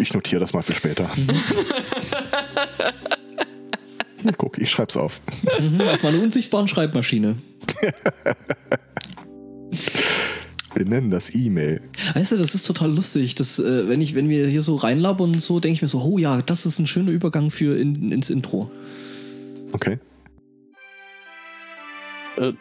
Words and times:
Ich 0.00 0.14
notiere 0.14 0.40
das 0.40 0.52
mal 0.52 0.62
für 0.62 0.74
später. 0.74 1.08
Hier, 4.22 4.32
guck, 4.36 4.58
ich 4.58 4.70
schreib's 4.70 4.96
auf. 4.96 5.20
Mhm, 5.60 5.80
auf 5.82 6.02
meiner 6.02 6.20
unsichtbaren 6.22 6.68
Schreibmaschine. 6.68 7.36
Wir 10.74 10.84
nennen 10.84 11.10
das 11.10 11.34
E-Mail. 11.34 11.80
Weißt 12.14 12.32
du, 12.32 12.36
das 12.36 12.54
ist 12.54 12.66
total 12.66 12.94
lustig. 12.94 13.34
Das, 13.34 13.58
äh, 13.58 13.88
wenn, 13.88 14.00
ich, 14.00 14.14
wenn 14.14 14.28
wir 14.28 14.46
hier 14.46 14.62
so 14.62 14.76
reinlabern 14.76 15.34
und 15.34 15.42
so, 15.42 15.60
denke 15.60 15.74
ich 15.74 15.82
mir 15.82 15.88
so, 15.88 16.00
oh 16.02 16.18
ja, 16.18 16.42
das 16.42 16.66
ist 16.66 16.78
ein 16.78 16.86
schöner 16.86 17.10
Übergang 17.10 17.50
für 17.50 17.76
in, 17.78 18.12
ins 18.12 18.30
Intro. 18.30 18.70
Okay. 19.72 19.98
Äh, 22.36 22.52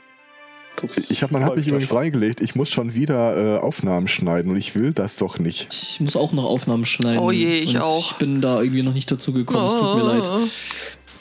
Ich 1.09 1.23
habe 1.23 1.33
man 1.33 1.43
hat 1.43 1.55
mich 1.55 1.67
übrigens 1.67 1.93
reingelegt, 1.93 2.41
ich 2.41 2.55
muss 2.55 2.69
schon 2.69 2.93
wieder 2.93 3.57
äh, 3.57 3.59
Aufnahmen 3.59 4.07
schneiden 4.07 4.51
und 4.51 4.57
ich 4.57 4.75
will 4.75 4.93
das 4.93 5.17
doch 5.17 5.39
nicht. 5.39 5.67
Ich 5.71 5.99
muss 5.99 6.15
auch 6.15 6.31
noch 6.33 6.45
Aufnahmen 6.45 6.85
schneiden. 6.85 7.19
Oh 7.19 7.31
je, 7.31 7.57
ich 7.57 7.75
und 7.75 7.81
auch. 7.81 8.11
Ich 8.11 8.17
bin 8.17 8.41
da 8.41 8.61
irgendwie 8.61 8.83
noch 8.83 8.93
nicht 8.93 9.09
dazu 9.11 9.33
gekommen, 9.33 9.65
es 9.65 9.73
tut 9.73 9.95
mir 9.95 10.03
leid. 10.03 10.29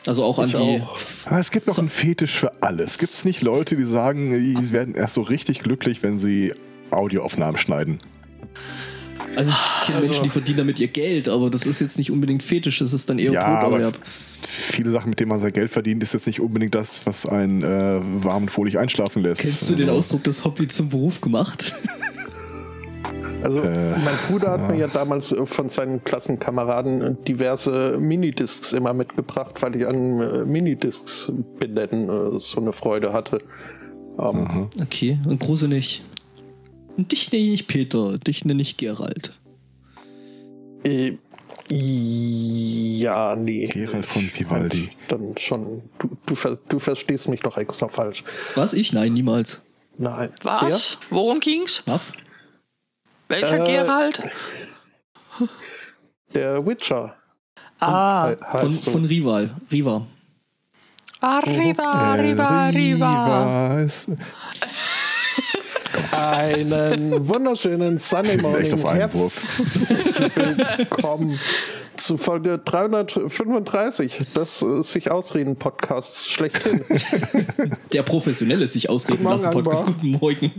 Also 0.07 0.25
auch 0.25 0.39
an 0.39 0.49
Ich 0.49 0.55
die. 0.55 0.61
auch. 0.83 0.97
Aber 1.27 1.39
es 1.39 1.51
gibt 1.51 1.67
noch 1.67 1.79
einen 1.79 1.89
Fetisch 1.89 2.33
für 2.39 2.63
alles. 2.63 2.99
Gibt 2.99 3.13
es 3.13 3.25
nicht 3.25 3.43
Leute, 3.43 3.77
die 3.77 3.83
sagen, 3.85 4.31
sie 4.63 4.73
werden 4.73 4.95
erst 4.95 5.15
so 5.15 5.23
richtig 5.23 5.61
glücklich, 5.61 6.03
wenn 6.03 6.17
sie 6.19 6.53
Audioaufnahmen 6.91 7.59
schneiden? 7.59 7.99
Also 9.35 9.51
ich 9.51 9.87
kenne 9.87 10.01
Menschen, 10.01 10.23
die 10.25 10.31
verdienen 10.31 10.59
damit 10.59 10.79
ihr 10.79 10.89
Geld, 10.89 11.29
aber 11.29 11.51
das 11.51 11.67
ist 11.67 11.81
jetzt 11.81 11.99
nicht 11.99 12.11
unbedingt 12.11 12.43
fetisch, 12.43 12.79
das 12.79 12.93
ist 12.93 13.11
dann 13.11 13.19
eher 13.19 13.33
Ja, 13.33 13.79
ja. 13.79 13.91
viele 14.47 14.91
Sachen, 14.91 15.11
mit 15.11 15.21
denen 15.21 15.29
man 15.29 15.41
sein 15.41 15.53
Geld 15.53 15.71
verdient, 15.71 16.03
ist 16.03 16.15
jetzt 16.15 16.27
nicht 16.27 16.41
unbedingt 16.41 16.75
das, 16.75 17.05
was 17.07 17.27
einen 17.27 17.63
äh, 17.63 18.01
warm 18.25 18.45
und 18.45 18.51
fröhlich 18.51 18.79
einschlafen 18.79 19.23
lässt. 19.23 19.43
Kennst 19.43 19.69
du 19.69 19.75
den 19.75 19.89
Also, 19.89 19.99
Ausdruck 19.99 20.25
das 20.25 20.45
Hobby 20.45 20.69
zum 20.69 20.89
Beruf 20.89 21.21
gemacht? 21.21 21.73
Also 23.43 23.59
Äh, 23.61 23.91
mein 24.05 24.15
Bruder 24.29 24.51
hat 24.53 24.69
mir 24.69 24.77
ja 24.79 24.89
damals 24.89 25.31
äh, 25.31 25.45
von 25.47 25.69
seinen 25.69 26.03
Klassenkameraden 26.03 27.19
diverse 27.29 27.97
Minidiscs 28.01 28.73
immer 28.73 28.93
mitgebracht, 28.95 29.61
weil 29.61 29.77
ich 29.77 29.87
an 29.87 30.21
äh, 30.21 30.45
Minidiscs 30.47 31.31
benennen 31.59 32.09
äh, 32.09 32.39
so 32.41 32.61
eine 32.61 32.73
Freude 32.73 33.13
hatte. 33.13 33.39
Ähm, 34.19 34.69
Okay, 34.81 35.19
und 35.29 35.39
Kruse 35.39 35.69
nicht. 35.69 36.03
Dich 36.97 37.31
nenne 37.33 37.53
ich 37.53 37.67
Peter, 37.67 38.19
dich 38.19 38.45
nenne 38.45 38.63
ich 38.63 38.77
Gerald. 38.77 39.39
äh, 40.85 41.17
ja, 41.69 43.35
nee. 43.35 43.67
Gerald 43.67 44.07
von 44.07 44.23
Vivaldi. 44.33 44.91
Dann 45.09 45.37
schon. 45.37 45.83
Du, 45.99 46.17
du, 46.27 46.57
du 46.69 46.79
verstehst 46.79 47.29
mich 47.29 47.41
doch 47.41 47.57
extra 47.57 47.89
falsch. 47.89 48.23
Was? 48.55 48.73
Ich? 48.73 48.93
Nein, 48.93 49.15
niemals. 49.15 49.63
Nein. 49.99 50.31
Was? 50.43 50.97
Worum 51.11 51.41
ging's? 51.41 51.83
Was? 51.87 52.13
Welcher 53.29 53.63
Äh, 53.63 53.65
Gerald? 53.65 54.23
Der, 56.35 56.65
Witcher. 56.65 57.17
Ah, 57.81 58.29
he- 58.31 58.37
heißt 58.45 58.61
Von, 58.61 58.71
so. 58.73 58.91
von 58.93 59.05
Rival. 59.05 59.51
Riva. 59.73 60.07
Arriva, 61.21 61.83
Arriva, 61.83 62.47
Arriva. 62.69 63.87
Riva 63.87 63.87
ist- 66.13 66.23
Einen 66.23 67.29
wunderschönen 67.29 67.99
Sunday 67.99 68.37
Morning. 68.39 68.71
willkommen 70.77 71.39
zu 71.97 72.19
Folge 72.19 72.59
335 72.59 74.27
des 74.35 74.63
äh, 74.63 74.83
sich 74.83 75.11
ausreden 75.11 75.57
Podcasts 75.57 76.29
schlechthin. 76.29 76.85
Der 77.93 78.03
professionelle 78.03 78.69
sich 78.69 78.91
ausreden 78.91 79.25
Guten 79.25 79.31
lassen 79.31 79.51
Morgen, 79.53 79.65
Podcast. 79.65 79.87
Guten 79.87 80.11
Morgen. 80.13 80.53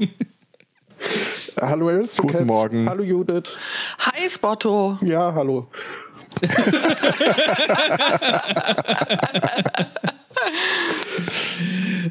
hallo 1.62 1.90
Aristocats. 1.90 2.34
Guten 2.34 2.48
Morgen. 2.48 2.90
Hallo 2.90 3.04
Judith. 3.04 3.50
Hi, 4.00 4.30
Spotto. 4.30 4.98
Ja, 5.02 5.34
hallo. 5.34 5.68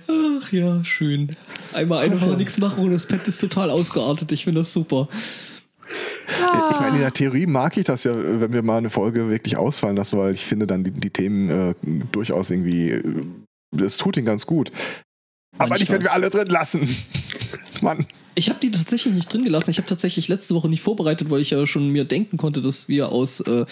Ach 0.08 0.52
ja, 0.52 0.84
schön. 0.84 1.36
Einmal 1.77 2.05
eine 2.05 2.20
Woche 2.20 2.37
nichts 2.37 2.59
machen 2.59 2.85
und 2.85 2.91
das 2.91 3.07
Pad 3.07 3.27
ist 3.29 3.39
total 3.41 3.70
ausgeartet. 3.70 4.33
Ich 4.33 4.45
finde 4.45 4.61
das 4.61 4.73
super. 4.73 5.09
Ich 6.29 6.81
meine, 6.81 6.97
in 6.97 7.03
der 7.03 7.13
Theorie 7.13 7.47
mag 7.47 7.77
ich 7.77 7.85
das 7.85 8.05
ja, 8.05 8.13
wenn 8.14 8.53
wir 8.53 8.63
mal 8.63 8.79
eine 8.79 8.91
Folge 8.91 9.31
wirklich 9.31 9.57
ausfallen 9.57 9.97
lassen, 9.97 10.19
weil 10.19 10.35
ich 10.35 10.45
finde 10.45 10.67
dann 10.67 10.83
die, 10.83 10.91
die 10.91 11.11
Themen 11.11 11.48
äh, 11.48 11.75
durchaus 12.11 12.51
irgendwie, 12.51 12.91
äh, 12.91 13.03
das 13.70 13.97
tut 13.97 14.17
ihnen 14.17 14.27
ganz 14.27 14.47
gut. 14.47 14.73
Aber 15.59 15.70
nicht, 15.75 15.81
Manchmal. 15.81 15.98
wenn 15.98 16.05
wir 16.05 16.13
alle 16.13 16.31
drin 16.31 16.48
lassen. 16.48 16.89
Mann. 17.83 18.07
Ich 18.35 18.51
habe 18.51 18.58
die 18.61 18.70
tatsächlich 18.70 19.14
nicht 19.14 19.33
drin 19.33 19.45
gelassen. 19.45 19.70
Ich 19.70 19.79
habe 19.79 19.89
tatsächlich 19.89 20.29
letzte 20.29 20.55
Woche 20.55 20.69
nicht 20.69 20.83
vorbereitet, 20.83 21.31
weil 21.31 21.41
ich 21.41 21.51
ja 21.51 21.67
schon 21.67 21.89
mir 21.89 22.05
denken 22.05 22.37
konnte, 22.37 22.61
dass 22.61 22.89
wir 22.89 23.11
aus 23.11 23.41
äh, 23.41 23.64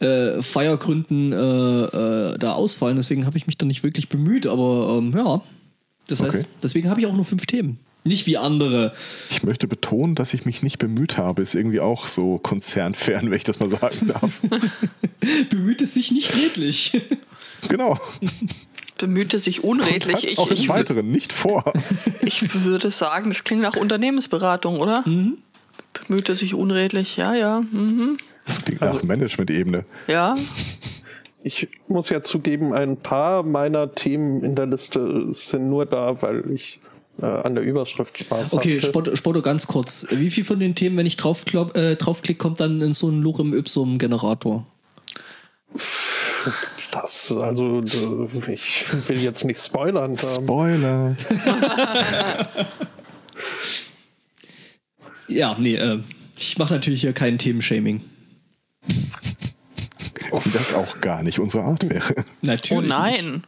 äh, 0.00 0.42
Feiergründen 0.42 1.32
äh, 1.32 1.36
äh, 1.36 2.38
da 2.38 2.52
ausfallen. 2.52 2.96
Deswegen 2.96 3.26
habe 3.26 3.36
ich 3.36 3.46
mich 3.46 3.58
da 3.58 3.66
nicht 3.66 3.82
wirklich 3.82 4.08
bemüht. 4.08 4.46
Aber 4.46 4.96
ähm, 4.98 5.12
ja, 5.14 5.42
das 6.08 6.20
heißt, 6.22 6.38
Okay. 6.38 6.46
deswegen 6.62 6.90
habe 6.90 7.00
ich 7.00 7.06
auch 7.06 7.14
nur 7.14 7.24
fünf 7.24 7.46
Themen. 7.46 7.78
Nicht 8.04 8.26
wie 8.26 8.36
andere. 8.38 8.94
Ich 9.30 9.42
möchte 9.42 9.66
betonen, 9.66 10.14
dass 10.14 10.32
ich 10.32 10.44
mich 10.44 10.62
nicht 10.62 10.78
bemüht 10.78 11.18
habe. 11.18 11.42
Ist 11.42 11.56
irgendwie 11.56 11.80
auch 11.80 12.06
so 12.06 12.38
konzernfern, 12.38 13.30
wenn 13.30 13.36
ich 13.36 13.42
das 13.42 13.58
mal 13.58 13.68
sagen 13.68 14.06
darf. 14.08 14.40
Bemüht 15.50 15.82
es 15.82 15.94
sich 15.94 16.12
nicht 16.12 16.36
redlich. 16.36 17.00
genau. 17.68 17.98
Bemühte 18.98 19.40
sich 19.40 19.64
unredlich. 19.64 20.14
Hat's 20.14 20.24
Ich, 20.24 20.38
auch 20.38 20.46
im 20.46 20.52
ich, 20.54 20.68
Weiteren 20.68 21.10
nicht 21.10 21.32
vor. 21.32 21.72
ich 22.22 22.64
würde 22.64 22.92
sagen, 22.92 23.30
das 23.30 23.42
klingt 23.42 23.62
nach 23.62 23.74
Unternehmensberatung, 23.76 24.78
oder? 24.78 25.04
Bemühte 25.92 26.36
sich 26.36 26.54
unredlich, 26.54 27.16
ja, 27.16 27.34
ja. 27.34 27.60
Mhm. 27.72 28.16
Das 28.46 28.62
klingt 28.62 28.80
nach 28.82 29.02
Management-Ebene. 29.02 29.84
Ja. 30.06 30.36
Ich 31.42 31.68
muss 31.86 32.08
ja 32.08 32.22
zugeben, 32.22 32.72
ein 32.72 32.96
paar 32.96 33.42
meiner 33.42 33.94
Themen 33.94 34.42
in 34.42 34.56
der 34.56 34.66
Liste 34.66 35.32
sind 35.32 35.68
nur 35.68 35.86
da, 35.86 36.20
weil 36.22 36.52
ich 36.52 36.80
äh, 37.20 37.26
an 37.26 37.54
der 37.54 37.62
Überschrift 37.62 38.18
Spaß 38.18 38.52
Okay, 38.52 38.78
hatte. 38.78 38.86
Spotto, 38.86 39.16
Spotto, 39.16 39.42
ganz 39.42 39.66
kurz. 39.66 40.06
Wie 40.10 40.30
viel 40.30 40.44
von 40.44 40.58
den 40.58 40.74
Themen, 40.74 40.96
wenn 40.96 41.06
ich 41.06 41.16
draufklick, 41.16 41.76
äh, 41.76 41.96
draufklick 41.96 42.38
kommt 42.38 42.60
dann 42.60 42.80
in 42.80 42.92
so 42.92 43.08
einen 43.08 43.22
Lorem 43.22 43.54
Ipsum 43.54 43.98
Generator? 43.98 44.66
Das, 46.90 47.32
also, 47.32 47.80
äh, 47.80 48.52
ich 48.52 48.84
will 49.08 49.18
jetzt 49.18 49.44
nicht 49.44 49.60
spoilern. 49.60 50.18
Spoiler. 50.18 51.16
Ja, 55.28 55.56
nee, 55.58 55.74
äh, 55.74 55.98
ich 56.36 56.58
mache 56.58 56.74
natürlich 56.74 57.00
hier 57.00 57.12
kein 57.12 57.38
Themenshaming. 57.38 58.00
Das 60.58 60.74
auch 60.74 61.00
gar 61.00 61.22
nicht 61.22 61.38
unsere 61.38 61.64
Art 61.64 61.88
wäre. 61.90 62.24
Natürlich. 62.42 62.84
Oh 62.84 62.86
nein. 62.86 63.32
Nicht. 63.34 63.44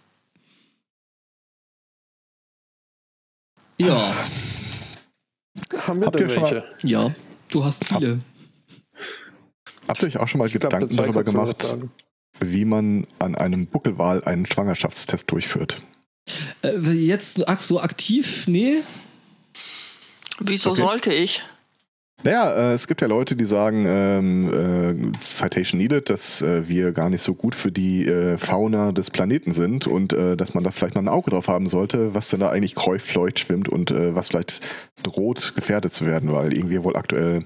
Ja, 3.90 4.12
Haben 5.86 6.00
wir 6.00 6.06
Habt 6.06 6.18
denn 6.18 6.28
welche? 6.28 6.40
mal- 6.40 6.64
ja. 6.82 7.10
Du 7.50 7.64
hast 7.64 7.84
viele. 7.84 8.20
Habt 9.86 10.02
ihr 10.02 10.08
euch 10.08 10.18
auch 10.18 10.28
schon 10.28 10.40
mal 10.40 10.46
Ich 10.48 10.52
glaub, 10.52 10.64
Gedanken 10.72 10.90
Zweig 10.90 11.04
darüber 11.06 11.22
gemacht, 11.24 11.78
wie 12.40 12.64
man 12.64 13.06
an 13.20 13.34
einem 13.36 13.66
Buckelwal 13.66 14.22
einen 14.24 14.46
Schwangerschaftstest 14.46 15.30
durchführt? 15.30 15.80
Äh, 16.62 16.76
jetzt 16.90 17.40
so 17.60 17.80
aktiv? 17.80 18.46
Nee. 18.48 18.82
Wieso 20.40 20.70
Okay. 20.72 20.80
sollte 20.82 21.12
ich? 21.14 21.42
Naja, 22.24 22.52
äh, 22.52 22.72
es 22.72 22.88
gibt 22.88 23.00
ja 23.00 23.06
Leute, 23.06 23.36
die 23.36 23.44
sagen, 23.44 23.84
ähm, 23.86 25.12
äh, 25.14 25.20
Citation 25.20 25.78
needed, 25.78 26.10
dass 26.10 26.42
äh, 26.42 26.68
wir 26.68 26.92
gar 26.92 27.10
nicht 27.10 27.22
so 27.22 27.32
gut 27.32 27.54
für 27.54 27.70
die 27.70 28.06
äh, 28.06 28.38
Fauna 28.38 28.90
des 28.90 29.12
Planeten 29.12 29.52
sind 29.52 29.86
und 29.86 30.12
äh, 30.12 30.36
dass 30.36 30.52
man 30.52 30.64
da 30.64 30.72
vielleicht 30.72 30.96
mal 30.96 31.02
ein 31.02 31.08
Auge 31.08 31.30
drauf 31.30 31.46
haben 31.46 31.68
sollte, 31.68 32.14
was 32.14 32.28
denn 32.28 32.40
da 32.40 32.50
eigentlich 32.50 32.74
kräufleucht 32.74 33.38
schwimmt 33.38 33.68
und 33.68 33.92
äh, 33.92 34.16
was 34.16 34.28
vielleicht 34.28 34.62
droht, 35.04 35.54
gefährdet 35.54 35.92
zu 35.92 36.06
werden, 36.06 36.32
weil 36.32 36.52
irgendwie 36.52 36.82
wohl 36.82 36.96
aktuell 36.96 37.44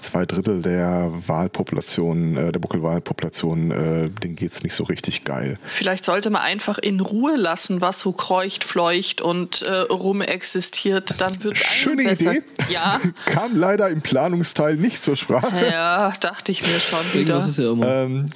zwei 0.00 0.26
Drittel 0.26 0.62
der 0.62 1.10
Wahlpopulation, 1.26 2.36
äh, 2.36 2.52
der 2.52 2.58
Buckelwahlpopulation, 2.60 3.70
äh, 3.70 4.10
denen 4.10 4.36
geht's 4.36 4.62
nicht 4.62 4.74
so 4.74 4.84
richtig 4.84 5.24
geil. 5.24 5.58
Vielleicht 5.64 6.04
sollte 6.04 6.30
man 6.30 6.42
einfach 6.42 6.78
in 6.78 7.00
Ruhe 7.00 7.36
lassen, 7.36 7.80
was 7.80 8.00
so 8.00 8.12
kreucht, 8.12 8.64
fleucht 8.64 9.20
und 9.20 9.62
äh, 9.62 9.72
rum 9.72 10.20
existiert. 10.20 11.20
Dann 11.20 11.42
wird 11.42 11.56
es 11.56 11.66
Schöne 11.66 12.04
besser. 12.04 12.32
Idee. 12.32 12.42
Ja, 12.70 13.00
Kam 13.26 13.56
leider 13.56 13.88
im 13.88 14.00
Planungsteil 14.02 14.76
nicht 14.76 15.00
zur 15.00 15.16
Sprache. 15.16 15.66
ja, 15.70 16.12
dachte 16.20 16.52
ich 16.52 16.62
mir 16.62 16.78
schon 16.78 17.20
wieder. 17.20 17.38
Ist 17.38 17.58
ja 17.58 17.72
immer. 17.72 17.86
Ähm, 17.86 18.26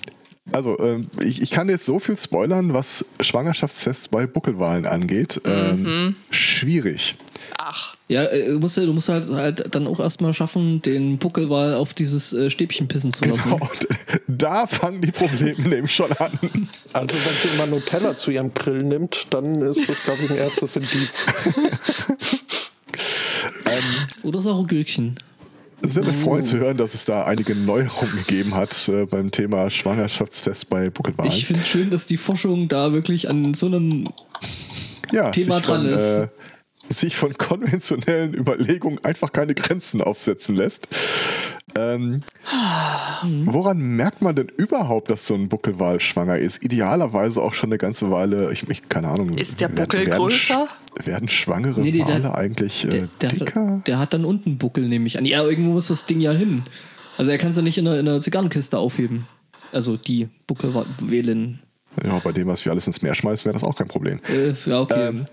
also, 0.50 0.78
ähm, 0.80 1.06
ich, 1.20 1.40
ich 1.40 1.50
kann 1.50 1.68
jetzt 1.68 1.86
so 1.86 1.98
viel 1.98 2.16
spoilern, 2.16 2.74
was 2.74 3.04
Schwangerschaftstests 3.20 4.08
bei 4.08 4.26
Buckelwalen 4.26 4.86
angeht. 4.86 5.40
Ähm, 5.44 6.16
Schwierig. 6.30 7.16
Ach, 7.64 7.94
ja, 8.08 8.24
äh, 8.24 8.48
du 8.48 8.58
musst, 8.58 8.76
du 8.76 8.92
musst 8.92 9.08
halt, 9.08 9.30
halt 9.30 9.72
dann 9.72 9.86
auch 9.86 10.00
erstmal 10.00 10.34
schaffen, 10.34 10.82
den 10.82 11.18
Buckelwal 11.18 11.74
auf 11.74 11.94
dieses 11.94 12.32
äh, 12.32 12.50
Stäbchen 12.50 12.88
pissen 12.88 13.12
zu 13.12 13.24
lassen. 13.24 13.50
Genau. 13.50 13.70
Da 14.26 14.66
fangen 14.66 15.00
die 15.00 15.12
Probleme 15.12 15.68
nämlich 15.68 15.94
schon 15.94 16.10
an. 16.10 16.32
Also, 16.92 17.14
wenn 17.14 17.34
sie 17.40 17.48
immer 17.54 17.66
Nutella 17.68 18.16
zu 18.16 18.32
ihrem 18.32 18.52
Grill 18.52 18.82
nimmt, 18.82 19.28
dann 19.30 19.62
ist 19.62 19.88
das, 19.88 20.02
glaube 20.02 20.24
ich, 20.24 20.30
ein 20.32 20.38
erstes 20.38 20.74
Indiz. 20.74 21.24
Oder 24.24 24.40
Saurogürkchen. 24.40 25.14
Es 25.82 25.94
wird 25.94 26.08
mich 26.08 26.16
freuen 26.16 26.42
zu 26.42 26.58
hören, 26.58 26.76
dass 26.76 26.94
es 26.94 27.04
da 27.04 27.26
einige 27.26 27.54
Neuerungen 27.54 28.16
gegeben 28.26 28.56
hat 28.56 28.88
äh, 28.88 29.06
beim 29.06 29.30
Thema 29.30 29.70
Schwangerschaftstest 29.70 30.68
bei 30.68 30.90
Buckelwalen. 30.90 31.30
Ich 31.30 31.46
finde 31.46 31.60
es 31.60 31.68
schön, 31.68 31.90
dass 31.90 32.06
die 32.06 32.16
Forschung 32.16 32.66
da 32.66 32.92
wirklich 32.92 33.30
an 33.30 33.54
so 33.54 33.66
einem 33.66 34.08
ja, 35.12 35.30
Thema 35.30 35.60
dran 35.60 35.86
von, 35.86 35.94
ist. 35.94 36.02
Äh, 36.02 36.28
sich 36.88 37.16
von 37.16 37.36
konventionellen 37.38 38.34
Überlegungen 38.34 39.02
einfach 39.04 39.32
keine 39.32 39.54
Grenzen 39.54 40.00
aufsetzen 40.02 40.54
lässt. 40.56 40.88
Ähm, 41.74 42.20
woran 43.46 43.78
merkt 43.96 44.20
man 44.20 44.34
denn 44.36 44.48
überhaupt, 44.48 45.10
dass 45.10 45.26
so 45.26 45.34
ein 45.34 45.48
Buckelwal 45.48 46.00
schwanger 46.00 46.38
ist? 46.38 46.62
Idealerweise 46.62 47.40
auch 47.42 47.54
schon 47.54 47.70
eine 47.70 47.78
ganze 47.78 48.10
Weile, 48.10 48.52
ich, 48.52 48.68
ich 48.68 48.88
keine 48.88 49.08
Ahnung. 49.08 49.38
Ist 49.38 49.60
der 49.60 49.68
Buckel 49.68 50.06
werden, 50.06 50.18
größer? 50.18 50.68
Werden 51.04 51.28
schwangere 51.28 51.80
Nee, 51.80 51.92
der- 51.92 52.06
Wale 52.08 52.34
eigentlich 52.34 52.84
äh, 52.84 52.88
Der, 52.88 53.08
der, 53.22 53.28
dicker? 53.30 53.66
hat, 53.78 53.86
der 53.86 53.98
hat 53.98 54.12
dann 54.12 54.24
unten 54.24 54.50
einen 54.50 54.58
Buckel, 54.58 54.86
nehme 54.86 55.06
ich 55.06 55.18
an. 55.18 55.24
Ja, 55.24 55.42
irgendwo 55.44 55.70
muss 55.72 55.88
das 55.88 56.04
Ding 56.04 56.20
ja 56.20 56.32
hin. 56.32 56.62
Also 57.16 57.30
er 57.30 57.38
kann 57.38 57.50
es 57.50 57.56
ja 57.56 57.62
nicht 57.62 57.78
in 57.78 57.86
einer, 57.88 57.98
in 57.98 58.08
einer 58.08 58.20
Zigarrenkiste 58.20 58.76
aufheben. 58.78 59.26
Also 59.72 59.96
die 59.96 60.28
Buckelwählen. 60.46 61.60
Ja, 62.04 62.18
bei 62.18 62.32
dem, 62.32 62.48
was 62.48 62.64
wir 62.64 62.72
alles 62.72 62.86
ins 62.86 63.00
Meer 63.02 63.14
schmeißen, 63.14 63.44
wäre 63.46 63.52
das 63.54 63.64
auch 63.64 63.76
kein 63.76 63.88
Problem. 63.88 64.20
Äh, 64.28 64.54
ja, 64.68 64.80
okay. 64.80 65.08
Ähm, 65.08 65.24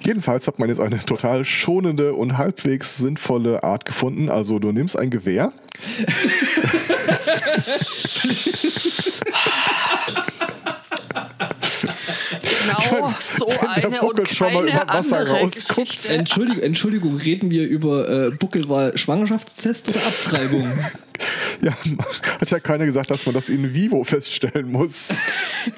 jedenfalls 0.00 0.46
hat 0.46 0.58
man 0.58 0.68
jetzt 0.68 0.80
eine 0.80 0.98
total 0.98 1.44
schonende 1.44 2.14
und 2.14 2.38
halbwegs 2.38 2.98
sinnvolle 2.98 3.62
Art 3.62 3.84
gefunden. 3.84 4.28
Also 4.30 4.58
du 4.58 4.72
nimmst 4.72 4.98
ein 4.98 5.10
Gewehr, 5.10 5.52
Genau, 12.42 13.14
so 13.20 13.46
wenn 13.46 13.60
der 13.60 13.70
eine 13.70 13.98
Buckel 14.00 14.20
und 14.20 14.28
schon 14.28 14.52
mal 14.52 14.66
keine 14.66 14.82
über 14.82 14.92
Wasser 14.94 15.18
andere. 15.18 15.50
Entschuldigung, 16.10 16.62
Entschuldigung, 16.62 17.16
reden 17.16 17.50
wir 17.50 17.66
über 17.66 18.08
äh, 18.08 18.30
Buckelwahl 18.30 18.96
Schwangerschaftstest 18.96 19.88
oder 19.88 19.98
Abtreibung? 19.98 20.68
ja, 21.62 21.72
hat 22.40 22.50
ja 22.50 22.60
keiner 22.60 22.84
gesagt, 22.84 23.10
dass 23.10 23.26
man 23.26 23.34
das 23.34 23.48
in 23.48 23.74
vivo 23.74 24.04
feststellen 24.04 24.70
muss. 24.70 25.08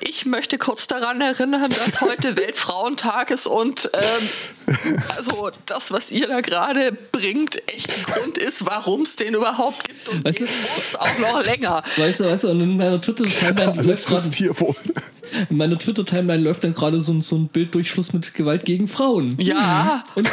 Ich 0.02 0.26
möchte 0.26 0.58
kurz 0.58 0.86
daran 0.86 1.20
erinnern, 1.20 1.70
dass 1.70 2.00
heute 2.02 2.36
Weltfrauentag 2.36 3.30
ist 3.30 3.46
und 3.46 3.90
ähm, 3.94 4.76
also 5.16 5.50
das, 5.66 5.90
was 5.90 6.10
ihr 6.12 6.28
da 6.28 6.42
gerade 6.42 6.92
bringt, 6.92 7.56
echt 7.68 7.88
ein 7.90 8.04
Grund 8.12 8.38
ist, 8.38 8.66
warum 8.66 9.02
es 9.02 9.16
den 9.16 9.34
überhaupt 9.34 9.88
gibt 9.88 10.08
und 10.10 10.24
Weißt 10.24 10.40
den 10.40 10.46
du- 10.46 10.52
muss 10.52 10.94
auch 10.96 11.18
noch 11.18 11.42
länger. 11.44 11.82
weißt 11.96 12.20
du, 12.20 12.24
weißt 12.26 12.44
du, 12.44 12.48
und 12.50 12.60
in 12.60 12.76
meiner 12.76 13.00
Twitter-Timeline 13.00 13.82
läuft 13.82 14.06
gerade 14.06 14.30
Tierwohl. 14.30 14.76
in 15.48 15.56
meiner 15.56 15.78
Twitter-Timeline 15.78 16.42
läuft 16.44 16.62
dann 16.64 16.74
gerade 16.74 17.00
so, 17.00 17.12
ein- 17.12 17.22
so 17.22 17.36
ein 17.36 17.48
Bilddurchschluss 17.48 18.12
mit 18.12 18.32
Gewalt 18.34 18.64
gegen 18.66 18.86
Frauen. 18.86 19.34
Ja, 19.40 20.04
Und 20.14 20.30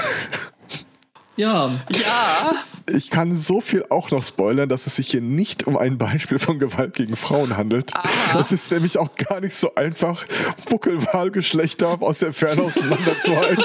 ja, 1.38 1.72
ja, 1.90 2.52
Ich 2.96 3.10
kann 3.10 3.34
so 3.34 3.60
viel 3.62 3.84
auch 3.90 4.12
noch 4.12 4.24
spoilern, 4.24 4.70
dass 4.70 4.88
es 4.88 4.96
sich 4.96 5.10
hier 5.12 5.22
nicht 5.22 5.68
um 5.68 5.78
ein 5.78 5.98
Beispiel 5.98 6.40
von 6.40 6.58
Gewalt 6.60 6.94
gegen 6.94 7.16
Frauen 7.16 7.58
handelt. 7.58 7.92
Das 8.34 8.52
ist 8.52 8.72
nämlich 8.72 8.98
auch 8.98 9.12
gar 9.16 9.42
nicht 9.42 9.56
so 9.56 9.76
einfach, 9.76 10.26
Buckelwahlgeschlechter 10.70 12.02
aus 12.02 12.20
der 12.20 12.34
Ferne 12.34 12.62
auseinanderzuhalten. 12.64 13.64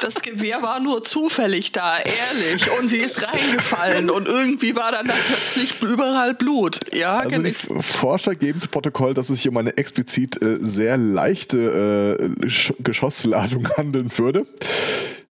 das 0.00 0.22
Gewehr 0.22 0.62
war 0.62 0.80
nur 0.80 1.04
zufällig 1.04 1.72
da, 1.72 1.98
ehrlich. 1.98 2.70
Und 2.78 2.88
sie 2.88 2.96
ist 2.98 3.22
reingefallen 3.26 4.10
und 4.10 4.26
irgendwie 4.28 4.74
war 4.74 4.92
dann 4.92 5.06
da 5.06 5.14
plötzlich 5.14 5.80
überall 5.82 6.34
Blut. 6.34 6.80
Ja, 6.92 7.18
Also 7.18 7.30
genau. 7.30 7.48
die 7.48 7.82
Forscher 7.82 8.34
geben 8.34 8.58
zu 8.60 8.68
Protokoll, 8.68 9.14
dass 9.14 9.28
es 9.30 9.36
sich 9.38 9.48
um 9.48 9.56
eine 9.56 9.76
explizit 9.76 10.42
äh, 10.42 10.58
sehr 10.60 10.96
leichte 10.96 12.16
äh, 12.42 12.46
Sch- 12.46 12.74
Geschossladung 12.80 13.68
handeln 13.76 14.10
würde, 14.16 14.46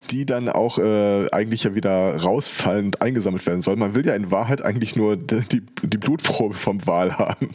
die 0.09 0.25
dann 0.25 0.49
auch 0.49 0.79
äh, 0.79 1.29
eigentlich 1.31 1.63
ja 1.63 1.75
wieder 1.75 2.15
rausfallend 2.17 3.01
eingesammelt 3.01 3.45
werden 3.45 3.61
soll. 3.61 3.75
Man 3.75 3.95
will 3.95 4.05
ja 4.05 4.15
in 4.15 4.31
Wahrheit 4.31 4.61
eigentlich 4.61 4.95
nur 4.95 5.15
die, 5.15 5.61
die 5.83 5.97
Blutprobe 5.97 6.55
vom 6.55 6.85
Wal 6.87 7.17
haben. 7.17 7.49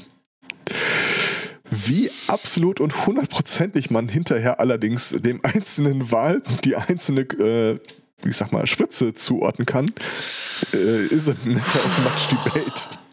Wie 1.70 2.10
absolut 2.28 2.80
und 2.80 3.06
hundertprozentig 3.06 3.90
man 3.90 4.08
hinterher 4.08 4.60
allerdings 4.60 5.10
dem 5.10 5.40
einzelnen 5.44 6.12
Wal 6.12 6.42
die 6.64 6.76
einzelne, 6.76 7.22
äh, 7.22 7.80
ich 8.24 8.36
sag 8.36 8.52
mal, 8.52 8.66
Spritze 8.66 9.14
zuordnen 9.14 9.66
kann, 9.66 9.86
äh, 10.72 11.06
ist 11.06 11.28
ein 11.28 11.36
matter 11.44 11.78
of 11.84 11.98
much 12.04 12.28
debate. 12.28 13.05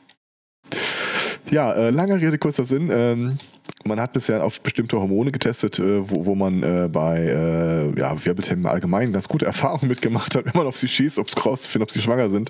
Ja, 1.53 1.71
äh, 1.73 1.91
lange 1.91 2.19
Rede, 2.19 2.39
kurzer 2.39 2.65
Sinn. 2.65 2.89
Ähm, 2.91 3.37
man 3.85 3.99
hat 3.99 4.11
bisher 4.11 4.43
auf 4.43 4.59
bestimmte 4.61 4.99
Hormone 4.99 5.31
getestet, 5.31 5.77
äh, 5.77 6.09
wo, 6.09 6.25
wo 6.25 6.33
man 6.33 6.63
äh, 6.63 6.89
bei 6.91 7.19
äh, 7.19 7.99
ja, 7.99 8.25
Wirbeltieren 8.25 8.65
allgemein 8.65 9.13
ganz 9.13 9.27
gute 9.27 9.45
Erfahrungen 9.53 9.87
mitgemacht 9.87 10.33
hat, 10.33 10.45
wenn 10.45 10.53
man 10.55 10.65
auf 10.65 10.77
sie 10.77 10.87
schießt, 10.87 11.19
um 11.19 11.25
rauszufinden, 11.45 11.83
ob 11.83 11.91
sie 11.91 12.01
schwanger 12.01 12.31
sind. 12.31 12.49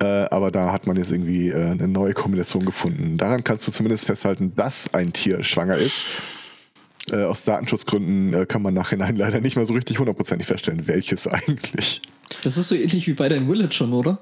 Äh, 0.00 0.06
aber 0.06 0.50
da 0.50 0.72
hat 0.72 0.86
man 0.86 0.96
jetzt 0.96 1.12
irgendwie 1.12 1.50
äh, 1.50 1.72
eine 1.72 1.88
neue 1.88 2.14
Kombination 2.14 2.64
gefunden. 2.64 3.18
Daran 3.18 3.44
kannst 3.44 3.68
du 3.68 3.70
zumindest 3.70 4.06
festhalten, 4.06 4.54
dass 4.54 4.94
ein 4.94 5.12
Tier 5.12 5.42
schwanger 5.42 5.76
ist. 5.76 6.00
Äh, 7.10 7.22
aus 7.22 7.44
Datenschutzgründen 7.44 8.34
äh, 8.34 8.46
kann 8.46 8.62
man 8.62 8.74
nachhinein 8.74 9.14
leider 9.16 9.40
nicht 9.40 9.56
mehr 9.56 9.64
so 9.66 9.74
richtig 9.74 9.98
hundertprozentig 9.98 10.46
feststellen, 10.46 10.86
welches 10.88 11.26
eigentlich. 11.28 12.02
das 12.42 12.56
ist 12.56 12.66
so 12.68 12.74
ähnlich 12.74 13.06
wie 13.06 13.12
bei 13.12 13.28
deinem 13.28 13.48
Willet 13.48 13.74
schon, 13.74 13.92
oder? 13.92 14.18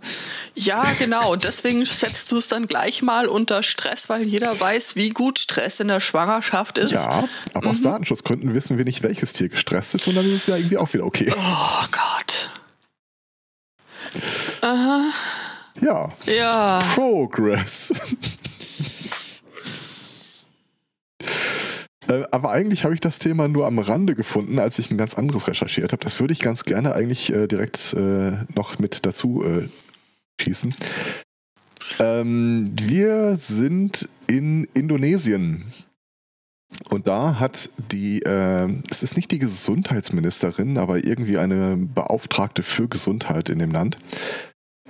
Ja, 0.54 0.84
genau. 0.98 1.32
Und 1.32 1.44
deswegen 1.44 1.86
setzt 1.86 2.30
du 2.30 2.36
es 2.36 2.46
dann 2.46 2.66
gleich 2.68 3.00
mal 3.00 3.26
unter 3.26 3.62
Stress, 3.62 4.10
weil 4.10 4.24
jeder 4.24 4.58
weiß, 4.60 4.96
wie 4.96 5.08
gut 5.08 5.38
Stress 5.38 5.80
in 5.80 5.88
der 5.88 6.00
Schwangerschaft 6.00 6.76
ist. 6.76 6.92
Ja, 6.92 7.26
aber 7.54 7.70
aus 7.70 7.80
Datenschutzgründen 7.80 8.52
wissen 8.52 8.76
wir 8.76 8.84
nicht, 8.84 9.02
welches 9.02 9.32
Tier 9.32 9.48
gestresst 9.48 9.94
ist 9.94 10.06
und 10.06 10.14
dann 10.16 10.26
ist 10.26 10.34
es 10.34 10.46
ja 10.48 10.56
irgendwie 10.56 10.76
auch 10.76 10.92
wieder 10.92 11.06
okay. 11.06 11.32
Oh 11.34 11.84
Gott. 11.90 12.50
Aha. 14.60 15.10
Ja, 15.80 16.12
Ja. 16.26 16.78
Progress. 16.94 17.92
Äh, 22.08 22.24
Aber 22.30 22.50
eigentlich 22.50 22.84
habe 22.84 22.94
ich 22.94 23.00
das 23.00 23.18
Thema 23.18 23.48
nur 23.48 23.66
am 23.66 23.78
Rande 23.78 24.14
gefunden, 24.14 24.58
als 24.58 24.78
ich 24.78 24.90
ein 24.90 24.98
ganz 24.98 25.14
anderes 25.14 25.48
recherchiert 25.48 25.92
habe. 25.92 26.02
Das 26.02 26.20
würde 26.20 26.32
ich 26.32 26.40
ganz 26.40 26.64
gerne 26.64 26.94
eigentlich 26.94 27.32
äh, 27.32 27.46
direkt 27.46 27.94
äh, 27.94 28.32
noch 28.54 28.78
mit 28.78 29.06
dazu 29.06 29.44
äh, 29.44 29.68
schießen. 30.40 30.74
Ähm, 32.00 32.72
wir 32.80 33.36
sind 33.36 34.08
in 34.26 34.66
Indonesien. 34.74 35.64
Und 36.90 37.06
da 37.06 37.38
hat 37.38 37.70
die, 37.92 38.20
äh, 38.22 38.68
es 38.90 39.02
ist 39.02 39.16
nicht 39.16 39.30
die 39.30 39.38
Gesundheitsministerin, 39.38 40.76
aber 40.76 41.04
irgendwie 41.04 41.38
eine 41.38 41.76
Beauftragte 41.76 42.62
für 42.62 42.88
Gesundheit 42.88 43.48
in 43.48 43.60
dem 43.60 43.70
Land, 43.70 43.98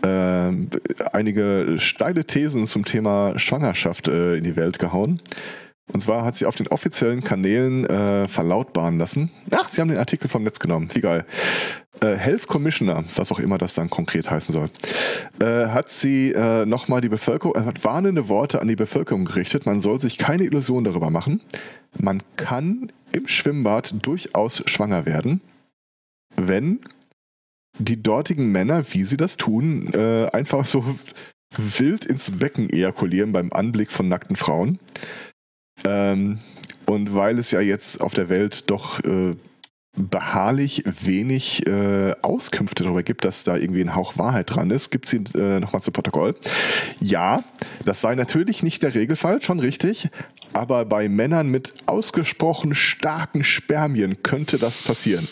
ähm, 0.02 0.68
einige 1.12 1.76
steile 1.78 2.24
Thesen 2.24 2.66
zum 2.66 2.84
Thema 2.84 3.38
Schwangerschaft 3.38 4.08
äh, 4.08 4.36
in 4.36 4.44
die 4.44 4.56
Welt 4.56 4.78
gehauen. 4.78 5.20
Und 5.92 6.00
zwar 6.00 6.24
hat 6.24 6.34
sie 6.34 6.46
auf 6.46 6.56
den 6.56 6.68
offiziellen 6.68 7.22
Kanälen 7.22 7.84
äh, 7.86 8.26
verlautbaren 8.26 8.98
lassen. 8.98 9.30
Ach, 9.54 9.68
sie 9.68 9.80
haben 9.80 9.88
den 9.88 9.98
Artikel 9.98 10.28
vom 10.28 10.42
Netz 10.42 10.58
genommen. 10.58 10.88
Wie 10.92 11.00
geil. 11.00 11.26
Äh, 12.00 12.16
Health 12.16 12.46
Commissioner, 12.46 13.04
was 13.16 13.30
auch 13.30 13.38
immer 13.38 13.58
das 13.58 13.74
dann 13.74 13.90
konkret 13.90 14.30
heißen 14.30 14.52
soll, 14.52 14.70
äh, 15.40 15.68
hat 15.68 15.90
sie 15.90 16.32
äh, 16.32 16.64
nochmal 16.64 17.00
die 17.00 17.08
Bevölkerung, 17.08 17.54
äh, 17.54 17.66
hat 17.66 17.84
warnende 17.84 18.28
Worte 18.28 18.60
an 18.60 18.68
die 18.68 18.76
Bevölkerung 18.76 19.26
gerichtet. 19.26 19.66
Man 19.66 19.80
soll 19.80 20.00
sich 20.00 20.18
keine 20.18 20.44
Illusion 20.44 20.84
darüber 20.84 21.10
machen. 21.10 21.42
Man 21.98 22.22
kann 22.36 22.90
im 23.12 23.28
Schwimmbad 23.28 23.94
durchaus 24.04 24.62
schwanger 24.66 25.06
werden, 25.06 25.42
wenn 26.34 26.80
die 27.78 28.02
dortigen 28.02 28.52
Männer, 28.52 28.84
wie 28.92 29.04
sie 29.04 29.16
das 29.16 29.36
tun, 29.36 29.92
äh, 29.94 30.28
einfach 30.32 30.64
so 30.64 30.84
wild 31.56 32.04
ins 32.04 32.30
Becken 32.32 32.70
ejakulieren 32.70 33.32
beim 33.32 33.52
Anblick 33.52 33.92
von 33.92 34.08
nackten 34.08 34.36
Frauen. 34.36 34.78
Ähm, 35.84 36.38
und 36.86 37.14
weil 37.14 37.38
es 37.38 37.50
ja 37.50 37.60
jetzt 37.60 38.00
auf 38.00 38.14
der 38.14 38.28
Welt 38.28 38.70
doch 38.70 39.00
äh, 39.00 39.34
beharrlich 39.96 40.82
wenig 40.86 41.66
äh, 41.66 42.14
Auskünfte 42.22 42.84
darüber 42.84 43.02
gibt, 43.02 43.24
dass 43.24 43.44
da 43.44 43.56
irgendwie 43.56 43.80
ein 43.80 43.94
Hauch 43.94 44.18
Wahrheit 44.18 44.54
dran 44.54 44.70
ist, 44.70 44.90
gibt 44.90 45.06
es 45.06 45.34
äh, 45.34 45.60
nochmal 45.60 45.82
zu 45.82 45.92
Protokoll. 45.92 46.34
Ja, 47.00 47.44
das 47.84 48.00
sei 48.00 48.14
natürlich 48.14 48.62
nicht 48.62 48.82
der 48.82 48.94
Regelfall, 48.94 49.40
schon 49.40 49.60
richtig, 49.60 50.08
aber 50.52 50.84
bei 50.84 51.08
Männern 51.08 51.48
mit 51.48 51.74
ausgesprochen 51.86 52.74
starken 52.74 53.44
Spermien 53.44 54.22
könnte 54.22 54.58
das 54.58 54.82
passieren. 54.82 55.28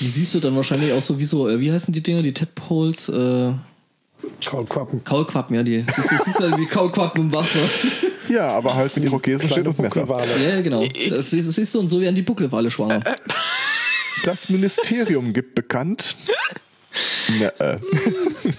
Die 0.00 0.08
siehst 0.08 0.34
du 0.34 0.40
dann 0.40 0.56
wahrscheinlich 0.56 0.92
auch 0.92 1.02
sowieso, 1.02 1.48
äh, 1.48 1.60
wie 1.60 1.72
heißen 1.72 1.94
die 1.94 2.02
Dinger, 2.02 2.22
die 2.22 2.34
Tadpoles? 2.34 3.08
Äh, 3.08 3.52
Kaulquappen. 4.44 5.04
Kaulquappen, 5.04 5.54
ja, 5.54 5.62
die. 5.62 5.82
Du, 5.82 6.02
siehst 6.02 6.40
du 6.40 6.58
wie 6.58 6.66
Kaulquappen 6.66 7.24
im 7.24 7.34
Wasser. 7.34 7.60
Ja, 8.28 8.48
aber 8.48 8.74
halt 8.74 8.94
mit 8.96 9.04
Irokesen 9.04 9.48
steht 9.48 9.66
und 9.66 9.78
Messer. 9.78 10.06
Buckelwale. 10.06 10.28
Ja, 10.42 10.54
ja, 10.56 10.60
genau. 10.62 10.84
Das 11.08 11.30
siehst, 11.30 11.52
siehst 11.52 11.74
du, 11.74 11.80
und 11.80 11.88
so 11.88 12.00
werden 12.00 12.14
die 12.14 12.22
Buckelwale 12.22 12.70
schwanger. 12.70 13.00
Das 14.24 14.48
Ministerium 14.48 15.32
gibt 15.32 15.54
bekannt. 15.54 16.16
Ne, 17.38 17.52
äh. 17.60 17.78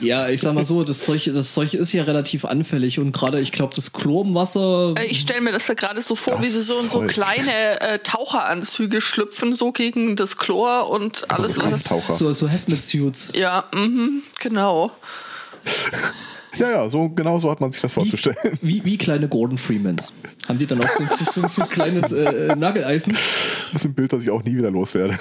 Ja, 0.02 0.30
ich 0.30 0.42
sag 0.42 0.54
mal 0.54 0.66
so, 0.66 0.84
das 0.84 1.06
Zeug, 1.06 1.24
das 1.34 1.54
Zeug 1.54 1.74
ist 1.74 1.94
ja 1.94 2.04
relativ 2.04 2.46
anfällig 2.46 3.00
und 3.00 3.12
gerade, 3.12 3.40
ich 3.40 3.52
glaube, 3.52 3.74
das 3.74 3.94
Chlor 3.94 4.26
im 4.26 4.36
Wasser. 4.36 4.94
Äh, 4.98 5.06
Ich 5.06 5.22
stelle 5.22 5.42
mir 5.42 5.54
das 5.54 5.66
da 5.66 5.74
gerade 5.74 6.02
so 6.02 6.16
vor, 6.16 6.34
Das 6.36 6.46
wie 6.46 6.50
sie 6.50 6.62
so 6.62 6.80
in 6.82 6.90
so 6.90 7.00
kleine 7.02 7.82
äh, 7.82 8.00
Taucheranzüge 8.00 9.02
schlüpfen, 9.02 9.56
so 9.56 9.72
gegen 9.72 10.16
das 10.16 10.38
Chlor 10.38 10.90
und 10.90 11.32
alles. 11.32 11.56
Taucher. 11.56 12.14
So, 12.14 12.32
so 12.34 12.50
Hazmat-Suits. 12.50 13.32
Ja, 13.36 13.64
mhm, 13.74 14.22
genau. 14.40 14.92
Ja, 16.58 16.70
ja, 16.70 16.90
so 16.90 17.10
genau 17.10 17.40
so 17.40 17.50
hat 17.52 17.62
man 17.62 17.72
sich 17.72 17.82
das 17.82 17.92
vorzustellen. 17.92 18.38
Wie, 18.62 18.84
wie 18.84 18.98
kleine 18.98 19.28
Gordon 19.28 19.58
Freemans. 19.58 20.14
Haben 20.48 20.58
die 20.58 20.66
dann 20.66 20.82
auch 20.82 20.90
so, 20.90 21.04
so, 21.08 21.48
so, 21.48 21.62
ein 21.62 21.70
kleines 21.70 22.12
äh, 22.12 22.56
Nageleisen? 22.56 23.14
Das 23.14 23.82
ist 23.82 23.86
ein 23.86 23.94
Bild, 23.94 24.14
das 24.14 24.24
ich 24.24 24.30
auch 24.30 24.44
nie 24.44 24.58
wieder 24.58 24.72
loswerde. 24.72 25.18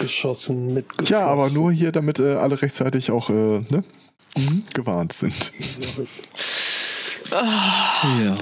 Geschossen, 0.00 0.74
mitgeschossen. 0.74 1.12
Ja, 1.12 1.26
aber 1.26 1.50
nur 1.50 1.72
hier, 1.72 1.92
damit 1.92 2.20
äh, 2.20 2.34
alle 2.34 2.60
rechtzeitig 2.60 3.10
auch 3.10 3.30
äh, 3.30 3.32
ne, 3.32 3.82
gewarnt 4.74 5.12
sind. 5.12 5.52
Ja. 7.30 8.36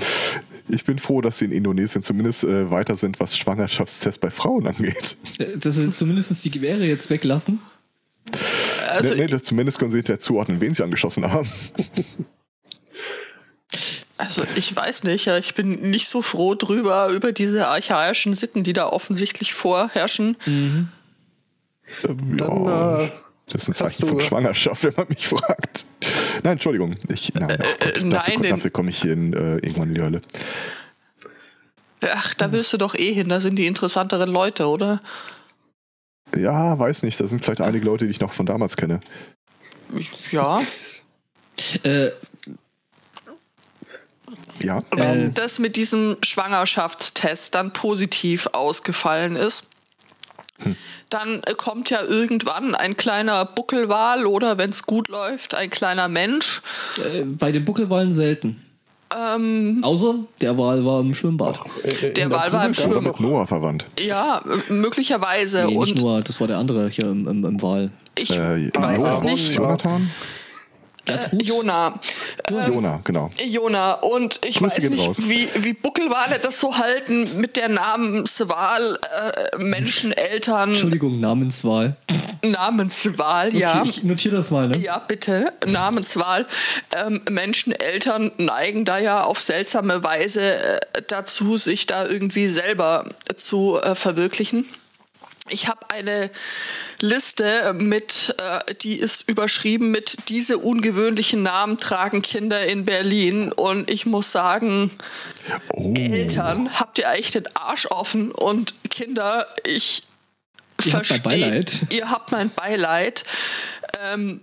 Ich 0.69 0.85
bin 0.85 0.99
froh, 0.99 1.21
dass 1.21 1.38
sie 1.38 1.45
in 1.47 1.52
Indonesien 1.52 2.02
zumindest 2.02 2.45
äh, 2.45 2.71
weiter 2.71 2.97
sind, 2.97 3.21
was 3.21 3.37
Schwangerschaftstests 3.37 4.19
bei 4.19 4.31
Frauen 4.31 4.66
angeht. 4.66 5.16
Äh, 5.38 5.59
Dass 5.59 5.76
sie 5.76 5.90
zumindest 5.90 6.45
die 6.45 6.50
Gewehre 6.50 6.85
jetzt 6.85 7.11
weglassen. 7.11 7.61
Also, 8.88 9.14
nee, 9.14 9.26
nee, 9.26 9.40
zumindest 9.40 9.78
können 9.78 9.90
sie 9.90 9.99
hinterher 9.99 10.19
zuordnen, 10.19 10.61
wen 10.61 10.75
sie 10.75 10.83
angeschossen 10.83 11.31
haben. 11.31 11.49
also 14.19 14.43
ich 14.57 14.75
weiß 14.75 15.05
nicht, 15.05 15.26
ich 15.26 15.55
bin 15.55 15.90
nicht 15.90 16.09
so 16.09 16.23
froh 16.23 16.55
drüber, 16.55 17.09
über 17.09 17.33
diese 17.33 17.69
archaischen 17.69 18.35
Sitten, 18.35 18.64
die 18.64 18.73
da 18.73 18.87
offensichtlich 18.87 19.55
vorherrschen. 19.55 20.37
Ähm, 20.47 20.88
Dann, 22.02 22.38
ja, 22.38 23.02
äh, 23.02 23.11
das 23.49 23.62
ist 23.62 23.69
ein 23.69 23.73
Zeichen 23.75 24.02
du- 24.02 24.09
von 24.09 24.21
Schwangerschaft, 24.21 24.85
wenn 24.85 24.95
man 24.97 25.07
mich 25.09 25.28
fragt. 25.28 25.87
Nein, 26.43 26.55
Entschuldigung. 26.55 26.97
Ich, 27.09 27.33
nein, 27.35 27.59
ach 27.61 27.78
Gott, 27.81 27.99
äh, 27.99 28.09
dafür, 28.09 28.38
nein, 28.40 28.50
dafür 28.50 28.71
komme 28.71 28.90
ich 28.90 29.02
hier 29.02 29.12
in, 29.12 29.33
äh, 29.33 29.55
irgendwann 29.57 29.88
in 29.88 29.95
die 29.95 30.02
Hölle. 30.02 30.21
Ach, 32.02 32.35
da 32.35 32.52
willst 32.52 32.73
du 32.73 32.76
doch 32.76 32.95
eh 32.95 33.12
hin, 33.12 33.28
da 33.28 33.40
sind 33.40 33.57
die 33.57 33.66
interessanteren 33.66 34.28
Leute, 34.31 34.69
oder? 34.69 35.00
Ja, 36.35 36.78
weiß 36.78 37.02
nicht. 37.04 37.21
Da 37.21 37.26
sind 37.26 37.45
vielleicht 37.45 37.61
einige 37.61 37.85
Leute, 37.85 38.04
die 38.04 38.11
ich 38.11 38.21
noch 38.21 38.33
von 38.33 38.47
damals 38.47 38.76
kenne. 38.76 39.00
Ja. 40.30 40.61
Äh, 41.83 42.11
Ja. 44.59 44.83
Wenn 44.90 45.33
das 45.35 45.59
mit 45.59 45.76
diesem 45.76 46.16
Schwangerschaftstest 46.25 47.54
dann 47.54 47.73
positiv 47.73 48.49
ausgefallen 48.52 49.37
ist, 49.37 49.64
dann 51.11 51.42
äh, 51.45 51.54
kommt 51.54 51.90
ja 51.90 52.02
irgendwann 52.02 52.75
ein 52.75 52.97
kleiner 52.97 53.45
Buckelwal 53.45 54.26
oder 54.26 54.59
wenn 54.59 54.71
es 54.71 54.83
gut 54.85 55.09
läuft, 55.09 55.54
ein 55.54 55.71
kleiner 55.71 56.09
Mensch. 56.09 56.62
äh, 56.99 57.25
bei 57.25 57.52
den 57.52 57.64
Buckelwalen 57.64 58.12
selten. 58.12 58.62
Ähm, 59.16 59.80
Außer 59.82 60.14
der 60.40 60.58
Wal 60.58 60.85
war 60.85 61.00
im 61.00 61.14
Schwimmbad. 61.14 61.61
Äh, 61.82 62.08
in 62.08 62.14
Der 62.14 62.30
Wal 62.30 62.52
war 62.52 62.66
im 62.66 62.73
gab's 62.73 63.00
mit 63.00 63.20
Noah 63.20 63.46
verwandt. 63.46 63.87
ja, 63.99 64.42
äh, 64.68 64.73
möglicherweise. 64.73 65.64
Nee, 65.66 65.78
nicht 65.78 65.94
und 65.96 66.00
nur, 66.02 66.20
das 66.20 66.38
war 66.40 66.46
der 66.46 66.58
andere 66.58 66.88
hier 66.88 67.06
im, 67.06 67.26
im, 67.26 67.44
im 67.44 67.62
Wal. 67.62 67.90
ich 68.18 68.30
Äh, 68.30 68.70
weiß 68.75 69.02
Noah 69.02 69.08
es 69.08 69.23
nicht. 69.23 69.54
Jonathan? 69.54 70.11
Gertrud? 71.07 71.43
Jona. 71.43 72.01
Jona, 72.51 73.01
genau. 73.05 73.31
Jona. 73.45 73.93
Und 73.93 74.41
ich 74.45 74.59
Grüße 74.59 74.83
weiß 74.83 74.91
nicht, 74.91 75.09
raus. 75.09 75.19
wie, 75.23 75.49
wie 75.59 75.73
Buckelwale 75.73 76.39
das 76.41 76.61
so 76.61 76.77
halten 76.77 77.41
mit 77.41 77.57
der 77.57 77.69
Namenswahl, 77.69 78.99
äh, 79.55 79.57
Menscheneltern, 79.59 80.71
Entschuldigung, 80.71 81.21
Namenswahl. 81.21 81.97
Namenswahl, 82.43 83.55
ja. 83.55 83.81
Okay, 83.81 83.89
ich 83.89 84.05
notiere 84.05 84.37
das 84.37 84.51
mal, 84.51 84.69
ne? 84.69 84.79
Ja, 84.79 84.99
bitte. 84.99 85.53
Namenswahl. 85.67 86.47
Ähm, 86.93 87.23
Menschen, 87.31 87.73
Eltern 87.73 88.33
neigen 88.37 88.85
da 88.85 88.99
ja 88.99 89.23
auf 89.23 89.41
seltsame 89.41 90.03
Weise 90.03 90.57
äh, 90.57 90.81
dazu, 91.09 91.57
sich 91.57 91.87
da 91.87 92.07
irgendwie 92.07 92.49
selber 92.49 93.07
zu 93.35 93.81
äh, 93.81 93.95
verwirklichen. 93.95 94.67
Ich 95.49 95.69
habe 95.69 95.91
eine 95.91 96.31
Liste 97.00 97.73
mit, 97.75 98.35
äh, 98.38 98.75
die 98.75 98.97
ist 98.97 99.29
überschrieben 99.29 99.91
mit 99.91 100.17
diese 100.29 100.59
ungewöhnlichen 100.59 101.43
Namen 101.43 101.79
tragen 101.79 102.23
Kinder 102.23 102.65
in 102.67 102.85
Berlin 102.85 103.53
und 103.53 103.91
ich 103.91 104.07
muss 104.07 104.33
sagen, 104.33 104.91
Oh. 105.75 105.95
Eltern, 105.97 106.81
habt 106.81 106.99
ihr 106.99 107.09
eigentlich 107.09 107.31
den 107.31 107.47
Arsch 107.57 107.87
offen 107.87 108.33
und 108.33 108.75
Kinder, 108.91 109.47
ich 109.65 110.03
Ihr 110.85 110.93
habt 110.93 111.09
mein 111.11 111.21
verstehe, 111.21 111.41
Beileid. 111.50 111.73
ihr 111.91 112.11
habt 112.11 112.33
mein 112.33 112.50
Beileid. 112.50 113.25
Ähm, 114.03 114.41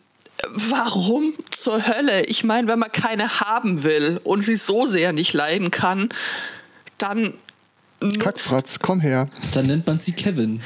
warum 0.50 1.33
zur 1.51 1.86
Hölle? 1.88 2.24
Ich 2.25 2.43
meine, 2.45 2.67
wenn 2.69 2.79
man 2.79 2.91
keine 2.91 3.41
haben 3.41 3.83
will 3.83 4.19
und 4.24 4.41
sie 4.43 4.55
so 4.55 4.88
sehr 4.88 5.12
nicht 5.12 5.33
leiden 5.33 5.72
kann, 5.72 6.07
dann 6.98 7.33
Kackfratz, 8.19 8.79
komm 8.79 9.00
her. 9.00 9.27
Dann 9.53 9.65
nennt 9.67 9.88
man 9.88 10.00
sie 10.00 10.12
Kevin. 10.13 10.62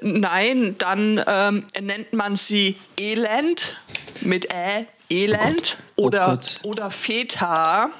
nein, 0.00 0.76
dann 0.78 1.22
ähm, 1.26 1.64
nennt 1.80 2.12
man 2.12 2.36
sie 2.36 2.76
Elend 2.98 3.76
mit 4.20 4.52
Ä, 4.52 4.86
Elend 5.10 5.76
Oh 5.96 6.04
oder, 6.06 6.26
Gott. 6.26 6.60
oder 6.62 6.90
Feta. 6.90 7.90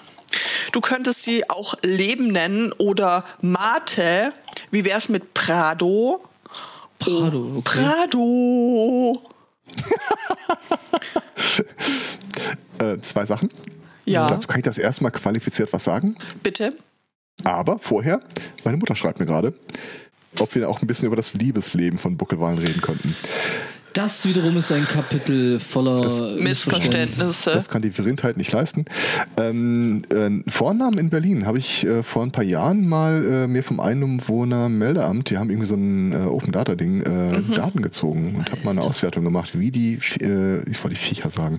Du 0.72 0.80
könntest 0.80 1.22
sie 1.24 1.48
auch 1.50 1.74
Leben 1.82 2.28
nennen 2.28 2.72
oder 2.72 3.24
Mate. 3.42 4.32
Wie 4.70 4.84
wär's 4.84 5.08
mit 5.08 5.34
Prado? 5.34 6.22
Prado, 6.98 7.56
okay. 7.56 7.82
Prado. 7.82 9.22
Äh, 12.78 12.98
zwei 13.00 13.24
Sachen. 13.26 13.50
Ja, 14.04 14.26
Dazu 14.26 14.48
kann 14.48 14.58
ich 14.58 14.64
das 14.64 14.78
erstmal 14.78 15.12
qualifiziert 15.12 15.72
was 15.72 15.84
sagen. 15.84 16.16
bitte. 16.42 16.76
Aber 17.44 17.78
vorher, 17.78 18.20
meine 18.64 18.76
Mutter 18.76 18.94
schreibt 18.94 19.20
mir 19.20 19.26
gerade, 19.26 19.54
ob 20.38 20.54
wir 20.54 20.68
auch 20.68 20.80
ein 20.80 20.86
bisschen 20.86 21.06
über 21.06 21.16
das 21.16 21.34
Liebesleben 21.34 21.98
von 21.98 22.16
Buckelwalen 22.16 22.58
reden 22.58 22.80
könnten. 22.80 23.14
Das 23.92 24.24
wiederum 24.26 24.56
ist 24.56 24.72
ein 24.72 24.86
Kapitel 24.86 25.60
voller 25.60 25.96
Missverständnisse. 25.96 26.42
Missverständnisse. 26.42 27.50
Das 27.50 27.68
kann 27.68 27.82
die 27.82 27.90
Verrindheit 27.90 28.38
nicht 28.38 28.50
leisten. 28.50 28.86
Ähm, 29.36 30.02
äh, 30.10 30.50
Vornamen 30.50 30.98
in 30.98 31.10
Berlin 31.10 31.44
habe 31.44 31.58
ich 31.58 31.84
äh, 31.84 32.02
vor 32.02 32.22
ein 32.22 32.30
paar 32.30 32.44
Jahren 32.44 32.88
mal 32.88 33.24
äh, 33.24 33.46
mir 33.46 33.62
vom 33.62 33.80
Einwohnermeldeamt, 33.80 35.28
die 35.28 35.36
haben 35.36 35.50
irgendwie 35.50 35.66
so 35.66 35.74
ein 35.74 36.12
äh, 36.12 36.26
Open 36.26 36.52
Data 36.52 36.74
Ding, 36.74 37.02
äh, 37.02 37.42
Daten 37.54 37.82
gezogen 37.82 38.36
und 38.36 38.50
habe 38.50 38.64
mal 38.64 38.70
eine 38.70 38.80
Auswertung 38.80 39.24
gemacht, 39.24 39.58
wie 39.58 39.70
die, 39.70 39.98
äh, 40.22 40.62
ich 40.70 40.82
wollte 40.82 40.90
die 40.90 40.96
Viecher 40.96 41.28
sagen, 41.28 41.58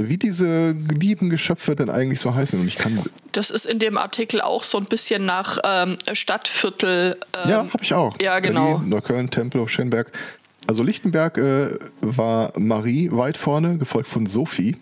wie 0.00 0.16
diese 0.18 0.70
lieben 0.70 1.30
Geschöpfe 1.30 1.74
denn 1.76 1.90
eigentlich 1.90 2.20
so 2.20 2.34
heißen. 2.34 2.60
Und 2.60 2.66
ich 2.66 2.76
kann, 2.76 3.02
Das 3.32 3.50
ist 3.50 3.66
in 3.66 3.78
dem 3.78 3.96
Artikel 3.98 4.40
auch 4.40 4.62
so 4.62 4.78
ein 4.78 4.84
bisschen 4.84 5.24
nach 5.24 5.58
ähm, 5.64 5.98
Stadtviertel. 6.12 7.18
Ähm, 7.44 7.50
ja, 7.50 7.58
habe 7.58 7.82
ich 7.82 7.94
auch. 7.94 8.16
ja, 8.20 8.38
genau. 8.40 8.74
Berlin, 8.74 8.88
Neukölln, 8.90 9.30
Tempelhof, 9.30 9.70
Schönberg. 9.70 10.12
Also 10.66 10.82
Lichtenberg 10.82 11.38
äh, 11.38 11.70
war 12.00 12.52
Marie 12.58 13.10
weit 13.10 13.36
vorne, 13.36 13.78
gefolgt 13.78 14.08
von 14.08 14.26
Sophie. 14.26 14.76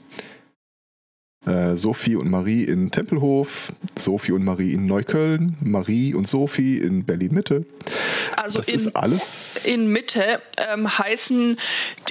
Äh, 1.47 1.77
Sophie 1.77 2.17
und 2.17 2.29
Marie 2.29 2.65
in 2.65 2.91
Tempelhof, 2.91 3.73
Sophie 3.97 4.33
und 4.33 4.45
Marie 4.45 4.73
in 4.73 4.87
Neukölln, 4.87 5.57
Marie 5.61 6.13
und 6.13 6.27
Sophie 6.27 6.79
in 6.79 7.05
Berlin-Mitte. 7.05 7.65
also 8.37 8.59
Das 8.59 8.69
in, 8.69 8.75
ist 8.75 8.97
alles. 8.97 9.65
in 9.65 9.87
Mitte 9.93 10.41
ähm, 10.57 10.99
heißen 10.99 11.57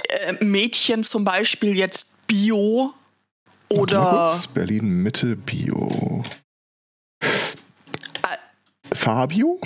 äh, 0.08 0.42
Mädchen 0.42 1.04
zum 1.04 1.24
Beispiel 1.24 1.76
jetzt 1.76 2.15
Bio 2.26 2.92
oder 3.68 4.26
kurz, 4.26 4.46
Berlin-Mitte 4.48 5.36
Bio. 5.36 6.24
Al- 8.22 8.38
Fabio? 8.92 9.58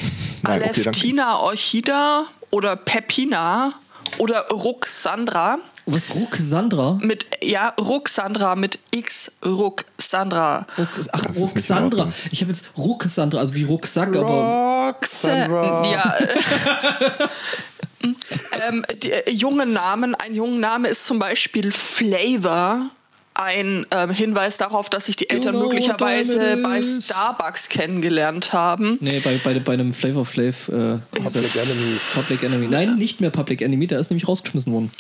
Nein, 0.43 0.63
okay. 0.63 0.71
Aleftina 0.83 1.39
Orchida 1.39 2.27
oder 2.51 2.77
Pepina 2.77 3.75
oder 4.19 4.49
Ruxandra 4.49 5.59
Was, 5.87 6.15
Ruxandra? 6.15 6.99
mit, 7.03 7.27
ja, 7.43 7.75
Ruxandra 7.81 8.55
mit 8.55 8.79
X, 8.93 9.33
Ruxandra. 9.45 10.67
Ruck, 10.79 10.89
ach, 11.13 11.27
Das 11.27 11.39
Ruxandra. 11.39 11.99
Ordnung. 12.01 12.15
Ich 12.31 12.41
habe 12.43 12.53
jetzt 12.53 12.67
Ruxandra, 12.77 13.39
also 13.39 13.55
wie 13.55 13.65
Rucksack, 13.65 14.15
aber 14.17 14.93
Roxandra. 14.95 15.87
Ja. 15.91 16.15
ähm, 18.69 18.85
die, 19.03 19.13
äh, 19.13 19.31
junge 19.31 19.67
Namen, 19.67 20.15
ein 20.15 20.35
junger 20.35 20.59
Name 20.59 20.89
ist 20.89 21.07
zum 21.07 21.19
Beispiel 21.19 21.73
Flavor. 21.73 22.91
Ein 23.33 23.87
ähm, 23.93 24.11
Hinweis 24.11 24.59
darauf, 24.59 24.91
dass 24.91 25.07
sich 25.07 25.17
die 25.17 25.31
Eltern 25.31 25.55
what 25.55 25.69
möglicherweise 25.69 26.59
bei. 26.63 26.83
Starbucks 26.83 27.69
kennengelernt 27.69 28.53
haben. 28.53 28.99
nee, 29.01 29.21
bei, 29.21 29.41
bei, 29.43 29.59
bei 29.61 29.75
einem 29.75 29.95
Flavor 29.95 30.27
Flav 30.27 30.69
äh, 30.69 30.99
Public 31.11 31.57
Enemy. 31.57 32.01
Public 32.15 32.43
Enemy. 32.43 32.67
Nein, 32.67 32.97
nicht 32.97 33.21
mehr 33.21 33.31
Public 33.31 33.63
Enemy, 33.63 33.87
der 33.87 34.01
ist 34.01 34.11
nämlich 34.11 34.29
rausgeschmissen 34.29 34.73
worden. 34.73 34.91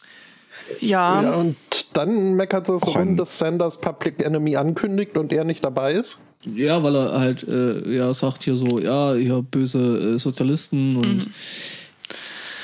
Ja, 0.80 1.22
Ja, 1.22 1.32
und 1.34 1.56
dann 1.92 2.34
meckert 2.34 2.68
es 2.68 2.82
ein- 2.82 2.88
rum, 2.92 3.16
dass 3.16 3.38
Sanders 3.38 3.80
Public 3.80 4.24
Enemy 4.24 4.56
ankündigt 4.56 5.16
und 5.18 5.32
er 5.32 5.44
nicht 5.44 5.64
dabei 5.64 5.92
ist. 5.94 6.18
Ja, 6.44 6.82
weil 6.82 6.96
er 6.96 7.20
halt 7.20 7.46
äh, 7.46 7.94
ja 7.94 8.14
sagt 8.14 8.42
hier 8.44 8.56
so, 8.56 8.78
ja, 8.78 9.12
hier 9.14 9.42
böse 9.42 10.14
äh, 10.14 10.18
Sozialisten 10.18 10.96
und 10.96 11.26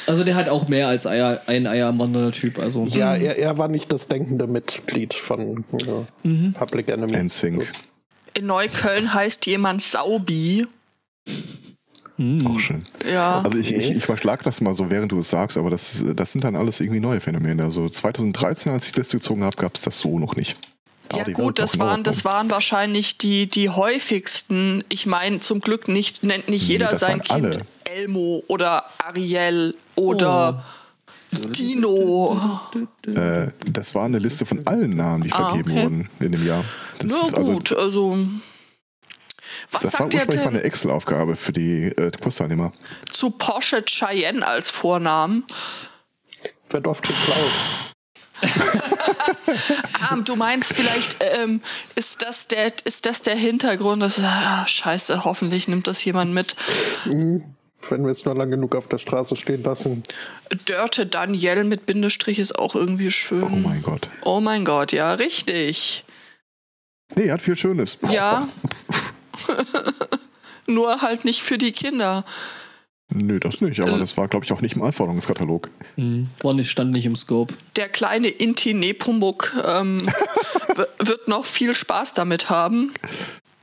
Also 0.06 0.22
der 0.24 0.36
hat 0.36 0.48
auch 0.48 0.68
mehr 0.68 0.86
als 0.88 1.06
Eier, 1.06 1.40
ein 1.46 1.66
Eier 1.66 1.88
am 1.88 1.98
wandernder 1.98 2.30
Typ. 2.32 2.58
Also. 2.60 2.86
Ja, 2.86 3.16
er, 3.16 3.36
er 3.38 3.58
war 3.58 3.66
nicht 3.68 3.92
das 3.92 4.06
denkende 4.08 4.46
Mitglied 4.46 5.12
von 5.14 5.64
äh, 5.72 6.26
Mhm. 6.28 6.52
Public 6.52 6.88
Enemy. 6.88 7.12
NSYNC. 7.24 7.66
In 8.34 8.46
Neukölln 8.46 9.12
heißt 9.12 9.46
jemand 9.46 9.82
Saubi. 9.82 10.66
Auch 12.18 12.58
schön. 12.58 12.84
Ja. 13.12 13.42
Also 13.42 13.58
ich, 13.58 13.74
ich, 13.74 13.90
ich 13.90 14.04
überschlag 14.04 14.42
das 14.42 14.60
mal 14.60 14.74
so, 14.74 14.90
während 14.90 15.12
du 15.12 15.18
es 15.18 15.28
sagst, 15.28 15.58
aber 15.58 15.68
das, 15.70 16.04
das 16.14 16.32
sind 16.32 16.44
dann 16.44 16.56
alles 16.56 16.80
irgendwie 16.80 17.00
neue 17.00 17.20
Phänomene. 17.20 17.64
Also 17.64 17.88
2013, 17.88 18.72
als 18.72 18.86
ich 18.86 18.92
die 18.92 18.98
Liste 19.00 19.18
gezogen 19.18 19.44
habe, 19.44 19.56
gab 19.56 19.74
es 19.74 19.82
das 19.82 19.98
so 19.98 20.18
noch 20.18 20.34
nicht. 20.36 20.56
Ja 21.14 21.24
gut, 21.24 21.58
das 21.58 21.74
in 21.74 21.80
waren, 21.80 22.02
das 22.02 22.24
waren 22.24 22.50
wahrscheinlich 22.50 23.18
die, 23.18 23.46
die 23.46 23.68
häufigsten. 23.70 24.82
Ich 24.88 25.06
meine, 25.06 25.40
zum 25.40 25.60
Glück 25.60 25.88
nicht, 25.88 26.24
nennt 26.24 26.48
nicht 26.48 26.66
Nee, 26.66 26.72
jeder 26.74 26.88
das 26.88 27.00
sein 27.00 27.20
Kind 27.22 27.30
alle. 27.30 27.60
Elmo 27.84 28.42
oder 28.48 28.84
Ariel 28.98 29.76
oder 29.94 30.64
Dino. 31.32 32.60
Äh, 33.06 33.48
das 33.70 33.94
war 33.94 34.04
eine 34.04 34.18
Liste 34.18 34.46
von 34.46 34.66
allen 34.66 34.96
Namen, 34.96 35.22
die 35.24 35.32
Ah, 35.32 35.50
vergeben 35.50 35.70
okay. 35.70 35.82
wurden 35.82 36.08
in 36.20 36.32
dem 36.32 36.46
Jahr. 36.46 36.64
Das, 36.98 37.12
Na 37.12 37.36
also, 37.36 37.52
gut, 37.52 37.72
also. 37.72 38.18
Was 39.70 39.82
das 39.82 39.92
war 39.94 39.98
sagt 40.00 40.14
ihr 40.14 40.20
ursprünglich 40.20 40.44
mal 40.44 40.50
eine 40.50 40.62
Excel-Aufgabe 40.62 41.36
für 41.36 41.52
die 41.52 41.86
äh, 41.86 42.10
Kursteilnehmer. 42.20 42.72
zu 43.10 43.30
Porsche 43.30 43.82
Cheyenne 43.84 44.46
als 44.46 44.70
Vornamen? 44.70 45.44
Wird 46.70 46.86
oft 46.86 47.06
geklaut. 47.06 47.86
Ah, 50.00 50.16
du 50.16 50.36
meinst 50.36 50.72
vielleicht, 50.74 51.16
ähm, 51.20 51.60
ist, 51.94 52.22
das 52.22 52.48
der, 52.48 52.72
ist 52.84 53.06
das 53.06 53.22
der 53.22 53.34
Hintergrund? 53.34 54.02
Das, 54.02 54.20
ah, 54.20 54.66
scheiße, 54.66 55.24
hoffentlich 55.24 55.68
nimmt 55.68 55.86
das 55.86 56.04
jemand 56.04 56.32
mit. 56.34 56.54
Wenn 57.04 58.04
wir 58.04 58.10
es 58.10 58.24
nur 58.24 58.34
lang 58.34 58.50
genug 58.50 58.74
auf 58.74 58.88
der 58.88 58.98
Straße 58.98 59.36
stehen 59.36 59.62
lassen. 59.62 60.02
Dörte 60.66 61.06
Daniel 61.06 61.64
mit 61.64 61.86
Bindestrich 61.86 62.38
ist 62.38 62.58
auch 62.58 62.74
irgendwie 62.74 63.10
schön. 63.10 63.42
Oh 63.42 63.48
mein 63.48 63.82
Gott. 63.82 64.08
Oh 64.22 64.40
mein 64.40 64.64
Gott, 64.64 64.92
ja, 64.92 65.14
richtig. 65.14 66.04
Nee, 67.14 67.30
hat 67.30 67.40
viel 67.40 67.56
Schönes. 67.56 67.98
Ja. 68.10 68.46
Nur 70.66 71.00
halt 71.02 71.24
nicht 71.24 71.42
für 71.42 71.58
die 71.58 71.72
Kinder. 71.72 72.24
Nö, 73.08 73.38
das 73.38 73.60
nicht, 73.60 73.78
Äh. 73.78 73.82
aber 73.82 73.98
das 73.98 74.16
war, 74.16 74.26
glaube 74.26 74.44
ich, 74.44 74.52
auch 74.52 74.60
nicht 74.60 74.74
im 74.74 74.82
Anforderungskatalog. 74.82 75.70
Mhm. 75.96 76.28
War 76.42 76.54
nicht, 76.54 76.70
stand 76.70 76.90
nicht 76.90 77.06
im 77.06 77.14
Scope. 77.14 77.54
Der 77.76 77.88
kleine 77.88 78.28
Inti 78.28 78.74
Nepomuk 78.74 79.52
ähm, 79.64 80.00
wird 80.98 81.28
noch 81.28 81.44
viel 81.44 81.76
Spaß 81.76 82.14
damit 82.14 82.50
haben, 82.50 82.92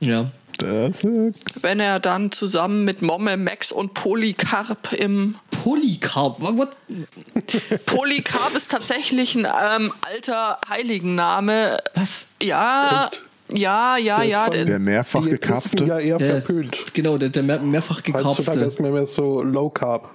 Ja. 0.00 0.30
Das, 0.58 1.02
äh, 1.02 1.32
wenn 1.62 1.80
er 1.80 1.98
dann 1.98 2.30
zusammen 2.30 2.84
mit 2.84 3.02
Momme, 3.02 3.36
Max 3.36 3.72
und 3.72 3.92
Polycarp 3.92 4.92
im. 4.92 5.34
Polycarp. 5.50 6.40
What? 6.40 6.68
Polycarp 7.86 8.54
ist 8.54 8.70
tatsächlich 8.70 9.34
ein 9.34 9.46
ähm, 9.46 9.92
alter 10.02 10.60
Heiligenname. 10.68 11.78
Was? 11.96 12.28
Ja, 12.40 13.10
ja, 13.56 13.96
ja, 13.96 14.16
Der 14.18 14.24
ist 14.26 14.30
ja. 14.32 14.48
der- 14.50 14.64
der 14.64 14.78
mehrfach 14.78 15.22
Die 15.22 15.30
gekapfte. 15.30 15.84
ja 15.84 15.98
eher 15.98 16.18
Ja, 16.20 16.40
verpönt. 16.40 16.76
Genau, 16.94 17.18
der, 17.18 17.28
der 17.30 17.42
mehr, 17.42 17.60
mehrfach 17.60 17.96
Heutzutage 17.98 18.18
gekaufte. 18.18 18.60
ist 18.60 18.80
mir 18.80 18.90
mehr 18.90 19.06
so 19.06 19.42
Low 19.42 19.70
Carb. 19.70 20.10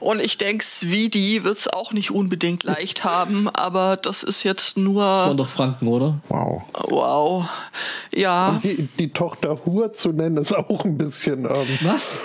Und 0.00 0.20
ich 0.20 0.38
denke, 0.38 0.64
Svidi 0.64 1.44
wird 1.44 1.56
es 1.56 1.68
auch 1.68 1.92
nicht 1.92 2.10
unbedingt 2.10 2.64
leicht 2.64 3.04
haben, 3.04 3.48
aber 3.48 3.96
das 3.96 4.24
ist 4.24 4.42
jetzt 4.42 4.76
nur. 4.76 5.04
Das 5.04 5.18
waren 5.20 5.36
doch 5.36 5.46
Franken, 5.48 5.86
oder? 5.86 6.18
Wow. 6.28 6.62
Wow. 6.88 7.44
Ja. 8.12 8.60
Die, 8.64 8.88
die 8.98 9.12
Tochter 9.12 9.56
Hur 9.64 9.92
zu 9.92 10.10
nennen, 10.10 10.36
ist 10.38 10.52
auch 10.52 10.84
ein 10.84 10.98
bisschen 10.98 11.44
ähm, 11.44 11.78
Was? 11.82 12.22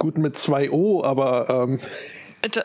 gut 0.00 0.18
mit 0.18 0.36
zwei 0.36 0.70
O, 0.72 1.04
aber 1.04 1.48
ähm, 1.68 1.78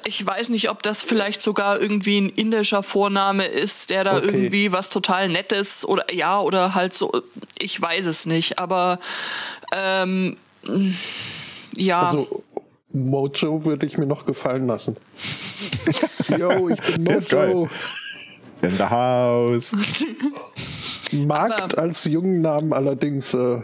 Ich 0.05 0.25
weiß 0.25 0.49
nicht, 0.49 0.69
ob 0.69 0.83
das 0.83 1.01
vielleicht 1.01 1.41
sogar 1.41 1.81
irgendwie 1.81 2.21
ein 2.21 2.29
indischer 2.29 2.83
Vorname 2.83 3.45
ist, 3.45 3.89
der 3.89 4.03
da 4.03 4.17
Okay. 4.17 4.27
irgendwie 4.27 4.71
was 4.71 4.89
total 4.89 5.29
Nettes 5.29 5.83
oder 5.83 6.13
ja, 6.13 6.39
oder 6.39 6.75
halt 6.75 6.93
so. 6.93 7.11
Ich 7.57 7.81
weiß 7.81 8.05
es 8.05 8.25
nicht, 8.27 8.59
aber 8.59 8.99
ähm, 9.71 10.37
ja. 11.75 12.03
also 12.07 12.43
Mojo 12.91 13.65
würde 13.65 13.87
ich 13.87 13.97
mir 13.97 14.05
noch 14.05 14.25
gefallen 14.27 14.67
lassen. 14.67 14.95
Yo, 16.37 16.69
ich 16.69 16.79
bin 16.95 17.05
Der 17.05 17.17
ist 17.17 17.29
geil. 17.29 17.53
Mojo. 17.53 17.69
In 18.61 18.77
the 18.77 18.83
house. 18.83 19.75
Markt 21.11 21.77
als 21.77 22.05
jungen 22.05 22.41
Namen 22.41 22.73
allerdings. 22.73 23.33
Äh, 23.33 23.61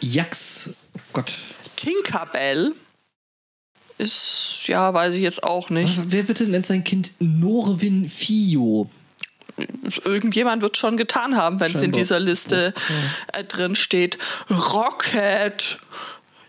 Jax. 0.00 0.70
Oh 0.94 1.00
Gott. 1.12 1.32
Tinkerbell 1.76 2.72
ist, 3.98 4.64
ja, 4.66 4.92
weiß 4.92 5.14
ich 5.14 5.22
jetzt 5.22 5.42
auch 5.42 5.70
nicht. 5.70 5.98
Wer 6.06 6.24
bitte 6.24 6.48
nennt 6.48 6.66
sein 6.66 6.84
Kind 6.84 7.12
Norwin 7.18 8.08
Fio? 8.08 8.90
Irgendjemand 10.04 10.60
wird 10.62 10.76
schon 10.76 10.96
getan 10.96 11.36
haben, 11.36 11.60
wenn 11.60 11.72
es 11.72 11.80
in 11.80 11.92
dieser 11.92 12.20
Liste 12.20 12.74
äh, 13.32 13.44
drin 13.44 13.74
steht. 13.74 14.18
Rocket. 14.50 15.78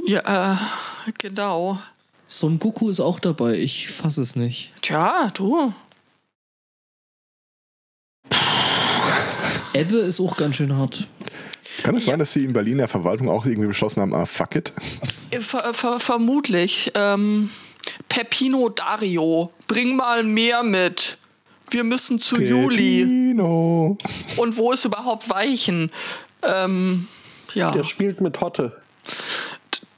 Ja, 0.05 0.53
äh, 1.07 1.11
genau. 1.17 1.79
Son 2.25 2.59
Goku 2.59 2.89
ist 2.89 2.99
auch 2.99 3.19
dabei. 3.19 3.57
Ich 3.57 3.87
fasse 3.87 4.21
es 4.21 4.35
nicht. 4.35 4.73
Tja, 4.81 5.31
du. 5.33 5.73
Ebbe 9.73 9.97
ist 9.99 10.19
auch 10.19 10.35
ganz 10.35 10.57
schön 10.57 10.75
hart. 10.75 11.07
Kann 11.83 11.95
es 11.95 12.05
sein, 12.05 12.19
dass 12.19 12.33
sie 12.33 12.43
in 12.43 12.53
Berlin 12.53 12.73
in 12.73 12.77
der 12.79 12.87
Verwaltung 12.87 13.29
auch 13.29 13.45
irgendwie 13.45 13.67
beschlossen 13.67 14.01
haben, 14.01 14.13
ah, 14.13 14.25
fuck 14.25 14.55
it? 14.55 14.73
Ver 15.39 15.73
ver 15.73 15.99
vermutlich. 15.99 16.91
Ähm, 16.95 17.49
Peppino 18.09 18.69
Dario, 18.69 19.51
bring 19.67 19.95
mal 19.95 20.23
mehr 20.23 20.63
mit. 20.63 21.17
Wir 21.69 21.83
müssen 21.83 22.19
zu 22.19 22.41
Juli. 22.41 23.01
Pepino. 23.01 23.97
Und 24.37 24.57
wo 24.57 24.71
ist 24.71 24.85
überhaupt 24.85 25.29
Weichen? 25.29 25.91
Ähm, 26.41 27.07
ja. 27.53 27.71
der 27.71 27.83
spielt 27.83 28.21
mit 28.21 28.39
Hotte. 28.39 28.77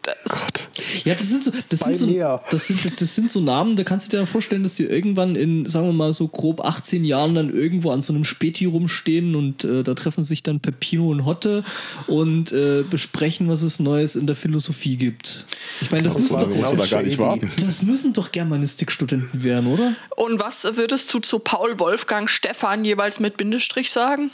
Das, 0.01 0.15
Gott. 0.25 0.68
Ja, 1.06 1.15
das 1.15 1.30
sind 1.30 1.43
so, 1.43 1.52
das 1.69 1.80
sind 1.80 1.95
so, 1.95 2.08
das 2.52 2.67
sind, 2.67 2.84
das, 2.86 2.95
das 2.95 3.15
sind 3.15 3.32
so 3.32 3.39
Namen, 3.39 3.75
da 3.75 3.84
kannst 3.84 4.08
du 4.08 4.12
dir 4.12 4.17
dann 4.17 4.28
vorstellen, 4.28 4.63
dass 4.63 4.75
sie 4.75 4.86
irgendwann 4.86 5.36
in, 5.36 5.65
sagen 5.65 5.88
wir 5.88 5.93
mal, 5.93 6.13
so 6.13 6.28
grob 6.28 6.62
18 6.62 7.06
Jahren 7.06 7.36
dann 7.36 7.49
irgendwo 7.49 7.91
an 7.91 8.02
so 8.02 8.13
einem 8.13 8.25
Späti 8.25 8.65
rumstehen 8.65 9.36
und 9.36 9.63
äh, 9.63 9.84
da 9.84 9.93
treffen 9.93 10.23
sich 10.23 10.43
dann 10.43 10.60
Peppino 10.60 11.10
und 11.10 11.25
Hotte 11.25 11.63
und 12.08 12.52
äh, 12.52 12.84
besprechen, 12.89 13.47
was 13.49 13.62
es 13.62 13.80
Neues 13.80 14.15
in 14.15 14.28
der 14.28 14.36
Philosophie 14.36 14.97
gibt. 14.97 15.45
Ich 15.82 15.91
meine, 15.91 16.04
das, 16.04 16.13
Das 16.13 16.23
müssen 16.23 16.39
doch, 16.39 16.49
genau 16.49 16.75
da 16.75 16.86
gar 16.86 17.04
nicht 17.04 17.17
warten. 17.17 17.52
das 17.65 17.82
müssen 17.84 18.13
doch 18.13 18.32
Germanistikstudenten 18.32 19.43
werden, 19.43 19.67
oder? 19.67 19.95
und 20.15 20.39
was 20.39 20.63
würdest 20.75 21.13
du 21.13 21.19
zu 21.19 21.39
Paul 21.39 21.80
Wolfgang 21.80 22.30
Stefan 22.30 22.84
jeweils 22.86 23.19
mit 23.19 23.38
Bindestrich 23.38 23.91
sagen? 23.91 24.32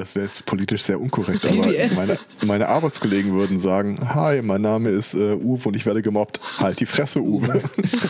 Das 0.00 0.14
wäre 0.14 0.24
jetzt 0.24 0.46
politisch 0.46 0.82
sehr 0.82 0.98
unkorrekt, 0.98 1.44
aber 1.44 1.68
PBS. 1.68 1.94
meine, 1.94 2.18
meine 2.46 2.68
Arbeitskollegen 2.68 3.34
würden 3.34 3.58
sagen, 3.58 3.98
hi, 4.14 4.40
mein 4.40 4.62
Name 4.62 4.88
ist 4.88 5.12
äh, 5.12 5.34
Uwe 5.34 5.68
und 5.68 5.76
ich 5.76 5.84
werde 5.84 6.00
gemobbt. 6.00 6.40
Halt 6.56 6.80
die 6.80 6.86
Fresse, 6.86 7.20
Uwe. 7.20 7.62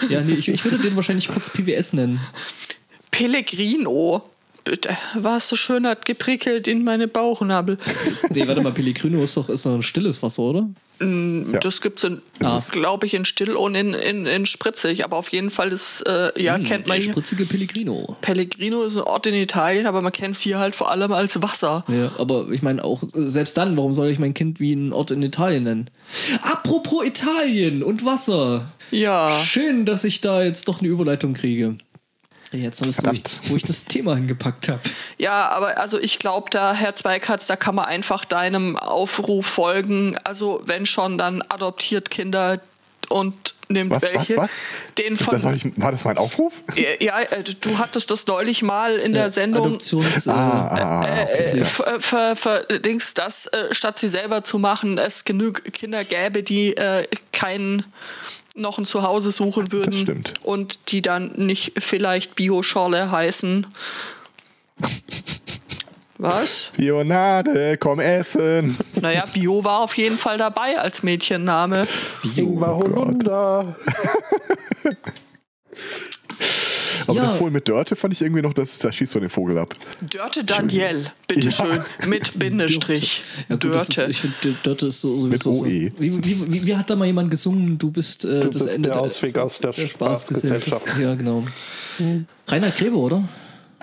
Ja, 0.09 0.23
nee, 0.23 0.35
ich, 0.35 0.47
ich 0.47 0.65
würde 0.65 0.79
den 0.79 0.95
wahrscheinlich 0.95 1.27
kurz 1.27 1.51
PWS 1.51 1.95
nennen. 1.95 2.21
Pellegrino. 3.11 4.23
Bitte, 4.71 4.97
was 5.15 5.49
so 5.49 5.57
schön 5.57 5.85
hat 5.85 6.05
geprickelt 6.05 6.69
in 6.69 6.85
meine 6.85 7.09
Bauchnabel. 7.09 7.77
Nee, 8.31 8.47
warte 8.47 8.61
mal, 8.61 8.71
Pellegrino 8.71 9.21
ist 9.25 9.37
doch, 9.37 9.49
ist 9.49 9.67
doch 9.67 9.75
ein 9.75 9.83
stilles 9.83 10.23
Wasser, 10.23 10.43
oder? 10.43 10.69
Das 11.61 11.81
gibt's 11.81 12.05
in, 12.05 12.21
glaube 12.71 13.07
ich, 13.07 13.15
in 13.15 13.25
Still 13.25 13.57
und 13.57 13.75
in, 13.75 13.95
in, 13.95 14.27
in 14.27 14.47
Spritzig. 14.47 15.03
Aber 15.05 15.17
auf 15.17 15.31
jeden 15.31 15.51
Fall 15.51 15.73
ist, 15.73 16.03
äh, 16.07 16.31
ja, 16.41 16.55
Hm, 16.55 16.63
kennt 16.63 16.87
man 16.87 17.01
hier. 17.01 17.11
spritzige 17.11 17.47
Pellegrino. 17.47 18.17
Pellegrino 18.21 18.83
ist 18.85 18.97
ein 18.97 19.03
Ort 19.03 19.27
in 19.27 19.35
Italien, 19.35 19.87
aber 19.87 20.03
man 20.03 20.13
kennt 20.13 20.37
es 20.37 20.41
hier 20.41 20.61
halt 20.61 20.77
vor 20.77 20.91
allem 20.93 21.11
als 21.11 21.43
Wasser. 21.43 21.85
Ja, 21.89 22.13
aber 22.19 22.47
ich 22.53 22.63
meine 22.63 22.85
auch, 22.85 23.03
selbst 23.13 23.57
dann, 23.57 23.77
warum 23.77 23.93
soll 23.93 24.09
ich 24.11 24.21
mein 24.21 24.35
Kind 24.35 24.61
wie 24.61 24.71
einen 24.73 24.93
Ort 24.93 25.11
in 25.11 25.23
Italien 25.23 25.65
nennen? 25.65 25.91
Apropos 26.43 27.05
Italien 27.05 27.83
und 27.83 28.05
Wasser. 28.05 28.71
Ja. 28.93 29.37
Schön, 29.43 29.87
dass 29.87 30.05
ich 30.05 30.21
da 30.21 30.45
jetzt 30.45 30.69
doch 30.69 30.79
eine 30.81 30.89
Überleitung 30.89 31.33
kriege. 31.33 31.77
Jetzt 32.53 32.85
weißt 32.87 33.03
du, 33.03 33.07
wo 33.07 33.57
ich, 33.57 33.63
ich 33.63 33.63
das 33.63 33.85
Thema 33.85 34.17
hingepackt 34.17 34.69
habe. 34.69 34.81
Ja, 35.19 35.49
aber 35.51 35.79
also 35.79 36.01
ich 36.01 36.19
glaube, 36.19 36.51
da, 36.51 36.75
Herr 36.75 36.95
Zweikatz, 36.95 37.47
da 37.47 37.57
kann 37.57 37.75
man 37.77 37.85
einfach 37.85 38.25
deinem 38.25 38.77
Aufruf 38.77 39.47
folgen. 39.47 40.17
Also 40.25 40.61
wenn 40.65 40.85
schon, 40.87 41.17
dann 41.17 41.43
adoptiert 41.43 42.11
Kinder 42.11 42.61
und 43.09 43.55
nimmt 43.69 43.91
Was, 43.93 44.03
was, 44.03 44.13
welche. 44.15 44.37
was? 44.37 44.63
Den 44.99 45.15
Das 45.17 45.25
von. 45.25 45.43
war, 45.43 45.53
nicht, 45.53 45.67
war 45.77 45.93
das 45.93 46.05
mein 46.05 46.19
Aufruf? 46.19 46.63
ja, 47.01 47.21
äh, 47.21 47.45
du 47.61 47.79
hattest 47.79 48.11
das 48.11 48.27
neulich 48.27 48.63
mal 48.63 48.97
in 48.97 49.13
der 49.13 49.31
Sendung. 49.31 49.67
Adoptions. 49.67 50.27
Äh, 50.27 50.31
Ah, 50.31 50.35
ah, 50.35 51.01
ah, 51.05 51.23
okay. 51.23 51.61
Äh, 51.61 52.01
ver, 52.01 52.37
ver, 52.37 52.65
Dings, 52.65 53.15
dass 53.15 53.47
äh, 53.47 53.73
statt 53.73 53.99
sie 53.99 54.09
selber 54.09 54.43
zu 54.43 54.59
machen, 54.59 54.99
es 54.99 55.25
genug 55.25 55.63
Kinder 55.73 56.05
gäbe, 56.05 56.43
die 56.43 56.77
äh, 56.77 57.07
kein 57.33 57.85
noch 58.61 58.79
ein 58.79 58.85
Zuhause 58.85 59.31
suchen 59.33 59.73
würden 59.73 59.91
Das 59.91 60.01
stimmt. 60.01 60.35
und 60.43 60.93
die 60.93 61.03
dann 61.03 61.33
nicht 61.37 61.73
vielleicht 61.79 62.35
Bioschorle 62.37 63.11
heißen. 63.11 63.67
Was? 66.19 66.71
Bionade, 66.77 67.79
komm 67.79 67.99
essen. 67.99 68.77
Naja, 69.01 69.25
Bio 69.33 69.65
war 69.65 69.81
auf 69.81 69.97
jeden 69.97 70.19
Fall 70.19 70.37
dabei 70.37 70.79
als 70.79 71.03
Mädchenname. 71.03 71.87
Ingmar 72.37 72.77
Holunder. 72.77 73.75
Aber 77.11 77.19
Ja. 77.19 77.25
das 77.25 77.35
vorhin 77.35 77.53
mit 77.53 77.67
Dörte 77.69 77.97
fand 77.97 78.15
ich 78.15 78.21
irgendwie 78.23 78.43
noch, 78.43 78.53
das, 78.53 78.79
da 78.79 78.91
schießt 78.93 79.13
so 79.13 79.21
den 79.21 79.29
Vogel 79.31 79.59
ab. 79.59 79.75
Dörte 80.09 80.45
Daniel, 80.45 81.07
bitteschön, 81.27 81.83
mit 82.07 82.39
Bindestrich. 82.39 83.23
Ja, 83.49 83.57
gut, 83.57 83.75
das 83.75 83.89
ist, 83.89 83.99
Dörte. 83.99 84.11
ich 84.13 84.21
finde, 84.21 84.57
Dörte 84.63 84.87
ist 84.87 85.01
so, 85.01 85.17
Mit 85.27 85.43
sowieso 85.43 85.53
so. 85.53 85.65
OE. 85.65 85.93
Wie, 85.99 86.25
wie, 86.25 86.53
wie, 86.53 86.67
wie 86.67 86.77
hat 86.77 86.89
da 86.89 86.97
mal 86.97 87.07
jemand 87.07 87.31
gesungen? 87.31 87.79
Du 87.79 87.91
bist 87.91 88.25
äh, 88.25 88.41
Du 88.45 88.51
das 88.51 88.63
bist 88.65 88.77
Ende 88.77 88.91
der 88.91 89.01
Ausweg 89.01 89.37
aus 89.39 89.59
der 89.59 89.73
Spaßgesellschaft. 89.73 90.87
Ja, 91.01 91.15
genau. 91.15 91.45
Rainer 92.49 92.71
Grebe, 92.71 92.97
oder? 92.97 93.23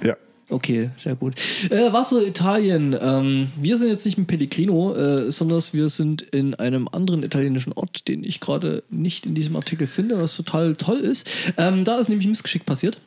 Ja. 0.04 0.16
Okay, 0.50 0.92
sehr 0.96 1.16
gut. 1.16 1.34
Äh, 1.72 1.92
Wasser 1.92 2.26
Italien. 2.26 2.96
Ähm, 3.02 3.50
wir 3.60 3.78
sind 3.78 3.90
jetzt 3.90 4.06
nicht 4.06 4.18
in 4.18 4.28
Pellegrino, 4.28 4.94
äh, 4.96 5.30
sondern 5.30 5.62
wir 5.74 5.90
sind 5.90 6.22
in 6.22 6.56
einem 6.56 6.88
anderen 6.90 7.24
italienischen 7.24 7.74
Ort, 7.74 8.08
den 8.08 8.24
ich 8.24 8.40
gerade 8.40 8.82
nicht 8.90 9.26
in 9.26 9.36
diesem 9.36 9.58
Artikel 9.58 9.88
finde, 9.88 10.22
was 10.22 10.38
total 10.38 10.76
toll 10.76 11.00
ist. 11.00 11.28
Ähm, 11.58 11.84
da 11.84 11.98
ist 11.98 12.08
nämlich 12.08 12.26
ein 12.28 12.30
Missgeschick 12.32 12.66
passiert. 12.66 12.98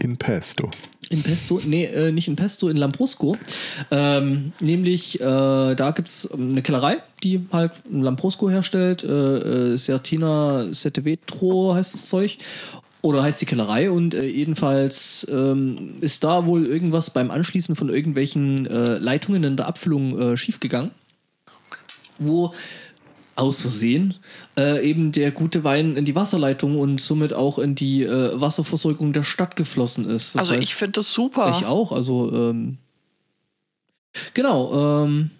In 0.00 0.16
Pesto. 0.16 0.70
In 1.10 1.22
Pesto, 1.22 1.60
nee, 1.66 1.84
äh, 1.84 2.10
nicht 2.10 2.28
in 2.28 2.36
Pesto, 2.36 2.68
in 2.68 2.76
Lambrusco. 2.76 3.36
Ähm, 3.90 4.52
nämlich, 4.60 5.20
äh, 5.20 5.24
da 5.74 5.90
gibt 5.94 6.08
es 6.08 6.30
eine 6.32 6.62
Kellerei, 6.62 6.98
die 7.22 7.44
halt 7.52 7.72
ein 7.90 8.02
Lambrusco 8.02 8.48
herstellt. 8.48 9.04
Äh, 9.04 9.08
äh, 9.72 9.76
Sertina 9.76 10.72
Sette 10.72 11.04
Vetro 11.04 11.74
heißt 11.74 11.94
das 11.94 12.06
Zeug. 12.06 12.38
Oder 13.02 13.22
heißt 13.22 13.40
die 13.40 13.46
Kellerei 13.46 13.90
und 13.90 14.14
äh, 14.14 14.24
jedenfalls 14.24 15.26
ähm, 15.30 15.94
ist 16.02 16.22
da 16.22 16.46
wohl 16.46 16.66
irgendwas 16.66 17.10
beim 17.10 17.30
Anschließen 17.30 17.74
von 17.74 17.88
irgendwelchen 17.88 18.66
äh, 18.66 18.98
Leitungen 18.98 19.42
in 19.42 19.56
der 19.56 19.68
Abfüllung 19.68 20.18
äh, 20.18 20.36
schiefgegangen. 20.36 20.90
Wo 22.18 22.52
aus 23.36 23.62
Versehen 23.62 24.14
äh, 24.58 24.88
eben 24.88 25.12
der 25.12 25.30
gute 25.30 25.64
Wein 25.64 25.96
in 25.96 26.04
die 26.04 26.14
Wasserleitung 26.14 26.78
und 26.78 27.00
somit 27.00 27.32
auch 27.32 27.58
in 27.58 27.74
die 27.74 28.02
äh, 28.02 28.40
Wasserversorgung 28.40 29.12
der 29.12 29.24
Stadt 29.24 29.56
geflossen 29.56 30.04
ist. 30.04 30.34
Das 30.34 30.42
also 30.42 30.54
heißt, 30.54 30.62
ich 30.62 30.74
finde 30.74 30.92
das 30.92 31.12
super. 31.12 31.54
ich 31.56 31.64
auch, 31.66 31.92
also 31.92 32.32
ähm, 32.32 32.78
genau, 34.34 35.04
ähm, 35.04 35.30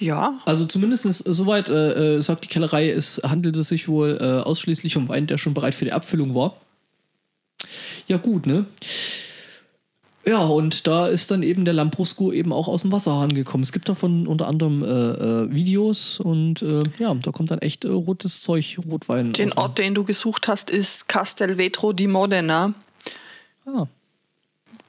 Ja. 0.00 0.40
also 0.46 0.64
zumindest 0.64 1.04
soweit 1.04 1.68
äh, 1.68 2.16
äh, 2.16 2.20
sagt 2.22 2.44
die 2.44 2.48
Kellerei, 2.48 2.90
es 2.90 3.20
handelte 3.24 3.62
sich 3.62 3.88
wohl 3.88 4.18
äh, 4.20 4.46
ausschließlich 4.46 4.96
um 4.96 5.08
Wein, 5.08 5.26
der 5.26 5.38
schon 5.38 5.54
bereit 5.54 5.74
für 5.74 5.84
die 5.84 5.92
Abfüllung 5.92 6.34
war. 6.34 6.56
Ja 8.06 8.16
gut, 8.16 8.46
ne? 8.46 8.66
Ja, 10.28 10.40
und 10.40 10.86
da 10.86 11.06
ist 11.06 11.30
dann 11.30 11.42
eben 11.42 11.64
der 11.64 11.72
Lambrusco 11.72 12.32
eben 12.32 12.52
auch 12.52 12.68
aus 12.68 12.82
dem 12.82 12.92
Wasserhahn 12.92 13.30
gekommen. 13.30 13.62
Es 13.62 13.72
gibt 13.72 13.88
davon 13.88 14.26
unter 14.26 14.46
anderem 14.46 14.82
äh, 14.82 14.86
äh, 14.86 15.50
Videos 15.50 16.20
und 16.20 16.60
äh, 16.60 16.82
ja, 16.98 17.14
da 17.14 17.30
kommt 17.30 17.50
dann 17.50 17.60
echt 17.60 17.86
äh, 17.86 17.88
rotes 17.88 18.42
Zeug, 18.42 18.76
Rotwein. 18.90 19.32
Den 19.32 19.54
Ort, 19.54 19.78
den 19.78 19.94
du 19.94 20.04
gesucht 20.04 20.46
hast, 20.46 20.68
ist 20.68 21.08
Castelvetro 21.08 21.94
di 21.94 22.06
Modena. 22.08 22.74
Ah, 23.64 23.86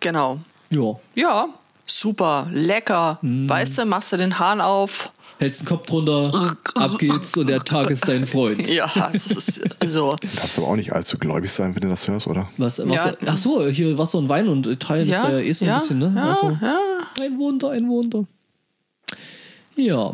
Genau. 0.02 0.39
ja. 0.71 0.99
Ja, 1.15 1.47
super, 1.89 2.47
lecker. 2.52 3.19
Mm. 3.21 3.49
Weißt 3.49 3.78
du, 3.78 3.86
machst 3.86 4.12
du 4.12 4.17
den 4.17 4.39
Hahn 4.39 4.62
auf. 4.62 5.12
Hältst 5.39 5.62
den 5.62 5.67
Kopf 5.67 5.86
drunter, 5.86 6.56
ab 6.75 6.97
geht's 6.99 7.38
und 7.38 7.47
der 7.47 7.63
Tag 7.63 7.89
ist 7.89 8.08
dein 8.08 8.28
Freund. 8.28 8.67
Ja, 8.67 9.10
es 9.13 9.28
ist 9.28 9.62
so. 9.86 10.15
Darfst 10.36 10.58
aber 10.58 10.67
auch 10.67 10.75
nicht 10.75 10.91
allzu 10.91 11.17
gläubig 11.17 11.52
sein, 11.52 11.73
wenn 11.75 11.82
du 11.82 11.88
das 11.88 12.08
hörst, 12.08 12.28
oder? 12.28 12.49
Was, 12.58 12.80
Wasser, 12.80 13.12
Ja. 13.21 13.28
Ach 13.28 13.38
so, 13.38 13.67
hier 13.67 13.97
Wasser 13.97 14.17
und 14.17 14.28
Wein 14.28 14.49
und 14.49 14.67
Italien 14.67 15.10
ist 15.10 15.23
da 15.23 15.32
ja 15.32 15.39
eh 15.39 15.54
so 15.54 15.65
ein 15.65 15.69
ja, 15.69 15.78
bisschen, 15.78 15.99
ne? 15.99 16.13
Ja, 16.13 16.25
also, 16.25 16.58
ja. 16.62 16.80
Ein 17.21 17.39
Wunder, 17.39 17.71
ein 17.71 17.88
Wunder. 17.88 18.25
Ja. 19.75 20.13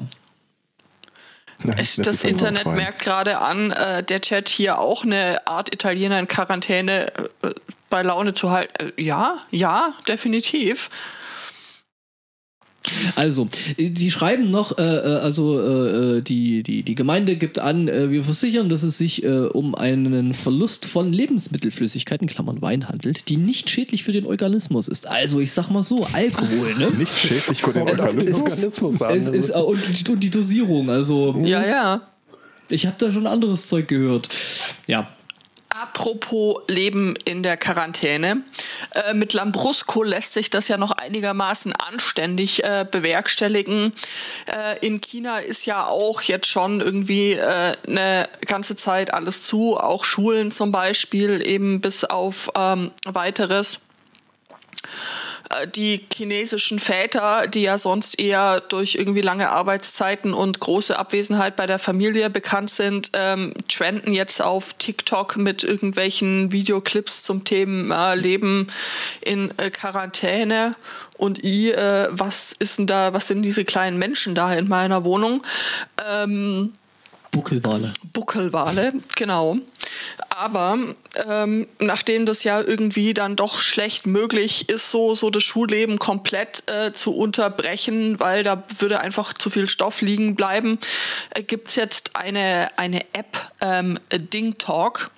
Nein, 1.63 1.77
das 1.77 1.95
sich 1.95 2.05
doch 2.05 2.29
Internet 2.29 2.65
merkt 2.67 3.01
gerade 3.01 3.39
an, 3.39 3.71
äh, 3.71 4.03
der 4.03 4.21
Chat 4.21 4.49
hier 4.49 4.79
auch 4.79 5.03
eine 5.03 5.47
Art 5.47 5.73
Italiener 5.73 6.19
in 6.19 6.27
Quarantäne 6.27 7.07
äh, 7.41 7.53
bei 7.89 8.03
Laune 8.03 8.33
zu 8.33 8.51
halten. 8.51 8.91
Äh, 8.97 9.01
ja, 9.01 9.39
ja, 9.51 9.93
definitiv. 10.07 10.89
Also, 13.15 13.48
die 13.78 14.12
schreiben 14.12 14.52
noch, 14.52 14.78
äh, 14.78 14.82
äh, 14.84 15.17
also 15.19 15.60
äh, 15.60 16.17
äh, 16.17 16.21
die, 16.21 16.63
die, 16.63 16.84
die 16.84 16.95
Gemeinde 16.95 17.36
gibt 17.36 17.60
an, 17.60 17.88
äh, 17.88 18.10
wir 18.12 18.24
versichern, 18.24 18.69
dass 18.69 18.84
es 18.84 18.98
sich 18.98 19.24
äh, 19.24 19.28
um 19.48 19.76
einen 19.76 20.34
Verlust 20.34 20.86
von 20.86 21.12
Lebensmittelflüssigkeiten, 21.12 22.28
Klammern 22.28 22.62
Wein, 22.62 22.88
handelt, 22.88 23.30
die 23.30 23.38
nicht 23.38 23.69
schädlich 23.69 24.04
für 24.04 24.12
den 24.12 24.26
Organismus 24.26 24.88
ist. 24.88 25.08
Also, 25.08 25.39
ich 25.39 25.52
sag 25.52 25.69
mal 25.69 25.84
so, 25.84 26.06
Alkohol, 26.13 26.76
ne? 26.78 26.91
Nicht 26.98 27.17
schädlich 27.17 27.62
für 27.62 27.74
den 27.74 27.88
Es- 27.88 28.00
Organismus. 28.00 28.41
Organismus 28.43 29.02
an. 29.02 29.17
Es 29.17 29.28
ist, 29.28 29.50
und, 29.52 29.80
die, 30.08 30.12
und 30.12 30.19
die 30.24 30.30
Dosierung, 30.30 30.89
also 30.89 31.34
Ja, 31.43 31.65
ja. 31.65 32.02
ich 32.69 32.86
habe 32.86 32.95
da 33.00 33.12
schon 33.12 33.28
anderes 33.28 33.67
Zeug 33.67 33.88
gehört. 33.88 34.30
Ja, 34.88 35.08
Apropos 35.81 36.61
Leben 36.69 37.15
in 37.25 37.43
der 37.43 37.57
Quarantäne. 37.57 38.43
Äh, 38.91 39.13
mit 39.13 39.33
Lambrusco 39.33 40.03
lässt 40.03 40.31
sich 40.31 40.49
das 40.49 40.69
ja 40.69 40.77
noch 40.77 40.91
einigermaßen 40.91 41.73
anständig 41.73 42.63
äh, 42.63 42.85
bewerkstelligen. 42.89 43.91
Äh, 44.45 44.79
in 44.79 45.01
China 45.01 45.39
ist 45.39 45.65
ja 45.65 45.85
auch 45.85 46.21
jetzt 46.21 46.47
schon 46.47 46.79
irgendwie 46.79 47.33
äh, 47.33 47.75
eine 47.85 48.29
ganze 48.45 48.77
Zeit 48.77 49.13
alles 49.13 49.41
zu, 49.41 49.75
auch 49.75 50.05
Schulen 50.05 50.51
zum 50.51 50.71
Beispiel, 50.71 51.45
eben 51.45 51.81
bis 51.81 52.05
auf 52.05 52.51
ähm, 52.55 52.93
weiteres 53.03 53.75
äh, 53.75 55.24
die 55.75 56.05
chinesischen 56.13 56.79
Väter, 56.79 57.47
die 57.47 57.63
ja 57.63 57.77
sonst 57.77 58.19
eher 58.19 58.62
durch 58.62 58.95
irgendwie 58.95 59.21
lange 59.21 59.51
Arbeitszeiten 59.51 60.34
und 60.34 60.60
große 60.60 60.97
Abwesenheit 60.97 61.55
bei 61.55 61.67
der 61.67 61.79
Familie 61.79 62.29
bekannt 62.29 62.69
sind, 62.69 63.12
ähm, 63.13 63.53
trenden 63.67 64.13
jetzt 64.13 64.41
auf 64.41 64.73
TikTok 64.73 65.38
mit 65.38 65.63
irgendwelchen 65.63 66.51
Videoclips 66.51 67.23
zum 67.23 67.43
Thema 67.43 68.13
Leben 68.13 68.67
in 69.21 69.51
äh, 69.58 69.69
Quarantäne. 69.69 70.75
Und 71.17 71.43
i, 71.43 71.71
äh, 71.71 72.08
was 72.12 72.53
ist 72.60 72.79
denn 72.79 72.88
da, 72.88 73.13
was 73.13 73.27
sind 73.27 73.41
diese 73.41 73.65
kleinen 73.65 73.97
Menschen 73.97 74.36
da 74.36 74.53
in 74.53 74.67
meiner 74.67 75.03
Wohnung? 75.03 75.43
Ähm, 76.10 76.73
Buckelwale. 77.31 77.93
Buckelwale, 78.13 78.93
genau. 79.15 79.58
Aber 80.29 80.77
ähm, 81.28 81.67
nachdem 81.80 82.25
das 82.25 82.43
ja 82.43 82.62
irgendwie 82.62 83.13
dann 83.13 83.36
doch 83.36 83.60
schlecht 83.60 84.08
möglich 84.08 84.69
ist, 84.69 84.91
so, 84.91 85.15
so 85.15 85.30
das 85.30 85.43
Schulleben 85.43 85.99
komplett 85.99 86.63
äh, 86.69 86.91
zu 86.93 87.15
unterbrechen, 87.15 88.19
weil 88.19 88.43
da 88.43 88.63
würde 88.80 88.99
einfach 88.99 89.34
zu 89.34 89.49
viel 89.49 89.69
Stoff 89.69 90.01
liegen 90.01 90.36
bleiben, 90.36 90.80
äh, 91.32 91.43
gibt 91.43 91.69
es 91.69 91.75
jetzt 91.75 92.15
eine, 92.15 92.69
eine 92.78 93.01
App, 93.13 93.51
ähm, 93.62 93.99
Ding 94.12 94.58
Talk 94.58 95.12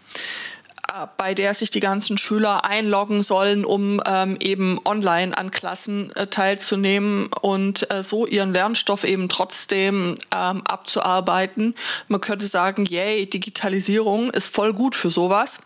bei 1.17 1.33
der 1.33 1.53
sich 1.53 1.69
die 1.69 1.79
ganzen 1.79 2.17
Schüler 2.17 2.63
einloggen 2.63 3.21
sollen, 3.21 3.65
um 3.65 4.01
ähm, 4.05 4.37
eben 4.39 4.79
online 4.85 5.37
an 5.37 5.51
Klassen 5.51 6.15
äh, 6.15 6.27
teilzunehmen 6.27 7.29
und 7.41 7.91
äh, 7.91 8.03
so 8.03 8.25
ihren 8.25 8.53
Lernstoff 8.53 9.03
eben 9.03 9.27
trotzdem 9.29 10.15
ähm, 10.33 10.61
abzuarbeiten. 10.65 11.75
Man 12.07 12.21
könnte 12.21 12.47
sagen, 12.47 12.85
yay, 12.85 13.25
Digitalisierung 13.25 14.29
ist 14.31 14.47
voll 14.47 14.73
gut 14.73 14.95
für 14.95 15.11
sowas. 15.11 15.59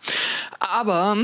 Aber 0.60 1.16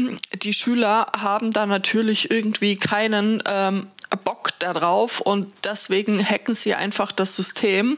die 0.44 0.54
Schüler 0.54 1.08
haben 1.18 1.52
da 1.52 1.66
natürlich 1.66 2.30
irgendwie 2.30 2.78
keinen 2.78 3.42
ähm, 3.46 3.88
Bock 4.24 4.52
darauf 4.60 5.22
und 5.22 5.52
deswegen 5.64 6.24
hacken 6.24 6.56
sie 6.56 6.76
einfach 6.76 7.12
das 7.12 7.36
System. 7.36 7.98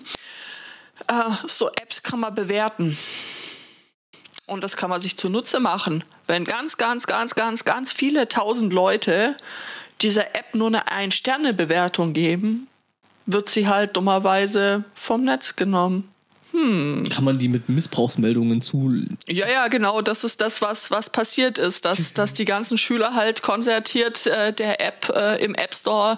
Äh, 1.07 1.13
so 1.45 1.69
Apps 1.69 2.03
kann 2.03 2.19
man 2.19 2.33
bewerten. 2.33 2.97
Und 4.49 4.63
das 4.63 4.75
kann 4.75 4.89
man 4.89 4.99
sich 4.99 5.17
zunutze 5.17 5.59
machen. 5.59 6.03
Wenn 6.27 6.43
ganz, 6.43 6.77
ganz, 6.77 7.05
ganz, 7.07 7.35
ganz, 7.35 7.65
ganz 7.65 7.91
viele 7.91 8.27
tausend 8.27 8.73
Leute 8.73 9.37
dieser 10.01 10.35
App 10.35 10.55
nur 10.55 10.67
eine 10.67 10.87
Ein-Sterne-Bewertung 10.87 12.13
geben, 12.13 12.67
wird 13.25 13.49
sie 13.49 13.67
halt 13.67 13.95
dummerweise 13.95 14.83
vom 14.95 15.23
Netz 15.23 15.55
genommen. 15.55 16.09
Kann 16.51 17.23
man 17.23 17.37
die 17.37 17.47
mit 17.47 17.69
Missbrauchsmeldungen 17.69 18.61
zu. 18.61 18.91
Ja, 19.27 19.47
ja, 19.47 19.67
genau, 19.67 20.01
das 20.01 20.23
ist 20.23 20.41
das, 20.41 20.61
was, 20.61 20.89
was 20.91 21.09
passiert 21.09 21.57
ist, 21.57 21.85
dass, 21.85 22.13
dass 22.13 22.33
die 22.33 22.45
ganzen 22.45 22.77
Schüler 22.77 23.13
halt 23.13 23.41
konzertiert 23.41 24.25
äh, 24.27 24.51
der 24.51 24.81
App 24.81 25.11
äh, 25.15 25.43
im 25.43 25.53
App 25.55 25.75
Store 25.75 26.17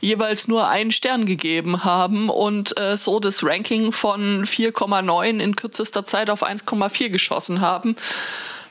jeweils 0.00 0.48
nur 0.48 0.68
einen 0.68 0.90
Stern 0.90 1.26
gegeben 1.26 1.84
haben 1.84 2.28
und 2.28 2.78
äh, 2.78 2.96
so 2.96 3.20
das 3.20 3.44
Ranking 3.44 3.92
von 3.92 4.44
4,9 4.44 5.38
in 5.38 5.56
kürzester 5.56 6.04
Zeit 6.04 6.30
auf 6.30 6.42
1,4 6.42 7.08
geschossen 7.08 7.60
haben. 7.60 7.96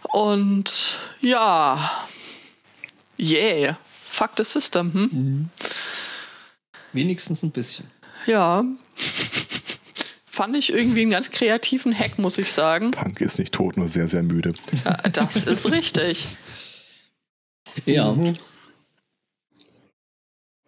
Und 0.04 0.98
ja, 1.22 2.08
yeah, 3.20 3.78
fuck 4.06 4.32
the 4.38 4.44
system, 4.44 4.94
hm? 4.94 5.50
Wenigstens 6.94 7.44
ein 7.44 7.52
bisschen. 7.52 7.86
Ja. 8.26 8.64
Fand 10.38 10.56
ich 10.56 10.72
irgendwie 10.72 11.02
einen 11.02 11.10
ganz 11.10 11.32
kreativen 11.32 11.98
Hack, 11.98 12.20
muss 12.20 12.38
ich 12.38 12.52
sagen. 12.52 12.92
Punk 12.92 13.22
ist 13.22 13.40
nicht 13.40 13.56
tot, 13.56 13.76
nur 13.76 13.90
sehr, 13.90 14.08
sehr 14.08 14.22
müde. 14.22 14.54
Ja, 14.86 14.96
das 15.10 15.48
ist 15.48 15.72
richtig. 15.72 16.28
Ja. 17.88 18.16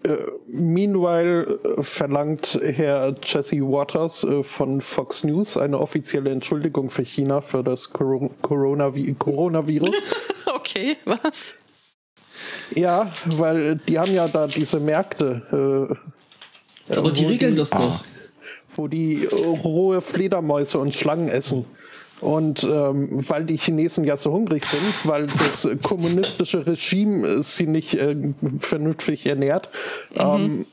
Äh, 0.03 0.15
meanwhile 0.47 1.59
äh, 1.77 1.83
verlangt 1.83 2.59
Herr 2.63 3.15
Jesse 3.23 3.57
Waters 3.57 4.23
äh, 4.23 4.41
von 4.41 4.81
Fox 4.81 5.23
News 5.23 5.55
eine 5.55 5.77
offizielle 5.77 6.31
Entschuldigung 6.31 6.89
für 6.89 7.03
China 7.03 7.39
für 7.41 7.63
das 7.63 7.93
Coro 7.93 8.31
Coronavi 8.41 9.13
Coronavirus. 9.19 9.91
okay, 10.55 10.97
was? 11.05 11.53
Ja, 12.73 13.11
weil 13.37 13.75
die 13.87 13.99
haben 13.99 14.15
ja 14.15 14.27
da 14.27 14.47
diese 14.47 14.79
Märkte. 14.79 15.93
Äh, 16.89 16.95
Aber 16.95 17.11
die 17.11 17.27
regeln 17.27 17.55
das 17.55 17.69
doch. 17.69 18.03
Wo 18.73 18.87
die 18.87 19.25
rohe 19.25 20.01
Fledermäuse 20.01 20.79
und 20.79 20.93
Schlangen 20.93 21.29
essen. 21.29 21.65
Und 22.21 22.63
ähm, 22.63 23.23
weil 23.29 23.45
die 23.45 23.57
Chinesen 23.57 24.03
ja 24.03 24.17
so 24.17 24.31
hungrig 24.31 24.65
sind, 24.65 24.83
weil 25.05 25.27
das 25.27 25.67
kommunistische 25.81 26.67
Regime 26.67 27.41
sie 27.43 27.67
nicht 27.67 27.93
äh, 27.93 28.33
vernünftig 28.59 29.25
ernährt, 29.25 29.69
mhm. 30.13 30.19
ähm, 30.19 30.65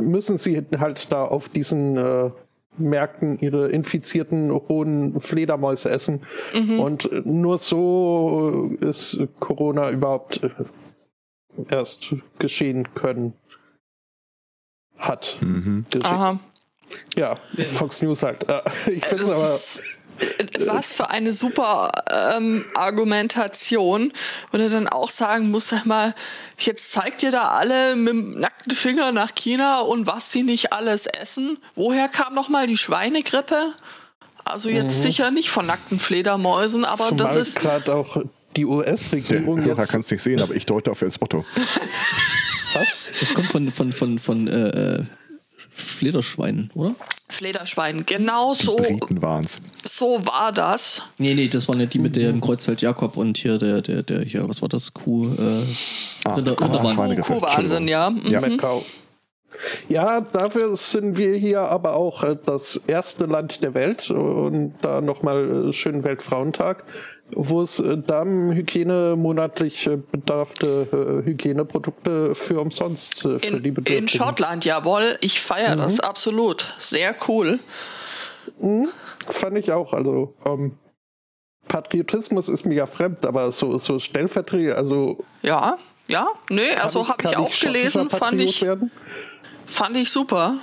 müssen 0.00 0.38
sie 0.38 0.64
halt 0.78 1.10
da 1.10 1.24
auf 1.24 1.48
diesen 1.48 1.96
äh, 1.96 2.30
Märkten 2.78 3.38
ihre 3.40 3.68
infizierten 3.68 4.52
hohen 4.52 5.20
Fledermäuse 5.20 5.90
essen. 5.90 6.20
Mhm. 6.54 6.80
Und 6.80 7.26
nur 7.26 7.58
so 7.58 8.70
ist 8.80 9.18
Corona 9.40 9.90
überhaupt 9.90 10.42
äh, 10.44 10.50
erst 11.68 12.14
geschehen 12.38 12.94
können 12.94 13.32
hat. 14.96 15.38
Mhm. 15.40 15.84
Aha. 16.02 16.38
Ja, 17.16 17.34
Fox 17.72 18.02
News 18.02 18.22
halt. 18.22 18.44
Ich 18.86 19.04
finde 19.04 19.24
es 19.24 19.30
aber 19.30 19.58
was 20.66 20.92
für 20.92 21.10
eine 21.10 21.32
super 21.32 21.90
ähm, 22.10 22.64
Argumentation. 22.74 24.12
Und 24.52 24.60
er 24.60 24.68
dann 24.68 24.88
auch 24.88 25.10
sagen 25.10 25.50
muss, 25.50 25.68
sag 25.68 25.86
mal, 25.86 26.14
jetzt 26.58 26.92
zeigt 26.92 27.22
ihr 27.22 27.30
da 27.30 27.48
alle 27.48 27.96
mit 27.96 28.12
dem 28.12 28.40
nackten 28.40 28.72
Finger 28.72 29.12
nach 29.12 29.34
China 29.34 29.80
und 29.80 30.06
was 30.06 30.28
die 30.28 30.42
nicht 30.42 30.72
alles 30.72 31.06
essen. 31.06 31.58
Woher 31.74 32.08
kam 32.08 32.34
noch 32.34 32.48
mal 32.48 32.66
die 32.66 32.76
Schweinegrippe? 32.76 33.74
Also 34.44 34.68
jetzt 34.68 34.98
mhm. 34.98 35.02
sicher 35.02 35.30
nicht 35.30 35.50
von 35.50 35.66
nackten 35.66 35.98
Fledermäusen, 35.98 36.84
aber 36.84 37.08
Zumal 37.08 37.26
das 37.26 37.36
ist 37.36 37.60
gerade 37.60 37.94
auch 37.94 38.16
die 38.56 38.64
US-Regierung. 38.64 39.58
Ja, 39.66 39.74
jetzt 39.74 39.90
kannst 39.90 40.10
nicht 40.10 40.22
sehen, 40.22 40.40
aber 40.40 40.54
ich 40.54 40.64
deute 40.64 40.90
auf 40.90 41.02
El 41.02 41.10
Spotto. 41.10 41.44
was? 42.74 42.88
Das 43.20 43.34
kommt 43.34 43.48
von 43.48 43.70
von 43.70 43.92
von 43.92 44.18
von 44.18 44.48
äh, 44.48 44.68
äh 44.68 45.04
Flederschweinen, 45.80 46.70
oder? 46.74 46.94
Flederschweinen, 47.28 48.06
genau 48.06 48.54
so. 48.54 48.76
Briten 48.76 49.20
waren's. 49.22 49.60
So 49.84 50.24
war 50.26 50.52
das. 50.52 51.02
Nee, 51.18 51.34
nee, 51.34 51.48
das 51.48 51.68
waren 51.68 51.80
ja 51.80 51.86
die 51.86 51.98
mit 51.98 52.16
dem 52.16 52.40
Kreuzfeld 52.40 52.80
Jakob 52.80 53.16
und 53.16 53.36
hier 53.36 53.58
der, 53.58 53.82
der, 53.82 54.02
der, 54.02 54.22
hier, 54.22 54.48
was 54.48 54.62
war 54.62 54.68
das? 54.68 54.94
Kuh, 54.94 55.28
äh, 55.34 55.64
ah, 56.24 56.34
Rinder, 56.34 56.54
Kuh, 56.54 57.22
Kuhwahnsinn, 57.22 57.88
ja. 57.88 58.12
Ja. 58.24 58.40
Mhm. 58.40 58.60
Ja, 59.88 60.20
dafür 60.20 60.76
sind 60.76 61.16
wir 61.16 61.34
hier 61.34 61.60
aber 61.60 61.94
auch 61.94 62.22
äh, 62.22 62.36
das 62.44 62.76
erste 62.86 63.24
Land 63.24 63.62
der 63.62 63.72
Welt 63.74 64.10
und 64.10 64.74
da 64.82 65.00
nochmal 65.00 65.68
äh, 65.68 65.72
schönen 65.72 66.04
Weltfrauentag 66.04 66.84
wo 67.32 67.62
es 67.62 67.78
äh, 67.80 67.96
Damenhygiene 67.98 69.14
monatlich 69.16 69.86
äh, 69.86 69.96
bedarfte 69.96 71.22
äh, 71.24 71.26
Hygieneprodukte 71.26 72.34
für 72.34 72.60
umsonst 72.60 73.20
für 73.20 73.36
in, 73.38 73.62
die 73.62 73.70
Bedürftigen. 73.70 74.02
In 74.02 74.08
Schottland, 74.08 74.64
jawohl. 74.64 75.18
Ich 75.20 75.40
feiere 75.40 75.76
mhm. 75.76 75.80
das 75.80 76.00
absolut. 76.00 76.74
Sehr 76.78 77.14
cool. 77.28 77.58
Mhm, 78.60 78.88
fand 79.28 79.58
ich 79.58 79.72
auch. 79.72 79.92
Also 79.92 80.34
ähm, 80.46 80.78
Patriotismus 81.68 82.48
ist 82.48 82.64
mir 82.64 82.74
ja 82.74 82.86
fremd, 82.86 83.24
aber 83.26 83.52
so, 83.52 83.78
so 83.78 83.98
stellvertretend, 83.98 84.76
also. 84.76 85.24
Ja, 85.42 85.78
ja, 86.08 86.28
nö, 86.48 86.62
also 86.80 87.06
habe 87.06 87.24
ich 87.24 87.36
auch 87.36 87.50
gelesen, 87.60 88.08
fand 88.08 88.40
ich, 88.40 88.64
fand 89.66 89.96
ich 89.96 90.10
super. 90.10 90.56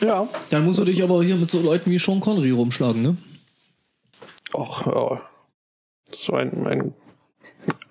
Ja. 0.00 0.28
Dann 0.50 0.64
musst 0.64 0.78
du 0.78 0.84
dich 0.84 1.02
aber 1.02 1.22
hier 1.24 1.36
mit 1.36 1.50
so 1.50 1.60
Leuten 1.60 1.90
wie 1.90 1.98
Sean 1.98 2.20
Connery 2.20 2.50
rumschlagen, 2.50 3.02
ne? 3.02 3.16
Och, 4.54 4.86
ja. 4.86 5.20
So 6.12 6.34
ein, 6.34 6.66
ein, 6.66 6.94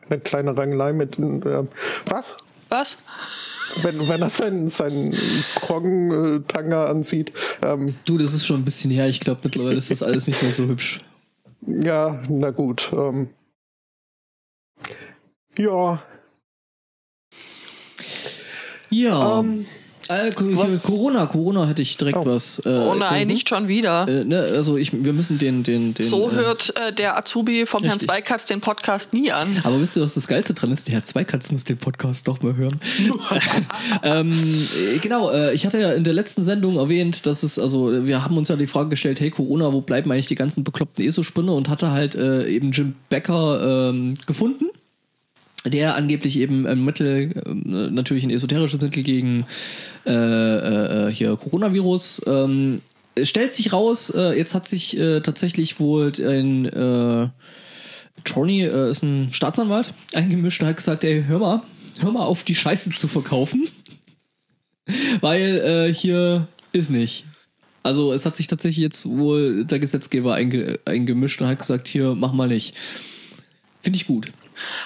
eine 0.10 0.20
kleine 0.20 0.56
Rangelei 0.58 0.94
mit. 0.94 1.20
Äh, 1.20 1.68
was? 2.08 2.38
Was? 2.70 2.98
Wenn, 3.82 4.08
wenn 4.08 4.22
er 4.22 4.30
seinen, 4.30 4.70
seinen 4.70 5.16
Kroggen-Tanga 5.56 6.86
ansieht. 6.86 7.34
Ähm, 7.62 7.96
du, 8.06 8.18
das 8.18 8.34
ist 8.34 8.46
schon 8.46 8.62
ein 8.62 8.66
bisschen 8.66 8.92
her. 8.92 9.08
Ich 9.08 9.20
glaube, 9.20 9.42
mittlerweile 9.44 9.76
ist 9.76 9.92
das 9.92 10.04
alles 10.04 10.28
nicht 10.28 10.42
mehr 10.42 10.54
so 10.54 10.66
hübsch. 10.66 11.00
Ja, 11.66 12.24
na 12.30 12.52
gut. 12.52 12.92
Ähm, 12.94 13.30
ja. 15.58 16.02
Ja. 18.90 19.40
Ähm, 19.40 19.66
äh, 20.10 20.32
Corona, 20.32 21.26
Corona 21.26 21.68
hätte 21.68 21.82
ich 21.82 21.98
direkt 21.98 22.18
oh. 22.20 22.26
was. 22.26 22.60
Äh, 22.60 22.70
oh 22.70 22.96
nein, 22.96 23.28
nicht 23.28 23.50
schon 23.50 23.68
wieder. 23.68 24.08
Äh, 24.08 24.24
ne, 24.24 24.40
also 24.40 24.78
ich, 24.78 24.92
wir 24.94 25.14
müssen 25.14 25.38
den, 25.38 25.64
den, 25.64 25.94
den 25.94 26.06
So 26.06 26.30
äh, 26.30 26.36
hört 26.36 26.74
äh, 26.76 26.94
der 26.94 27.18
Azubi 27.18 27.66
vom 27.66 27.82
richtig. 27.84 27.90
Herrn 27.90 28.00
Zweikatz 28.00 28.46
den 28.46 28.62
Podcast 28.62 29.14
nie 29.14 29.32
an. 29.32 29.48
Aber 29.64 29.80
wisst 29.82 29.98
ihr, 29.98 30.04
was 30.04 30.14
das 30.14 30.28
Geilste 30.28 30.54
dran 30.54 30.72
ist? 30.72 30.88
Der 30.88 30.96
Herr 30.96 31.06
Zweikatz 31.06 31.52
muss 31.52 31.64
den 31.64 31.78
Podcast 31.78 32.28
doch 32.28 32.42
mal 32.42 32.56
hören. 32.56 32.80
ähm, 34.04 34.34
äh, 34.34 35.00
genau, 35.00 35.32
ich 35.52 35.66
hatte 35.66 35.80
ja 35.80 35.94
in 35.94 36.04
der 36.04 36.14
letzten 36.14 36.44
Sendung 36.44 36.78
erwähnt, 36.78 37.26
dass 37.26 37.44
es, 37.44 37.58
also 37.58 38.06
wir 38.06 38.24
haben 38.24 38.38
uns 38.38 38.50
ja 38.50 38.56
die 38.56 38.68
Frage 38.68 38.90
gestellt, 38.90 39.20
hey 39.20 39.32
Corona, 39.32 39.74
wo 39.74 39.82
bleiben 39.82 40.12
eigentlich 40.12 40.28
die 40.28 40.36
ganzen 40.36 40.64
bekloppten 40.64 41.06
ESO-Spinne? 41.06 41.52
Und 41.52 41.70
hatte 41.70 41.92
halt 41.92 42.16
eben 42.16 42.72
Jim 42.72 42.96
Becker 43.10 43.90
ähm, 43.90 44.16
gefunden 44.26 44.66
der 45.66 45.96
angeblich 45.96 46.38
eben 46.38 46.66
ein 46.66 46.84
Mittel, 46.84 47.32
äh, 47.46 47.92
natürlich 47.92 48.24
ein 48.24 48.30
esoterisches 48.30 48.82
Mittel 48.82 49.04
gegen 49.04 49.46
äh, 50.06 50.12
äh, 50.12 51.12
hier 51.12 51.36
Coronavirus. 51.36 52.22
Ähm, 52.28 52.82
stellt 53.24 53.54
sich 53.54 53.74
raus, 53.74 54.10
äh, 54.10 54.38
jetzt 54.38 54.54
hat 54.54 54.68
sich 54.68 54.98
äh, 54.98 55.22
tatsächlich 55.22 55.80
wohl 55.80 56.12
ein 56.20 56.66
äh, 56.66 57.30
Tony 58.24 58.64
äh, 58.64 58.90
ist 58.90 59.04
ein 59.04 59.32
Staatsanwalt 59.32 59.94
eingemischt 60.14 60.62
und 60.62 60.68
hat 60.68 60.78
gesagt, 60.78 61.04
ey, 61.04 61.24
hör 61.28 61.40
mal, 61.40 61.62
hör 62.00 62.12
mal 62.12 62.26
auf, 62.26 62.44
die 62.44 62.56
Scheiße 62.56 62.92
zu 62.92 63.08
verkaufen. 63.08 63.68
Weil 65.22 65.88
äh, 65.90 65.94
hier 65.94 66.48
ist 66.72 66.90
nicht. 66.92 67.26
Also 67.84 68.14
es 68.14 68.26
hat 68.26 68.36
sich 68.36 68.48
tatsächlich 68.48 68.84
jetzt 68.84 69.06
wohl 69.06 69.64
der 69.66 69.80
Gesetzgeber 69.80 70.34
einge 70.34 70.80
eingemischt 70.86 71.42
und 71.42 71.48
hat 71.48 71.60
gesagt, 71.60 71.88
hier, 71.88 72.16
mach 72.16 72.34
mal 72.34 72.48
nicht. 72.48 72.76
Finde 73.82 73.98
ich 73.98 74.08
gut. 74.08 74.32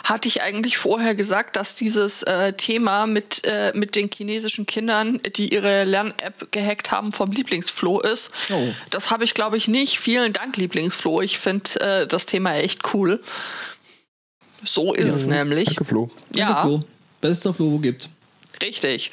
Hatte 0.03 0.27
ich 0.27 0.41
eigentlich 0.41 0.77
vorher 0.77 1.15
gesagt, 1.15 1.55
dass 1.55 1.75
dieses 1.75 2.23
äh, 2.23 2.53
Thema 2.53 3.08
mit, 3.08 3.41
äh, 3.45 3.71
mit 3.75 3.95
den 3.95 4.10
chinesischen 4.13 4.65
Kindern, 4.65 5.19
die 5.36 5.53
ihre 5.53 5.84
Lern-App 5.84 6.51
gehackt 6.51 6.91
haben, 6.91 7.12
vom 7.12 7.32
Lieblingsfloh 7.32 7.99
ist? 8.01 8.32
Oh. 8.51 8.69
Das 8.89 9.12
habe 9.12 9.23
ich, 9.23 9.34
glaube 9.34 9.58
ich, 9.58 9.67
nicht. 9.67 9.99
Vielen 9.99 10.34
Dank, 10.34 10.58
Lieblingsfloh. 10.58 11.21
Ich 11.21 11.39
finde 11.39 11.79
äh, 11.79 12.08
das 12.08 12.25
Thema 12.25 12.55
echt 12.55 12.93
cool. 12.93 13.21
So 14.63 14.93
ist 14.93 15.08
ja, 15.08 15.15
es 15.15 15.25
nämlich. 15.25 15.65
Danke, 15.65 15.86
Flo. 15.86 16.10
Ja. 16.36 16.47
Danke, 16.47 16.62
Flo. 16.62 16.84
Bester 17.21 17.53
Flo, 17.53 17.71
wo 17.71 17.77
gibt. 17.79 18.10
Richtig. 18.62 19.12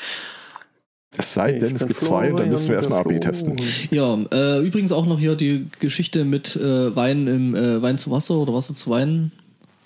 Es 1.18 1.32
sei 1.32 1.52
denn, 1.52 1.74
es 1.74 1.86
gibt 1.86 2.00
zwei, 2.00 2.30
dann 2.30 2.50
müssen 2.50 2.68
wir 2.68 2.76
erstmal 2.76 3.00
AB 3.00 3.20
testen. 3.20 3.56
Ja, 3.90 4.18
äh, 4.32 4.60
übrigens 4.60 4.92
auch 4.92 5.06
noch 5.06 5.18
hier 5.18 5.34
die 5.34 5.66
Geschichte 5.78 6.24
mit 6.24 6.56
äh, 6.56 6.94
Wein 6.94 7.26
im 7.26 7.54
äh, 7.54 7.80
Wein 7.80 7.96
zu 7.96 8.10
Wasser 8.10 8.34
oder 8.34 8.52
Wasser 8.52 8.74
zu 8.74 8.90
Wein. 8.90 9.32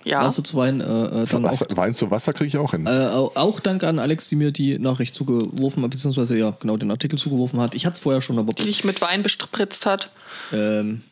Ja. 0.04 0.22
Wasser 0.24 0.42
zu 0.42 0.56
Wein. 0.56 0.80
Äh, 0.80 0.84
äh 0.84 1.26
dann 1.26 1.42
Wasser, 1.42 1.66
auch, 1.70 1.76
Wein 1.76 1.94
zu 1.94 2.10
Wasser 2.10 2.32
kriege 2.32 2.48
ich 2.48 2.56
auch 2.56 2.70
hin. 2.70 2.86
Äh, 2.86 3.08
auch 3.08 3.60
danke 3.60 3.86
an 3.86 3.98
Alex, 3.98 4.28
die 4.28 4.36
mir 4.36 4.50
die 4.50 4.78
Nachricht 4.78 5.14
zugeworfen 5.14 5.82
hat, 5.82 5.90
beziehungsweise 5.90 6.38
ja, 6.38 6.56
genau, 6.58 6.76
den 6.76 6.90
Artikel 6.90 7.18
zugeworfen 7.18 7.60
hat. 7.60 7.74
Ich 7.74 7.84
hatte 7.86 7.94
es 7.94 8.00
vorher 8.00 8.20
schon, 8.20 8.38
aber. 8.38 8.52
Die 8.54 8.64
dich 8.64 8.84
mit 8.84 9.00
Wein 9.00 9.22
bespritzt 9.22 9.86
hat. 9.86 10.10
Ähm. 10.52 11.02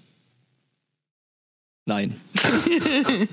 Nein. 1.85 2.21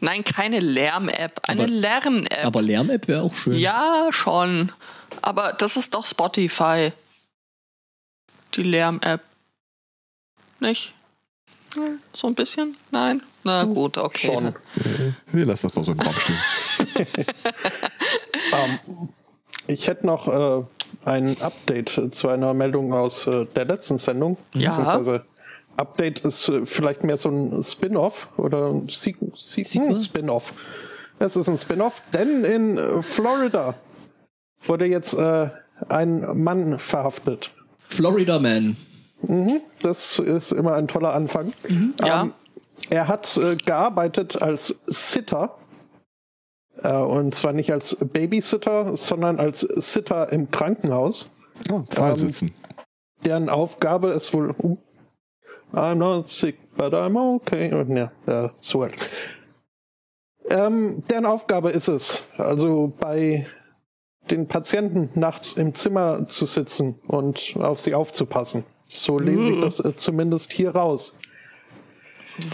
Nein, 0.00 0.24
keine 0.24 0.60
Lärm-App, 0.60 1.40
eine 1.48 1.66
Lern-App. 1.66 2.44
Aber 2.44 2.62
Lärm-App 2.62 3.08
wäre 3.08 3.22
auch 3.22 3.34
schön. 3.34 3.58
Ja, 3.58 4.08
schon. 4.10 4.72
Aber 5.22 5.54
das 5.54 5.76
ist 5.76 5.94
doch 5.94 6.06
Spotify. 6.06 6.90
Die 8.54 8.62
Lärm-App. 8.62 9.22
Nicht? 10.60 10.94
So 12.12 12.26
ein 12.28 12.34
bisschen? 12.34 12.76
Nein? 12.90 13.22
Na 13.44 13.64
gut, 13.64 13.98
okay. 13.98 14.26
Schon. 14.26 14.54
Wir 15.32 15.46
lassen 15.46 15.68
das 15.68 15.76
mal 15.76 15.84
so 15.84 15.92
im 15.92 16.00
Raum 16.00 16.14
stehen. 16.14 16.36
um, 18.52 18.78
ähm, 18.98 19.08
ich 19.66 19.88
hätte 19.88 20.06
noch 20.06 20.28
äh, 20.28 20.64
ein 21.04 21.40
Update 21.40 22.00
zu 22.12 22.28
einer 22.28 22.54
Meldung 22.54 22.92
aus 22.92 23.26
äh, 23.26 23.46
der 23.46 23.64
letzten 23.64 23.98
Sendung. 23.98 24.36
Ja. 24.54 24.70
Beziehungsweise 24.70 25.24
Update 25.76 26.20
ist 26.20 26.48
äh, 26.48 26.64
vielleicht 26.64 27.04
mehr 27.04 27.16
so 27.16 27.28
ein 27.28 27.62
Spin-off 27.62 28.28
oder 28.36 28.68
ein 28.68 28.88
hm, 28.88 29.98
Spin-off. 29.98 30.52
Es 31.18 31.36
ist 31.36 31.48
ein 31.48 31.58
Spin-off, 31.58 32.02
denn 32.12 32.44
in 32.44 32.78
äh, 32.78 33.02
Florida 33.02 33.74
wurde 34.66 34.86
jetzt 34.86 35.14
äh, 35.14 35.50
ein 35.88 36.42
Mann 36.42 36.78
verhaftet. 36.78 37.50
Florida 37.78 38.38
Man. 38.38 38.76
Mhm, 39.22 39.60
das 39.80 40.18
ist 40.18 40.52
immer 40.52 40.74
ein 40.74 40.88
toller 40.88 41.14
Anfang. 41.14 41.52
Mhm, 41.68 41.94
ja. 42.04 42.22
Ähm, 42.22 42.34
er 42.90 43.08
hat 43.08 43.36
äh, 43.36 43.56
gearbeitet 43.56 44.40
als 44.40 44.82
Sitter 44.86 45.50
Äh, 46.82 46.92
und 46.92 47.34
zwar 47.34 47.52
nicht 47.52 47.72
als 47.72 47.96
Babysitter, 47.96 48.96
sondern 48.96 49.40
als 49.40 49.60
Sitter 49.60 50.32
im 50.32 50.50
Krankenhaus. 50.50 51.30
Oh, 51.70 51.84
Fallsitzen. 51.88 52.48
Ähm, 52.48 52.84
deren 53.24 53.48
Aufgabe 53.48 54.08
ist 54.08 54.32
wohl, 54.34 54.54
uh, 54.62 54.76
I'm 55.72 55.96
not 55.96 56.28
sick, 56.28 56.58
but 56.76 56.92
I'm 56.92 57.16
okay. 57.16 57.72
Und 57.72 57.96
ja, 57.96 58.12
ja 58.26 58.52
so 58.60 58.82
halt. 58.82 58.94
Ähm, 60.48 61.02
deren 61.10 61.26
Aufgabe 61.26 61.70
ist 61.70 61.88
es, 61.88 62.30
also 62.36 62.92
bei 63.00 63.46
den 64.30 64.46
Patienten 64.46 65.10
nachts 65.18 65.54
im 65.54 65.74
Zimmer 65.74 66.26
zu 66.28 66.46
sitzen 66.46 67.00
und 67.08 67.56
auf 67.56 67.80
sie 67.80 67.94
aufzupassen. 67.94 68.64
So 68.86 69.18
lese 69.18 69.50
ich 69.50 69.60
das 69.60 69.80
äh, 69.80 69.94
zumindest 69.96 70.52
hier 70.52 70.70
raus. 70.70 71.18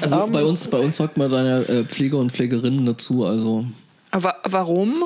Also 0.01 0.29
bei 0.29 0.45
uns, 0.45 0.69
bei 0.69 0.79
uns 0.79 0.97
sagt 0.97 1.17
man 1.17 1.31
deine 1.31 1.69
äh, 1.69 1.85
Pfleger 1.85 2.19
und 2.19 2.31
Pflegerinnen 2.33 2.87
dazu, 2.87 3.25
also. 3.25 3.67
Aber 4.11 4.37
warum? 4.45 5.05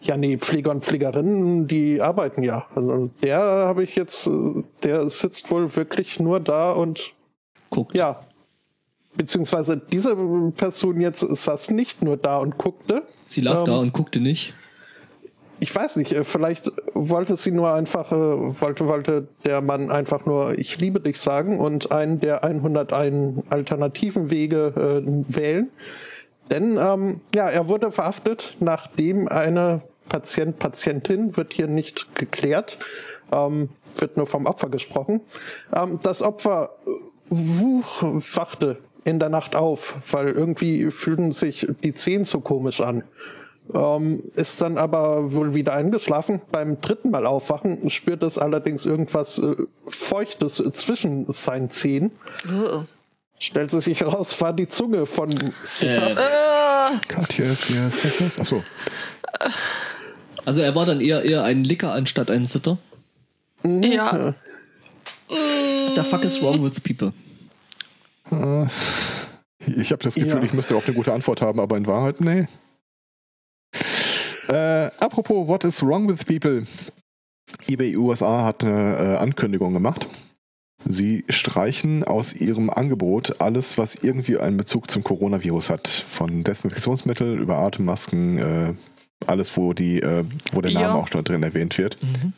Ja, 0.00 0.16
nee, 0.16 0.38
Pfleger 0.38 0.70
und 0.70 0.84
Pflegerinnen, 0.84 1.66
die 1.66 2.00
arbeiten 2.00 2.42
ja. 2.42 2.66
Also 2.74 3.10
der 3.22 3.38
habe 3.38 3.82
ich 3.82 3.96
jetzt, 3.96 4.26
äh, 4.26 4.62
der 4.82 5.08
sitzt 5.10 5.50
wohl 5.50 5.74
wirklich 5.74 6.20
nur 6.20 6.40
da 6.40 6.72
und 6.72 7.12
guckt. 7.70 7.96
Ja. 7.96 8.20
Beziehungsweise 9.16 9.78
diese 9.78 10.14
Person 10.56 11.00
jetzt 11.00 11.20
saß 11.20 11.70
nicht 11.70 12.02
nur 12.02 12.16
da 12.16 12.38
und 12.38 12.58
guckte. 12.58 13.02
Sie 13.26 13.40
lag 13.40 13.60
ähm, 13.60 13.64
da 13.64 13.78
und 13.78 13.92
guckte 13.92 14.20
nicht. 14.20 14.52
Ich 15.58 15.74
weiß 15.74 15.96
nicht, 15.96 16.12
äh, 16.12 16.24
vielleicht 16.24 16.70
wollte 16.92 17.36
sie 17.36 17.50
nur 17.50 17.72
einfach, 17.72 18.12
äh, 18.12 18.14
wollte, 18.14 18.86
wollte 18.86 19.28
der 19.44 19.62
Mann 19.62 19.90
einfach 19.90 20.26
nur 20.26 20.58
Ich 20.58 20.78
liebe 20.78 21.00
dich 21.00 21.18
sagen 21.18 21.58
und 21.58 21.92
einen 21.92 22.20
der 22.20 22.44
101 22.44 23.44
alternativen 23.48 24.30
Wege 24.30 24.72
äh, 24.76 25.34
wählen. 25.34 25.70
Denn 26.50 26.78
ähm, 26.78 27.20
ja, 27.34 27.48
er 27.48 27.68
wurde 27.68 27.90
verhaftet, 27.90 28.56
nachdem 28.60 29.28
eine 29.28 29.82
Patient, 30.08 30.58
Patientin, 30.58 31.36
wird 31.36 31.52
hier 31.54 31.66
nicht 31.66 32.14
geklärt, 32.14 32.78
ähm, 33.32 33.70
wird 33.96 34.16
nur 34.16 34.26
vom 34.26 34.46
Opfer 34.46 34.68
gesprochen. 34.68 35.22
Ähm, 35.74 35.98
das 36.02 36.22
Opfer 36.22 36.70
wuch, 37.28 38.02
wachte 38.02 38.78
in 39.04 39.18
der 39.18 39.28
Nacht 39.28 39.54
auf, 39.54 39.96
weil 40.10 40.28
irgendwie 40.28 40.90
fühlten 40.90 41.32
sich 41.32 41.66
die 41.82 41.94
Zehen 41.94 42.24
so 42.24 42.40
komisch 42.40 42.80
an. 42.80 43.02
Ähm, 43.74 44.22
ist 44.34 44.60
dann 44.60 44.78
aber 44.78 45.32
wohl 45.32 45.54
wieder 45.54 45.74
eingeschlafen. 45.74 46.40
Beim 46.52 46.80
dritten 46.80 47.10
Mal 47.10 47.26
aufwachen 47.26 47.90
spürt 47.90 48.22
es 48.22 48.38
allerdings 48.38 48.86
irgendwas 48.86 49.38
äh, 49.38 49.56
Feuchtes 49.88 50.62
zwischen 50.72 51.30
seinen 51.32 51.70
Zehen. 51.70 52.12
Oh. 52.48 52.82
Stellt 53.38 53.70
sich 53.70 54.00
heraus, 54.00 54.40
war 54.40 54.52
die 54.52 54.68
Zunge 54.68 55.04
von 55.04 55.34
Sitter. 55.62 56.12
Äh. 56.12 57.14
Gott, 57.14 57.36
yes, 57.38 57.68
yes, 57.68 58.02
yes, 58.02 58.18
yes. 58.20 58.40
Achso. 58.40 58.62
Also 60.44 60.60
er 60.62 60.74
war 60.74 60.86
dann 60.86 61.00
eher, 61.00 61.22
eher 61.22 61.42
ein 61.44 61.64
Licker 61.64 61.92
anstatt 61.92 62.30
ein 62.30 62.44
Sitter? 62.44 62.78
Ja. 63.64 64.32
The 65.28 66.02
fuck 66.02 66.24
is 66.24 66.40
wrong 66.40 66.62
with 66.62 66.80
people? 66.80 67.12
Äh, 68.30 68.66
ich 69.80 69.90
habe 69.90 70.02
das 70.02 70.14
Gefühl, 70.14 70.38
ja. 70.38 70.42
ich 70.42 70.52
müsste 70.52 70.76
auf 70.76 70.86
eine 70.86 70.94
gute 70.94 71.12
Antwort 71.12 71.42
haben, 71.42 71.58
aber 71.58 71.76
in 71.76 71.86
Wahrheit, 71.86 72.20
nee. 72.20 72.46
Äh, 74.48 74.90
apropos, 75.00 75.46
what 75.48 75.64
is 75.64 75.82
wrong 75.82 76.08
with 76.08 76.24
people? 76.24 76.62
eBay 77.68 77.96
USA 77.96 78.44
hat 78.44 78.64
eine 78.64 78.96
äh, 78.96 79.16
Ankündigung 79.16 79.72
gemacht. 79.72 80.06
Sie 80.84 81.24
streichen 81.28 82.04
aus 82.04 82.34
ihrem 82.34 82.70
Angebot 82.70 83.40
alles, 83.40 83.76
was 83.76 83.96
irgendwie 83.96 84.38
einen 84.38 84.56
Bezug 84.56 84.90
zum 84.90 85.02
Coronavirus 85.02 85.70
hat. 85.70 85.88
Von 85.88 86.44
Desinfektionsmittel 86.44 87.38
über 87.38 87.58
Atemmasken, 87.58 88.38
äh, 88.38 88.74
alles, 89.26 89.56
wo, 89.56 89.72
die, 89.72 90.00
äh, 90.00 90.24
wo 90.52 90.60
der 90.60 90.68
Bier. 90.68 90.80
Name 90.80 90.94
auch 90.94 91.08
drin 91.08 91.42
erwähnt 91.42 91.76
wird. 91.78 91.96
Mhm. 92.02 92.32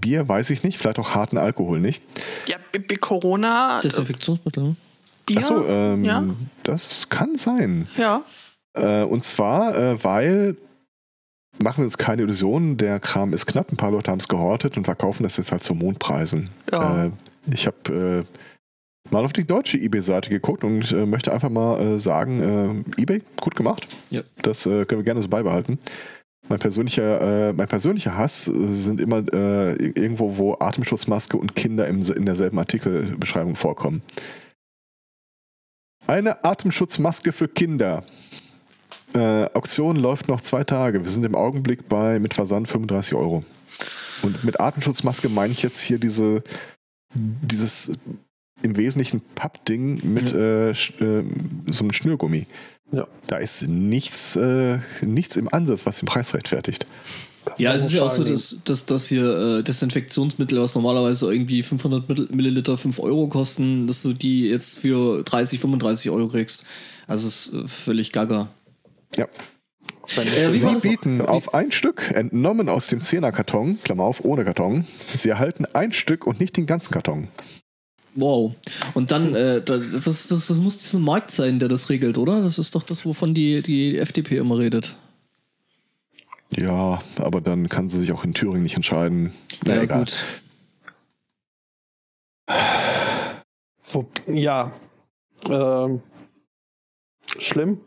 Bier 0.00 0.28
weiß 0.28 0.50
ich 0.50 0.64
nicht, 0.64 0.78
vielleicht 0.78 0.98
auch 0.98 1.14
harten 1.14 1.38
Alkohol 1.38 1.78
nicht. 1.78 2.02
Ja, 2.46 2.56
Corona. 3.00 3.78
Äh, 3.78 3.82
Desinfektionsmittel. 3.82 4.62
Ne? 4.62 4.76
Bier. 5.26 5.38
Achso, 5.38 5.64
ähm, 5.64 6.04
ja? 6.04 6.24
das 6.64 7.08
kann 7.08 7.36
sein. 7.36 7.86
Ja. 7.96 8.22
Äh, 8.74 9.04
und 9.04 9.22
zwar, 9.22 9.76
äh, 9.76 10.02
weil 10.02 10.56
machen 11.58 11.78
wir 11.78 11.84
uns 11.84 11.98
keine 11.98 12.22
Illusionen, 12.22 12.76
der 12.76 13.00
Kram 13.00 13.32
ist 13.32 13.46
knapp. 13.46 13.70
Ein 13.70 13.76
paar 13.76 13.90
Leute 13.90 14.10
haben 14.10 14.20
es 14.20 14.28
gehortet 14.28 14.76
und 14.76 14.84
verkaufen 14.84 15.22
das 15.22 15.36
jetzt 15.36 15.52
halt 15.52 15.62
zu 15.62 15.74
Mondpreisen. 15.74 16.50
Ja. 16.70 17.06
Äh, 17.06 17.10
ich 17.50 17.66
habe 17.66 18.24
äh, 18.24 19.10
mal 19.10 19.24
auf 19.24 19.32
die 19.32 19.44
deutsche 19.44 19.78
eBay-Seite 19.78 20.30
geguckt 20.30 20.64
und 20.64 20.92
äh, 20.92 21.06
möchte 21.06 21.32
einfach 21.32 21.50
mal 21.50 21.80
äh, 21.80 21.98
sagen, 21.98 22.84
äh, 22.96 23.00
eBay, 23.00 23.22
gut 23.40 23.56
gemacht. 23.56 23.86
Ja. 24.10 24.22
Das 24.42 24.66
äh, 24.66 24.84
können 24.84 25.00
wir 25.00 25.04
gerne 25.04 25.22
so 25.22 25.28
beibehalten. 25.28 25.78
Mein 26.48 26.58
persönlicher, 26.58 27.52
mein 27.56 27.68
persönlicher 27.68 28.18
Hass 28.18 28.46
sind 28.46 29.00
immer 29.00 29.22
irgendwo, 29.32 30.38
wo 30.38 30.56
Atemschutzmaske 30.58 31.36
und 31.36 31.54
Kinder 31.54 31.86
im, 31.86 32.02
in 32.02 32.26
derselben 32.26 32.58
Artikelbeschreibung 32.58 33.54
vorkommen. 33.54 34.02
Eine 36.08 36.44
Atemschutzmaske 36.44 37.30
für 37.30 37.46
Kinder. 37.46 38.04
Äh, 39.14 39.46
Auktion 39.54 39.96
läuft 39.96 40.28
noch 40.28 40.40
zwei 40.40 40.64
Tage. 40.64 41.02
Wir 41.02 41.10
sind 41.10 41.24
im 41.24 41.34
Augenblick 41.34 41.88
bei 41.88 42.18
mit 42.18 42.34
Versand 42.34 42.68
35 42.68 43.14
Euro. 43.14 43.44
Und 44.22 44.44
mit 44.44 44.60
Atemschutzmaske 44.60 45.28
meine 45.28 45.52
ich 45.52 45.62
jetzt 45.62 45.80
hier 45.80 45.98
diese, 45.98 46.42
dieses 47.14 47.92
im 48.62 48.76
Wesentlichen 48.76 49.20
Pappding 49.34 50.00
mit 50.14 50.32
mhm. 50.32 50.40
äh, 50.40 50.70
äh, 50.70 51.24
so 51.70 51.84
einem 51.84 51.92
Schnürgummi. 51.92 52.46
Ja. 52.92 53.06
Da 53.26 53.38
ist 53.38 53.68
nichts, 53.68 54.36
äh, 54.36 54.78
nichts 55.00 55.36
im 55.36 55.52
Ansatz, 55.52 55.86
was 55.86 55.98
den 55.98 56.06
Preis 56.06 56.34
rechtfertigt. 56.34 56.86
Ja, 57.58 57.74
es 57.74 57.84
ist 57.84 57.92
ja 57.92 58.02
auch 58.02 58.10
so, 58.10 58.22
dass, 58.22 58.58
dass, 58.64 58.86
dass 58.86 59.08
hier 59.08 59.58
äh, 59.58 59.62
Desinfektionsmittel, 59.64 60.60
was 60.60 60.74
normalerweise 60.74 61.32
irgendwie 61.32 61.62
500 61.62 62.30
Milliliter 62.32 62.78
5 62.78 63.00
Euro 63.00 63.26
kosten, 63.26 63.86
dass 63.88 64.02
du 64.02 64.12
die 64.12 64.48
jetzt 64.48 64.78
für 64.78 65.24
30, 65.24 65.58
35 65.58 66.10
Euro 66.10 66.28
kriegst. 66.28 66.64
Also 67.08 67.26
es 67.26 67.46
ist 67.46 67.54
äh, 67.54 67.66
völlig 67.66 68.12
gaga. 68.12 68.48
Ja. 69.16 69.26
Äh, 70.16 70.56
Sie 70.56 70.88
bieten 70.88 71.20
auf 71.20 71.54
ein 71.54 71.72
Stück, 71.72 72.10
entnommen 72.12 72.68
aus 72.68 72.88
dem 72.88 73.00
Zehnerkarton, 73.00 73.78
Klammer 73.82 74.04
auf, 74.04 74.24
ohne 74.24 74.44
Karton. 74.44 74.84
Sie 74.84 75.28
erhalten 75.28 75.66
ein 75.72 75.92
Stück 75.92 76.26
und 76.26 76.40
nicht 76.40 76.56
den 76.56 76.66
ganzen 76.66 76.92
Karton. 76.92 77.28
Wow. 78.14 78.54
Und 78.92 79.10
dann, 79.10 79.34
äh, 79.34 79.62
das, 79.62 80.26
das, 80.28 80.46
das 80.46 80.58
muss 80.58 80.78
dieser 80.78 80.98
Markt 80.98 81.30
sein, 81.30 81.58
der 81.58 81.68
das 81.68 81.88
regelt, 81.88 82.18
oder? 82.18 82.42
Das 82.42 82.58
ist 82.58 82.74
doch 82.74 82.82
das, 82.82 83.06
wovon 83.06 83.32
die, 83.32 83.62
die 83.62 83.98
FDP 83.98 84.36
immer 84.36 84.58
redet. 84.58 84.94
Ja, 86.50 87.00
aber 87.16 87.40
dann 87.40 87.70
kann 87.70 87.88
sie 87.88 87.98
sich 87.98 88.12
auch 88.12 88.24
in 88.24 88.34
Thüringen 88.34 88.64
nicht 88.64 88.76
entscheiden. 88.76 89.32
Na, 89.64 89.76
ja, 89.76 89.82
egal. 89.82 90.00
gut. 90.00 90.24
Ja. 94.26 94.72
Ähm, 95.48 96.02
schlimm 97.38 97.80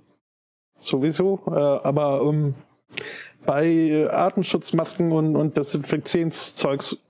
sowieso. 0.75 1.41
Äh, 1.47 1.51
aber 1.51 2.21
um, 2.21 2.55
bei 3.45 4.07
Artenschutzmasken 4.09 5.11
und, 5.11 5.35
und 5.35 5.57
Desinfektionszeugs 5.57 7.03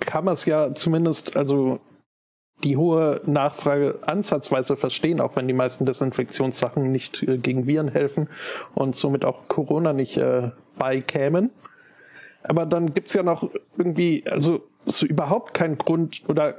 kann 0.00 0.24
man 0.24 0.34
es 0.34 0.44
ja 0.44 0.74
zumindest, 0.74 1.36
also 1.36 1.80
die 2.64 2.76
hohe 2.76 3.20
Nachfrage 3.26 3.98
ansatzweise 4.02 4.76
verstehen, 4.76 5.20
auch 5.20 5.36
wenn 5.36 5.46
die 5.46 5.54
meisten 5.54 5.84
Desinfektionssachen 5.84 6.90
nicht 6.90 7.22
äh, 7.22 7.38
gegen 7.38 7.66
Viren 7.66 7.88
helfen 7.88 8.28
und 8.74 8.96
somit 8.96 9.24
auch 9.24 9.48
Corona 9.48 9.92
nicht 9.92 10.16
äh, 10.16 10.50
beikämen. 10.78 11.50
Aber 12.42 12.64
dann 12.64 12.94
gibt's 12.94 13.14
ja 13.14 13.22
noch 13.22 13.50
irgendwie, 13.76 14.24
also 14.26 14.62
so 14.84 15.04
überhaupt 15.04 15.52
keinen 15.52 15.78
Grund 15.78 16.22
oder 16.28 16.56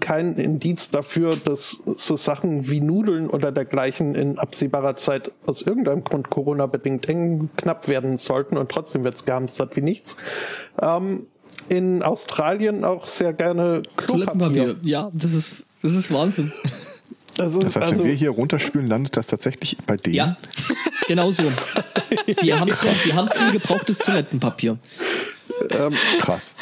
kein 0.00 0.34
Indiz 0.34 0.90
dafür, 0.90 1.36
dass 1.36 1.82
so 1.96 2.16
Sachen 2.16 2.70
wie 2.70 2.80
Nudeln 2.80 3.28
oder 3.28 3.52
dergleichen 3.52 4.14
in 4.14 4.38
absehbarer 4.38 4.96
Zeit 4.96 5.32
aus 5.46 5.62
irgendeinem 5.62 6.04
Grund 6.04 6.30
Corona-bedingt 6.30 7.08
eng 7.08 7.50
knapp 7.56 7.88
werden 7.88 8.18
sollten 8.18 8.56
und 8.56 8.70
trotzdem 8.70 9.04
wird 9.04 9.14
es 9.14 9.24
gehamstert 9.24 9.76
wie 9.76 9.82
nichts. 9.82 10.16
Ähm, 10.80 11.26
in 11.68 12.02
Australien 12.02 12.84
auch 12.84 13.06
sehr 13.06 13.32
gerne 13.32 13.82
Klopapier. 13.96 14.76
Ja, 14.82 15.10
das 15.12 15.34
ist, 15.34 15.62
das 15.82 15.94
ist 15.94 16.12
Wahnsinn. 16.12 16.52
Das, 17.36 17.54
ist, 17.54 17.62
das 17.62 17.76
heißt, 17.76 17.90
also, 17.92 17.98
wenn 18.00 18.10
wir 18.10 18.14
hier 18.14 18.30
runterspülen, 18.30 18.88
landet 18.88 19.16
das 19.16 19.28
tatsächlich 19.28 19.76
bei 19.86 19.96
denen? 19.96 20.14
Ja, 20.14 20.36
genau 21.06 21.30
so. 21.30 21.44
Die 22.42 22.52
haben 22.54 22.70
die 22.70 23.12
hamstern 23.12 23.52
gebrauchtes 23.52 23.98
Toilettenpapier. 23.98 24.78
Ähm, 25.70 25.94
Krass. 26.18 26.56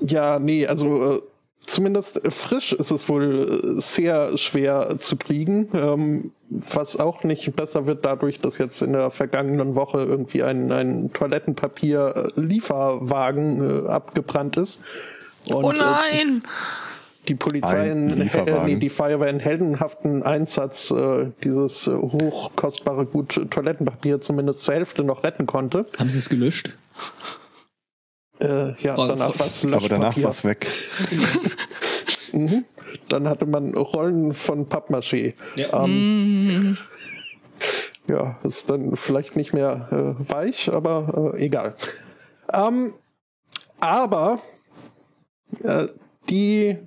Ja, 0.00 0.38
nee, 0.38 0.66
also 0.66 1.16
äh, 1.16 1.22
Zumindest 1.66 2.20
frisch 2.30 2.72
ist 2.72 2.90
es 2.90 3.08
wohl 3.08 3.80
sehr 3.80 4.36
schwer 4.36 4.96
zu 4.98 5.16
kriegen, 5.16 5.68
ähm, 5.74 6.32
was 6.48 6.98
auch 6.98 7.22
nicht 7.24 7.54
besser 7.56 7.86
wird 7.86 8.04
dadurch, 8.04 8.40
dass 8.40 8.58
jetzt 8.58 8.82
in 8.82 8.92
der 8.92 9.10
vergangenen 9.10 9.74
Woche 9.74 10.02
irgendwie 10.02 10.42
ein, 10.42 10.70
ein 10.72 11.10
Toilettenpapier-Lieferwagen 11.12 13.86
äh, 13.86 13.88
abgebrannt 13.88 14.56
ist. 14.56 14.80
Und, 15.50 15.64
oh 15.64 15.72
nein! 15.72 16.42
die 17.28 17.34
Polizei, 17.34 17.90
in, 17.90 18.20
äh, 18.20 18.64
nee, 18.64 18.76
die 18.76 18.88
Feuerwehr 18.88 19.28
in 19.28 19.38
heldenhaften 19.38 20.22
Einsatz 20.22 20.90
äh, 20.90 21.26
dieses 21.44 21.86
äh, 21.86 21.92
hochkostbare 21.92 23.06
Gut 23.06 23.40
Toilettenpapier 23.50 24.20
zumindest 24.20 24.62
zur 24.62 24.74
Hälfte 24.74 25.04
noch 25.04 25.22
retten 25.22 25.46
konnte. 25.46 25.86
Haben 25.98 26.10
sie 26.10 26.18
es 26.18 26.28
gelöscht? 26.28 26.70
Äh, 28.42 28.74
ja, 28.82 28.96
danach 28.96 29.38
war 29.38 29.46
es 29.46 29.64
Aber 29.72 29.88
danach 29.88 30.20
war 30.22 30.30
es 30.30 30.44
weg. 30.44 30.66
Mhm. 32.32 32.64
Dann 33.10 33.28
hatte 33.28 33.44
man 33.44 33.74
Rollen 33.74 34.32
von 34.32 34.66
Pappmaché. 34.66 35.34
Ja. 35.56 35.84
Ähm, 35.84 36.78
ja, 38.08 38.38
ist 38.42 38.70
dann 38.70 38.96
vielleicht 38.96 39.36
nicht 39.36 39.52
mehr 39.52 39.88
äh, 39.90 40.30
weich, 40.30 40.72
aber 40.72 41.34
äh, 41.34 41.44
egal. 41.44 41.74
Ähm, 42.52 42.94
aber 43.80 44.38
äh, 45.62 45.86
die 46.30 46.78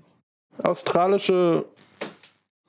australische, 0.64 1.66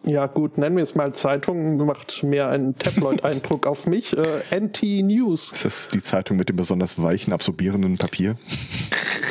ja 0.07 0.27
gut, 0.29 0.57
nennen 0.57 0.77
wir 0.77 0.85
es 0.85 0.95
mal 0.95 1.13
Zeitung, 1.15 1.85
macht 1.85 2.23
mehr 2.23 2.49
einen 2.49 2.77
Tabloid-Eindruck 2.77 3.67
auf 3.67 3.87
mich. 3.87 4.17
Äh, 4.17 4.61
NT 4.61 4.83
News. 5.03 5.53
Ist 5.53 5.65
das 5.65 5.89
die 5.89 6.01
Zeitung 6.01 6.37
mit 6.37 6.49
dem 6.49 6.57
besonders 6.57 7.03
weichen, 7.03 7.33
absorbierenden 7.33 7.99
Papier? 7.99 8.37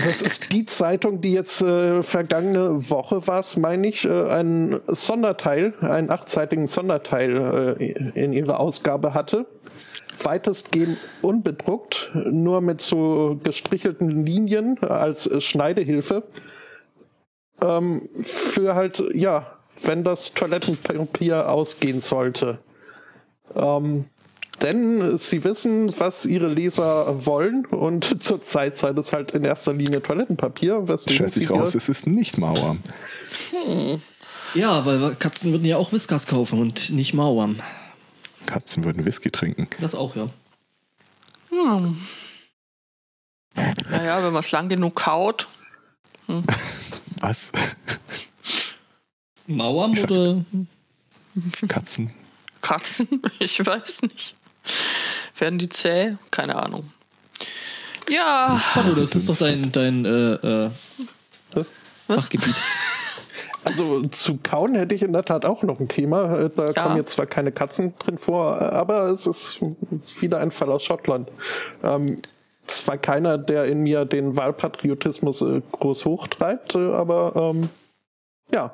Das 0.03 0.21
ist 0.21 0.51
die 0.51 0.65
Zeitung, 0.65 1.21
die 1.21 1.31
jetzt 1.31 1.61
äh, 1.61 2.03
vergangene 2.03 2.89
Woche 2.89 3.25
war 3.27 3.39
es, 3.39 3.55
meine 3.55 3.87
ich, 3.87 4.05
äh, 4.05 4.27
einen 4.27 4.79
Sonderteil, 4.87 5.73
einen 5.79 6.11
achtseitigen 6.11 6.67
Sonderteil 6.67 7.77
äh, 7.79 7.91
in 8.13 8.33
ihrer 8.33 8.59
Ausgabe 8.59 9.13
hatte. 9.13 9.47
Weitestgehend 10.21 10.97
unbedruckt, 11.21 12.11
nur 12.13 12.61
mit 12.61 12.81
so 12.81 13.39
gestrichelten 13.43 14.25
Linien 14.25 14.77
als 14.79 15.29
Schneidehilfe. 15.43 16.23
Ähm, 17.61 18.07
für 18.19 18.75
halt, 18.75 19.01
ja, 19.13 19.54
wenn 19.83 20.03
das 20.03 20.33
Toilettenpapier 20.33 21.49
ausgehen 21.49 22.01
sollte. 22.01 22.59
Ähm, 23.55 24.05
denn 24.61 25.17
sie 25.17 25.43
wissen, 25.43 25.93
was 25.99 26.25
ihre 26.25 26.47
Leser 26.47 27.25
wollen 27.25 27.65
und 27.65 28.17
zurzeit 28.23 28.75
sei 28.77 28.93
das 28.93 29.11
halt 29.11 29.31
in 29.31 29.43
erster 29.43 29.73
Linie 29.73 30.01
Toilettenpapier. 30.01 30.87
weswegen 30.87 31.13
Stellt 31.15 31.33
sich 31.33 31.47
sie 31.47 31.53
hier- 31.53 31.59
raus, 31.61 31.75
es 31.75 31.89
ist 31.89 32.07
nicht 32.07 32.37
Mauer. 32.37 32.77
Ja, 34.53 34.85
weil 34.85 35.15
Katzen 35.15 35.51
würden 35.51 35.65
ja 35.65 35.75
auch 35.77 35.91
Whiskas 35.91 36.27
kaufen 36.27 36.59
und 36.61 36.89
nicht 36.91 37.13
Mauern. 37.13 37.61
Katzen 38.45 38.83
würden 38.85 39.03
Whisky 39.05 39.29
trinken. 39.31 39.67
Das 39.81 39.93
auch, 39.95 40.15
ja. 40.15 40.27
Naja, 43.89 44.23
wenn 44.23 44.33
man 44.33 44.41
es 44.41 44.51
lang 44.51 44.69
genug 44.69 44.95
kaut. 44.95 45.47
Was? 47.19 47.51
Mauern 49.47 49.93
Ich 49.93 50.01
sag- 50.01 50.11
oder 50.11 50.41
Katzen? 51.67 52.13
Katzen? 52.61 53.07
Ich 53.39 53.63
weiß 53.65 54.03
nicht. 54.03 54.35
Werden 55.37 55.59
die 55.59 55.69
zäh? 55.69 56.15
Keine 56.31 56.55
Ahnung. 56.55 56.89
Ja, 58.09 58.61
Spano, 58.71 58.89
das 58.95 59.15
ist 59.15 59.27
doch 59.29 59.37
dein, 59.37 59.71
dein 59.71 60.05
äh, 60.05 60.33
äh, 60.65 60.69
Was? 61.53 61.71
Fachgebiet. 62.07 62.55
Also 63.63 64.03
zu 64.09 64.37
kauen 64.43 64.75
hätte 64.75 64.93
ich 64.93 65.01
in 65.01 65.11
der 65.11 65.25
Tat 65.25 65.43
auch 65.43 65.63
noch 65.63 65.79
ein 65.79 65.87
Thema. 65.87 66.37
Äh, 66.37 66.49
Da 66.55 66.67
Ja. 66.67 66.73
kommen 66.83 66.97
jetzt 66.97 67.13
zwar 67.13 67.25
keine 67.25 67.51
Katzen 67.51 67.95
drin 67.97 68.19
vor, 68.19 68.61
äh, 68.61 68.65
aber 68.65 69.05
es 69.05 69.25
ist 69.25 69.59
wieder 70.19 70.37
ein 70.37 70.51
Fall 70.51 70.71
aus 70.71 70.83
Schottland. 70.83 71.29
Ähm, 71.81 72.21
zwar 72.67 72.99
keiner, 72.99 73.39
der 73.39 73.65
in 73.65 73.79
mir 73.79 74.05
den 74.05 74.35
Wahlpatriotismus 74.35 75.41
äh, 75.41 75.63
groß 75.71 76.05
hochtreibt, 76.05 76.75
äh, 76.75 76.93
aber 76.93 77.53
ähm, 77.55 77.69
ja. 78.51 78.71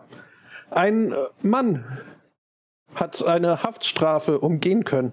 Ein 0.71 1.11
äh, 1.11 1.15
Mann 1.41 1.85
hat 2.95 3.25
eine 3.25 3.63
Haftstrafe 3.63 4.39
umgehen 4.39 4.83
können. 4.83 5.11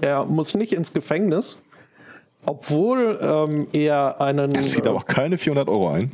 Er 0.00 0.24
muss 0.24 0.54
nicht 0.54 0.72
ins 0.72 0.92
Gefängnis, 0.92 1.60
obwohl 2.46 3.18
ähm, 3.20 3.68
er 3.72 4.20
einen 4.20 4.54
Er 4.54 4.66
zieht 4.66 4.86
aber 4.86 4.98
auch 4.98 5.06
keine 5.06 5.38
400 5.38 5.68
Euro 5.68 5.88
ein. 5.90 6.12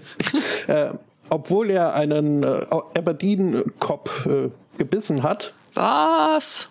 äh, 0.66 0.90
obwohl 1.28 1.70
er 1.70 1.94
einen 1.94 2.42
äh, 2.42 2.66
Aberdeen-Cop 2.70 4.26
äh, 4.26 4.78
gebissen 4.78 5.22
hat. 5.22 5.52
was? 5.74 6.68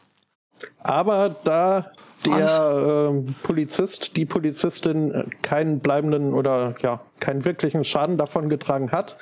Aber 0.80 1.36
da 1.44 1.92
der 2.26 3.10
ähm, 3.10 3.36
Polizist, 3.42 4.16
die 4.16 4.26
Polizistin 4.26 5.12
äh, 5.12 5.26
keinen 5.42 5.80
bleibenden 5.80 6.34
oder 6.34 6.76
ja, 6.82 7.02
keinen 7.20 7.46
wirklichen 7.46 7.84
Schaden 7.84 8.18
davon 8.18 8.50
getragen 8.50 8.92
hat, 8.92 9.18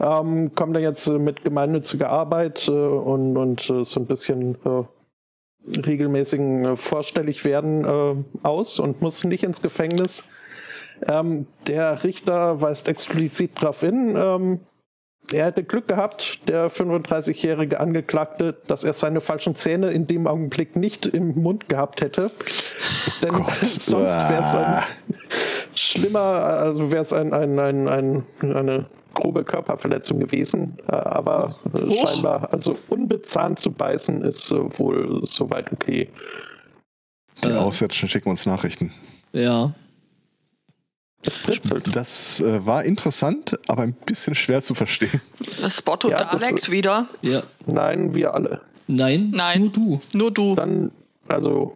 ähm, 0.00 0.54
kommt 0.54 0.76
er 0.76 0.82
jetzt 0.82 1.06
äh, 1.06 1.18
mit 1.18 1.44
gemeinnütziger 1.44 2.10
Arbeit 2.10 2.68
äh, 2.68 2.72
und, 2.72 3.36
und 3.36 3.70
äh, 3.70 3.84
so 3.84 4.00
ein 4.00 4.06
bisschen 4.06 4.56
äh, 4.64 4.84
regelmäßigen 5.86 6.64
äh, 6.64 6.76
vorstellig 6.76 7.44
werden 7.44 7.84
äh, 7.84 8.46
aus 8.46 8.78
und 8.78 9.00
muss 9.02 9.24
nicht 9.24 9.44
ins 9.44 9.62
Gefängnis. 9.62 10.24
Ähm, 11.08 11.46
der 11.66 12.04
Richter 12.04 12.60
weist 12.60 12.88
explizit 12.88 13.52
darauf 13.60 13.80
hin, 13.80 14.14
ähm, 14.16 14.60
er 15.32 15.46
hätte 15.46 15.64
Glück 15.64 15.88
gehabt, 15.88 16.48
der 16.48 16.70
35-jährige 16.70 17.80
Angeklagte, 17.80 18.56
dass 18.66 18.84
er 18.84 18.92
seine 18.92 19.20
falschen 19.20 19.54
Zähne 19.54 19.90
in 19.90 20.06
dem 20.06 20.26
Augenblick 20.26 20.76
nicht 20.76 21.06
im 21.06 21.40
Mund 21.42 21.68
gehabt 21.68 22.00
hätte. 22.02 22.30
Denn 23.22 23.32
sonst 23.62 23.92
wäre 23.94 24.40
es 24.40 24.54
ein 24.54 24.82
schlimmer, 25.74 26.20
also 26.20 26.90
wäre 26.90 27.02
es 27.02 27.12
ein, 27.12 27.32
ein, 27.32 27.58
ein, 27.58 27.88
ein, 27.88 28.24
eine 28.42 28.86
grobe 29.14 29.44
Körperverletzung 29.44 30.20
gewesen. 30.20 30.76
Aber 30.86 31.54
Huch. 31.72 32.08
scheinbar, 32.08 32.52
also 32.52 32.76
unbezahnt 32.88 33.58
zu 33.58 33.70
beißen, 33.70 34.22
ist 34.22 34.50
äh, 34.50 34.78
wohl 34.78 35.20
soweit 35.24 35.72
okay. 35.72 36.08
Die 37.42 37.48
Äh. 37.48 37.90
Schicken 37.90 38.28
uns 38.30 38.46
Nachrichten. 38.46 38.92
Ja. 39.32 39.72
Das 41.92 42.40
äh, 42.40 42.64
war 42.66 42.84
interessant, 42.84 43.58
aber 43.68 43.82
ein 43.82 43.92
bisschen 43.92 44.34
schwer 44.34 44.60
zu 44.62 44.74
verstehen. 44.74 45.20
Spotto 45.68 46.10
Ja, 46.10 46.18
das 46.18 46.40
Daleks 46.40 46.70
wieder? 46.70 47.06
Ja. 47.22 47.42
Nein, 47.66 48.14
wir 48.14 48.34
alle. 48.34 48.60
Nein. 48.86 49.32
Nein. 49.34 49.60
Nur 49.60 49.70
du. 49.70 50.00
Nur 50.12 50.30
du. 50.30 50.54
Dann, 50.54 50.90
also, 51.28 51.72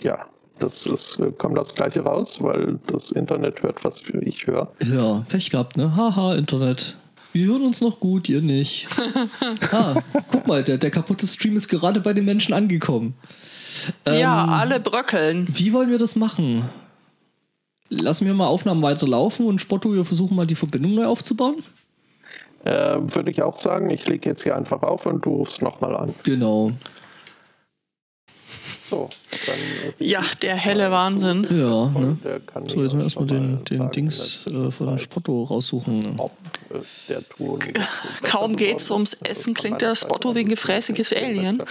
ja, 0.00 0.26
das 0.58 0.86
ist, 0.86 1.18
äh, 1.18 1.32
kommt 1.32 1.56
das 1.56 1.74
Gleiche 1.74 2.00
raus, 2.00 2.36
weil 2.40 2.78
das 2.86 3.12
Internet 3.12 3.62
hört, 3.62 3.82
was 3.84 4.02
ich 4.20 4.46
höre. 4.46 4.70
Ja, 4.84 5.24
Pech 5.28 5.50
gehabt, 5.50 5.76
ne? 5.76 5.96
Haha, 5.96 6.34
Internet. 6.34 6.96
Wir 7.32 7.46
hören 7.46 7.62
uns 7.62 7.80
noch 7.80 8.00
gut, 8.00 8.28
ihr 8.28 8.42
nicht. 8.42 8.88
ah, 9.72 9.94
guck 10.30 10.46
mal, 10.46 10.64
der, 10.64 10.78
der 10.78 10.90
kaputte 10.90 11.26
Stream 11.26 11.56
ist 11.56 11.68
gerade 11.68 12.00
bei 12.00 12.12
den 12.12 12.24
Menschen 12.24 12.52
angekommen. 12.52 13.14
ja, 14.06 14.44
Ähm, 14.44 14.50
alle 14.50 14.80
bröckeln. 14.80 15.46
Wie 15.48 15.72
wollen 15.72 15.90
wir 15.90 15.98
das 15.98 16.16
machen? 16.16 16.64
Lassen 17.90 18.24
wir 18.24 18.34
mal 18.34 18.46
Aufnahmen 18.46 18.82
weiterlaufen 18.82 19.46
und 19.46 19.60
Spotto, 19.60 19.92
wir 19.92 20.04
versuchen 20.04 20.36
mal 20.36 20.46
die 20.46 20.54
Verbindung 20.54 20.94
neu 20.94 21.06
aufzubauen? 21.06 21.56
Äh, 22.64 22.98
Würde 23.00 23.32
ich 23.32 23.42
auch 23.42 23.56
sagen, 23.56 23.90
ich 23.90 24.06
lege 24.06 24.28
jetzt 24.28 24.44
hier 24.44 24.56
einfach 24.56 24.82
auf 24.82 25.06
und 25.06 25.24
du 25.24 25.30
rufst 25.30 25.60
nochmal 25.60 25.96
an. 25.96 26.14
Genau. 26.22 26.70
So, 28.88 29.08
dann. 29.46 29.56
äh, 29.98 30.04
Ja, 30.04 30.22
der 30.42 30.54
helle 30.56 30.90
Wahnsinn. 30.90 31.46
Ja, 31.50 31.86
ne? 31.88 32.16
der 32.24 32.40
kann 32.40 32.66
So, 32.68 32.76
mir 32.76 32.84
jetzt 32.84 32.94
mal 32.94 33.02
erstmal 33.02 33.26
den, 33.26 33.52
mal 33.54 33.62
den 33.64 33.90
Dings 33.92 34.44
äh, 34.48 34.70
von 34.70 34.86
dem 34.88 34.96
Zeit, 34.96 35.00
Spotto 35.00 35.42
raussuchen. 35.44 36.00
Äh, 36.70 37.14
Kaum 38.22 38.56
geht's 38.56 38.90
ums. 38.90 39.14
Essen, 39.24 39.54
klingt 39.54 39.80
der 39.82 39.96
Spotto 39.96 40.34
wie 40.34 40.40
ein 40.40 40.48
gefräßiges 40.48 41.12
Alien. 41.12 41.62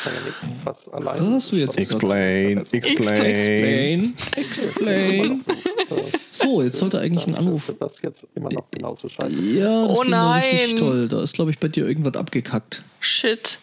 was 0.63 0.85
Das 0.91 1.19
hast 1.21 1.51
du 1.51 1.55
jetzt. 1.55 1.77
Explain, 1.77 2.65
explain. 2.71 3.23
Explain. 3.31 4.15
Explain. 4.35 5.45
So, 6.31 6.61
jetzt 6.61 6.77
sollte 6.77 6.99
eigentlich 6.99 7.25
ein 7.25 7.33
Anruf. 7.33 7.63
Für 7.63 7.73
das 7.73 7.99
jetzt 8.03 8.27
immer 8.35 8.51
noch 8.51 8.69
genauso 8.69 9.09
scheiße. 9.09 9.41
Ja, 9.41 9.87
das 9.87 9.97
Oh 9.97 10.03
noch 10.03 10.35
richtig 10.35 10.67
nein. 10.67 10.75
toll. 10.77 11.07
Da 11.07 11.23
ist, 11.23 11.33
glaube 11.33 11.49
ich, 11.49 11.57
bei 11.57 11.67
dir 11.67 11.87
irgendwas 11.87 12.13
abgekackt. 12.13 12.83
Shit. 12.99 13.57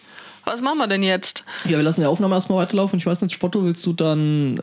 Was 0.47 0.63
machen 0.63 0.79
wir 0.79 0.87
denn 0.87 1.03
jetzt? 1.03 1.45
Ja, 1.65 1.73
wir 1.73 1.83
lassen 1.83 2.03
die 2.03 2.07
Aufnahme 2.07 2.37
erstmal 2.37 2.59
weiterlaufen. 2.59 3.01
Ich 3.01 3.07
weiß 3.07 3.21
nicht, 3.21 3.35
Spotto, 3.35 3.65
willst 3.65 3.85
du 3.85 3.93
dann 3.93 4.61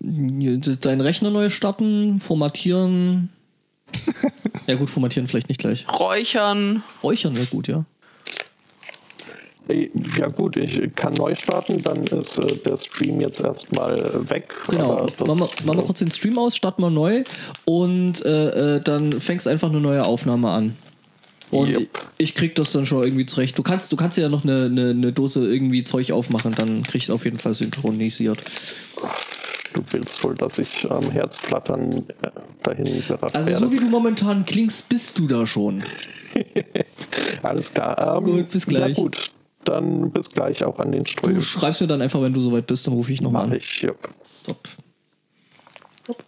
äh, 0.00 0.58
deinen 0.76 1.00
Rechner 1.00 1.30
neu 1.30 1.48
starten, 1.48 2.20
formatieren? 2.20 3.30
ja 4.68 4.76
gut, 4.76 4.90
formatieren 4.90 5.26
vielleicht 5.26 5.48
nicht 5.48 5.60
gleich. 5.60 5.86
Räuchern. 5.88 6.84
Räuchern 7.02 7.36
wäre 7.36 7.46
gut, 7.46 7.66
ja. 7.66 7.84
Ey, 9.66 9.90
Ja 10.16 10.28
gut, 10.28 10.56
ich 10.56 10.94
kann 10.94 11.14
neu 11.14 11.34
starten, 11.34 11.82
dann 11.82 12.04
ist 12.04 12.38
äh, 12.38 12.56
der 12.58 12.76
Stream 12.76 13.20
jetzt 13.20 13.40
erstmal 13.40 13.98
äh, 13.98 14.30
weg. 14.30 14.54
Genau. 14.70 15.04
wir, 15.16 15.34
machen 15.34 15.50
wir 15.64 15.82
kurz 15.82 15.98
den 15.98 16.12
Stream 16.12 16.38
aus, 16.38 16.54
starten 16.54 16.80
wir 16.80 16.90
neu 16.90 17.24
und 17.64 18.24
äh, 18.24 18.76
äh, 18.76 18.80
dann 18.80 19.10
fängst 19.10 19.48
einfach 19.48 19.68
eine 19.68 19.80
neue 19.80 20.04
Aufnahme 20.04 20.48
an. 20.50 20.76
Und 21.50 21.68
Yep. 21.70 21.88
ich, 22.18 22.34
krieg 22.34 22.54
das 22.56 22.72
dann 22.72 22.84
schon 22.86 23.02
irgendwie 23.04 23.24
zurecht. 23.26 23.56
Du 23.58 23.62
kannst, 23.62 23.90
du 23.92 23.96
kannst 23.96 24.18
ja 24.18 24.28
noch 24.28 24.44
eine, 24.44 24.66
eine, 24.66 24.90
eine 24.90 25.12
Dose 25.12 25.46
irgendwie 25.50 25.82
Zeug 25.84 26.12
aufmachen, 26.12 26.54
dann 26.54 26.82
krieg 26.82 26.96
ich 26.96 27.04
es 27.04 27.10
auf 27.10 27.24
jeden 27.24 27.38
Fall 27.38 27.54
synchronisiert. 27.54 28.42
Du 29.74 29.82
willst 29.90 30.22
wohl, 30.24 30.34
dass 30.34 30.58
ich 30.58 30.90
am 30.90 31.10
Herzflattern 31.10 32.06
äh, 32.22 32.30
dahin 32.62 33.02
gerafft 33.06 33.34
Also 33.34 33.50
werde. 33.50 33.64
so 33.66 33.72
wie 33.72 33.76
du 33.76 33.86
momentan 33.86 34.44
klingst, 34.44 34.88
bist 34.88 35.18
du 35.18 35.26
da 35.26 35.46
schon. 35.46 35.82
Alles 37.42 37.72
klar. 37.72 38.18
Ähm, 38.18 38.24
Gut, 38.24 38.50
bis 38.50 38.66
gleich. 38.66 38.96
Ja 38.96 39.02
gut, 39.04 39.30
dann 39.64 40.10
bis 40.10 40.30
gleich 40.30 40.64
auch 40.64 40.78
an 40.78 40.92
den 40.92 41.04
Du 41.04 41.10
Strömen. 41.10 41.42
schreibst 41.42 41.80
mir 41.80 41.86
dann 41.86 42.02
einfach, 42.02 42.20
wenn 42.22 42.32
du 42.32 42.40
soweit 42.40 42.66
bist, 42.66 42.86
dann 42.86 42.94
rufe 42.94 43.12
ich 43.12 43.20
nochmal 43.20 43.46
Mach 43.46 43.52
an. 43.52 43.58
ich. 43.58 43.82
Ja. 43.82 43.92
Top. 44.44 44.68
Top. 46.04 46.24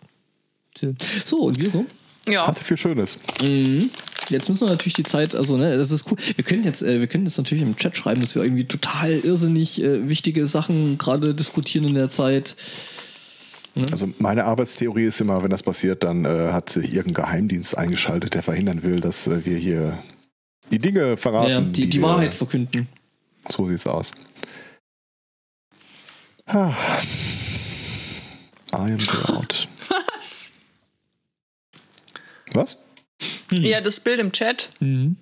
So, 1.24 1.38
und 1.42 1.60
wir 1.60 1.70
so? 1.70 1.84
Ja, 2.28 2.46
Hatte 2.46 2.62
viel 2.64 2.76
Schönes. 2.76 3.18
Jetzt 4.30 4.48
müssen 4.48 4.66
wir 4.66 4.70
natürlich 4.70 4.94
die 4.94 5.02
Zeit, 5.02 5.34
also 5.34 5.56
ne, 5.56 5.76
das 5.76 5.90
ist 5.92 6.10
cool. 6.10 6.16
Wir 6.36 6.44
können 6.44 6.64
jetzt, 6.64 6.82
äh, 6.82 7.00
wir 7.00 7.06
können 7.06 7.24
jetzt 7.24 7.36
natürlich 7.38 7.62
im 7.62 7.76
Chat 7.76 7.96
schreiben, 7.96 8.20
dass 8.20 8.34
wir 8.34 8.42
irgendwie 8.42 8.64
total 8.64 9.10
irrsinnig 9.12 9.82
äh, 9.82 10.08
wichtige 10.08 10.46
Sachen 10.46 10.98
gerade 10.98 11.34
diskutieren 11.34 11.84
in 11.84 11.94
der 11.94 12.08
Zeit. 12.08 12.56
Also 13.92 14.08
meine 14.18 14.44
Arbeitstheorie 14.46 15.04
ist 15.04 15.20
immer, 15.20 15.42
wenn 15.44 15.50
das 15.50 15.62
passiert, 15.62 16.02
dann 16.02 16.24
äh, 16.24 16.50
hat 16.52 16.70
sich 16.70 16.92
irgendein 16.92 17.24
Geheimdienst 17.24 17.76
eingeschaltet, 17.78 18.34
der 18.34 18.42
verhindern 18.42 18.82
will, 18.82 18.96
dass 19.00 19.26
äh, 19.26 19.44
wir 19.44 19.56
hier 19.56 20.02
die 20.72 20.78
Dinge 20.78 21.16
verraten. 21.16 21.50
Ja, 21.50 21.60
die, 21.60 21.88
die 21.88 21.98
wir- 21.98 22.08
Wahrheit 22.08 22.34
verkünden. 22.34 22.88
So 23.48 23.68
sieht's 23.68 23.86
aus. 23.86 24.12
Ah. 26.46 26.74
I 28.72 28.92
am 28.92 28.98
proud. 28.98 29.68
was? 30.18 30.52
Was? 32.52 32.78
Ja, 33.52 33.80
das 33.80 34.00
Bild 34.00 34.20
im 34.20 34.32
Chat. 34.32 34.68
Mhm. 34.80 35.16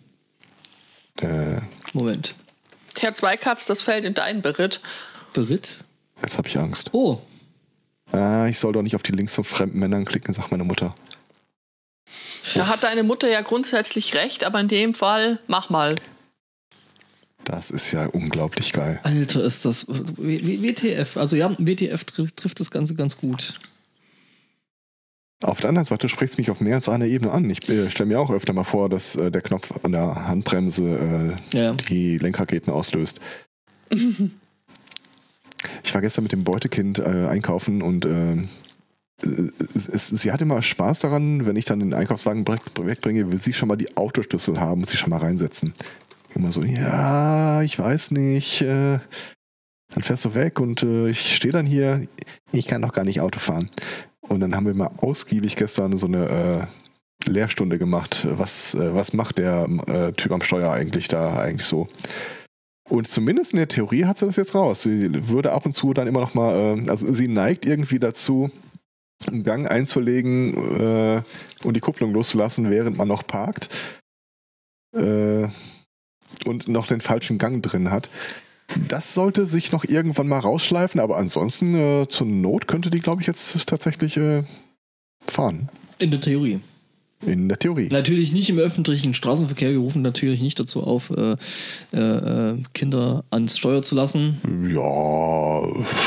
Äh, 1.20 1.60
Moment. 1.92 2.34
Herr 2.98 3.14
Zweikatz, 3.14 3.66
das 3.66 3.82
fällt 3.82 4.04
in 4.04 4.14
deinen 4.14 4.42
Beritt. 4.42 4.80
Beritt? 5.32 5.78
jetzt 6.20 6.36
habe 6.38 6.48
ich 6.48 6.58
Angst. 6.58 6.90
Oh, 6.92 7.20
Ah, 8.12 8.46
ich 8.48 8.58
soll 8.58 8.72
doch 8.72 8.82
nicht 8.82 8.96
auf 8.96 9.02
die 9.02 9.12
Links 9.12 9.34
von 9.34 9.44
fremden 9.44 9.78
Männern 9.78 10.04
klicken, 10.04 10.32
sagt 10.32 10.50
meine 10.50 10.64
Mutter. 10.64 10.94
Da 12.54 12.66
hat 12.68 12.84
deine 12.84 13.02
Mutter 13.02 13.28
ja 13.28 13.42
grundsätzlich 13.42 14.14
recht, 14.14 14.44
aber 14.44 14.60
in 14.60 14.68
dem 14.68 14.94
Fall 14.94 15.38
mach 15.46 15.68
mal. 15.68 15.96
Das 17.44 17.70
ist 17.70 17.92
ja 17.92 18.06
unglaublich 18.06 18.72
geil. 18.72 19.00
Alter, 19.02 19.42
ist 19.44 19.64
das. 19.64 19.86
W 19.88 20.06
W 20.18 20.62
WTF. 20.62 21.16
Also 21.16 21.36
ja, 21.36 21.54
WTF 21.58 22.04
trifft, 22.04 22.36
trifft 22.36 22.60
das 22.60 22.70
Ganze 22.70 22.94
ganz 22.94 23.16
gut. 23.18 23.54
Auf 25.42 25.60
der 25.60 25.68
anderen 25.68 25.84
Seite 25.84 26.08
spricht 26.08 26.32
es 26.32 26.38
mich 26.38 26.50
auf 26.50 26.60
mehr 26.60 26.74
als 26.74 26.88
einer 26.88 27.06
Ebene 27.06 27.30
an. 27.30 27.48
Ich 27.48 27.68
äh, 27.68 27.88
stelle 27.90 28.08
mir 28.08 28.20
auch 28.20 28.30
öfter 28.30 28.52
mal 28.52 28.64
vor, 28.64 28.88
dass 28.88 29.14
äh, 29.14 29.30
der 29.30 29.42
Knopf 29.42 29.72
an 29.84 29.92
der 29.92 30.26
Handbremse 30.26 31.36
äh, 31.52 31.56
Ja. 31.56 31.74
die 31.74 32.18
Lenkraketen 32.18 32.72
auslöst. 32.72 33.20
ich 33.90 34.30
war 35.94 36.00
gestern 36.00 36.24
mit 36.24 36.32
dem 36.32 36.42
Beutekind 36.42 36.98
äh, 36.98 37.26
einkaufen 37.28 37.82
und 37.82 38.04
äh, 38.04 38.36
es, 39.74 39.88
es, 39.88 40.08
sie 40.08 40.32
hat 40.32 40.42
immer 40.42 40.60
Spaß 40.60 40.98
daran, 41.00 41.46
wenn 41.46 41.56
ich 41.56 41.64
dann 41.64 41.80
den 41.80 41.94
Einkaufswagen 41.94 42.46
wegbringe, 42.46 43.30
will 43.30 43.40
sie 43.40 43.52
schon 43.52 43.68
mal 43.68 43.76
die 43.76 43.96
Autoschlüssel 43.96 44.60
haben 44.60 44.82
und 44.82 44.88
sich 44.88 44.98
schon 44.98 45.10
mal 45.10 45.18
reinsetzen. 45.18 45.72
Immer 46.34 46.52
so, 46.52 46.62
ja, 46.62 47.62
ich 47.62 47.78
weiß 47.78 48.10
nicht. 48.10 48.60
Äh, 48.62 48.98
dann 49.94 50.02
fährst 50.02 50.24
du 50.24 50.34
weg 50.34 50.60
und 50.60 50.82
ich 50.82 51.34
stehe 51.34 51.52
dann 51.52 51.64
hier, 51.64 52.06
ich 52.52 52.66
kann 52.66 52.82
doch 52.82 52.92
gar 52.92 53.04
nicht 53.04 53.22
Auto 53.22 53.38
fahren. 53.38 53.70
Und 54.20 54.40
dann 54.40 54.54
haben 54.54 54.66
wir 54.66 54.74
mal 54.74 54.90
ausgiebig 54.98 55.56
gestern 55.56 55.96
so 55.96 56.06
eine 56.06 56.68
äh, 57.26 57.30
Lehrstunde 57.30 57.78
gemacht. 57.78 58.26
Was, 58.30 58.74
äh, 58.74 58.94
was 58.94 59.12
macht 59.12 59.38
der 59.38 59.68
äh, 59.86 60.12
Typ 60.12 60.32
am 60.32 60.42
Steuer 60.42 60.72
eigentlich 60.72 61.08
da 61.08 61.36
eigentlich 61.36 61.66
so? 61.66 61.88
Und 62.88 63.06
zumindest 63.06 63.52
in 63.52 63.58
der 63.58 63.68
Theorie 63.68 64.06
hat 64.06 64.16
sie 64.16 64.26
das 64.26 64.36
jetzt 64.36 64.54
raus. 64.54 64.82
Sie 64.82 65.28
würde 65.28 65.52
ab 65.52 65.66
und 65.66 65.72
zu 65.72 65.92
dann 65.92 66.06
immer 66.06 66.20
noch 66.20 66.34
mal, 66.34 66.78
äh, 66.78 66.88
also 66.88 67.12
sie 67.12 67.28
neigt 67.28 67.66
irgendwie 67.66 67.98
dazu, 67.98 68.50
einen 69.26 69.44
Gang 69.44 69.70
einzulegen 69.70 70.54
äh, 70.80 71.22
und 71.64 71.74
die 71.74 71.80
Kupplung 71.80 72.12
loszulassen, 72.12 72.70
während 72.70 72.96
man 72.96 73.08
noch 73.08 73.26
parkt 73.26 73.68
äh, 74.96 75.48
und 76.46 76.68
noch 76.68 76.86
den 76.86 77.00
falschen 77.00 77.38
Gang 77.38 77.62
drin 77.62 77.90
hat. 77.90 78.10
Das 78.88 79.14
sollte 79.14 79.46
sich 79.46 79.72
noch 79.72 79.84
irgendwann 79.84 80.28
mal 80.28 80.38
rausschleifen, 80.40 81.00
aber 81.00 81.16
ansonsten 81.16 81.74
äh, 81.74 82.06
zur 82.08 82.26
Not 82.26 82.68
könnte 82.68 82.90
die, 82.90 83.00
glaube 83.00 83.22
ich, 83.22 83.26
jetzt 83.26 83.66
tatsächlich 83.66 84.16
äh, 84.16 84.42
fahren. 85.26 85.68
In 85.98 86.10
der 86.10 86.20
Theorie. 86.20 86.60
In 87.26 87.48
der 87.48 87.58
Theorie. 87.58 87.88
Natürlich 87.90 88.30
nicht 88.32 88.48
im 88.48 88.58
öffentlichen 88.60 89.12
Straßenverkehr. 89.12 89.70
Wir 89.72 89.78
rufen 89.78 90.02
natürlich 90.02 90.40
nicht 90.40 90.60
dazu 90.60 90.84
auf, 90.84 91.10
äh, 91.10 91.34
äh, 91.92 91.98
äh, 92.52 92.56
Kinder 92.74 93.24
ans 93.30 93.58
Steuer 93.58 93.82
zu 93.82 93.96
lassen. 93.96 94.36
Ja, 94.72 95.60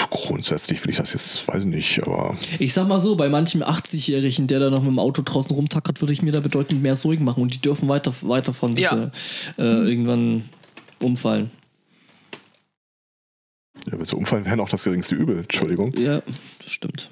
grundsätzlich 0.09 0.81
will 0.85 0.91
ich 0.91 0.97
das 0.97 1.11
jetzt, 1.11 1.45
weiß 1.49 1.61
ich 1.63 1.65
nicht, 1.69 2.01
aber 2.03 2.37
Ich 2.59 2.73
sag 2.73 2.87
mal 2.87 3.01
so, 3.01 3.17
bei 3.17 3.27
manchem 3.27 3.61
80-Jährigen, 3.61 4.47
der 4.47 4.61
da 4.61 4.69
noch 4.69 4.81
mit 4.83 4.91
dem 4.91 4.99
Auto 4.99 5.21
draußen 5.21 5.51
rumtackert, 5.53 5.99
würde 6.01 6.13
ich 6.13 6.21
mir 6.21 6.31
da 6.31 6.39
bedeutend 6.39 6.81
mehr 6.81 6.95
Sorgen 6.95 7.25
machen. 7.25 7.43
Und 7.43 7.53
die 7.55 7.59
dürfen 7.61 7.89
weiter, 7.89 8.13
weiter 8.21 8.53
von, 8.53 8.75
bis 8.75 8.85
Ja. 8.85 9.11
sie 9.57 9.61
äh, 9.61 9.65
irgendwann 9.89 10.45
umfallen. 11.03 11.51
Ja, 13.87 13.97
wenn 13.97 14.05
sie 14.05 14.15
umfallen, 14.15 14.45
wären 14.45 14.59
auch 14.59 14.69
das 14.69 14.83
geringste 14.83 15.15
Übel. 15.15 15.39
Entschuldigung. 15.39 15.93
Ja, 15.97 16.21
das 16.63 16.71
stimmt. 16.71 17.09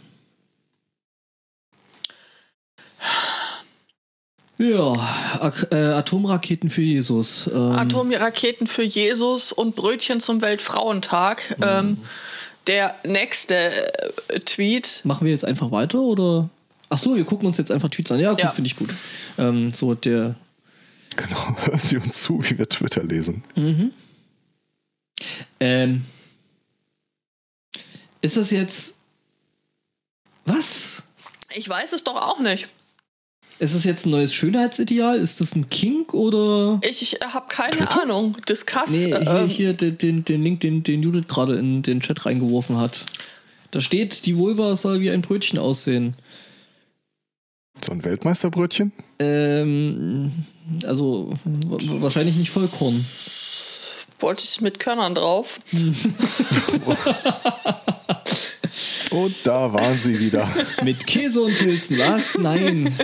Ja, 4.58 4.94
Ak 5.40 5.68
äh, 5.72 5.76
Atomraketen 5.76 6.70
für 6.70 6.82
Jesus. 6.82 7.48
Ähm, 7.54 7.72
Atomraketen 7.72 8.68
für 8.68 8.84
Jesus 8.84 9.54
und 9.54 9.76
Brötchen 9.76 10.20
zum 10.20 10.42
Weltfrauentag. 10.42 11.56
Ähm, 11.62 11.98
der 12.68 12.96
nächste 13.06 13.56
äh, 13.56 14.40
Tweet. 14.42 15.00
Machen 15.06 15.24
wir 15.26 15.32
jetzt 15.32 15.46
einfach 15.46 15.72
weiter 15.72 16.00
oder? 16.02 16.50
Ach 16.90 16.98
so, 16.98 17.16
wir 17.16 17.24
gucken 17.24 17.48
uns 17.48 17.58
jetzt 17.58 17.72
einfach 17.72 17.88
Tweets 17.90 18.12
an. 18.12 18.20
Ja, 18.20 18.32
gut, 18.32 18.40
Ja. 18.42 18.50
finde 18.50 18.68
ich 18.68 18.76
gut. 18.76 18.94
Ähm, 19.38 19.72
so 19.72 19.94
der. 19.96 20.36
Genau, 21.16 21.56
hören 21.66 21.80
Sie 21.80 21.96
uns 21.98 22.22
zu, 22.22 22.44
wie 22.44 22.58
wir 22.58 22.68
Twitter 22.68 23.04
lesen. 23.04 23.44
Ähm, 25.62 26.04
ist 28.22 28.38
das 28.38 28.52
jetzt? 28.52 28.98
Was? 30.46 31.04
Ich 31.54 31.68
weiß 31.68 31.94
es 31.94 32.04
doch 32.04 32.16
auch 32.16 32.40
nicht. 32.40 32.68
Ist 33.60 33.76
das 33.76 33.84
jetzt 33.84 34.06
ein 34.06 34.12
neues 34.12 34.34
Schönheitsideal? 34.34 35.18
Ist 35.18 35.42
das 35.42 35.54
ein 35.54 35.70
Kink 35.70 36.14
oder? 36.14 36.80
Ich 36.82 37.18
habe 37.22 37.48
keine 37.50 37.92
Ahnung. 38.02 38.38
Discuss. 38.48 38.90
Nee, 38.90 39.08
hier, 39.08 39.28
ähm, 39.28 39.48
hier 39.48 39.74
den, 39.74 39.98
den, 39.98 40.24
den 40.26 40.44
Link, 40.44 40.62
den, 40.62 40.82
den 40.84 41.04
Judith 41.04 41.28
gerade 41.28 41.58
in 41.58 41.82
den 41.84 42.00
Chat 42.00 42.26
reingeworfen 42.26 42.78
hat. 42.78 43.04
Da 43.72 43.82
steht, 43.82 44.26
die 44.26 44.38
Vulva 44.38 44.76
soll 44.78 45.02
wie 45.02 45.12
ein 45.12 45.22
Brötchen 45.22 45.60
aussehen. 45.60 46.16
So 47.86 47.92
ein 47.92 48.04
Weltmeisterbrötchen? 48.04 48.92
Ähm, 49.20 50.32
also 50.84 51.34
wa- 51.44 52.02
wahrscheinlich 52.02 52.36
nicht 52.36 52.52
Vollkorn. 52.52 53.06
Wollte 54.22 54.44
ich 54.44 54.62
mit 54.62 54.80
Körnern 54.80 55.16
drauf. 55.16 55.60
Und 59.12 59.36
da 59.44 59.74
waren 59.74 60.00
sie 60.00 60.20
wieder. 60.20 60.48
Mit 60.84 61.06
Käse 61.08 61.42
und 61.42 61.58
Pilzen, 61.58 61.98
was? 61.98 62.38
Nein. 62.38 62.96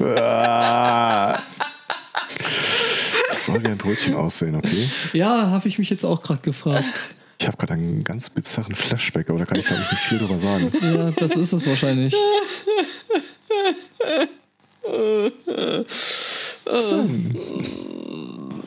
Ah. 0.00 1.40
Das 3.28 3.44
soll 3.44 3.62
wie 3.64 3.68
ein 3.68 3.78
Brötchen 3.78 4.14
aussehen, 4.14 4.54
okay? 4.54 4.88
Ja, 5.14 5.50
habe 5.50 5.66
ich 5.66 5.78
mich 5.78 5.88
jetzt 5.88 6.04
auch 6.04 6.20
gerade 6.22 6.42
gefragt. 6.42 6.84
Ich 7.40 7.46
habe 7.46 7.56
gerade 7.56 7.74
einen 7.74 8.02
ganz 8.04 8.28
bizarren 8.30 8.74
Flashback, 8.74 9.30
aber 9.30 9.38
da 9.38 9.44
kann 9.44 9.58
ich, 9.58 9.64
glaube 9.64 9.82
ich, 9.82 9.92
nicht 9.92 10.02
viel 10.02 10.18
drüber 10.18 10.38
sagen. 10.38 10.70
Ja, 10.82 11.10
das 11.12 11.36
ist 11.36 11.52
es 11.52 11.66
wahrscheinlich. 11.66 12.14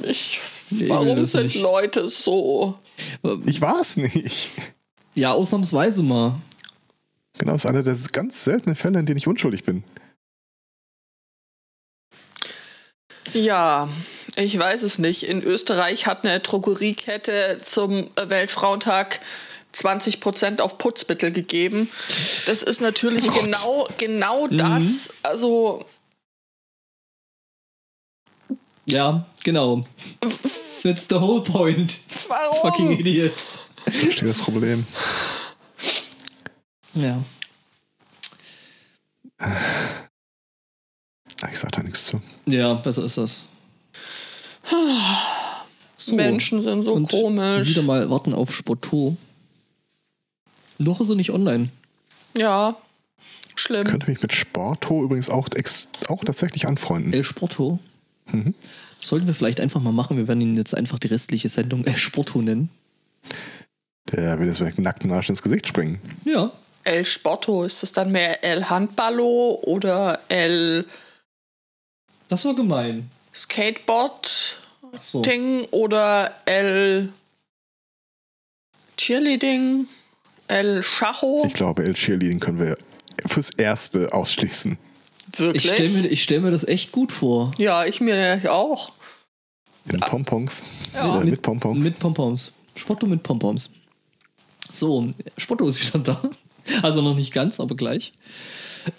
Ich, 0.03 0.39
warum 0.71 1.25
sind 1.25 1.43
nicht. 1.43 1.61
Leute 1.61 2.07
so? 2.07 2.77
Ich 3.45 3.61
war 3.61 3.79
es 3.79 3.97
nicht. 3.97 4.49
Ja, 5.13 5.31
ausnahmsweise 5.31 6.03
mal. 6.03 6.35
Genau, 7.37 7.53
das 7.53 7.65
ist 7.65 7.69
einer 7.69 7.83
der 7.83 7.97
ganz 8.11 8.43
seltenen 8.43 8.75
Fälle, 8.75 8.99
in 8.99 9.05
denen 9.05 9.17
ich 9.17 9.27
unschuldig 9.27 9.63
bin. 9.63 9.83
Ja, 13.33 13.87
ich 14.35 14.57
weiß 14.57 14.83
es 14.83 14.99
nicht. 14.99 15.23
In 15.23 15.41
Österreich 15.41 16.05
hat 16.05 16.25
eine 16.25 16.39
Drogeriekette 16.39 17.57
zum 17.63 18.09
Weltfrauentag 18.15 19.21
20% 19.73 20.59
auf 20.59 20.77
Putzmittel 20.77 21.31
gegeben. 21.31 21.89
Das 22.45 22.61
ist 22.61 22.81
natürlich 22.81 23.29
Oh 23.29 23.41
genau, 23.41 23.87
genau 23.97 24.47
das. 24.47 25.13
Also, 25.23 25.85
Ja, 28.85 29.25
genau. 29.43 29.85
That's 30.83 31.07
the 31.09 31.15
whole 31.15 31.41
point. 31.41 31.99
warum? 32.27 32.57
Fucking 32.61 32.99
idiots. 32.99 33.59
Ich 33.85 33.97
verstehe 33.97 34.27
das 34.27 34.41
Problem. 34.41 34.85
Ja. 36.93 37.21
Ich 41.51 41.59
sag 41.59 41.71
da 41.71 41.83
nichts 41.83 42.05
zu. 42.05 42.21
Ja, 42.45 42.73
besser 42.75 43.03
ist 43.03 43.17
das. 43.17 43.37
So. 45.95 46.15
Menschen 46.15 46.61
sind 46.61 46.81
so 46.83 46.93
Und 46.93 47.09
komisch. 47.09 47.69
Wieder 47.69 47.83
mal 47.83 48.09
warten 48.09 48.33
auf 48.33 48.55
Spotto. 48.55 49.15
Noch 50.79 50.99
ist 50.99 51.09
er 51.09 51.15
nicht 51.15 51.29
online. 51.31 51.69
Ja, 52.35 52.75
schlimm. 53.55 53.85
Könnte 53.85 54.09
mich 54.09 54.21
mit 54.21 54.33
Sporto 54.33 55.03
übrigens 55.03 55.29
auch, 55.29 55.47
auch 56.07 56.23
tatsächlich 56.23 56.67
anfreunden. 56.67 57.13
El 57.13 57.23
Sporto. 57.23 57.79
Sollten 58.99 59.27
wir 59.27 59.33
vielleicht 59.33 59.59
einfach 59.59 59.81
mal 59.81 59.91
machen. 59.91 60.17
Wir 60.17 60.27
werden 60.27 60.41
ihn 60.41 60.55
jetzt 60.55 60.75
einfach 60.75 60.99
die 60.99 61.07
restliche 61.07 61.49
Sendung 61.49 61.85
El 61.85 61.97
Sporto 61.97 62.41
nennen. 62.41 62.69
Der 64.11 64.39
will 64.39 64.47
jetzt 64.47 64.61
mit 64.61 64.79
nacktem 64.79 65.11
Arsch 65.11 65.29
ins 65.29 65.41
Gesicht 65.41 65.67
springen. 65.67 65.99
Ja. 66.25 66.51
El 66.83 67.05
Sporto, 67.05 67.63
ist 67.63 67.83
das 67.83 67.91
dann 67.91 68.11
mehr 68.11 68.43
El 68.43 68.67
Handballo 68.67 69.59
oder 69.65 70.19
El 70.29 70.85
Das 72.27 72.43
war 72.43 72.55
gemein. 72.55 73.09
Skateboard 73.35 74.59
so. 74.99 75.21
Ding 75.21 75.65
oder 75.71 76.33
El 76.45 77.13
Cheerleading? 78.97 79.87
El 80.47 80.83
Schacho? 80.83 81.43
Ich 81.45 81.53
glaube, 81.53 81.83
El 81.83 81.93
Cheerleading 81.93 82.39
können 82.39 82.59
wir 82.59 82.77
fürs 83.27 83.51
Erste 83.51 84.11
ausschließen. 84.11 84.77
Wirklich? 85.37 85.65
Ich 85.65 85.71
stelle 85.71 85.89
mir, 85.89 86.07
ich 86.07 86.23
stell 86.23 86.39
mir 86.41 86.51
das 86.51 86.67
echt 86.67 86.91
gut 86.91 87.11
vor. 87.11 87.51
ja, 87.57 87.85
ich 87.85 88.01
mir 88.01 88.41
auch. 88.51 88.91
In 89.91 89.99
Pompons. 89.99 90.63
Ja. 90.93 91.21
Äh, 91.21 91.25
mit 91.25 91.41
Pompons. 91.41 91.85
Mit 91.85 91.99
Pompons. 91.99 92.51
Spotto 92.75 93.07
mit 93.07 93.23
Pompons. 93.23 93.69
So, 94.71 95.09
Spotto 95.37 95.67
ist 95.67 95.81
wieder 95.81 95.99
da. 95.99 96.21
Also 96.83 97.01
noch 97.01 97.15
nicht 97.15 97.33
ganz, 97.33 97.59
aber 97.59 97.73
gleich. 97.75 98.13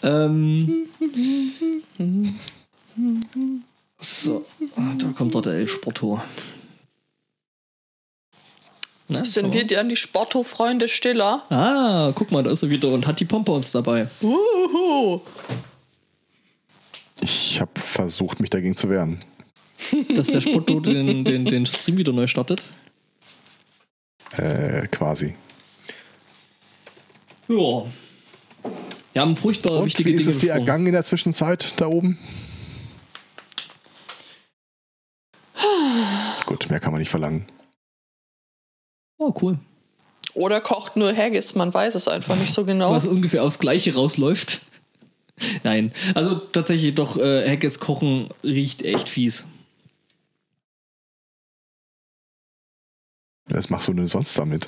Ähm, 0.02 0.88
so, 4.00 4.44
da 4.98 5.06
kommt 5.16 5.34
doch 5.36 5.42
der 5.42 5.52
El 5.54 5.68
Spotto. 5.68 6.20
Na, 9.08 9.24
Sind 9.24 9.46
schau 9.46 9.52
wir 9.52 9.66
dann 9.66 9.88
die 9.88 9.96
Sporto-Freunde 9.96 10.88
Stiller? 10.88 11.44
Ah, 11.50 12.12
guck 12.16 12.32
mal, 12.32 12.42
da 12.42 12.50
ist 12.50 12.64
er 12.64 12.70
wieder 12.70 12.88
und 12.88 13.06
hat 13.06 13.20
die 13.20 13.24
Pompons 13.26 13.70
dabei. 13.70 14.08
Uhu. 14.22 15.20
Ich 17.22 17.60
habe 17.60 17.78
versucht, 17.78 18.40
mich 18.40 18.50
dagegen 18.50 18.76
zu 18.76 18.90
wehren. 18.90 19.20
Dass 20.14 20.26
der 20.26 20.40
Spotto 20.40 20.80
den, 20.80 21.24
den, 21.24 21.44
den 21.44 21.66
Stream 21.66 21.96
wieder 21.96 22.12
neu 22.12 22.26
startet. 22.26 22.66
Äh, 24.36 24.88
quasi. 24.88 25.34
Ja. 27.48 27.84
Wir 29.12 29.22
haben 29.22 29.36
furchtbar 29.36 29.78
Und 29.78 29.86
wichtige 29.86 30.10
wie 30.10 30.14
ist 30.14 30.22
Dinge 30.22 30.30
es 30.30 30.38
dir 30.38 30.52
ergangen 30.52 30.86
in 30.86 30.92
der 30.92 31.04
Zwischenzeit 31.04 31.74
da 31.80 31.86
oben? 31.86 32.18
Gut, 36.46 36.70
mehr 36.70 36.80
kann 36.80 36.92
man 36.92 37.00
nicht 37.00 37.10
verlangen. 37.10 37.46
Oh, 39.18 39.32
cool. 39.42 39.58
Oder 40.34 40.60
kocht 40.60 40.96
nur 40.96 41.14
Haggis, 41.14 41.54
man 41.54 41.72
weiß 41.72 41.94
es 41.94 42.08
einfach 42.08 42.36
nicht 42.36 42.52
so 42.52 42.64
genau. 42.64 42.90
Was 42.90 43.06
ungefähr 43.06 43.44
aufs 43.44 43.58
Gleiche 43.58 43.94
rausläuft. 43.94 44.62
Nein, 45.64 45.92
also 46.14 46.34
tatsächlich 46.36 46.94
doch, 46.94 47.16
äh, 47.16 47.48
Hackes 47.48 47.78
Kochen 47.80 48.28
riecht 48.44 48.82
echt 48.82 49.08
fies. 49.08 49.44
Was 53.48 53.70
machst 53.70 53.88
du 53.88 53.92
denn 53.92 54.06
sonst 54.06 54.38
damit? 54.38 54.66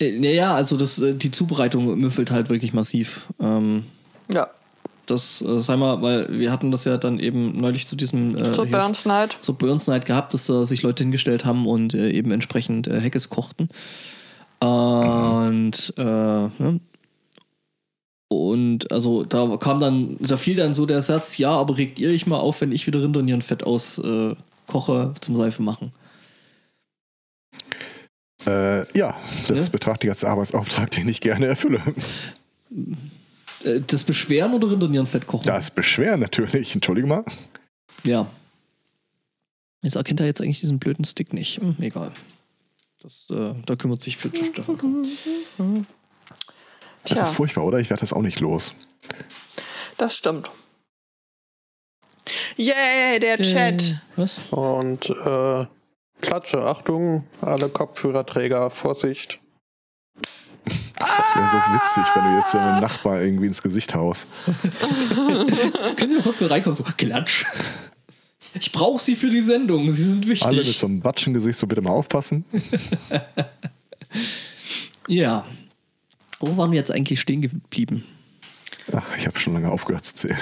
Äh, 0.00 0.18
naja, 0.18 0.54
also 0.54 0.76
das, 0.76 0.98
äh, 0.98 1.14
die 1.14 1.30
Zubereitung 1.30 1.98
müffelt 1.98 2.30
halt 2.30 2.48
wirklich 2.48 2.72
massiv. 2.72 3.26
Ähm, 3.40 3.84
Ja, 4.32 4.48
das, 5.06 5.40
äh, 5.42 5.60
sei 5.60 5.76
mal, 5.76 6.02
weil 6.02 6.26
wir 6.38 6.50
hatten 6.50 6.72
das 6.72 6.84
ja 6.84 6.96
dann 6.96 7.20
eben 7.20 7.58
neulich 7.60 7.86
zu 7.86 7.94
diesem 7.94 8.36
äh, 8.36 8.50
zur 8.52 8.66
hier- 8.66 8.76
Burns 8.76 9.04
Night. 9.06 9.38
zur 9.40 9.56
Burns 9.56 9.86
Night 9.86 10.04
gehabt, 10.04 10.34
dass 10.34 10.46
da 10.46 10.64
sich 10.64 10.82
Leute 10.82 11.04
hingestellt 11.04 11.44
haben 11.44 11.66
und 11.66 11.94
äh, 11.94 12.10
eben 12.10 12.32
entsprechend 12.32 12.88
äh, 12.88 13.00
Hackes 13.00 13.30
kochten. 13.30 13.68
Und 14.58 15.94
äh, 15.96 16.02
ne? 16.02 16.80
Und 18.28 18.90
also 18.90 19.22
da 19.24 19.56
kam 19.56 19.78
dann, 19.78 20.16
da 20.20 20.36
fiel 20.36 20.56
dann 20.56 20.74
so 20.74 20.86
der 20.86 21.02
Satz, 21.02 21.38
ja, 21.38 21.50
aber 21.50 21.76
regt 21.78 21.98
ihr 21.98 22.10
euch 22.10 22.26
mal 22.26 22.38
auf, 22.38 22.60
wenn 22.60 22.72
ich 22.72 22.86
wieder 22.86 23.02
Rindernierenfett 23.02 23.62
aus 23.64 23.98
äh, 23.98 24.34
koche 24.66 25.14
zum 25.20 25.36
Seife 25.36 25.62
machen. 25.62 25.92
Äh, 28.46 28.86
ja, 28.96 29.16
das 29.48 29.66
Ja? 29.66 29.70
betrachte 29.72 30.06
ich 30.06 30.10
als 30.10 30.24
Arbeitsauftrag, 30.24 30.90
den 30.92 31.08
ich 31.08 31.20
gerne 31.20 31.46
erfülle. 31.46 31.80
Äh, 33.64 33.80
das 33.86 34.04
Beschweren 34.04 34.54
oder 34.54 34.70
Rindernierenfett 34.70 35.26
kochen? 35.26 35.46
Das 35.46 35.70
Beschweren 35.70 36.20
natürlich, 36.20 36.74
entschuldige 36.74 37.06
mal. 37.06 37.24
Ja. 38.04 38.26
Jetzt 39.82 39.96
erkennt 39.96 40.20
er 40.20 40.26
jetzt 40.26 40.40
eigentlich 40.40 40.60
diesen 40.60 40.78
blöden 40.78 41.04
Stick 41.04 41.32
nicht. 41.32 41.60
Hm, 41.60 41.76
egal. 41.80 42.10
Das, 43.02 43.26
äh, 43.30 43.54
da 43.66 43.76
kümmert 43.76 44.00
sich 44.02 44.16
für 44.16 44.30
Stefan. 44.34 44.76
drum. 44.78 45.86
Das 47.08 47.18
Tja. 47.18 47.22
ist 47.22 47.34
furchtbar, 47.34 47.64
oder? 47.64 47.78
Ich 47.78 47.90
werde 47.90 48.00
das 48.00 48.12
auch 48.12 48.22
nicht 48.22 48.40
los. 48.40 48.74
Das 49.96 50.16
stimmt. 50.16 50.50
Yay, 52.56 53.18
der 53.20 53.38
Chat. 53.38 53.82
Äh, 53.82 53.94
was? 54.16 54.38
Und 54.50 55.08
äh, 55.10 55.66
Klatsche, 56.20 56.62
Achtung, 56.62 57.24
alle 57.40 57.68
Kopfhörerträger, 57.68 58.70
Vorsicht. 58.70 59.38
Das 60.98 61.08
wäre 61.36 61.48
so 61.50 61.56
witzig, 61.74 62.04
wenn 62.14 62.24
du 62.24 62.36
jetzt 62.36 62.54
deinem 62.54 62.80
Nachbar 62.80 63.20
irgendwie 63.20 63.46
ins 63.46 63.62
Gesicht 63.62 63.94
haust. 63.94 64.26
Können 65.96 66.08
Sie 66.08 66.16
mal 66.16 66.22
kurz 66.22 66.40
mal 66.40 66.48
reinkommen? 66.48 66.74
So, 66.74 66.84
klatsch. 66.96 67.44
Ich 68.58 68.72
brauche 68.72 69.00
Sie 69.00 69.14
für 69.14 69.28
die 69.30 69.42
Sendung. 69.42 69.92
Sie 69.92 70.02
sind 70.02 70.24
Alle 70.24 70.56
mit 70.56 70.66
wichtig. 70.66 70.78
so 70.78 70.86
einem 70.86 71.00
Batschengesicht, 71.00 71.58
so 71.58 71.66
bitte 71.66 71.82
mal 71.82 71.90
aufpassen. 71.90 72.44
Ja. 75.08 75.44
Wo 76.40 76.56
waren 76.56 76.70
wir 76.70 76.78
jetzt 76.78 76.90
eigentlich 76.90 77.20
stehen 77.20 77.40
geblieben? 77.42 78.04
Ach, 78.94 79.02
ich 79.18 79.26
habe 79.26 79.38
schon 79.38 79.54
lange 79.54 79.70
aufgehört 79.70 80.04
zu 80.04 80.14
zählen. 80.14 80.38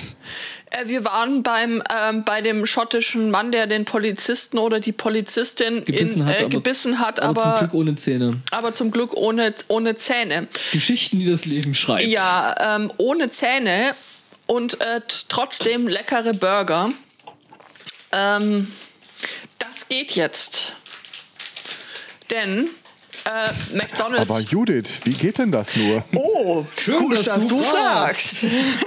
Äh, 0.70 0.86
wir 0.88 1.04
waren 1.04 1.42
beim, 1.42 1.82
ähm, 1.96 2.24
bei 2.24 2.40
dem 2.42 2.66
schottischen 2.66 3.30
Mann, 3.30 3.52
der 3.52 3.66
den 3.66 3.84
Polizisten 3.86 4.58
oder 4.58 4.80
die 4.80 4.92
Polizistin 4.92 5.84
Gebissen 5.84 6.20
in, 6.22 6.26
hat, 6.26 6.34
äh, 6.34 6.40
aber- 6.40 6.48
gebissen 6.50 6.98
hat, 6.98 7.20
Aber, 7.20 7.40
zum 7.40 7.50
aber, 7.50 7.58
Glück 7.60 7.74
ohne 7.74 7.94
Zähne. 7.94 8.42
aber 8.50 8.74
zum 8.74 8.90
Glück 8.90 9.14
ohne, 9.14 9.54
ohne 9.68 9.96
Zähne. 9.96 10.48
Geschichten, 10.72 11.20
die 11.20 11.30
das 11.30 11.46
Leben 11.46 11.74
schreibt. 11.74 12.06
Ja, 12.06 12.76
ähm, 12.76 12.92
ohne 12.98 13.30
Zähne 13.30 13.94
und 14.46 14.80
äh, 14.80 15.00
trotzdem 15.28 15.88
leckere 15.88 16.34
Burger. 16.34 16.90
Ähm, 18.12 18.70
das 19.58 19.88
geht 19.88 20.12
jetzt. 20.12 20.74
Denn 22.30 22.68
äh, 23.24 23.76
McDonald's. 23.76 24.30
Aber 24.30 24.40
Judith, 24.40 24.90
wie 25.04 25.14
geht 25.14 25.38
denn 25.38 25.52
das 25.52 25.76
nur? 25.76 26.04
Oh, 26.14 26.64
Schön, 26.78 26.98
gut, 27.00 27.14
dass 27.14 27.24
dass, 27.24 27.46
du 27.46 27.58
du 27.58 27.62
fragst. 27.62 28.40
fragst. 28.40 28.86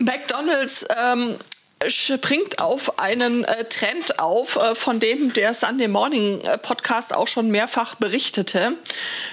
McDonald's 0.00 0.86
ähm, 0.96 1.36
springt 1.88 2.58
auf 2.58 2.98
einen 2.98 3.44
äh, 3.44 3.64
Trend 3.64 4.18
auf, 4.18 4.56
äh, 4.56 4.74
von 4.74 4.98
dem 4.98 5.32
der 5.32 5.52
Sunday 5.54 5.88
Morning 5.88 6.40
äh, 6.42 6.56
Podcast 6.58 7.14
auch 7.14 7.28
schon 7.28 7.50
mehrfach 7.50 7.96
berichtete, 7.96 8.74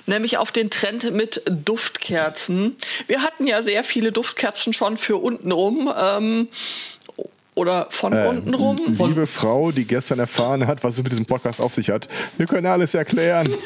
nämlich 0.06 0.38
auf 0.38 0.52
den 0.52 0.70
Trend 0.70 1.12
mit 1.14 1.42
Duftkerzen. 1.46 2.76
Wir 3.08 3.22
hatten 3.22 3.48
ja 3.48 3.62
sehr 3.62 3.84
viele 3.84 4.12
Duftkerzen 4.12 4.74
schon 4.74 4.98
für 4.98 5.18
untenrum. 5.18 5.94
Ähm, 5.98 6.50
oder 7.56 7.88
von 7.90 8.14
Äh, 8.14 8.28
untenrum. 8.28 8.78
Liebe 8.88 9.28
Frau, 9.28 9.72
die 9.72 9.86
gestern 9.86 10.20
erfahren 10.20 10.68
hat, 10.68 10.84
was 10.84 10.96
es 10.96 11.04
mit 11.04 11.12
diesem 11.12 11.26
Podcast 11.26 11.62
auf 11.62 11.74
sich 11.74 11.90
hat, 11.90 12.08
wir 12.38 12.48
können 12.48 12.68
alles 12.68 12.94
erklären. 12.94 13.54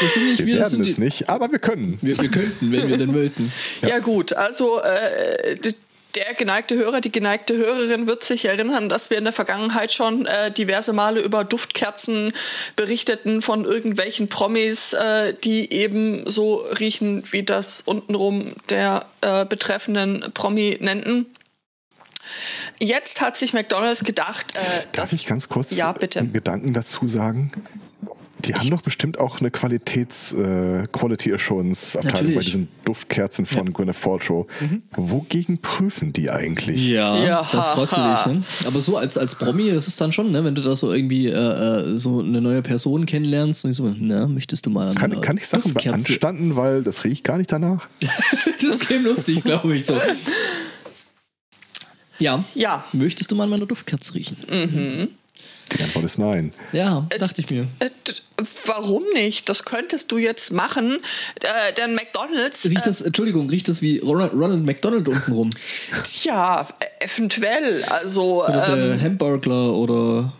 Das 0.00 0.12
sind 0.12 0.26
nicht 0.26 0.38
Wir 0.40 0.46
wir, 0.46 0.58
das 0.58 0.72
werden 0.72 0.84
sind 0.84 0.90
es 0.90 0.96
die, 0.96 1.00
nicht, 1.02 1.30
aber 1.30 1.50
wir 1.50 1.58
können. 1.58 1.98
Wir, 2.02 2.20
wir 2.20 2.30
könnten, 2.30 2.70
wenn 2.70 2.86
wir 2.88 2.98
denn 2.98 3.14
wollten. 3.14 3.50
Ja, 3.80 3.98
gut, 3.98 4.34
also 4.34 4.82
äh, 4.82 5.56
der 6.16 6.34
geneigte 6.34 6.74
Hörer, 6.76 7.00
die 7.00 7.12
geneigte 7.12 7.56
Hörerin 7.56 8.06
wird 8.06 8.24
sich 8.24 8.46
erinnern, 8.46 8.88
dass 8.88 9.10
wir 9.10 9.18
in 9.18 9.24
der 9.24 9.32
Vergangenheit 9.32 9.92
schon 9.92 10.26
äh, 10.26 10.50
diverse 10.50 10.92
Male 10.92 11.20
über 11.20 11.44
Duftkerzen 11.44 12.32
berichteten 12.74 13.42
von 13.42 13.64
irgendwelchen 13.64 14.28
Promis, 14.28 14.94
äh, 14.94 15.34
die 15.44 15.72
eben 15.72 16.28
so 16.28 16.56
riechen 16.78 17.22
wie 17.30 17.42
das 17.42 17.82
untenrum 17.82 18.54
der 18.70 19.04
äh, 19.20 19.44
betreffenden 19.44 20.32
Prominenten. 20.32 21.26
Jetzt 22.78 23.20
hat 23.20 23.36
sich 23.36 23.52
McDonald's 23.52 24.04
gedacht, 24.04 24.56
äh, 24.56 24.60
Darf 24.92 25.10
dass 25.10 25.12
ich 25.12 25.26
ganz 25.26 25.48
kurz 25.48 25.76
Ja, 25.76 25.92
bitte. 25.92 26.18
einen 26.20 26.32
Gedanken 26.32 26.72
dazu 26.72 27.06
sagen? 27.06 27.52
Die 28.44 28.54
haben 28.54 28.70
doch 28.70 28.82
bestimmt 28.82 29.18
auch 29.18 29.40
eine 29.40 29.50
Qualitäts 29.50 30.32
äh, 30.34 30.84
Quality 30.92 31.32
Assurance 31.32 31.98
Abteilung 31.98 32.34
bei 32.34 32.40
diesen 32.42 32.68
Duftkerzen 32.84 33.46
von 33.46 33.72
Gwyneth 33.72 34.00
Paltrow. 34.00 34.46
Wogegen 34.94 35.58
prüfen 35.58 36.12
die 36.12 36.30
eigentlich? 36.30 36.86
Ja, 36.86 37.16
Ja, 37.24 37.48
das 37.50 37.70
fragst 37.70 37.96
du 37.96 38.02
dich. 38.02 38.26
Ne? 38.38 38.44
Aber 38.68 38.80
so 38.80 38.96
als, 38.98 39.16
als 39.18 39.34
Promi 39.34 39.68
ist 39.70 39.88
es 39.88 39.96
dann 39.96 40.12
schon, 40.12 40.30
ne? 40.30 40.44
wenn 40.44 40.54
du 40.54 40.62
da 40.62 40.76
so 40.76 40.92
irgendwie 40.92 41.26
äh, 41.28 41.32
äh, 41.32 41.96
so 41.96 42.20
eine 42.20 42.40
neue 42.40 42.62
Person 42.62 43.06
kennenlernst 43.06 43.64
und 43.64 43.70
die 43.70 43.74
so, 43.74 43.92
na, 43.98 44.26
möchtest 44.28 44.66
du 44.66 44.70
mal 44.70 44.88
an 44.90 44.94
Kann, 44.96 45.12
einer 45.12 45.20
kann 45.22 45.36
ich 45.38 45.46
Sachen 45.48 45.72
Duftkerze- 45.72 45.84
beanstanden, 45.90 46.56
weil 46.56 46.82
das 46.84 47.04
riecht 47.04 47.24
gar 47.24 47.38
nicht 47.38 47.50
danach? 47.50 47.88
Das 48.62 48.78
käme 48.80 49.08
lustig, 49.08 49.44
glaube 49.44 49.76
ich 49.76 49.86
so. 49.86 49.94
Ja. 52.18 52.44
Ja. 52.54 52.84
Möchtest 52.92 53.30
du 53.30 53.34
mal 53.34 53.44
an 53.44 53.50
meiner 53.50 53.66
Duftkerze 53.66 54.14
riechen? 54.14 54.36
Die 55.72 55.82
Antwort 55.82 56.04
ist 56.04 56.18
nein. 56.18 56.52
Ja, 56.72 57.06
dachte 57.18 57.40
ich 57.40 57.50
mir. 57.50 57.66
Äh, 57.80 57.90
warum 58.66 59.02
nicht? 59.14 59.48
Das 59.48 59.64
könntest 59.64 60.12
du 60.12 60.18
jetzt 60.18 60.52
machen. 60.52 60.98
Äh, 61.40 61.72
denn 61.74 61.94
McDonalds. 61.94 62.64
Riecht 62.66 62.86
das, 62.86 63.00
Entschuldigung, 63.00 63.50
riecht 63.50 63.68
das 63.68 63.82
wie 63.82 63.98
Ronald, 63.98 64.32
Ronald 64.32 64.62
McDonald 64.62 65.08
untenrum? 65.08 65.50
Tja, 66.04 66.66
eventuell. 67.00 67.82
Also. 67.84 68.44
Oder 68.44 68.68
ähm, 68.68 68.98
der 68.98 69.00
Hamburgler 69.02 69.72
oder. 69.72 70.32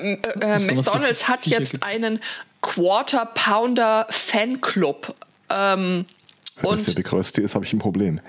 Ähm, 0.00 0.18
äh, 0.40 0.56
Ist 0.56 0.70
McDonalds 0.70 1.28
hat 1.28 1.46
jetzt 1.46 1.82
einen 1.82 2.20
Quarter 2.60 3.26
Pounder 3.26 4.06
Fanclub. 4.10 5.14
Ähm, 5.48 6.04
Wenn 6.56 6.70
das 6.70 6.80
und 6.80 6.86
der 6.88 6.94
Big 6.94 7.12
Rösti 7.12 7.40
ist, 7.40 7.54
habe 7.54 7.64
ich 7.64 7.72
ein 7.72 7.78
Problem. 7.78 8.20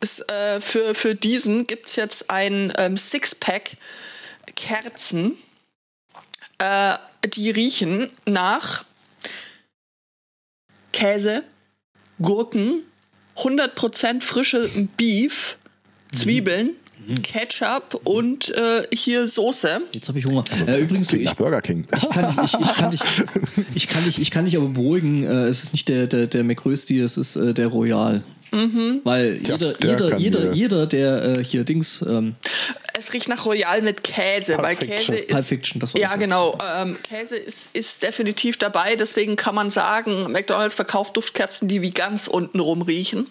es, 0.00 0.20
äh, 0.28 0.60
für, 0.60 0.94
für 0.94 1.14
diesen 1.14 1.66
gibt 1.66 1.88
es 1.88 1.96
jetzt 1.96 2.30
ein 2.30 2.72
ähm, 2.78 2.96
Sixpack 2.96 3.76
Kerzen. 4.58 5.36
Äh, 6.58 6.98
die 7.24 7.50
riechen 7.50 8.10
nach 8.28 8.84
Käse, 10.92 11.44
Gurken, 12.20 12.82
100% 13.36 14.20
frische 14.20 14.68
Beef, 14.96 15.56
Zwiebeln, 16.12 16.70
Ketchup 17.22 18.00
und 18.02 18.50
äh, 18.50 18.82
hier 18.92 19.28
Soße. 19.28 19.82
Jetzt 19.92 20.08
habe 20.08 20.18
ich 20.18 20.26
Hunger. 20.26 20.42
Äh, 20.66 20.80
übrigens, 20.80 21.12
ich, 21.12 21.32
Burger 21.36 21.62
King. 21.62 21.86
ich, 21.96 22.10
kann 22.10 22.36
dich, 22.36 22.54
ich, 22.54 22.60
ich, 22.60 22.74
kann 22.74 22.90
dich, 22.90 23.00
ich, 23.74 23.88
kann 23.88 24.04
dich, 24.04 24.20
ich 24.20 24.30
kann 24.32 24.44
dich 24.44 24.56
aber 24.56 24.68
beruhigen, 24.68 25.22
äh, 25.22 25.44
es 25.44 25.62
ist 25.62 25.72
nicht 25.72 25.88
der, 25.88 26.08
der, 26.08 26.26
der 26.26 26.42
McRösti, 26.42 26.98
es 26.98 27.16
ist 27.16 27.36
äh, 27.36 27.54
der 27.54 27.68
Royal. 27.68 28.24
Weil 29.04 29.38
Tja, 29.38 29.54
jeder, 29.54 29.72
der 29.72 29.90
jeder, 29.90 30.16
jeder, 30.18 30.52
jeder, 30.52 30.86
der 30.86 31.24
äh, 31.38 31.44
hier 31.44 31.64
Dings, 31.64 32.02
ähm, 32.02 32.34
Es 32.98 33.12
riecht 33.12 33.28
nach 33.28 33.44
Royal 33.44 33.82
mit 33.82 34.02
Käse, 34.02 34.54
Pulp 34.54 34.66
weil 34.66 34.76
Fiction. 34.76 34.96
Käse 34.96 35.18
ist. 35.18 35.34
Pulp 35.34 35.44
Fiction, 35.44 35.80
das 35.80 35.94
war 35.94 36.00
Ja, 36.00 36.08
das 36.10 36.18
genau. 36.18 36.58
Ähm, 36.76 36.96
Käse 37.02 37.36
ist, 37.36 37.70
ist 37.74 38.02
definitiv 38.02 38.56
dabei. 38.56 38.96
Deswegen 38.96 39.36
kann 39.36 39.54
man 39.54 39.70
sagen, 39.70 40.32
McDonalds 40.32 40.74
verkauft 40.74 41.16
Duftkerzen, 41.16 41.68
die 41.68 41.82
wie 41.82 41.90
ganz 41.90 42.26
unten 42.28 42.60
rum 42.60 42.82
riechen. 42.82 43.26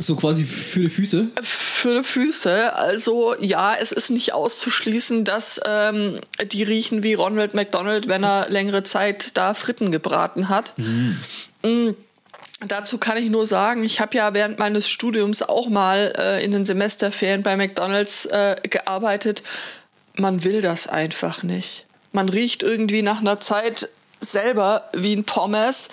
so 0.00 0.16
quasi 0.16 0.44
für 0.44 0.80
die 0.80 0.90
Füße. 0.90 1.28
Für 1.42 1.98
die 1.98 2.04
Füße. 2.04 2.74
Also 2.74 3.34
ja, 3.40 3.74
es 3.74 3.92
ist 3.92 4.10
nicht 4.10 4.32
auszuschließen, 4.32 5.24
dass 5.24 5.60
ähm, 5.66 6.18
die 6.50 6.62
riechen 6.64 7.02
wie 7.02 7.14
Ronald 7.14 7.54
McDonald, 7.54 8.08
wenn 8.08 8.24
er 8.24 8.48
längere 8.50 8.82
Zeit 8.82 9.36
da 9.36 9.54
Fritten 9.54 9.92
gebraten 9.92 10.48
hat. 10.48 10.72
Mm. 10.76 11.90
Dazu 12.66 12.98
kann 12.98 13.16
ich 13.16 13.30
nur 13.30 13.46
sagen, 13.46 13.84
ich 13.84 14.00
habe 14.00 14.16
ja 14.16 14.34
während 14.34 14.58
meines 14.58 14.88
Studiums 14.88 15.42
auch 15.42 15.68
mal 15.68 16.12
äh, 16.18 16.44
in 16.44 16.52
den 16.52 16.66
Semesterferien 16.66 17.42
bei 17.42 17.56
McDonald's 17.56 18.26
äh, 18.26 18.56
gearbeitet. 18.68 19.42
Man 20.14 20.44
will 20.44 20.60
das 20.60 20.86
einfach 20.86 21.42
nicht. 21.42 21.86
Man 22.12 22.28
riecht 22.28 22.62
irgendwie 22.62 23.00
nach 23.02 23.20
einer 23.20 23.40
Zeit 23.40 23.88
selber 24.20 24.84
wie 24.94 25.14
ein 25.14 25.24
Pommes 25.24 25.88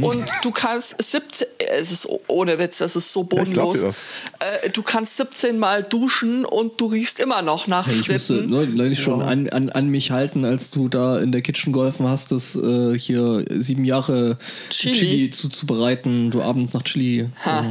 und 0.00 0.24
du 0.42 0.50
kannst 0.52 1.02
17, 1.02 1.46
es 1.58 1.90
ist 1.90 2.08
ohne 2.28 2.58
Witz, 2.58 2.78
das 2.78 2.94
ist 2.96 3.12
so 3.12 3.22
ich 3.22 3.28
bodenlos. 3.28 4.06
Äh, 4.38 4.70
du 4.70 4.82
kannst 4.82 5.16
17 5.16 5.58
Mal 5.58 5.82
duschen 5.82 6.44
und 6.44 6.80
du 6.80 6.86
riechst 6.86 7.18
immer 7.18 7.42
noch 7.42 7.66
nach 7.66 7.88
Ich 7.88 8.08
musste 8.08 8.36
Fritten. 8.36 8.50
neu- 8.50 8.66
neulich 8.66 9.00
schon 9.02 9.20
an, 9.22 9.48
an, 9.48 9.68
an 9.70 9.88
mich 9.88 10.10
halten, 10.12 10.44
als 10.44 10.70
du 10.70 10.88
da 10.88 11.18
in 11.18 11.32
der 11.32 11.42
Kitchen 11.42 11.72
geholfen 11.72 12.06
hast, 12.08 12.30
das 12.32 12.54
äh, 12.56 12.96
hier 12.98 13.44
sieben 13.50 13.84
Jahre 13.84 14.38
Chili. 14.70 14.94
Chili, 14.94 15.30
zuzubereiten. 15.30 16.30
Du 16.30 16.42
abends 16.42 16.72
nach 16.74 16.82
Chili. 16.82 17.28
Ha. 17.44 17.64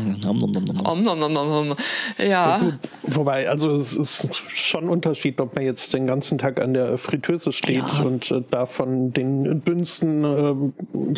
Ja, 2.18 2.62
Wobei, 3.04 3.50
also 3.50 3.70
es 3.72 3.94
ist 3.94 4.28
schon 4.54 4.86
ein 4.86 4.90
Unterschied, 4.90 5.40
ob 5.40 5.56
man 5.56 5.64
jetzt 5.64 5.94
den 5.94 6.06
ganzen 6.08 6.38
Tag 6.38 6.60
an 6.60 6.74
der 6.74 6.98
Fritteuse 6.98 7.52
steht 7.52 7.78
Ja. 7.78 8.02
und 8.04 8.30
äh, 8.32 8.42
da 8.52 8.66
von 8.66 9.12
den 9.14 9.62
Dünsten 10.02 10.24
ähm, 10.24 10.74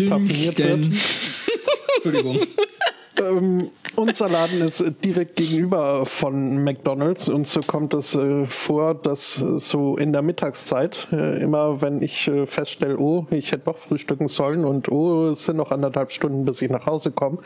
parfümiert 0.09 0.59
wird. 0.59 0.85
Entschuldigung. 1.95 2.39
Ähm, 3.21 3.69
unser 3.95 4.27
Laden 4.27 4.61
ist 4.61 4.83
direkt 5.05 5.35
gegenüber 5.35 6.05
von 6.05 6.63
McDonalds 6.63 7.29
und 7.29 7.45
so 7.45 7.61
kommt 7.61 7.93
es 7.93 8.15
äh, 8.15 8.45
vor, 8.45 8.95
dass 8.95 9.41
äh, 9.41 9.59
so 9.59 9.97
in 9.97 10.11
der 10.11 10.23
Mittagszeit 10.23 11.07
äh, 11.11 11.39
immer, 11.41 11.81
wenn 11.81 12.01
ich 12.01 12.27
äh, 12.27 12.47
feststelle, 12.47 12.97
oh, 12.97 13.27
ich 13.29 13.51
hätte 13.51 13.65
doch 13.65 13.77
frühstücken 13.77 14.27
sollen 14.27 14.65
und 14.65 14.91
oh, 14.91 15.27
es 15.29 15.45
sind 15.45 15.57
noch 15.57 15.71
anderthalb 15.71 16.11
Stunden, 16.11 16.43
bis 16.43 16.61
ich 16.63 16.71
nach 16.71 16.87
Hause 16.87 17.11
komme, 17.11 17.37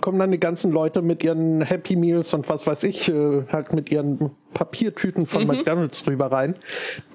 kommen 0.00 0.20
dann 0.20 0.30
die 0.30 0.40
ganzen 0.40 0.70
Leute 0.70 1.02
mit 1.02 1.24
ihren 1.24 1.62
Happy 1.62 1.96
Meals 1.96 2.32
und 2.32 2.48
was 2.48 2.64
weiß 2.66 2.84
ich, 2.84 3.08
äh, 3.08 3.42
halt 3.50 3.72
mit 3.72 3.90
ihren 3.90 4.30
Papiertüten 4.58 5.24
von 5.28 5.46
McDonalds 5.46 6.04
rüber 6.08 6.32
rein. 6.32 6.54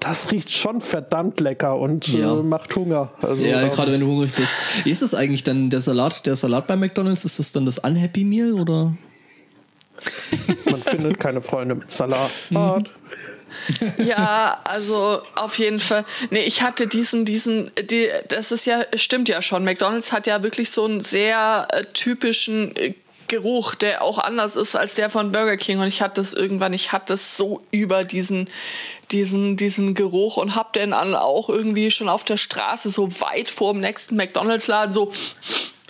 Das 0.00 0.32
riecht 0.32 0.50
schon 0.50 0.80
verdammt 0.80 1.40
lecker 1.40 1.76
und 1.78 2.08
Ja. 2.08 2.32
äh, 2.32 2.42
macht 2.42 2.74
Hunger. 2.74 3.12
Also, 3.20 3.44
Ja, 3.44 3.60
ähm, 3.60 3.70
gerade 3.70 3.92
wenn 3.92 4.00
du 4.00 4.06
hungrig 4.06 4.32
bist. 4.34 4.54
Wie 4.84 4.90
ist 4.90 5.02
das 5.02 5.12
eigentlich 5.12 5.44
dann, 5.44 5.68
der 5.68 5.82
Salat, 5.82 6.24
der 6.24 6.36
Salat 6.36 6.66
bei 6.66 6.74
McDonalds, 6.76 7.26
ist 7.26 7.38
das 7.38 7.52
dann 7.52 7.66
das 7.66 7.78
Unhappy 7.78 8.24
Meal 8.24 8.54
oder? 8.54 8.94
man 10.70 10.80
findet 10.82 11.20
keine 11.20 11.42
Freunde 11.42 11.74
mit 11.74 11.90
Salat. 11.90 12.30
ja, 13.98 14.58
also 14.64 15.20
auf 15.36 15.58
jeden 15.58 15.78
Fall. 15.80 16.04
Nee, 16.30 16.44
ich 16.46 16.62
hatte 16.62 16.86
diesen, 16.86 17.26
diesen, 17.26 17.70
die, 17.90 18.08
das 18.28 18.52
ist 18.52 18.64
ja, 18.66 18.84
stimmt 18.96 19.28
ja 19.28 19.42
schon. 19.42 19.64
McDonalds 19.64 20.12
hat 20.12 20.26
ja 20.26 20.42
wirklich 20.42 20.70
so 20.70 20.86
einen 20.86 21.02
sehr 21.02 21.68
äh, 21.70 21.84
typischen 21.92 22.74
äh, 22.76 22.94
Geruch, 23.28 23.74
der 23.74 24.02
auch 24.02 24.18
anders 24.18 24.56
ist 24.56 24.76
als 24.76 24.94
der 24.94 25.10
von 25.10 25.32
Burger 25.32 25.56
King. 25.56 25.80
Und 25.80 25.88
ich 25.88 26.02
hatte 26.02 26.20
das 26.20 26.32
irgendwann, 26.32 26.72
ich 26.72 26.92
hatte 26.92 27.12
das 27.14 27.36
so 27.36 27.62
über 27.70 28.04
diesen, 28.04 28.48
diesen, 29.12 29.56
diesen 29.56 29.94
Geruch 29.94 30.36
und 30.36 30.54
hab 30.54 30.72
den 30.72 30.90
dann 30.90 31.14
auch 31.14 31.48
irgendwie 31.48 31.90
schon 31.90 32.08
auf 32.08 32.24
der 32.24 32.36
Straße 32.36 32.90
so 32.90 33.20
weit 33.20 33.50
vor 33.50 33.72
dem 33.72 33.80
nächsten 33.80 34.16
McDonalds-Laden 34.16 34.92
so 34.92 35.12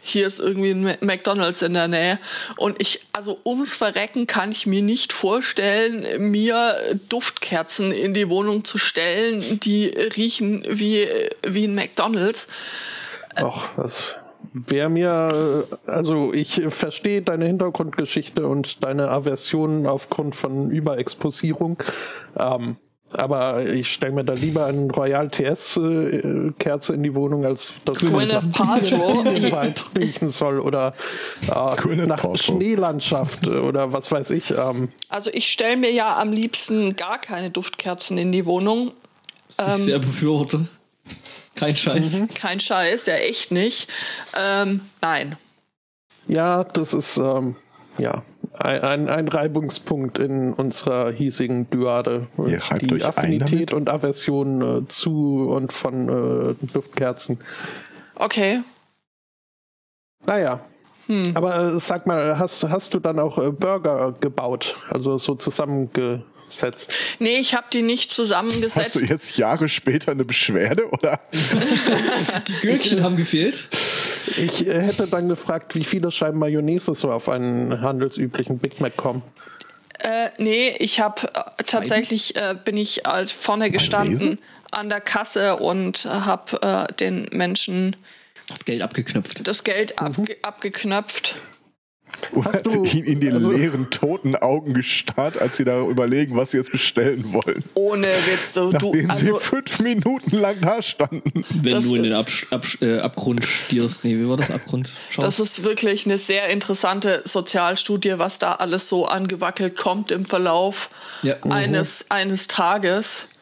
hier 0.06 0.26
ist 0.26 0.38
irgendwie 0.38 0.70
ein 0.70 0.98
McDonalds 1.00 1.62
in 1.62 1.72
der 1.72 1.88
Nähe. 1.88 2.18
Und 2.56 2.76
ich, 2.78 3.00
also 3.12 3.40
ums 3.44 3.74
Verrecken 3.74 4.26
kann 4.26 4.52
ich 4.52 4.66
mir 4.66 4.82
nicht 4.82 5.14
vorstellen, 5.14 6.30
mir 6.30 6.76
Duftkerzen 7.08 7.90
in 7.90 8.12
die 8.12 8.28
Wohnung 8.28 8.66
zu 8.66 8.76
stellen, 8.76 9.60
die 9.60 9.86
riechen 9.86 10.62
wie, 10.68 11.08
wie 11.42 11.64
ein 11.64 11.74
McDonalds. 11.74 12.48
Ach, 13.34 13.66
das 13.78 14.14
wäre 14.52 14.88
mir, 14.88 15.66
äh, 15.86 15.90
also 15.90 16.32
ich 16.32 16.62
verstehe 16.68 17.22
deine 17.22 17.46
Hintergrundgeschichte 17.46 18.46
und 18.46 18.84
deine 18.84 19.10
Aversion 19.10 19.86
aufgrund 19.86 20.34
von 20.34 20.70
Überexposierung. 20.70 21.78
Ähm, 22.38 22.76
aber 23.12 23.64
ich 23.66 23.92
stelle 23.92 24.12
mir 24.12 24.24
da 24.24 24.32
lieber 24.32 24.66
einen 24.66 24.90
Royal 24.90 25.28
TS 25.30 25.76
äh, 25.76 26.52
Kerze 26.58 26.94
in 26.94 27.02
die 27.02 27.14
Wohnung, 27.14 27.44
als 27.44 27.74
dass 27.84 27.98
Gwyneth 27.98 28.52
Paltrow. 28.52 29.24
im 29.34 29.52
Wald 29.52 29.84
riechen 29.96 30.30
soll 30.30 30.58
oder 30.58 30.94
äh, 31.42 31.46
nach 31.46 32.20
Paltrow. 32.20 32.36
Schneelandschaft 32.36 33.46
oder 33.46 33.92
was 33.92 34.10
weiß 34.10 34.30
ich. 34.30 34.50
Ähm, 34.50 34.88
Also 35.08 35.30
ich 35.32 35.50
stelle 35.50 35.76
mir 35.76 35.92
ja 35.92 36.18
am 36.18 36.32
liebsten 36.32 36.96
gar 36.96 37.20
keine 37.20 37.50
Duftkerzen 37.50 38.18
in 38.18 38.32
die 38.32 38.46
Wohnung. 38.46 38.92
Was 39.56 39.78
ich 39.78 39.84
sehr 39.84 39.98
befürworte. 39.98 40.66
Kein 41.54 41.76
Scheiß. 41.76 42.26
Kein 42.34 42.60
Scheiß, 42.60 43.06
ja 43.06 43.14
echt 43.14 43.50
nicht. 43.50 43.88
Ähm, 44.36 44.80
nein. 45.00 45.36
Ja, 46.26 46.64
das 46.64 46.94
ist 46.94 47.16
ähm, 47.16 47.54
ja 47.98 48.22
ein, 48.58 48.80
ein, 48.82 49.08
ein 49.08 49.28
Reibungspunkt 49.28 50.18
in 50.18 50.52
unserer 50.52 51.12
hiesigen 51.12 51.68
Dyade. 51.70 52.26
Ihr 52.38 52.62
reibt 52.62 52.90
Die 52.90 52.94
euch 52.94 53.06
Affinität 53.06 53.72
und 53.72 53.88
Aversion 53.88 54.84
äh, 54.84 54.88
zu 54.88 55.46
und 55.48 55.72
von 55.72 56.08
äh, 56.08 56.66
Duftkerzen. 56.72 57.38
Okay. 58.14 58.60
Naja. 60.26 60.60
Hm. 61.06 61.32
Aber 61.36 61.74
äh, 61.74 61.80
sag 61.80 62.06
mal, 62.06 62.38
hast, 62.38 62.68
hast 62.68 62.94
du 62.94 63.00
dann 63.00 63.18
auch 63.18 63.38
äh, 63.38 63.50
Burger 63.50 64.14
gebaut? 64.18 64.76
Also 64.90 65.18
so 65.18 65.36
zusammengesetzt? 66.48 66.92
Nee, 67.18 67.38
ich 67.38 67.54
habe 67.54 67.66
die 67.72 67.82
nicht 67.82 68.10
zusammengesetzt. 68.10 68.94
Hast 68.94 68.94
du 68.96 69.04
jetzt 69.04 69.36
Jahre 69.36 69.68
später 69.68 70.12
eine 70.12 70.24
Beschwerde 70.24 70.88
oder? 70.90 71.20
Die 72.48 72.66
Gürkchen 72.66 73.02
haben 73.02 73.16
gefehlt. 73.16 73.68
Ich 74.36 74.66
äh, 74.66 74.80
hätte 74.80 75.06
dann 75.06 75.28
gefragt, 75.28 75.74
wie 75.74 75.84
viele 75.84 76.10
Scheiben 76.10 76.38
Mayonnaise 76.38 76.94
so 76.94 77.10
auf 77.10 77.28
einen 77.28 77.80
handelsüblichen 77.80 78.58
Big 78.58 78.80
Mac 78.80 78.96
kommen. 78.96 79.22
Äh, 79.98 80.30
nee, 80.38 80.74
ich 80.78 81.00
habe 81.00 81.28
äh, 81.34 81.62
tatsächlich 81.64 82.36
äh, 82.36 82.54
bin 82.62 82.76
ich 82.76 83.06
äh, 83.06 83.26
vorne 83.26 83.70
gestanden 83.70 84.38
an 84.70 84.88
der 84.88 85.00
Kasse 85.00 85.56
und 85.56 86.04
habe 86.04 86.88
äh, 86.90 86.92
den 86.94 87.28
Menschen 87.32 87.96
Das 88.48 88.64
Geld 88.64 88.82
abgeknüpft. 88.82 89.46
das 89.46 89.64
Geld 89.64 89.98
abge 89.98 90.36
abgeknöpft. 90.42 91.36
Hast 92.44 92.66
du- 92.66 92.84
ihn 92.84 93.04
in 93.04 93.20
die 93.20 93.30
also- 93.30 93.52
leeren, 93.52 93.90
toten 93.90 94.36
Augen 94.36 94.74
gestarrt, 94.74 95.38
als 95.40 95.56
sie 95.56 95.64
da 95.64 95.82
überlegen, 95.86 96.36
was 96.36 96.50
sie 96.50 96.56
jetzt 96.58 96.72
bestellen 96.72 97.24
wollen. 97.32 97.62
Ohne 97.74 98.08
Witz, 98.08 98.52
du, 98.52 98.70
Nachdem 98.70 99.10
also 99.10 99.24
sie 99.24 99.40
fünf 99.40 99.80
Minuten 99.80 100.36
lang 100.38 100.56
da 100.60 100.82
standen. 100.82 101.44
Wenn 101.50 101.72
Das 101.74 101.84
du 101.88 101.94
in 101.96 102.02
den 102.04 102.12
Absch 102.12 102.46
Absch 102.50 102.78
äh, 102.82 102.98
Abgrund 102.98 103.44
stierst. 103.44 104.04
Nee, 104.04 104.16
wie 104.16 104.28
war 104.28 104.36
das? 104.36 104.50
Abgrund? 104.50 104.90
Schaust. 105.10 105.26
das 105.26 105.40
ist 105.40 105.64
wirklich 105.64 106.06
eine 106.06 106.18
sehr 106.18 106.48
interessante 106.48 107.22
Sozialstudie, 107.24 108.14
was 108.18 108.38
da 108.38 108.52
alles 108.54 108.88
so 108.88 109.06
angewackelt 109.06 109.76
kommt 109.76 110.10
im 110.10 110.24
Verlauf 110.24 110.90
Ja. 111.22 111.36
eines, 111.42 112.06
eines 112.10 112.48
Tages. 112.48 113.33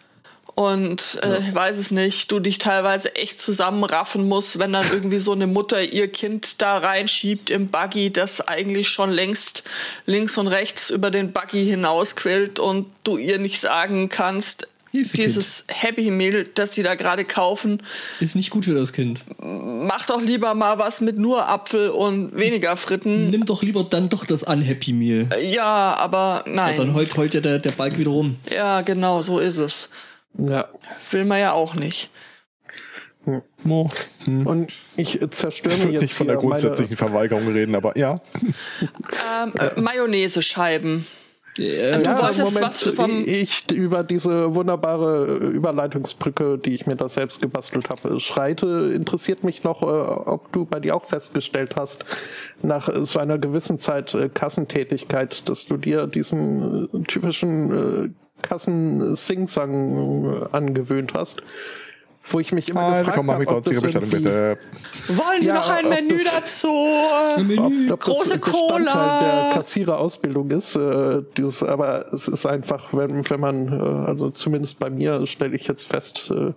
Und 0.55 1.19
äh, 1.23 1.39
ich 1.39 1.55
weiß 1.55 1.79
es 1.79 1.91
nicht, 1.93 2.31
du 2.31 2.39
dich 2.39 2.59
teilweise 2.59 3.15
echt 3.17 3.41
zusammenraffen 3.41 4.29
musst, 4.29 4.59
wenn 4.59 4.73
dann 4.73 4.85
irgendwie 4.93 5.19
so 5.19 5.33
eine 5.33 5.47
Mutter 5.47 5.83
ihr 5.83 6.09
Kind 6.09 6.61
da 6.61 6.77
reinschiebt 6.77 7.49
im 7.49 7.69
Buggy, 7.69 8.13
das 8.13 8.47
eigentlich 8.47 8.89
schon 8.91 9.11
längst 9.11 9.65
links 10.05 10.37
und 10.37 10.49
rechts 10.49 10.91
über 10.91 11.11
den 11.11 11.33
Buggy 11.33 11.65
hinausquillt 11.65 12.59
und 12.59 12.87
du 13.03 13.17
ihr 13.17 13.39
nicht 13.39 13.61
sagen 13.61 14.11
kannst, 14.11 14.69
dieses 14.93 15.65
Happy 15.69 16.11
Meal, 16.11 16.47
das 16.55 16.75
sie 16.75 16.83
da 16.83 16.95
gerade 16.97 17.25
kaufen, 17.25 17.83
Ist 18.21 18.37
nicht 18.37 18.51
gut 18.51 18.67
für 18.67 18.75
das 18.75 18.93
Kind. 18.93 19.23
mach 19.39 20.05
doch 20.07 20.21
lieber 20.21 20.53
mal 20.53 20.79
was 20.79 21.01
mit 21.01 21.17
nur 21.19 21.49
Apfel 21.49 21.89
und 21.89 22.37
weniger 22.37 22.77
Fritten. 22.77 23.31
Nimm 23.31 23.47
doch 23.47 23.63
lieber 23.63 23.85
dann 23.85 24.11
doch 24.11 24.27
das 24.27 24.43
Unhappy 24.43 24.93
Meal. 24.93 25.29
Ja, 25.43 25.97
aber 25.97 26.45
nein. 26.47 26.77
Dann 26.77 26.95
heult, 26.95 27.17
heult 27.17 27.33
ja 27.33 27.41
der, 27.41 27.59
der 27.59 27.71
Balk 27.71 27.97
wieder 27.97 28.11
rum. 28.11 28.37
ja, 28.55 28.83
genau, 28.83 29.23
so 29.23 29.39
ist 29.39 29.57
es. 29.57 29.89
Ja. 30.39 30.69
Will 31.11 31.25
man 31.25 31.39
ja 31.41 31.53
auch 31.53 31.75
nicht. 31.75 32.11
Und 34.27 34.73
ich 34.97 35.21
zerstöre 35.31 35.75
Ich 35.75 35.85
jetzt 35.85 36.01
nicht 36.03 36.15
von 36.15 36.27
der 36.27 36.37
grundsätzlichen 36.37 36.97
Verweigerung 36.97 37.47
reden, 37.49 37.75
aber 37.77 37.97
ja. 37.97 38.21
Ähm, 38.81 39.53
äh, 39.57 39.81
Mayonnaise-Scheiben. 39.81 41.07
Äh, 41.59 42.03
Ja, 42.03 42.19
wolltest 42.21 42.39
Moment, 42.41 42.65
was 42.65 42.83
vom- 42.83 43.25
ich 43.27 43.71
über 43.71 44.03
diese 44.03 44.55
wunderbare 44.55 45.37
Überleitungsbrücke, 45.37 46.59
die 46.59 46.75
ich 46.75 46.87
mir 46.87 46.97
da 46.97 47.09
selbst 47.09 47.41
gebastelt 47.43 47.91
habe, 47.91 48.19
schreite, 48.21 48.91
interessiert 48.95 49.45
mich 49.45 49.63
noch, 49.63 49.83
äh, 49.83 49.85
ob 49.87 50.51
du 50.53 50.65
bei 50.65 50.81
dir 50.81 50.97
auch 50.97 51.05
festgestellt 51.05 51.77
hast, 51.77 52.05
nach 52.63 52.89
äh, 52.89 53.05
so 53.05 53.19
einer 53.21 53.39
gewissen 53.39 53.79
Zeit 53.79 54.15
äh, 54.15 54.31
Kassentätigkeit, 54.31 55.49
dass 55.49 55.67
du 55.67 55.77
dir 55.77 56.07
diesen 56.09 56.89
äh, 56.93 57.03
typischen 57.07 58.15
äh, 58.43 58.49
Kassen-Sing-Sang 58.49 60.25
äh, 60.43 60.47
angewöhnt 60.57 61.15
hast. 61.15 61.43
Wo 62.25 62.39
ich 62.39 62.53
mich 62.53 62.69
immer 62.69 62.83
Ah, 62.83 62.99
gefragt 63.03 63.17
habe, 63.29 63.49
ob 63.49 63.65
das 63.65 63.81
bitte. 63.83 64.55
Wollen 65.09 65.43
Sie 65.43 65.49
Ja, 65.49 65.55
noch 65.55 65.69
ein 65.69 65.87
ob 65.87 65.91
Menü 65.91 66.19
das- 66.23 66.35
dazu? 66.35 66.73
Menü. 67.39 67.91
ob 67.91 67.99
Große 67.99 68.39
das 68.39 68.53
Cola. 68.53 69.21
der 69.51 69.55
Kassiererausbildung 69.57 70.53
ist. 70.53 70.77
Äh, 70.77 71.23
dieses, 71.37 71.65
aber 71.65 72.07
es 72.13 72.29
ist 72.29 72.47
einfach, 72.47 72.95
wenn, 72.95 73.29
wenn 73.29 73.41
man, 73.41 73.69
äh, 73.73 74.07
also 74.09 74.31
zumindest 74.31 74.79
bei 74.79 74.89
mir 74.89 75.27
stelle 75.27 75.57
ich 75.57 75.67
jetzt 75.67 75.83
fest, 75.83 76.31
äh, 76.31 76.53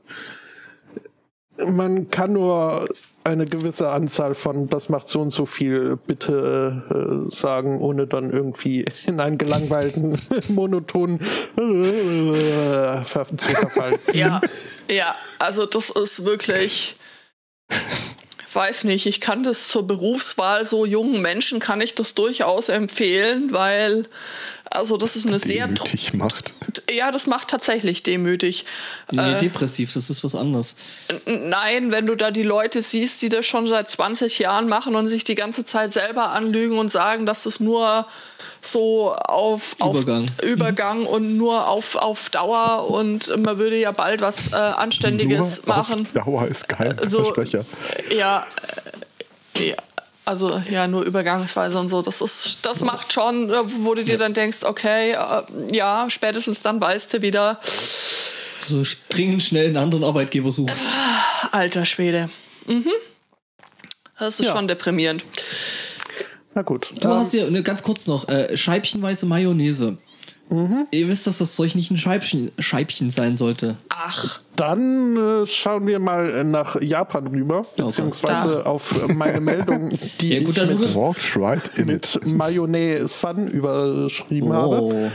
man 1.71 2.11
kann 2.11 2.33
nur 2.33 2.87
eine 3.25 3.45
gewisse 3.45 3.89
Anzahl 3.89 4.35
von 4.35 4.69
das 4.69 4.89
macht 4.89 5.07
so 5.07 5.19
und 5.19 5.31
so 5.31 5.45
viel 5.45 5.97
bitte 5.97 7.25
äh, 7.27 7.29
sagen, 7.29 7.81
ohne 7.81 8.05
dann 8.05 8.31
irgendwie 8.31 8.85
in 9.07 9.19
einen 9.19 9.37
gelangweilten, 9.37 10.19
monotonen 10.49 11.19
äh, 11.57 13.03
zu 13.03 13.49
verfallen. 13.49 13.99
Ja, 14.13 14.41
ja, 14.89 15.15
also 15.39 15.65
das 15.65 15.89
ist 15.89 16.23
wirklich. 16.23 16.95
Ich 18.47 18.55
weiß 18.55 18.85
nicht, 18.85 19.05
ich 19.05 19.19
kann 19.19 19.43
das 19.43 19.67
zur 19.67 19.85
Berufswahl 19.85 20.63
so 20.63 20.85
jungen 20.85 21.21
Menschen 21.21 21.59
kann 21.59 21.81
ich 21.81 21.93
das 21.93 22.15
durchaus 22.15 22.69
empfehlen, 22.69 23.51
weil 23.51 24.05
also 24.71 24.97
das 24.97 25.15
ist 25.15 25.27
eine 25.27 25.39
sehr 25.39 25.65
tro- 25.67 25.83
Demütig 25.85 26.13
macht. 26.13 26.53
ja, 26.91 27.11
das 27.11 27.27
macht 27.27 27.47
tatsächlich 27.49 28.03
demütig. 28.03 28.65
Nee, 29.11 29.37
depressiv, 29.37 29.93
das 29.93 30.09
ist 30.09 30.23
was 30.23 30.35
anderes. 30.35 30.75
Nein, 31.25 31.91
wenn 31.91 32.05
du 32.05 32.15
da 32.15 32.31
die 32.31 32.43
Leute 32.43 32.81
siehst, 32.83 33.21
die 33.21 33.29
das 33.29 33.45
schon 33.45 33.67
seit 33.67 33.89
20 33.89 34.39
Jahren 34.39 34.67
machen 34.67 34.95
und 34.95 35.07
sich 35.07 35.23
die 35.23 35.35
ganze 35.35 35.65
Zeit 35.65 35.93
selber 35.93 36.29
anlügen 36.31 36.77
und 36.77 36.91
sagen, 36.91 37.25
dass 37.25 37.45
es 37.45 37.59
nur 37.59 38.07
so 38.61 39.13
auf, 39.13 39.75
auf 39.79 39.95
Übergang. 40.01 40.27
Übergang 40.43 41.05
und 41.05 41.37
nur 41.37 41.67
auf, 41.67 41.95
auf 41.95 42.29
Dauer 42.31 42.89
und 42.89 43.31
man 43.45 43.59
würde 43.59 43.77
ja 43.77 43.91
bald 43.91 44.21
was 44.21 44.53
äh, 44.53 44.55
Anständiges 44.55 45.65
Nur 45.67 45.75
machen. 45.75 46.07
Auf 46.15 46.25
Dauer 46.25 46.47
ist 46.47 46.67
kein 46.67 46.97
So- 47.07 47.25
Versprecher. 47.25 47.63
Ja, 48.15 48.47
äh, 49.55 49.69
ja, 49.69 49.75
also 50.25 50.59
ja, 50.69 50.87
nur 50.87 51.03
übergangsweise 51.03 51.77
und 51.79 51.89
so. 51.89 52.01
Das 52.01 52.21
ist, 52.21 52.59
das 52.65 52.81
macht 52.81 53.13
schon, 53.13 53.49
äh, 53.49 53.57
wo 53.83 53.93
du 53.93 54.03
dir 54.03 54.17
dann 54.17 54.33
denkst, 54.33 54.59
okay, 54.63 55.11
äh, 55.11 55.43
ja, 55.75 56.07
spätestens 56.09 56.61
dann 56.63 56.81
weißt 56.81 57.13
du 57.13 57.21
wieder, 57.21 57.59
So 58.59 58.83
dringend 59.09 59.43
schnell 59.43 59.67
einen 59.67 59.77
anderen 59.77 60.03
Arbeitgeber 60.03 60.51
suchst. 60.51 60.85
alter 61.51 61.85
Schwede. 61.85 62.29
Mhm. 62.65 62.91
Das 64.19 64.39
ist 64.39 64.47
Ja. 64.47 64.53
schon 64.53 64.67
deprimierend. 64.67 65.23
Na 66.53 66.61
gut. 66.61 66.89
Du 67.01 67.09
Ähm, 67.09 67.15
hast 67.15 67.31
hier, 67.31 67.49
ne, 67.51 67.61
ganz 67.63 67.83
kurz 67.83 68.07
noch, 68.07 68.27
äh, 68.29 68.55
scheibchenweise 68.55 69.25
Mayonnaise. 69.25 69.97
Ihr 70.91 71.07
wisst, 71.07 71.25
dass 71.25 71.39
das 71.39 71.55
Zeug 71.55 71.73
nicht 71.75 71.89
ein 71.89 71.97
Scheibchen, 71.97 72.51
Scheibchen 72.59 73.09
sein 73.09 73.35
sollte. 73.35 73.77
Ach, 73.89 74.41
Dann 74.55 75.17
äh, 75.17 75.47
schauen 75.47 75.87
wir 75.87 75.97
mal 75.97 76.43
nach 76.43 76.79
Japan 76.81 77.27
rüber, 77.27 77.63
beziehungsweise 77.75 78.65
auf 78.65 79.07
meine 79.07 79.39
Meldung, 79.39 79.97
die 80.21 80.33
Ja, 80.33 80.43
gut, 80.43 80.57
ich 80.57 80.79
mit, 80.79 81.35
right 81.37 81.85
mit 81.85 82.19
Mayonnaise 82.25 83.07
Sun 83.07 83.47
überschrieben 83.47 84.53
habe. 84.53 84.81
Oh. 84.81 85.11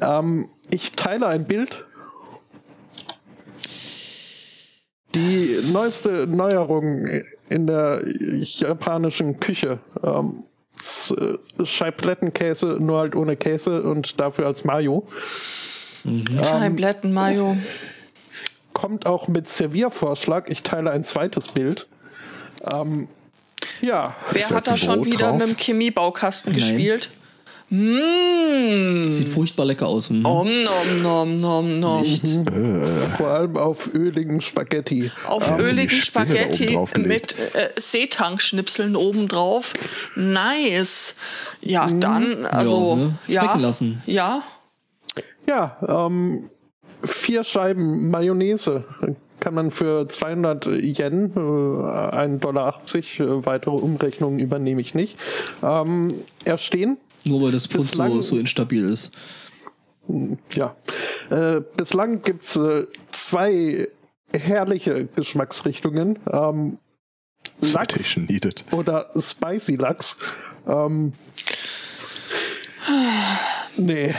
Ähm, 0.00 0.48
ich 0.70 0.92
teile 0.92 1.26
ein 1.26 1.46
Bild. 1.46 1.86
Die 5.14 5.60
neueste 5.72 6.26
Neuerung 6.26 7.06
in 7.48 7.66
der 7.66 8.02
japanischen 8.06 9.38
Küche. 9.38 9.78
Ähm, 10.02 10.44
äh, 10.44 10.55
Scheiblettenkäse, 11.62 12.76
nur 12.80 12.98
halt 12.98 13.14
ohne 13.14 13.36
Käse 13.36 13.82
und 13.82 14.20
dafür 14.20 14.46
als 14.46 14.64
Mayo. 14.64 15.06
Scheinblätten, 16.42 17.12
Mayo. 17.12 17.56
kommt 18.72 19.06
auch 19.06 19.28
mit 19.28 19.48
Serviervorschlag. 19.48 20.48
Ich 20.50 20.62
teile 20.62 20.90
ein 20.90 21.04
zweites 21.04 21.48
Bild. 21.48 21.86
Ähm, 22.64 23.08
ja, 23.80 24.14
Wer 24.30 24.48
hat 24.50 24.66
da 24.66 24.76
schon 24.76 24.96
Brot 25.00 25.06
wieder 25.06 25.28
drauf? 25.30 25.38
mit 25.38 25.48
dem 25.48 25.56
Chemiebaukasten 25.56 26.52
Nein. 26.52 26.60
gespielt? 26.60 27.10
Mmh. 27.68 29.10
Sieht 29.10 29.28
furchtbar 29.28 29.66
lecker 29.66 29.88
aus. 29.88 30.08
Hm. 30.08 30.24
Om 30.24 30.48
nom 30.62 31.02
nom 31.02 31.40
nom 31.40 31.80
nom. 31.80 32.04
vor 33.16 33.28
allem 33.28 33.56
auf 33.56 33.92
öligen 33.92 34.40
Spaghetti. 34.40 35.10
Auf 35.26 35.44
die 35.56 35.62
öligen 35.62 35.96
Spaghetti 35.96 36.74
drauf 36.74 36.94
mit 36.96 37.34
äh, 37.54 37.70
Seetang-Schnipseln 37.76 38.94
obendrauf. 38.94 39.72
Nice. 40.14 41.16
Ja, 41.60 41.90
dann, 41.90 42.44
also, 42.46 42.96
ne? 42.96 43.14
ja. 43.26 43.42
Schmecken 43.42 43.60
lassen. 43.60 44.02
Ja. 44.06 44.42
Ja, 45.48 45.76
ähm, 46.06 46.50
vier 47.02 47.42
Scheiben 47.42 48.10
Mayonnaise 48.10 48.84
kann 49.40 49.54
man 49.54 49.70
für 49.70 50.08
200 50.08 50.66
Yen, 50.66 51.32
äh, 51.36 51.38
1,80 51.38 52.38
Dollar, 52.38 52.80
äh, 52.88 53.46
weitere 53.46 53.74
Umrechnungen 53.74 54.38
übernehme 54.38 54.80
ich 54.80 54.94
nicht, 54.94 55.18
ähm, 55.62 56.08
erstehen. 56.44 56.98
Nur 57.26 57.42
weil 57.42 57.52
das 57.52 57.66
Pfund 57.66 57.90
so, 57.90 58.20
so 58.22 58.38
instabil 58.38 58.88
ist. 58.88 59.10
Ja. 60.54 60.76
Äh, 61.30 61.60
bislang 61.76 62.22
gibt's 62.22 62.54
äh, 62.56 62.86
zwei 63.10 63.88
herrliche 64.32 65.06
Geschmacksrichtungen. 65.16 66.18
Ähm, 66.32 66.78
Lachs 67.60 67.94
Citation 67.94 68.24
needed. 68.26 68.64
oder 68.72 69.10
Spicy 69.18 69.76
Lachs. 69.76 70.18
Ähm, 70.66 71.12
nee, 73.76 74.14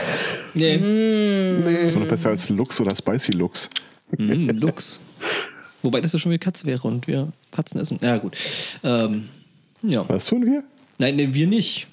Nee, 0.54 0.76
nee. 0.76 1.90
Schon 1.92 2.02
noch 2.02 2.08
besser 2.08 2.30
als 2.30 2.48
Lux 2.48 2.80
oder 2.80 2.94
Spicy 2.94 3.32
Lux. 3.32 3.70
mm, 4.16 4.50
Lux. 4.50 5.00
Wobei 5.82 6.00
das 6.00 6.12
ja 6.12 6.18
schon 6.18 6.32
wieder 6.32 6.40
Katze 6.42 6.66
wäre 6.66 6.86
und 6.88 7.06
wir 7.06 7.32
Katzen 7.50 7.80
essen. 7.80 7.98
Ja, 8.02 8.18
gut. 8.18 8.36
Ähm, 8.82 9.28
ja. 9.82 10.04
Was 10.08 10.26
tun 10.26 10.44
wir? 10.44 10.64
Nein, 10.98 11.16
nee, 11.16 11.28
wir 11.32 11.46
nicht. 11.46 11.86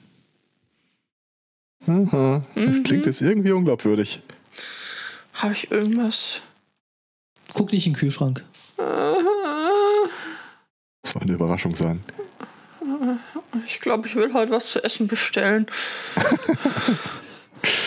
Aha. 1.87 2.41
Das 2.55 2.83
klingt 2.83 3.05
jetzt 3.05 3.21
irgendwie 3.21 3.51
unglaubwürdig. 3.51 4.21
Habe 5.33 5.53
ich 5.53 5.69
irgendwas? 5.71 6.41
Guck 7.53 7.71
nicht 7.71 7.85
in 7.87 7.93
den 7.93 7.99
Kühlschrank. 7.99 8.43
Das 8.77 8.87
soll 11.13 11.21
eine 11.21 11.33
Überraschung 11.33 11.75
sein. 11.75 12.03
Ich 13.65 13.79
glaube, 13.81 14.07
ich 14.07 14.15
will 14.15 14.33
heute 14.33 14.51
was 14.51 14.71
zu 14.71 14.83
essen 14.83 15.07
bestellen. 15.07 15.65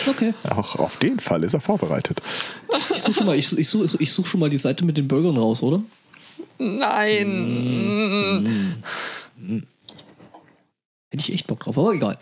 Okay. 0.07 0.33
Auch 0.49 0.75
auf 0.75 0.97
den 0.97 1.19
Fall 1.21 1.41
ist 1.43 1.53
er 1.53 1.61
vorbereitet. 1.61 2.21
Ich 2.89 3.01
suche 3.01 3.13
schon, 3.13 3.27
mal- 3.27 3.37
ich, 3.37 3.57
ich 3.57 3.69
such, 3.69 3.95
ich 3.99 4.11
such 4.11 4.25
schon 4.27 4.39
mal 4.41 4.49
die 4.49 4.57
Seite 4.57 4.83
mit 4.83 4.97
den 4.97 5.07
Burgern 5.07 5.37
raus, 5.37 5.61
oder? 5.61 5.81
Nein. 6.57 7.23
Hätte 11.11 11.23
ich 11.23 11.33
echt 11.33 11.47
Bock 11.47 11.61
drauf, 11.61 11.77
aber 11.77 11.93
egal. 11.93 12.17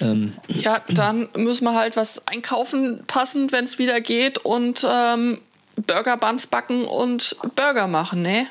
Ähm, 0.00 0.32
Ja, 0.48 0.82
dann 0.88 1.28
müssen 1.36 1.64
wir 1.64 1.74
halt 1.74 1.96
was 1.96 2.26
einkaufen, 2.26 3.04
passend, 3.06 3.52
wenn 3.52 3.64
es 3.64 3.78
wieder 3.78 4.00
geht 4.00 4.38
und 4.38 4.86
ähm, 4.88 5.40
Burger 5.86 6.16
Buns 6.16 6.46
backen 6.46 6.84
und 6.84 7.36
Burger 7.54 7.86
machen, 7.86 8.22
ne? 8.22 8.46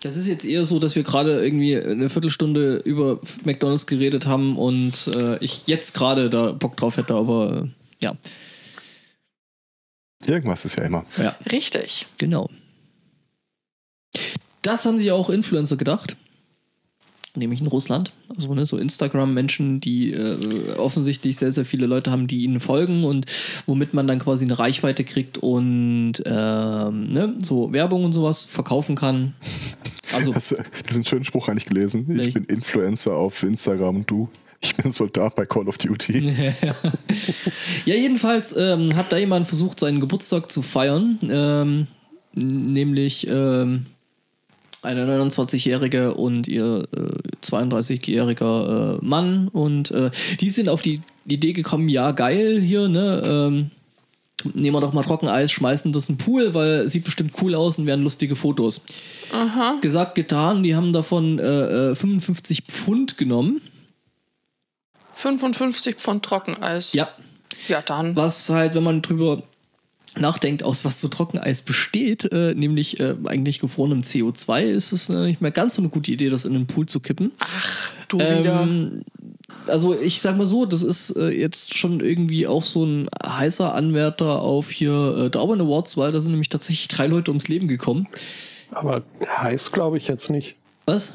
das 0.00 0.16
ist 0.16 0.26
jetzt 0.26 0.44
eher 0.44 0.64
so, 0.64 0.78
dass 0.78 0.94
wir 0.94 1.02
gerade 1.02 1.42
irgendwie 1.44 1.76
eine 1.76 2.08
Viertelstunde 2.08 2.76
über 2.76 3.20
McDonalds 3.44 3.86
geredet 3.86 4.26
haben 4.26 4.56
und 4.56 5.08
äh, 5.08 5.42
ich 5.42 5.62
jetzt 5.66 5.94
gerade 5.94 6.30
da 6.30 6.52
Bock 6.52 6.76
drauf 6.76 6.96
hätte, 6.96 7.14
aber 7.14 7.64
äh, 7.64 8.04
ja. 8.04 8.16
Irgendwas 10.26 10.64
ist 10.64 10.78
ja 10.78 10.84
immer. 10.84 11.04
Ja, 11.16 11.36
Richtig. 11.50 12.06
genau. 12.18 12.48
Das 14.62 14.84
haben 14.84 14.98
sich 14.98 15.10
auch 15.10 15.30
Influencer 15.30 15.76
gedacht. 15.76 16.16
Nämlich 17.38 17.60
in 17.60 17.66
Russland. 17.66 18.12
Also 18.28 18.52
ne, 18.54 18.66
so 18.66 18.76
Instagram-Menschen, 18.76 19.80
die 19.80 20.12
äh, 20.12 20.74
offensichtlich 20.76 21.36
sehr, 21.36 21.52
sehr 21.52 21.64
viele 21.64 21.86
Leute 21.86 22.10
haben, 22.10 22.26
die 22.26 22.42
ihnen 22.42 22.60
folgen 22.60 23.04
und 23.04 23.26
womit 23.66 23.94
man 23.94 24.06
dann 24.06 24.18
quasi 24.18 24.44
eine 24.44 24.58
Reichweite 24.58 25.04
kriegt 25.04 25.38
und 25.38 26.14
ähm, 26.26 27.08
ne, 27.08 27.34
so 27.42 27.72
Werbung 27.72 28.04
und 28.04 28.12
sowas 28.12 28.44
verkaufen 28.44 28.96
kann. 28.96 29.34
Also 30.14 30.34
Hast 30.34 30.52
du 30.52 30.56
diesen 30.88 31.04
schönen 31.04 31.26
Spruch 31.26 31.48
eigentlich 31.48 31.66
gelesen? 31.66 32.06
Ich 32.10 32.16
Welchen? 32.16 32.46
bin 32.46 32.56
Influencer 32.56 33.12
auf 33.14 33.42
Instagram 33.42 33.96
und 33.96 34.10
du? 34.10 34.30
Ich 34.62 34.74
bin 34.74 34.90
Soldat 34.90 35.34
bei 35.36 35.44
Call 35.44 35.68
of 35.68 35.76
Duty. 35.76 36.32
Ja, 37.84 37.94
jedenfalls 37.94 38.56
ähm, 38.56 38.96
hat 38.96 39.12
da 39.12 39.18
jemand 39.18 39.46
versucht, 39.46 39.78
seinen 39.78 40.00
Geburtstag 40.00 40.50
zu 40.50 40.62
feiern. 40.62 41.18
Ähm, 41.30 41.86
nämlich 42.34 43.26
ähm, 43.28 43.86
eine 44.82 45.06
29-Jährige 45.06 46.14
und 46.14 46.46
ihr 46.48 46.84
äh, 46.96 47.46
32-jähriger 47.46 48.98
äh, 48.98 49.04
Mann. 49.04 49.48
Und 49.48 49.90
äh, 49.90 50.10
die 50.40 50.50
sind 50.50 50.68
auf 50.68 50.82
die 50.82 51.00
Idee 51.26 51.52
gekommen, 51.52 51.88
ja, 51.88 52.12
geil 52.12 52.60
hier, 52.60 52.88
ne? 52.88 53.22
Ähm, 53.24 53.70
nehmen 54.54 54.76
wir 54.76 54.80
doch 54.80 54.92
mal 54.92 55.02
Trockeneis, 55.02 55.50
schmeißen 55.50 55.92
das 55.92 56.08
in 56.08 56.16
den 56.16 56.24
Pool, 56.24 56.54
weil 56.54 56.88
sieht 56.88 57.04
bestimmt 57.04 57.32
cool 57.42 57.54
aus 57.54 57.78
und 57.78 57.86
werden 57.86 58.04
lustige 58.04 58.36
Fotos. 58.36 58.82
Gesagt, 59.80 60.14
getan, 60.14 60.62
die 60.62 60.76
haben 60.76 60.92
davon 60.92 61.38
äh, 61.38 61.90
äh, 61.90 61.94
55 61.96 62.62
Pfund 62.68 63.18
genommen. 63.18 63.60
55 65.12 65.96
Pfund 65.96 66.24
Trockeneis. 66.24 66.92
Ja, 66.92 67.08
Ja, 67.66 67.82
dann. 67.82 68.14
was 68.14 68.48
halt, 68.50 68.74
wenn 68.74 68.84
man 68.84 69.02
drüber 69.02 69.42
nachdenkt, 70.20 70.62
aus 70.62 70.84
was 70.84 71.00
so 71.00 71.08
Trockeneis 71.08 71.62
besteht, 71.62 72.30
äh, 72.32 72.54
nämlich 72.54 73.00
äh, 73.00 73.14
eigentlich 73.26 73.60
gefrorenem 73.60 74.02
CO2, 74.02 74.62
ist 74.62 74.92
es 74.92 75.08
äh, 75.08 75.24
nicht 75.24 75.40
mehr 75.40 75.50
ganz 75.50 75.74
so 75.74 75.82
eine 75.82 75.88
gute 75.88 76.10
Idee, 76.10 76.30
das 76.30 76.44
in 76.44 76.52
den 76.52 76.66
Pool 76.66 76.86
zu 76.86 77.00
kippen. 77.00 77.32
Du 78.08 78.18
wieder. 78.18 78.62
Ähm, 78.62 79.02
also 79.66 79.94
ich 79.98 80.20
sag 80.20 80.36
mal 80.36 80.46
so, 80.46 80.64
das 80.64 80.82
ist 80.82 81.10
äh, 81.10 81.28
jetzt 81.28 81.76
schon 81.76 82.00
irgendwie 82.00 82.46
auch 82.46 82.64
so 82.64 82.84
ein 82.84 83.08
heißer 83.24 83.74
Anwärter 83.74 84.40
auf 84.40 84.70
hier 84.70 85.30
äh, 85.34 85.36
Auburn 85.36 85.60
Awards, 85.60 85.96
weil 85.96 86.12
da 86.12 86.20
sind 86.20 86.32
nämlich 86.32 86.48
tatsächlich 86.48 86.88
drei 86.88 87.06
Leute 87.06 87.30
ums 87.30 87.48
Leben 87.48 87.68
gekommen. 87.68 88.08
Aber 88.70 89.02
heiß 89.26 89.72
glaube 89.72 89.98
ich 89.98 90.08
jetzt 90.08 90.30
nicht. 90.30 90.56
Was? 90.86 91.14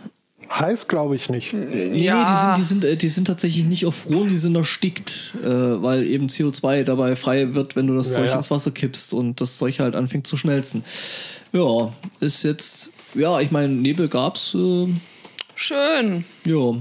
Heiß 0.52 0.88
glaube 0.88 1.16
ich 1.16 1.30
nicht. 1.30 1.54
Nee, 1.54 2.04
Ja. 2.06 2.16
nee, 2.20 2.26
die 2.32 2.38
sind, 2.38 2.58
die, 2.58 2.64
sind, 2.64 2.94
äh, 2.94 2.96
die 2.98 3.10
sind 3.10 3.26
tatsächlich 3.28 3.64
nicht 3.66 3.84
erfroren, 3.84 4.30
die 4.30 4.36
sind 4.38 4.56
erstickt, 4.56 5.34
äh, 5.44 5.48
weil 5.48 6.04
eben 6.06 6.28
CO2 6.28 6.84
dabei 6.84 7.16
frei 7.16 7.56
wird, 7.56 7.76
wenn 7.76 7.88
du 7.88 7.96
das 7.96 8.10
Ja, 8.10 8.16
Zeug 8.18 8.26
ja. 8.28 8.36
ins 8.36 8.52
Wasser 8.52 8.72
kippst 8.72 9.14
und 9.14 9.41
das 9.41 9.58
Zeug 9.58 9.80
halt 9.80 9.96
anfängt 9.96 10.28
zu 10.28 10.38
schmelzen. 10.38 10.84
Ja, 11.54 11.91
ist 12.20 12.44
jetzt, 12.44 12.91
ja, 13.16 13.39
ich 13.39 13.52
meine, 13.52 13.76
Nebel 13.76 14.08
gab's, 14.10 14.54
äh, 14.56 14.88
Schön. 15.56 16.26
ja. 16.46 16.74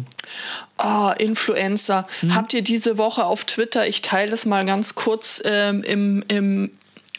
Ah, 0.79 1.13
Influencer. 1.19 2.07
Mhm. 2.23 2.35
Habt 2.35 2.55
ihr 2.55 2.63
diese 2.63 2.97
Woche 2.99 3.25
auf 3.25 3.45
Twitter, 3.45 3.87
ich 3.87 4.03
teile 4.03 4.31
das 4.31 4.47
mal 4.47 4.65
ganz 4.65 4.95
kurz 4.95 5.43
ähm, 5.45 5.83
im, 5.85 6.25
im 6.29 6.71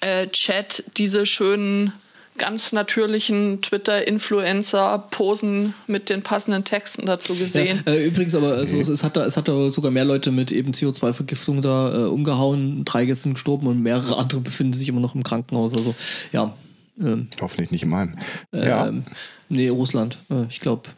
äh, 0.01 0.27
Chat, 0.27 0.83
diese 0.97 1.25
schönen, 1.25 1.93
ganz 2.37 2.71
natürlichen 2.73 3.61
Twitter-Influencer-Posen 3.61 5.73
mit 5.87 6.09
den 6.09 6.23
passenden 6.23 6.63
Texten 6.63 7.05
dazu 7.05 7.35
gesehen? 7.35 7.83
Ja, 7.85 7.93
äh, 7.93 8.05
übrigens, 8.05 8.35
aber 8.35 8.53
also, 8.53 8.77
es, 8.79 8.87
es, 8.87 9.03
hat 9.03 9.17
da, 9.17 9.25
es 9.25 9.37
hat 9.37 9.47
da 9.47 9.69
sogar 9.69 9.91
mehr 9.91 10.05
Leute 10.05 10.31
mit 10.31 10.51
eben 10.51 10.71
CO2-Vergiftung 10.71 11.61
da 11.61 11.93
äh, 11.93 12.05
umgehauen. 12.05 12.85
Drei 12.85 13.11
sind 13.13 13.33
gestorben 13.33 13.67
und 13.67 13.81
mehrere 13.81 14.17
andere 14.17 14.41
befinden 14.41 14.73
sich 14.73 14.87
immer 14.89 15.01
noch 15.01 15.15
im 15.15 15.23
Krankenhaus. 15.23 15.73
Also, 15.75 15.93
ja. 16.31 16.53
Ähm, 16.99 17.27
Hoffentlich 17.41 17.71
nicht 17.71 17.83
in 17.83 17.89
meinem. 17.89 18.17
ähm, 18.51 19.03
Nee, 19.49 19.69
Russland. 19.69 20.17
Äh, 20.31 20.45
ich 20.49 20.59
glaube. 20.59 20.89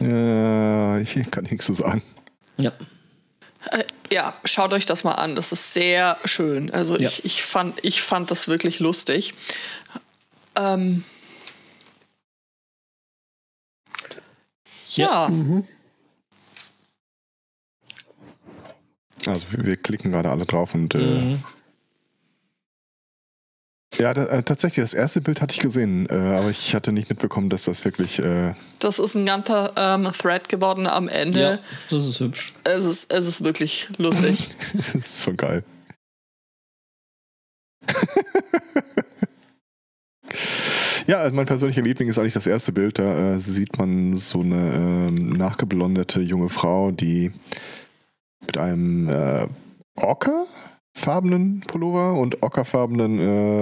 Ja. 0.00 0.96
Äh, 0.98 1.02
ich 1.02 1.30
kann 1.30 1.44
nichts 1.44 1.66
zu 1.66 1.74
sagen. 1.74 2.02
Ja. 2.58 2.72
Äh, 3.70 3.84
ja, 4.12 4.34
schaut 4.44 4.72
euch 4.72 4.86
das 4.86 5.04
mal 5.04 5.12
an. 5.12 5.34
Das 5.34 5.52
ist 5.52 5.72
sehr 5.72 6.16
schön. 6.24 6.70
Also 6.72 6.98
Ja. 6.98 7.08
ich, 7.08 7.24
ich, 7.24 7.42
fand, 7.42 7.78
ich 7.84 8.02
fand 8.02 8.30
das 8.30 8.48
wirklich 8.48 8.80
lustig. 8.80 9.34
Ähm, 10.56 11.04
ja, 14.88 15.28
Also 19.26 19.46
wir, 19.52 19.66
wir 19.66 19.76
klicken 19.76 20.12
gerade 20.12 20.30
alle 20.30 20.44
drauf 20.46 20.74
und 20.74 20.94
äh, 20.94 20.98
Mhm. 20.98 21.42
ja, 23.96 24.12
da, 24.12 24.26
äh, 24.26 24.42
tatsächlich, 24.42 24.82
das 24.84 24.92
erste 24.94 25.20
Bild 25.20 25.40
hatte 25.40 25.54
ich 25.54 25.60
gesehen, 25.60 26.06
äh, 26.10 26.14
aber 26.14 26.50
ich 26.50 26.74
hatte 26.74 26.92
nicht 26.92 27.08
mitbekommen, 27.08 27.48
dass 27.48 27.64
das 27.64 27.84
wirklich 27.84 28.18
äh, 28.18 28.54
das 28.80 28.98
ist 28.98 29.14
ein 29.14 29.24
ganzer 29.26 29.72
ähm, 29.76 30.12
Thread 30.12 30.48
geworden 30.48 30.86
am 30.86 31.08
Ende. 31.08 31.40
ja, 31.40 31.58
das 31.90 32.04
ist 32.06 32.20
hübsch. 32.20 32.52
Es, 32.64 32.84
ist, 32.84 33.10
es 33.12 33.26
ist 33.26 33.42
wirklich 33.44 33.88
lustig. 33.96 34.48
das 34.74 34.94
ist 34.94 35.22
so 35.22 35.32
geil. 35.34 35.64
Ja, 41.06 41.18
also 41.18 41.36
mein 41.36 41.46
persönlicher 41.46 41.82
Liebling 41.82 42.08
ist 42.08 42.18
eigentlich 42.18 42.32
das 42.32 42.46
erste 42.46 42.72
Bild. 42.72 42.98
Da 42.98 43.34
äh, 43.34 43.38
sieht 43.38 43.78
man 43.78 44.14
so 44.14 44.40
eine 44.40 44.72
ähm, 44.74 45.36
nachgeblondete 45.36 46.20
junge 46.20 46.48
Frau, 46.48 46.90
die 46.90 47.30
mit 48.46 48.56
einem 48.58 49.08
äh, 49.08 49.46
ockerfarbenen 49.96 51.62
Pullover 51.66 52.14
und 52.14 52.42
ockerfarbenen 52.42 53.18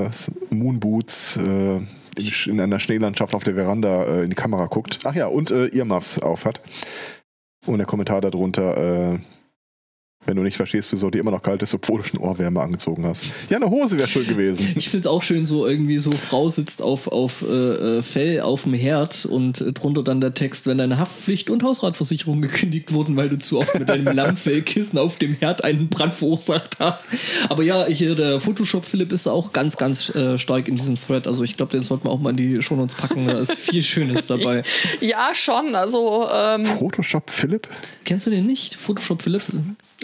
äh, 0.06 0.10
Moonboots 0.50 1.36
äh, 1.38 1.76
in, 1.76 2.32
in 2.46 2.60
einer 2.60 2.78
Schneelandschaft 2.78 3.34
auf 3.34 3.44
der 3.44 3.54
Veranda 3.54 4.04
äh, 4.04 4.22
in 4.22 4.30
die 4.30 4.36
Kamera 4.36 4.66
guckt. 4.66 5.00
Ach 5.04 5.14
ja, 5.14 5.26
und 5.26 5.50
äh, 5.50 5.66
Earmuffs 5.76 6.18
aufhat. 6.18 6.60
Und 7.66 7.78
der 7.78 7.86
Kommentar 7.86 8.20
darunter, 8.20 9.14
äh, 9.14 9.18
wenn 10.24 10.36
du 10.36 10.42
nicht 10.42 10.56
verstehst, 10.56 10.92
wieso 10.92 11.10
dir 11.10 11.18
immer 11.18 11.32
noch 11.32 11.42
kalt 11.42 11.62
ist, 11.62 11.74
obwohl 11.74 12.00
du 12.00 12.08
schon 12.08 12.20
Ohrwärme 12.20 12.60
angezogen 12.60 13.04
hast. 13.04 13.24
Ja, 13.50 13.56
eine 13.56 13.68
Hose 13.68 13.98
wäre 13.98 14.06
schön 14.06 14.26
gewesen. 14.26 14.72
Ich 14.76 14.88
finde 14.88 15.08
es 15.08 15.12
auch 15.12 15.22
schön, 15.22 15.46
so 15.46 15.66
irgendwie 15.66 15.98
so 15.98 16.12
Frau 16.12 16.48
sitzt 16.48 16.80
auf, 16.80 17.08
auf 17.08 17.42
äh, 17.42 17.98
äh, 17.98 18.02
Fell 18.02 18.40
auf 18.40 18.62
dem 18.62 18.74
Herd 18.74 19.26
und 19.26 19.60
äh, 19.60 19.72
drunter 19.72 20.04
dann 20.04 20.20
der 20.20 20.34
Text, 20.34 20.66
wenn 20.66 20.78
deine 20.78 20.98
Haftpflicht 20.98 21.50
und 21.50 21.64
Hausratversicherung 21.64 22.40
gekündigt 22.40 22.92
wurden, 22.92 23.16
weil 23.16 23.28
du 23.28 23.38
zu 23.38 23.58
oft 23.58 23.76
mit 23.78 23.88
deinem 23.88 24.06
Lammfellkissen 24.16 24.98
auf 24.98 25.16
dem 25.16 25.34
Herd 25.34 25.64
einen 25.64 25.88
Brand 25.88 26.14
verursacht 26.14 26.78
hast. 26.78 27.06
Aber 27.48 27.64
ja, 27.64 27.86
hier 27.86 28.14
der 28.14 28.40
Photoshop 28.40 28.84
Philipp 28.84 29.10
ist 29.10 29.26
auch 29.26 29.52
ganz, 29.52 29.76
ganz 29.76 30.14
äh, 30.14 30.38
stark 30.38 30.68
in 30.68 30.76
diesem 30.76 30.94
Thread. 30.94 31.26
Also 31.26 31.42
ich 31.42 31.56
glaube, 31.56 31.72
den 31.72 31.82
sollten 31.82 32.04
wir 32.04 32.10
auch 32.10 32.20
mal 32.20 32.30
in 32.30 32.36
die 32.36 32.62
Shownotes 32.62 32.94
packen. 32.94 33.26
Da 33.26 33.40
ist 33.40 33.54
viel 33.54 33.82
Schönes 33.82 34.26
dabei. 34.26 34.62
ja, 35.00 35.30
schon. 35.34 35.74
Also, 35.74 36.28
ähm, 36.32 36.64
Photoshop 36.64 37.28
Philipp? 37.28 37.68
Kennst 38.04 38.26
du 38.26 38.30
den 38.30 38.46
nicht? 38.46 38.76
Photoshop 38.76 39.22
Philipp? 39.22 39.42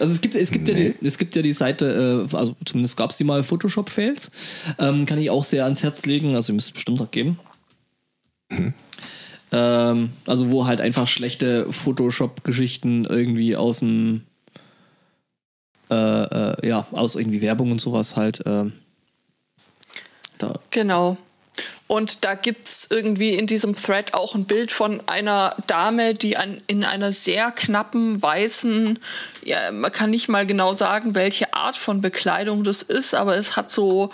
Also 0.01 0.13
es 0.13 0.21
gibt, 0.21 0.35
es 0.35 0.51
gibt, 0.51 0.69
ja, 0.69 0.75
die, 0.75 0.95
es 1.03 1.19
gibt 1.19 1.35
ja 1.37 1.43
die 1.43 1.53
Seite, 1.53 2.29
äh, 2.31 2.37
also 2.37 2.55
zumindest 2.65 2.97
gab 2.97 3.11
es 3.11 3.17
die 3.17 3.25
mal 3.25 3.43
Photoshop-Fails. 3.43 4.31
Ähm, 4.79 5.07
kann 5.07 5.19
ich 5.19 5.31
auch 5.31 5.45
sehr 5.45 5.65
ans 5.65 5.83
Herz 5.83 6.07
legen. 6.07 6.35
Also 6.35 6.53
ihr 6.53 6.55
müsst 6.55 6.69
es 6.69 6.75
bestimmt 6.75 7.01
auch 7.01 7.11
geben. 7.11 7.39
Ähm, 9.51 10.11
also 10.27 10.51
wo 10.51 10.67
halt 10.67 10.81
einfach 10.81 11.09
schlechte 11.09 11.73
Photoshop-Geschichten 11.73 13.05
irgendwie 13.05 13.57
aus 13.57 13.81
dem 13.81 14.23
äh, 15.91 15.95
äh, 15.95 16.69
ja, 16.69 16.87
aus 16.93 17.15
irgendwie 17.15 17.41
Werbung 17.41 17.73
und 17.73 17.81
sowas 17.81 18.17
halt 18.17 18.43
ähm, 18.45 18.73
da 20.37 20.55
Genau. 20.71 21.17
Und 21.87 22.25
da 22.25 22.35
gibt 22.35 22.69
es 22.69 22.87
irgendwie 22.91 23.35
in 23.35 23.47
diesem 23.47 23.75
Thread 23.75 24.13
auch 24.13 24.35
ein 24.35 24.45
Bild 24.45 24.71
von 24.73 25.03
einer 25.09 25.57
Dame, 25.67 26.15
die 26.15 26.37
an, 26.37 26.61
in 26.67 26.85
einer 26.85 27.13
sehr 27.13 27.51
knappen 27.51 28.23
weißen, 28.23 28.99
ja, 29.45 29.71
man 29.73 29.91
kann 29.91 30.11
nicht 30.11 30.29
mal 30.29 30.47
genau 30.47 30.75
sagen, 30.75 31.15
welche 31.15 31.55
Art 31.55 31.77
von 31.77 32.03
Bekleidung 32.03 32.63
das 32.63 32.83
ist, 32.83 33.15
aber 33.15 33.37
es 33.37 33.57
hat 33.57 33.71
so 33.71 34.11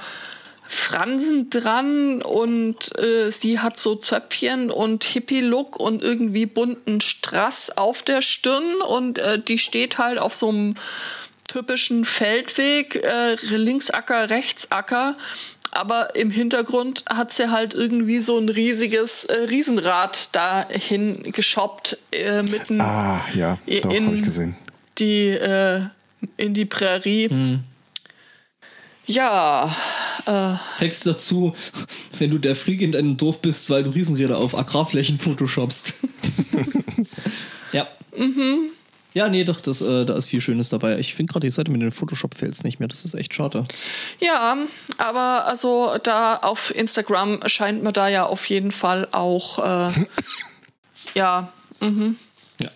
Fransen 0.67 1.51
dran 1.51 2.23
und 2.23 2.97
äh, 2.99 3.31
sie 3.31 3.59
hat 3.59 3.79
so 3.79 3.97
Zöpfchen 3.97 4.71
und 4.71 5.05
Hippie-Look 5.05 5.79
und 5.79 6.03
irgendwie 6.03 6.47
bunten 6.47 7.01
Strass 7.01 7.77
auf 7.77 8.03
der 8.03 8.23
Stirn 8.23 8.81
und 8.89 9.19
äh, 9.19 9.39
die 9.39 9.59
steht 9.59 9.99
halt 9.99 10.19
auf 10.19 10.35
so 10.35 10.49
einem 10.49 10.75
typischen 11.49 12.05
Feldweg, 12.07 12.97
äh, 12.97 13.35
Linksacker, 13.35 14.31
Rechtsacker. 14.31 15.17
Aber 15.75 16.15
im 16.15 16.31
Hintergrund 16.31 17.05
hat 17.11 17.33
sie 17.33 17.51
halt 17.51 17.75
irgendwie 17.75 18.21
so 18.21 18.39
ein 18.39 18.49
riesiges 18.49 19.25
äh, 19.25 19.35
Riesenrad 19.51 20.35
dahin 20.35 21.23
geschoppt, 21.33 21.99
äh, 22.13 22.43
mitten 22.43 22.81
Ah, 22.81 23.21
ja, 23.35 23.59
doch, 23.83 23.93
In- 23.93 24.07
habe 24.07 24.17
ich 24.17 24.23
gesehen. 24.23 24.57
die, 24.99 25.29
äh, 25.31 25.81
in 26.37 26.55
die 26.55 26.65
Prärie. 26.65 27.59
Ja, 29.07 29.75
Text 30.79 31.07
dazu, 31.07 31.55
wenn 32.19 32.31
du 32.31 32.39
der 32.39 32.57
Freak 32.57 32.81
in 32.81 32.93
deinem 32.93 33.17
Dorf 33.19 33.41
bist, 33.43 33.69
weil 33.69 33.83
du 33.83 33.91
Riesenräder 33.91 34.39
auf 34.39 34.57
Agrarflächen 34.57 35.19
photoshopst. 35.19 35.95
ja. 37.73 37.87
Ja, 39.15 39.29
nee, 39.29 39.45
doch, 39.45 39.61
das, 39.61 39.81
äh, 39.81 40.05
da 40.05 40.17
ist 40.17 40.27
viel 40.27 40.41
Schönes 40.41 40.69
dabei. 40.71 40.99
Ich 40.99 41.15
finde 41.15 41.33
gerade 41.33 41.47
die 41.47 41.53
Seite 41.53 41.71
mit 41.71 41.81
den 41.81 41.93
Photoshop-Fails 41.93 42.65
nicht 42.65 42.81
mehr. 42.81 42.89
Das 42.89 43.05
ist 43.05 43.15
echt 43.15 43.33
schade. 43.33 43.65
Ja, 44.21 44.57
aber 44.99 45.47
also 45.47 45.97
da 46.03 46.37
auf 46.37 46.75
Instagram 46.75 47.39
scheint 47.47 47.85
mir 47.85 47.93
da 47.93 48.09
ja 48.09 48.27
auf 48.27 48.45
jeden 48.47 48.73
Fall 48.73 49.07
auch, 49.13 49.61
äh, 49.61 49.93
ja, 51.15 51.53
mhm, 51.81 52.17
Ja. 52.61 52.71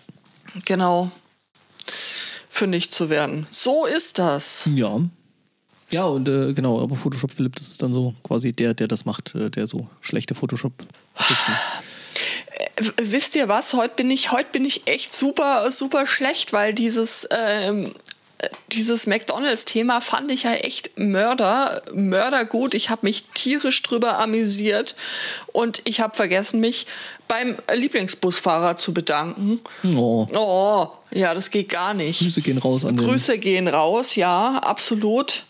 genau, 0.63 1.11
fündig 2.49 2.89
zu 2.91 3.09
werden. 3.09 3.45
So 3.51 3.85
ist 3.85 4.17
das. 4.17 4.67
Ja. 4.73 4.97
Ja, 5.91 6.05
und 6.05 6.29
äh, 6.29 6.53
genau, 6.53 6.81
aber 6.81 6.95
Photoshop 6.95 7.31
Philipp, 7.31 7.55
das 7.57 7.67
ist 7.67 7.81
dann 7.81 7.93
so 7.93 8.13
quasi 8.23 8.53
der, 8.53 8.73
der 8.75 8.87
das 8.87 9.03
macht, 9.03 9.35
äh, 9.35 9.49
der 9.49 9.67
so 9.67 9.89
schlechte 9.99 10.35
Photoshop. 10.35 10.71
Wisst 12.97 13.35
ihr 13.35 13.47
was? 13.47 13.73
Heute 13.73 13.95
bin 13.95 14.11
ich, 14.11 14.31
heute 14.31 14.49
bin 14.51 14.65
ich 14.65 14.87
echt 14.87 15.15
super, 15.15 15.71
super 15.71 16.05
schlecht, 16.07 16.51
weil 16.53 16.73
dieses, 16.73 17.27
ähm, 17.31 17.93
äh, 18.39 18.49
dieses 18.71 19.07
McDonalds-Thema 19.07 20.01
fand 20.01 20.31
ich 20.31 20.43
ja 20.43 20.53
echt 20.53 20.97
Mörder, 20.97 21.81
Mörder 21.93 22.45
gut. 22.45 22.73
Ich 22.73 22.89
habe 22.89 23.05
mich 23.05 23.23
tierisch 23.33 23.81
drüber 23.83 24.19
amüsiert 24.19 24.95
und 25.53 25.81
ich 25.85 26.01
habe 26.01 26.15
vergessen, 26.15 26.59
mich 26.59 26.85
beim 27.27 27.57
Lieblingsbusfahrer 27.73 28.75
zu 28.75 28.93
bedanken. 28.93 29.59
Oh, 29.95 30.27
Oh, 30.33 30.87
ja, 31.11 31.33
das 31.33 31.51
geht 31.51 31.69
gar 31.69 31.93
nicht. 31.93 32.19
Grüße 32.21 32.41
gehen 32.41 32.57
raus 32.57 32.83
an 32.85 32.95
den. 32.97 33.05
Grüße 33.07 33.37
gehen 33.37 33.67
raus, 33.67 34.15
ja, 34.15 34.57
absolut. 34.57 35.43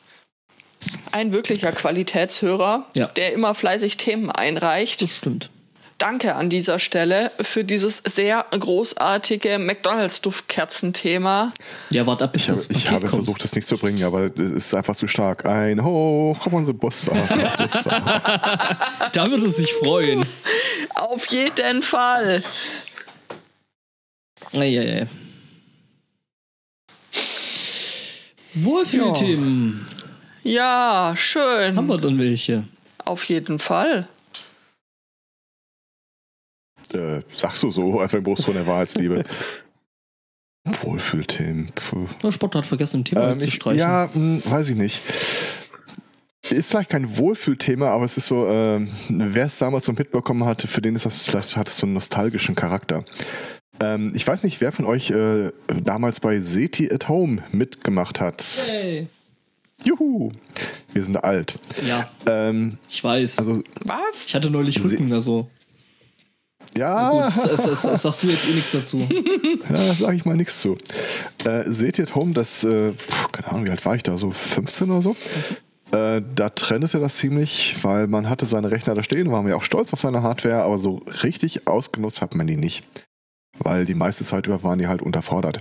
Ein 1.11 1.31
wirklicher 1.33 1.71
Qualitätshörer, 1.71 2.85
Ja. 2.95 3.07
der 3.07 3.33
immer 3.33 3.53
fleißig 3.55 3.97
Themen 3.97 4.31
einreicht. 4.31 5.01
Das 5.01 5.15
stimmt. 5.15 5.49
Danke 5.99 6.35
an 6.35 6.49
dieser 6.49 6.79
Stelle 6.79 7.29
für 7.41 7.65
dieses 7.65 8.01
sehr 8.05 8.45
großartige 8.51 9.59
McDonalds-Duftkerzen-Thema. 9.59 11.51
Ja, 11.89 12.07
warte 12.07 12.23
ab, 12.23 12.31
bis 12.31 12.43
Ich 12.45 12.49
habe, 12.49 12.55
das 12.61 12.69
ich 12.69 12.77
Paket 12.77 12.91
habe 12.91 13.07
kommt. 13.07 13.23
versucht, 13.23 13.43
das 13.43 13.53
nicht 13.53 13.67
zu 13.67 13.77
bringen, 13.77 14.01
aber 14.05 14.31
es 14.37 14.49
ist 14.49 14.73
einfach 14.73 14.95
zu 14.95 15.07
stark. 15.07 15.45
Ein 15.45 15.83
Hoch 15.83 16.37
auf 16.45 16.53
unsere 16.53 16.77
Busfahrer. 16.77 17.57
Busfahrer. 17.57 18.77
Da 19.11 19.27
würde 19.29 19.47
es 19.47 19.57
sich 19.57 19.73
freuen. 19.73 20.25
Auf 20.95 21.25
jeden 21.27 21.81
Fall. 21.81 22.43
Eieiei. 24.55 25.05
Wohlfühlthemen. 28.53 29.85
Ja, 30.43 31.13
schön. 31.17 31.75
Haben 31.75 31.87
wir 31.87 31.97
dann 31.97 32.17
welche? 32.17 32.63
Auf 33.03 33.25
jeden 33.25 33.59
Fall. 33.59 34.07
Äh, 36.93 37.21
sagst 37.37 37.63
du 37.63 37.71
so, 37.71 37.99
einfach 38.01 38.17
im 38.17 38.23
Brustton 38.23 38.53
der 38.55 38.67
Wahrheitsliebe. 38.67 39.23
Wohlfühlthemen. 40.83 41.69
Der 42.21 42.31
Sport 42.31 42.55
hat 42.55 42.65
vergessen, 42.65 43.01
ein 43.01 43.05
Thema 43.05 43.31
Ähm, 43.31 43.39
zu 43.39 43.47
ich, 43.47 43.55
streichen. 43.55 43.79
ja, 43.79 44.09
hm, 44.13 44.41
weiß 44.45 44.69
ich 44.69 44.75
nicht. 44.75 45.01
Ist 46.49 46.71
vielleicht 46.71 46.89
kein 46.89 47.17
Wohlfühlthema, 47.17 47.87
aber 47.89 48.05
es 48.05 48.17
ist 48.17 48.27
so, 48.27 48.47
ähm, 48.47 48.89
wer 49.09 49.45
es 49.45 49.57
damals 49.57 49.85
so 49.85 49.93
mitbekommen 49.93 50.45
hat, 50.45 50.61
für 50.63 50.81
den 50.81 50.95
ist 50.95 51.05
das 51.05 51.23
vielleicht 51.23 51.55
hat 51.57 51.69
es 51.69 51.77
so 51.77 51.85
einen 51.85 51.93
nostalgischen 51.93 52.55
Charakter. 52.55 53.03
Ähm, 53.81 54.11
ich 54.15 54.27
weiß 54.27 54.43
nicht, 54.43 54.59
wer 54.59 54.71
von 54.71 54.85
euch 54.85 55.11
äh, 55.11 55.51
damals 55.83 56.19
bei 56.19 56.39
SETI 56.39 56.91
at 56.91 57.07
Home 57.07 57.43
mitgemacht 57.51 58.19
hat. 58.19 58.63
Hey. 58.67 59.07
Juhu! 59.83 60.31
Wir 60.91 61.03
sind 61.03 61.23
alt. 61.23 61.57
Ja, 61.87 62.09
Ähm, 62.27 62.77
ich 62.89 63.03
weiß. 63.03 63.39
also, 63.39 63.63
Was? 63.85 64.25
ich 64.27 64.35
hatte 64.35 64.49
neulich 64.51 64.83
Rücken, 64.83 65.13
also. 65.13 65.47
Ja, 66.75 67.11
Gut, 67.11 67.21
das, 67.21 67.43
das, 67.43 67.81
das 67.81 68.01
sagst 68.01 68.23
du 68.23 68.27
jetzt 68.27 68.49
eh 68.49 68.53
nichts 68.53 68.71
dazu. 68.71 69.07
Ja, 69.69 69.93
sage 69.93 70.15
ich 70.15 70.25
mal 70.25 70.35
nichts 70.35 70.61
zu. 70.61 70.77
Äh, 71.45 71.63
seht 71.65 71.99
ihr 71.99 72.05
at 72.05 72.15
Home, 72.15 72.33
das, 72.33 72.63
äh, 72.63 72.93
keine 73.31 73.47
Ahnung, 73.47 73.65
wie 73.65 73.69
alt 73.69 73.85
war 73.85 73.95
ich 73.95 74.03
da, 74.03 74.17
so 74.17 74.31
15 74.31 74.89
oder 74.89 75.01
so? 75.01 75.15
Äh, 75.91 76.21
da 76.35 76.49
trennte 76.49 76.99
das 76.99 77.17
ziemlich, 77.17 77.83
weil 77.83 78.07
man 78.07 78.29
hatte 78.29 78.45
seine 78.45 78.71
Rechner 78.71 78.93
da 78.93 79.03
stehen, 79.03 79.31
war 79.31 79.41
mir 79.41 79.55
auch 79.55 79.63
stolz 79.63 79.93
auf 79.93 79.99
seine 79.99 80.21
Hardware, 80.21 80.63
aber 80.63 80.77
so 80.77 81.01
richtig 81.23 81.67
ausgenutzt 81.67 82.21
hat 82.21 82.35
man 82.35 82.47
die 82.47 82.57
nicht. 82.57 82.83
Weil 83.57 83.85
die 83.85 83.95
meiste 83.95 84.23
Zeit 84.23 84.47
über 84.47 84.63
waren 84.63 84.79
die 84.79 84.87
halt 84.87 85.01
unterfordert. 85.01 85.57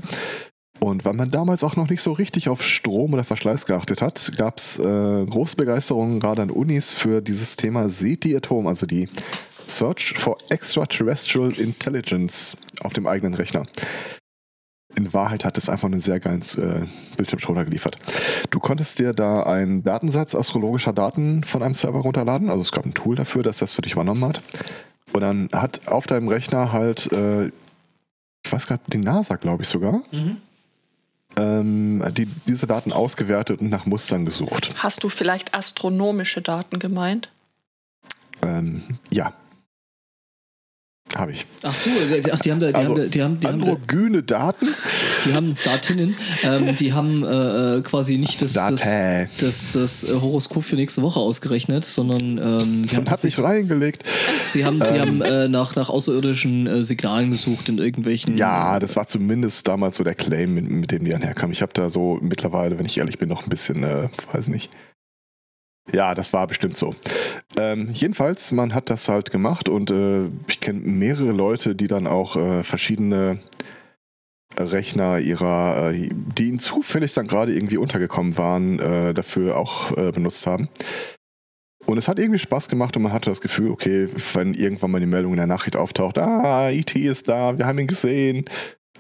Und 0.81 1.05
weil 1.05 1.15
man 1.15 1.31
damals 1.31 1.65
auch 1.65 1.77
noch 1.77 1.89
nicht 1.89 2.03
so 2.03 2.13
richtig 2.13 2.49
auf 2.49 2.63
Strom 2.63 3.13
oder 3.13 3.25
Verschleiß 3.25 3.67
geachtet 3.67 4.01
hat, 4.01 4.33
gab 4.37 4.59
es 4.59 4.79
äh, 4.79 5.27
große 5.27 5.57
Begeisterung 5.57 6.21
gerade 6.21 6.43
an 6.43 6.51
Unis 6.51 6.93
für 6.93 7.21
dieses 7.21 7.57
Thema 7.57 7.89
SETI 7.89 8.37
at 8.37 8.49
Home, 8.51 8.69
also 8.69 8.87
die 8.87 9.09
Search 9.69 10.15
for 10.17 10.37
Extraterrestrial 10.49 11.53
Intelligence 11.53 12.57
auf 12.83 12.93
dem 12.93 13.07
eigenen 13.07 13.35
Rechner. 13.35 13.67
In 14.97 15.13
Wahrheit 15.15 15.45
hat 15.45 15.57
es 15.59 15.69
einfach 15.69 15.87
einen 15.87 16.01
sehr 16.01 16.19
geilen 16.19 16.43
äh, 16.57 16.87
Bildschirmschoner 17.17 17.65
geliefert. 17.65 17.97
Du 18.51 18.59
konntest 18.59 18.99
dir 18.99 19.13
da 19.13 19.35
einen 19.35 19.83
Datensatz 19.85 20.35
astrologischer 20.35 20.93
Daten 20.93 21.45
von 21.45 21.63
einem 21.63 21.75
Server 21.75 22.01
runterladen. 22.01 22.49
Also 22.51 22.63
es 22.63 22.73
gab 22.73 22.85
ein 22.85 22.95
Tool 22.95 23.15
dafür, 23.15 23.43
das 23.43 23.59
das 23.59 23.73
für 23.73 23.83
dich 23.83 23.93
übernommen 23.93 24.25
hat. 24.25 24.43
Und 25.13 25.21
dann 25.21 25.49
hat 25.53 25.87
auf 25.87 26.07
deinem 26.07 26.29
Rechner 26.29 26.73
halt, 26.73 27.13
äh, 27.13 27.47
ich 27.47 28.53
weiß 28.53 28.71
nicht, 28.71 28.83
die 28.93 28.99
NASA, 28.99 29.37
glaube 29.37 29.63
ich 29.63 29.69
sogar, 29.69 30.03
ähm, 31.37 32.03
die, 32.13 32.27
diese 32.49 32.67
Daten 32.67 32.93
ausgewertet 32.93 33.61
und 33.61 33.71
nach 33.71 33.87
Mustern 33.87 34.25
gesucht. 34.25 34.75
Hast 34.79 35.05
du 35.05 35.09
vielleicht 35.09 35.55
astronomische 35.55 36.43
Daten 36.43 36.79
gemeint? 36.79 37.31
Ähm, 38.43 38.83
ja. 39.11 39.33
Habe 41.17 41.33
ich. 41.33 41.47
Ach 41.65 41.75
so, 41.75 41.91
ach, 42.33 42.41
die 42.41 42.51
haben 42.51 42.61
da, 42.61 42.69
die 42.69 42.75
Also, 42.75 42.91
haben 42.91 42.97
da, 42.97 43.07
die 43.07 43.23
haben, 43.23 43.39
die 43.39 43.47
haben, 43.47 43.63
Androgyne 43.63 44.23
Daten? 44.23 44.69
die 45.25 45.35
haben 45.35 45.57
Datinnen, 45.65 46.15
ähm, 46.45 46.77
die 46.77 46.93
haben 46.93 47.25
äh, 47.25 47.79
äh, 47.79 47.81
quasi 47.83 48.19
nicht 48.19 48.43
das, 48.43 48.53
das, 48.53 48.87
das, 49.41 49.73
das 49.73 50.05
äh, 50.05 50.15
Horoskop 50.15 50.65
für 50.65 50.77
nächste 50.77 51.03
Woche 51.03 51.21
ausgerechnet, 51.21 51.85
sondern 51.85 52.39
ähm, 52.39 52.87
die 52.87 52.97
haben 52.97 53.11
hat 53.11 53.21
sich 53.21 53.39
reingelegt. 53.39 54.05
Sie 54.49 54.65
haben, 54.65 54.83
sie 54.83 55.01
haben 55.01 55.23
äh, 55.23 55.49
nach, 55.49 55.77
nach 55.77 55.89
außerirdischen 55.89 56.67
äh, 56.67 56.83
Signalen 56.83 57.31
gesucht 57.31 57.69
in 57.69 57.79
irgendwelchen. 57.79 58.37
Ja, 58.37 58.79
das 58.79 58.97
war 58.97 59.07
zumindest 59.07 59.67
damals 59.67 59.97
so 59.97 60.05
der 60.05 60.15
Claim, 60.15 60.55
mit, 60.55 60.71
mit 60.71 60.93
dem 60.93 61.05
die 61.05 61.15
anherkamen. 61.15 61.53
Ich 61.53 61.63
habe 61.63 61.73
da 61.73 61.91
so 61.91 62.19
mittlerweile, 62.21 62.79
wenn 62.79 62.87
ich 62.87 62.99
ehrlich 62.99 63.19
bin, 63.19 63.29
noch 63.29 63.45
ein 63.45 63.49
bisschen, 63.49 63.83
äh, 63.83 64.09
weiß 64.33 64.49
nicht. 64.49 64.71
Ja, 65.93 66.15
das 66.15 66.33
war 66.33 66.47
bestimmt 66.47 66.77
so. 66.77 66.95
Ähm, 67.57 67.89
jedenfalls, 67.93 68.53
man 68.53 68.75
hat 68.75 68.91
das 68.91 69.09
halt 69.09 69.31
gemacht 69.31 69.69
und 69.69 69.91
äh, 69.91 70.27
ich 70.49 70.61
kenne 70.61 70.81
mehrere 70.81 71.33
Leute, 71.33 71.75
die 71.75 71.87
dann 71.87 72.07
auch 72.07 72.37
äh, 72.37 72.63
verschiedene 72.63 73.39
Rechner 74.57 75.19
ihrer, 75.19 75.93
äh, 75.93 76.11
die 76.13 76.49
ihnen 76.49 76.59
zufällig 76.59 77.13
dann 77.15 77.27
gerade 77.27 77.55
irgendwie 77.55 77.79
untergekommen 77.79 78.37
waren, 78.37 78.79
äh, 78.79 79.15
dafür 79.15 79.57
auch 79.57 79.97
äh, 79.97 80.11
benutzt 80.13 80.47
haben. 80.47 80.69
Und 81.87 81.97
es 81.97 82.07
hat 82.07 82.19
irgendwie 82.19 82.39
Spaß 82.39 82.69
gemacht 82.69 82.97
und 82.97 83.03
man 83.03 83.13
hatte 83.13 83.31
das 83.31 83.41
Gefühl, 83.41 83.71
okay, 83.71 84.09
wenn 84.35 84.53
irgendwann 84.53 84.91
mal 84.91 85.01
die 85.01 85.07
Meldung 85.07 85.33
in 85.33 85.39
der 85.39 85.47
Nachricht 85.47 85.75
auftaucht, 85.75 86.19
ah, 86.19 86.69
IT 86.71 86.95
ist 86.97 87.31
da, 87.31 87.57
wir 87.57 87.67
haben 87.67 87.79
ihn 87.79 87.87
gesehen, 87.87 88.45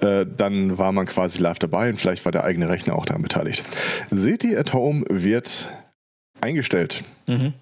äh, 0.00 0.24
dann 0.24 0.78
war 0.78 0.92
man 0.92 1.04
quasi 1.04 1.38
live 1.40 1.58
dabei 1.58 1.90
und 1.90 2.00
vielleicht 2.00 2.24
war 2.24 2.32
der 2.32 2.44
eigene 2.44 2.68
Rechner 2.68 2.94
auch 2.94 3.04
daran 3.04 3.22
beteiligt. 3.22 3.62
SETI 4.10 4.56
at 4.56 4.72
Home 4.72 5.04
wird 5.10 5.68
eingestellt. 6.40 7.04
Mhm. 7.26 7.52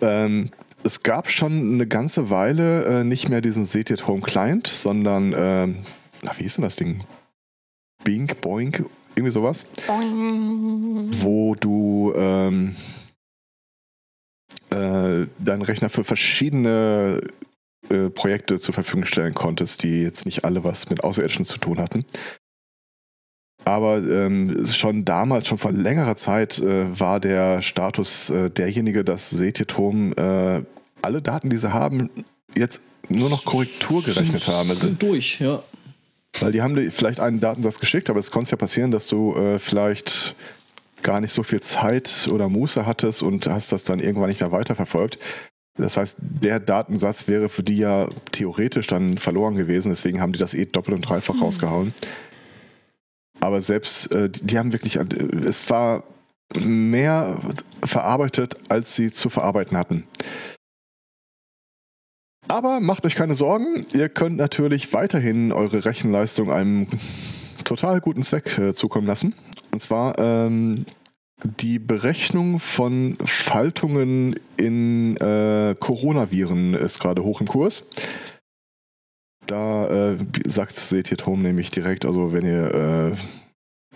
Ähm, 0.00 0.50
es 0.82 1.02
gab 1.02 1.30
schon 1.30 1.74
eine 1.74 1.86
ganze 1.86 2.30
Weile 2.30 3.00
äh, 3.00 3.04
nicht 3.04 3.28
mehr 3.28 3.40
diesen 3.40 3.64
at 3.64 4.06
Home 4.06 4.22
Client, 4.22 4.66
sondern, 4.66 5.34
ähm, 5.36 5.76
ach, 6.26 6.38
wie 6.38 6.44
hieß 6.44 6.56
denn 6.56 6.64
das 6.64 6.76
Ding? 6.76 7.04
Bink, 8.04 8.40
Boink, 8.40 8.84
irgendwie 9.14 9.32
sowas, 9.32 9.66
wo 11.22 11.54
du 11.54 12.14
ähm, 12.16 12.74
äh, 14.70 15.26
deinen 15.38 15.62
Rechner 15.62 15.90
für 15.90 16.04
verschiedene 16.04 17.20
äh, 17.90 18.08
Projekte 18.08 18.58
zur 18.58 18.72
Verfügung 18.72 19.04
stellen 19.04 19.34
konntest, 19.34 19.82
die 19.82 20.02
jetzt 20.02 20.24
nicht 20.24 20.44
alle 20.44 20.64
was 20.64 20.88
mit 20.90 21.04
Außerirdischen 21.04 21.44
zu 21.44 21.58
tun 21.58 21.78
hatten. 21.78 22.04
Aber 23.64 23.98
ähm, 23.98 24.64
schon 24.66 25.04
damals, 25.04 25.46
schon 25.46 25.58
vor 25.58 25.72
längerer 25.72 26.16
Zeit, 26.16 26.58
äh, 26.58 26.98
war 26.98 27.20
der 27.20 27.62
Status 27.62 28.30
äh, 28.30 28.50
derjenige, 28.50 29.04
dass 29.04 29.30
Setiatom 29.30 30.12
äh, 30.14 30.62
alle 31.02 31.22
Daten, 31.22 31.50
die 31.50 31.56
sie 31.56 31.72
haben, 31.72 32.10
jetzt 32.56 32.80
nur 33.08 33.28
noch 33.28 33.44
Korrektur 33.44 34.02
gerechnet 34.02 34.46
haben. 34.48 34.68
Also, 34.70 34.88
Sind 34.88 35.02
durch, 35.02 35.40
ja. 35.40 35.62
weil 36.40 36.52
die 36.52 36.62
haben 36.62 36.74
dir 36.74 36.90
vielleicht 36.90 37.20
einen 37.20 37.40
Datensatz 37.40 37.78
geschickt, 37.80 38.10
aber 38.10 38.18
es 38.18 38.30
konnte 38.30 38.50
ja 38.50 38.56
passieren, 38.56 38.90
dass 38.90 39.08
du 39.08 39.34
äh, 39.34 39.58
vielleicht 39.58 40.34
gar 41.02 41.20
nicht 41.20 41.32
so 41.32 41.42
viel 41.42 41.60
Zeit 41.60 42.28
oder 42.30 42.48
Muße 42.48 42.86
hattest 42.86 43.22
und 43.22 43.46
hast 43.46 43.72
das 43.72 43.84
dann 43.84 44.00
irgendwann 44.00 44.28
nicht 44.28 44.40
mehr 44.40 44.52
weiterverfolgt. 44.52 45.18
Das 45.76 45.96
heißt, 45.96 46.18
der 46.20 46.60
Datensatz 46.60 47.26
wäre 47.28 47.48
für 47.48 47.62
die 47.62 47.78
ja 47.78 48.08
theoretisch 48.32 48.86
dann 48.86 49.16
verloren 49.18 49.54
gewesen, 49.54 49.90
deswegen 49.90 50.20
haben 50.20 50.32
die 50.32 50.38
das 50.38 50.54
eh 50.54 50.66
doppelt 50.66 50.96
und 50.96 51.08
dreifach 51.08 51.40
rausgehauen. 51.40 51.94
Aber 53.50 53.62
selbst, 53.62 54.12
äh, 54.12 54.30
die 54.30 54.42
die 54.42 54.58
haben 54.60 54.72
wirklich, 54.72 54.94
äh, 54.94 55.04
es 55.44 55.68
war 55.70 56.04
mehr 56.56 57.40
verarbeitet, 57.82 58.54
als 58.68 58.94
sie 58.94 59.10
zu 59.10 59.28
verarbeiten 59.28 59.76
hatten. 59.76 60.04
Aber 62.46 62.78
macht 62.78 63.04
euch 63.06 63.16
keine 63.16 63.34
Sorgen, 63.34 63.84
ihr 63.92 64.08
könnt 64.08 64.36
natürlich 64.36 64.92
weiterhin 64.92 65.50
eure 65.50 65.84
Rechenleistung 65.84 66.52
einem 66.52 66.86
total 67.64 68.00
guten 68.00 68.22
Zweck 68.22 68.56
äh, 68.56 68.72
zukommen 68.72 69.08
lassen. 69.08 69.34
Und 69.72 69.80
zwar 69.80 70.16
ähm, 70.20 70.86
die 71.42 71.80
Berechnung 71.80 72.60
von 72.60 73.18
Faltungen 73.24 74.38
in 74.56 75.16
äh, 75.16 75.74
Coronaviren 75.80 76.74
ist 76.74 77.00
gerade 77.00 77.24
hoch 77.24 77.40
im 77.40 77.48
Kurs. 77.48 77.90
Da 79.50 80.12
äh, 80.12 80.16
sagt 80.46 80.72
Seht 80.72 81.26
Home 81.26 81.42
nämlich 81.42 81.72
direkt, 81.72 82.04
also 82.04 82.32
wenn 82.32 82.46
ihr 82.46 82.72
äh, 82.72 83.16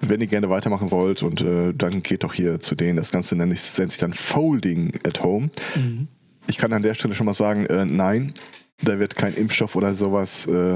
wenn 0.01 0.21
ihr 0.21 0.27
gerne 0.27 0.51
weitermachen 0.51 0.91
wollt 0.91 1.23
und 1.23 1.43
äh, 1.43 1.73
dann 1.73 2.03
geht 2.03 2.25
doch 2.25 2.35
hier 2.35 2.59
zu 2.59 2.75
denen. 2.75 2.97
Das 2.97 3.13
Ganze 3.13 3.37
nennt, 3.37 3.51
nennt 3.51 3.93
sich 3.93 3.99
dann 3.99 4.13
Folding 4.13 4.95
at 5.07 5.23
Home. 5.23 5.51
Mhm. 5.77 6.09
Ich 6.49 6.59
kann 6.59 6.73
an 6.73 6.83
der 6.83 6.95
Stelle 6.95 7.15
schon 7.15 7.27
mal 7.27 7.35
sagen, 7.35 7.67
äh, 7.67 7.85
nein, 7.85 8.35
da 8.83 8.99
wird 8.99 9.15
kein 9.15 9.33
Impfstoff 9.35 9.77
oder 9.77 9.95
sowas, 9.95 10.47
äh, 10.47 10.75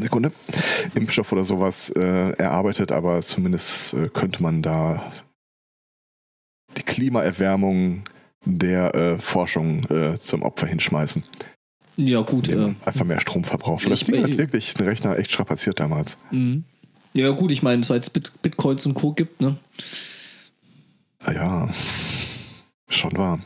Sekunde, 0.00 0.32
Impfstoff 0.94 1.30
oder 1.30 1.44
sowas 1.44 1.90
äh, 1.90 2.30
erarbeitet, 2.38 2.90
aber 2.90 3.20
zumindest 3.20 3.92
äh, 3.92 4.08
könnte 4.08 4.42
man 4.42 4.62
da 4.62 5.12
die 6.78 6.82
Klimaerwärmung 6.82 8.04
der 8.46 8.94
äh, 8.94 9.18
Forschung 9.18 9.86
zum 10.18 10.42
Opfer 10.42 10.68
hinschmeißen. 10.68 11.22
Ja, 11.96 12.20
gut. 12.20 12.48
Ja. 12.48 12.74
Einfach 12.84 13.04
mehr 13.04 13.20
Stromverbrauch. 13.20 13.80
Das 13.82 14.00
Ding 14.00 14.22
hat 14.22 14.36
wirklich 14.36 14.74
den 14.74 14.86
Rechner 14.86 15.18
echt 15.18 15.32
strapaziert 15.32 15.80
damals. 15.80 16.18
Mhm. 16.30 16.64
Ja, 17.14 17.30
gut, 17.30 17.50
ich 17.50 17.62
meine, 17.62 17.82
seit 17.82 18.02
es 18.02 18.10
Bit 18.10 18.30
Bitcoins 18.42 18.84
und 18.84 18.94
Co. 18.94 19.12
gibt, 19.12 19.40
ne? 19.40 19.56
Ja, 21.26 21.68
schon 22.90 23.16
wahr. 23.16 23.40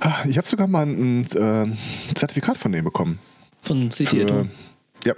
Ah, 0.00 0.24
ich 0.28 0.38
habe 0.38 0.46
sogar 0.46 0.66
mal 0.66 0.86
ein, 0.86 1.24
äh, 1.24 2.14
Zertifikat 2.14 2.56
von 2.56 2.72
denen 2.72 2.84
bekommen. 2.84 3.18
Von 3.62 3.90
CT 3.90 4.12
Ja. 5.04 5.14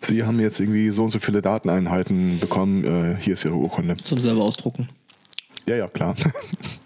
Sie 0.00 0.22
haben 0.22 0.38
jetzt 0.38 0.60
irgendwie 0.60 0.90
so 0.90 1.04
und 1.04 1.10
so 1.10 1.18
viele 1.18 1.40
Dateneinheiten 1.40 2.38
bekommen. 2.38 2.84
Äh, 2.84 3.16
hier 3.20 3.32
ist 3.32 3.44
Ihre 3.44 3.54
Urkunde. 3.54 3.96
Zum 3.96 4.20
selber 4.20 4.42
ausdrucken. 4.42 4.88
Ja, 5.66 5.76
ja, 5.76 5.88
klar. 5.88 6.14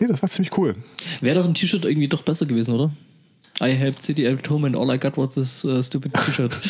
nee, 0.00 0.06
das 0.06 0.22
war 0.22 0.28
ziemlich 0.28 0.56
cool. 0.56 0.74
Wäre 1.20 1.40
doch 1.40 1.46
ein 1.46 1.54
T-Shirt 1.54 1.84
irgendwie 1.84 2.08
doch 2.08 2.22
besser 2.22 2.46
gewesen, 2.46 2.74
oder? 2.74 2.90
I 3.60 3.70
helped 3.70 4.02
City 4.02 4.26
at 4.26 4.48
home 4.50 4.66
and 4.66 4.76
all 4.76 4.92
I 4.92 4.98
got 4.98 5.16
was 5.16 5.34
this 5.34 5.64
uh, 5.64 5.82
stupid 5.82 6.12
T-Shirt. 6.12 6.54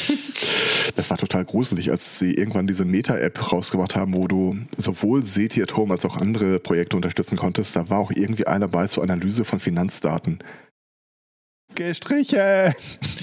Das 0.95 1.11
war 1.11 1.19
total 1.19 1.45
gruselig, 1.45 1.91
als 1.91 2.19
sie 2.19 2.33
irgendwann 2.33 2.67
diese 2.67 2.85
Meta-App 2.85 3.53
rausgebracht 3.53 3.97
haben, 3.97 4.15
wo 4.17 4.29
du 4.29 4.57
sowohl 4.77 5.25
SETI 5.25 5.63
at 5.63 5.77
Home 5.77 5.93
als 5.93 6.05
auch 6.05 6.17
andere 6.17 6.59
Projekte 6.59 6.97
unterstützen 6.97 7.37
konntest. 7.37 7.77
Da 7.77 7.91
war 7.91 7.99
auch 7.99 8.11
irgendwie 8.11 8.47
einer 8.47 8.69
bei 8.69 8.87
zur 8.87 9.03
Analyse 9.03 9.45
von 9.45 9.61
Finanzdaten. 9.61 10.39
Gestriche! 11.75 12.73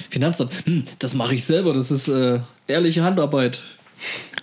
Finanzdaten, 0.09 0.55
hm, 0.65 0.83
das 0.99 1.15
mache 1.15 1.33
ich 1.35 1.45
selber, 1.45 1.73
das 1.73 1.89
ist 1.89 2.09
äh, 2.09 2.39
ehrliche 2.67 3.03
Handarbeit. 3.03 3.63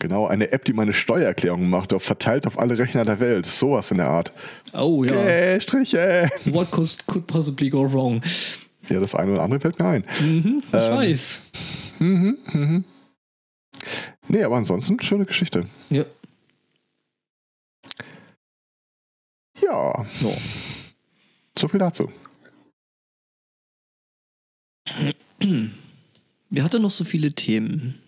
Genau, 0.00 0.26
eine 0.26 0.50
App, 0.52 0.64
die 0.64 0.72
meine 0.72 0.92
Steuererklärung 0.92 1.68
macht, 1.68 1.92
verteilt 2.00 2.46
auf 2.46 2.58
alle 2.58 2.78
Rechner 2.78 3.04
der 3.04 3.20
Welt. 3.20 3.44
Sowas 3.44 3.90
in 3.90 3.98
der 3.98 4.08
Art. 4.08 4.32
Oh 4.72 5.04
ja. 5.04 5.54
Gestriche! 5.54 6.28
What 6.46 6.70
could, 6.70 7.06
could 7.06 7.26
possibly 7.26 7.68
go 7.68 7.90
wrong? 7.92 8.22
Ja, 8.88 8.98
das 8.98 9.14
eine 9.14 9.32
oder 9.32 9.42
andere 9.42 9.60
fällt 9.60 9.78
mir 9.78 9.86
ein. 9.86 10.04
Mhm, 10.20 10.62
ich 10.66 10.74
ähm, 10.74 10.94
weiß. 10.96 11.40
Mhm, 11.98 12.38
mhm. 12.52 12.84
Nee, 14.28 14.42
aber 14.42 14.56
ansonsten 14.56 15.00
schöne 15.02 15.26
Geschichte. 15.26 15.66
Ja. 15.90 16.04
Ja. 19.62 20.06
No. 20.22 20.36
So 21.58 21.68
viel 21.68 21.78
dazu. 21.78 22.10
Wir 26.48 26.64
hatten 26.64 26.82
noch 26.82 26.90
so 26.90 27.04
viele 27.04 27.32
Themen. 27.32 27.99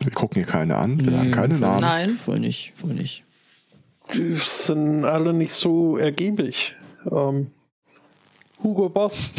Wir 0.00 0.12
gucken 0.12 0.42
hier 0.42 0.50
keine 0.50 0.76
an, 0.76 0.98
wir 0.98 1.10
nee, 1.10 1.18
haben 1.18 1.30
keine 1.30 1.58
Namen. 1.58 1.80
Nein, 1.80 2.10
voll 2.10 2.40
nicht, 2.40 2.72
voll 2.76 2.94
nicht. 2.94 3.24
Die 4.14 4.34
sind 4.34 5.04
alle 5.04 5.32
nicht 5.32 5.52
so 5.52 5.96
ergiebig. 5.98 6.74
Ähm, 7.10 7.52
Hugo 8.62 8.88
Boss 8.88 9.30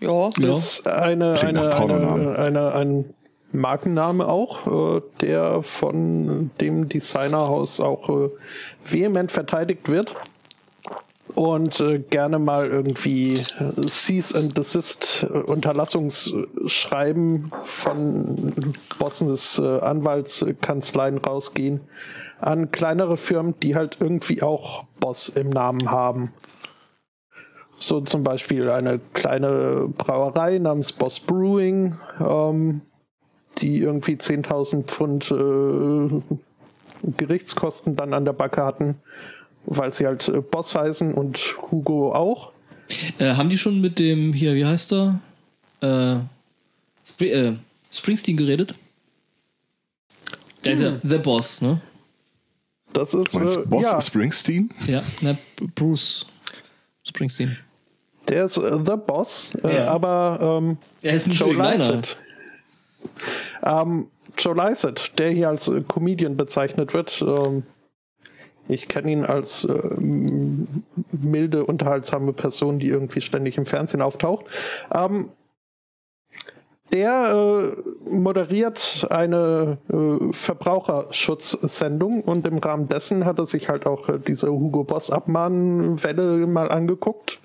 ja. 0.00 0.28
Ist 0.28 0.86
eine, 0.86 1.40
eine, 1.40 1.74
eine, 1.74 2.38
eine, 2.38 2.74
ein 2.74 3.14
Markenname 3.52 4.26
auch, 4.28 4.96
äh, 4.96 5.02
der 5.20 5.62
von 5.62 6.50
dem 6.60 6.88
Designerhaus 6.88 7.80
auch 7.80 8.08
äh, 8.08 8.28
vehement 8.84 9.32
verteidigt 9.32 9.88
wird 9.88 10.14
und 11.36 11.78
äh, 11.80 12.00
gerne 12.00 12.40
mal 12.40 12.66
irgendwie 12.66 13.40
Cease 13.86 14.36
and 14.36 14.58
Desist 14.58 15.24
Unterlassungsschreiben 15.24 17.52
von 17.62 18.52
Bossen 18.98 19.28
des 19.28 19.60
Anwaltskanzleien 19.60 21.18
rausgehen 21.18 21.82
an 22.40 22.70
kleinere 22.70 23.16
Firmen, 23.16 23.58
die 23.60 23.74
halt 23.74 23.98
irgendwie 24.00 24.42
auch 24.42 24.84
Boss 25.00 25.28
im 25.28 25.50
Namen 25.50 25.90
haben. 25.90 26.32
So 27.78 28.00
zum 28.00 28.24
Beispiel 28.24 28.70
eine 28.70 28.98
kleine 29.12 29.88
Brauerei 29.96 30.58
namens 30.58 30.92
Boss 30.92 31.20
Brewing, 31.20 31.94
ähm, 32.20 32.80
die 33.58 33.80
irgendwie 33.80 34.14
10.000 34.14 34.84
Pfund 34.84 35.30
äh, 35.30 36.22
Gerichtskosten 37.16 37.96
dann 37.96 38.14
an 38.14 38.24
der 38.24 38.32
Backe 38.32 38.64
hatten, 38.64 38.96
weil 39.66 39.92
sie 39.92 40.06
halt 40.06 40.28
äh, 40.28 40.40
Boss 40.40 40.74
heißen 40.74 41.12
und 41.14 41.38
Hugo 41.70 42.12
auch. 42.12 42.52
Äh, 43.18 43.34
haben 43.34 43.50
die 43.50 43.58
schon 43.58 43.80
mit 43.80 43.98
dem, 43.98 44.32
hier, 44.32 44.54
wie 44.54 44.64
heißt 44.64 44.92
er? 44.92 45.20
Äh, 45.80 46.16
Spr 47.04 47.24
äh, 47.24 47.52
Springsteen 47.90 48.36
geredet? 48.36 48.74
Der 50.64 50.72
hm. 50.72 50.72
ist 50.72 50.80
ja 50.80 50.88
hm. 50.90 51.10
The 51.10 51.18
Boss, 51.18 51.62
ne? 51.62 51.80
Das 52.92 53.12
ist. 53.12 53.34
Meinst 53.34 53.68
Boss 53.68 53.92
ja. 53.92 54.00
Springsteen? 54.00 54.70
Ja, 54.86 55.02
ne, 55.20 55.36
Bruce 55.74 56.26
Springsteen. 57.04 57.58
Der 58.28 58.46
ist 58.46 58.56
äh, 58.56 58.78
The 58.84 58.96
Boss, 58.96 59.50
äh, 59.62 59.76
ja. 59.76 59.88
aber 59.88 60.58
ähm, 60.60 60.78
er 61.02 61.14
ist 61.14 61.26
nicht 61.26 61.38
Joe 61.38 61.54
Lycett. 61.54 62.16
Ähm, 63.62 64.08
Joe 64.38 64.54
Lycett, 64.54 65.12
der 65.18 65.30
hier 65.30 65.48
als 65.48 65.68
äh, 65.68 65.82
Comedian 65.86 66.36
bezeichnet 66.36 66.94
wird. 66.94 67.22
Ähm, 67.22 67.64
ich 68.68 68.88
kenne 68.88 69.12
ihn 69.12 69.24
als 69.24 69.64
äh, 69.64 69.96
milde, 69.98 71.64
unterhaltsame 71.64 72.32
Person, 72.32 72.78
die 72.78 72.88
irgendwie 72.88 73.20
ständig 73.20 73.56
im 73.58 73.66
Fernsehen 73.66 74.02
auftaucht. 74.02 74.46
Ähm, 74.94 75.30
der 76.92 77.32
äh, 77.34 78.10
moderiert 78.16 79.06
eine 79.10 79.78
äh, 79.92 80.32
Verbraucherschutzsendung 80.32 82.22
und 82.22 82.46
im 82.46 82.58
Rahmen 82.58 82.88
dessen 82.88 83.24
hat 83.24 83.38
er 83.38 83.46
sich 83.46 83.68
halt 83.68 83.86
auch 83.86 84.08
äh, 84.08 84.18
diese 84.20 84.50
Hugo 84.50 84.84
Boss 84.84 85.10
Abmahnwelle 85.10 86.46
mal 86.46 86.70
angeguckt 86.70 87.40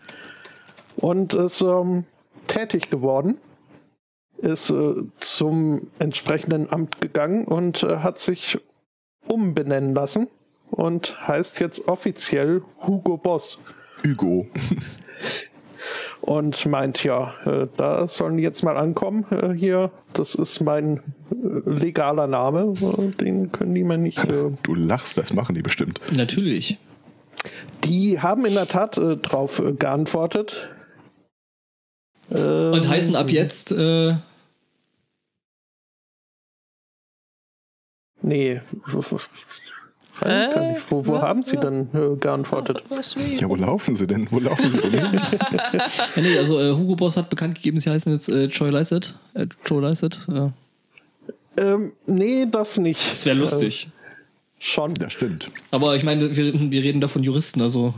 und 0.98 1.34
ist 1.34 1.62
ähm, 1.62 2.06
tätig 2.48 2.92
geworden, 2.92 3.40
ist 4.38 4.70
äh, 4.70 4.94
zum 5.20 5.88
entsprechenden 5.98 6.72
Amt 6.72 7.02
gegangen 7.02 7.46
und 7.46 7.82
äh, 7.82 7.98
hat 7.98 8.20
sich 8.20 8.60
umbenennen 9.28 9.96
lassen 9.96 10.28
und 10.72 11.28
heißt 11.28 11.60
jetzt 11.60 11.88
offiziell 11.88 12.64
Hugo 12.82 13.18
Boss. 13.18 13.60
Hugo. 14.04 14.48
und 16.22 16.66
meint, 16.66 17.04
ja, 17.04 17.34
äh, 17.46 17.68
da 17.78 18.08
sollen 18.08 18.38
die 18.38 18.44
jetzt 18.44 18.64
mal 18.64 18.78
ankommen 18.78 19.26
äh, 19.32 19.54
hier. 19.54 19.92
Das 20.14 20.36
ist 20.36 20.62
mein 20.62 20.98
äh, 20.98 21.70
legaler 21.70 22.28
Name, 22.28 22.74
äh, 22.82 23.12
den 23.18 23.52
können 23.52 23.76
die 23.76 23.84
mir 23.84 23.98
nicht. 23.98 24.24
Äh, 24.24 24.52
du 24.64 24.76
lachst, 24.76 25.18
das 25.18 25.34
machen 25.34 25.56
die 25.56 25.62
bestimmt. 25.62 26.00
Natürlich. 26.12 26.78
Die 27.84 28.20
haben 28.20 28.46
in 28.46 28.54
der 28.54 28.68
Tat 28.68 28.98
äh, 28.98 29.18
drauf 29.18 29.62
geantwortet. 29.78 30.70
Und 32.30 32.88
heißen 32.88 33.18
ab 33.18 33.30
jetzt. 33.30 33.74
Äh 33.74 34.16
nee. 38.22 38.62
Äh, 40.22 40.76
wo, 40.90 41.06
wo 41.06 41.22
haben 41.22 41.42
Sie 41.42 41.58
denn 41.58 41.90
äh, 41.94 42.16
geantwortet? 42.18 42.84
Ja, 43.40 43.50
wo 43.50 43.56
laufen 43.56 43.96
Sie 43.96 44.06
denn? 44.06 44.28
Wo 44.30 44.40
laufen 44.40 44.72
Sie 44.72 44.80
denn 44.80 44.92
hin? 44.92 45.22
ja, 46.16 46.22
nee, 46.22 46.38
also 46.38 46.60
äh, 46.60 46.72
Hugo 46.72 46.96
Boss 46.96 47.18
hat 47.18 47.30
bekannt 47.30 47.56
gegeben, 47.56 47.80
Sie 47.80 47.90
heißen 47.90 48.14
jetzt 48.14 48.30
äh, 48.30 48.46
Joy 48.46 48.70
Lycett. 48.70 49.14
Äh, 49.34 49.48
Joe 49.66 49.82
Lycett, 49.82 50.20
ja. 50.28 50.52
Ähm, 51.58 51.94
nee, 52.08 52.46
das 52.50 52.78
nicht. 52.78 53.12
Das 53.12 53.26
wäre 53.26 53.38
lustig. 53.38 53.88
Äh, 53.88 54.64
schon. 54.64 54.94
Das 54.94 55.14
stimmt. 55.14 55.50
Aber 55.72 55.96
ich 55.96 56.04
meine, 56.04 56.36
wir, 56.36 56.72
wir 56.72 56.84
reden 56.84 57.02
da 57.02 57.08
von 57.08 57.24
Juristen, 57.24 57.62
also. 57.62 57.94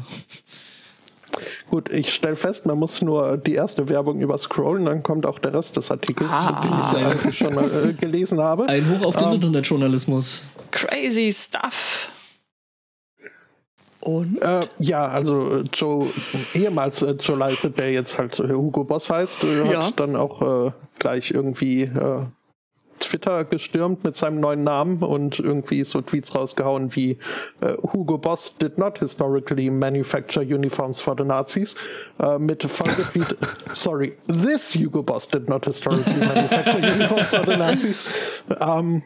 Gut, 1.70 1.92
ich 1.92 2.14
stelle 2.14 2.36
fest, 2.36 2.66
man 2.66 2.78
muss 2.78 3.02
nur 3.02 3.38
die 3.38 3.56
erste 3.56 3.90
Werbung 3.90 4.22
überscrollen, 4.22 4.86
dann 4.86 5.02
kommt 5.02 5.26
auch 5.26 5.40
der 5.40 5.54
Rest 5.54 5.76
des 5.76 5.90
Artikels, 5.90 6.30
ah, 6.32 6.62
den 6.62 7.18
ich 7.18 7.26
ja 7.26 7.32
schon 7.32 7.56
mal 7.56 7.90
äh, 7.90 7.94
gelesen 7.94 8.40
habe. 8.40 8.70
Ein 8.70 8.88
Hoch 8.90 9.08
auf 9.08 9.18
den 9.18 9.30
ähm, 9.30 9.34
Internetjournalismus. 9.36 10.44
Crazy 10.70 11.34
stuff. 11.34 12.10
Und? 14.04 14.42
Äh, 14.42 14.68
ja, 14.80 15.08
also 15.08 15.60
äh, 15.60 15.64
Joe, 15.74 16.10
ehemals 16.54 17.02
äh, 17.04 17.12
Joe 17.12 17.38
Lycett, 17.38 17.78
der 17.78 17.92
jetzt 17.94 18.18
halt 18.20 18.38
äh, 18.40 18.50
Hugo 18.50 18.84
Boss 18.84 19.10
heißt, 19.10 19.44
äh, 19.46 19.72
Ja. 19.72 19.88
hat 19.88 20.00
dann 20.00 20.18
auch 20.18 20.68
äh, 20.68 20.72
gleich 21.00 21.32
irgendwie 21.32 21.84
äh, 21.84 22.26
Twitter 23.00 23.46
gestürmt 23.46 24.04
mit 24.04 24.16
seinem 24.18 24.40
neuen 24.42 24.64
Namen 24.64 25.02
und 25.04 25.40
irgendwie 25.40 25.84
so 25.84 26.02
Tweets 26.02 26.36
rausgehauen 26.36 26.96
wie 26.96 27.18
Hugo 27.92 28.18
Boss 28.18 28.58
did 28.58 28.78
not 28.78 28.98
historically 29.00 29.70
manufacture 29.70 30.46
uniforms 30.46 31.02
for 31.02 31.14
the 31.18 31.26
Nazis 31.26 31.76
mit 32.38 32.64
Folgetweet 32.64 33.36
sorry, 33.74 34.16
this 34.28 34.74
Hugo 34.74 35.04
Boss 35.04 35.28
did 35.28 35.50
not 35.50 35.66
historically 35.66 36.16
manufacture 36.16 36.80
uniforms 36.80 37.36
for 37.36 37.46
the 37.46 37.58
Nazis 37.58 38.06
ähm, 38.62 39.02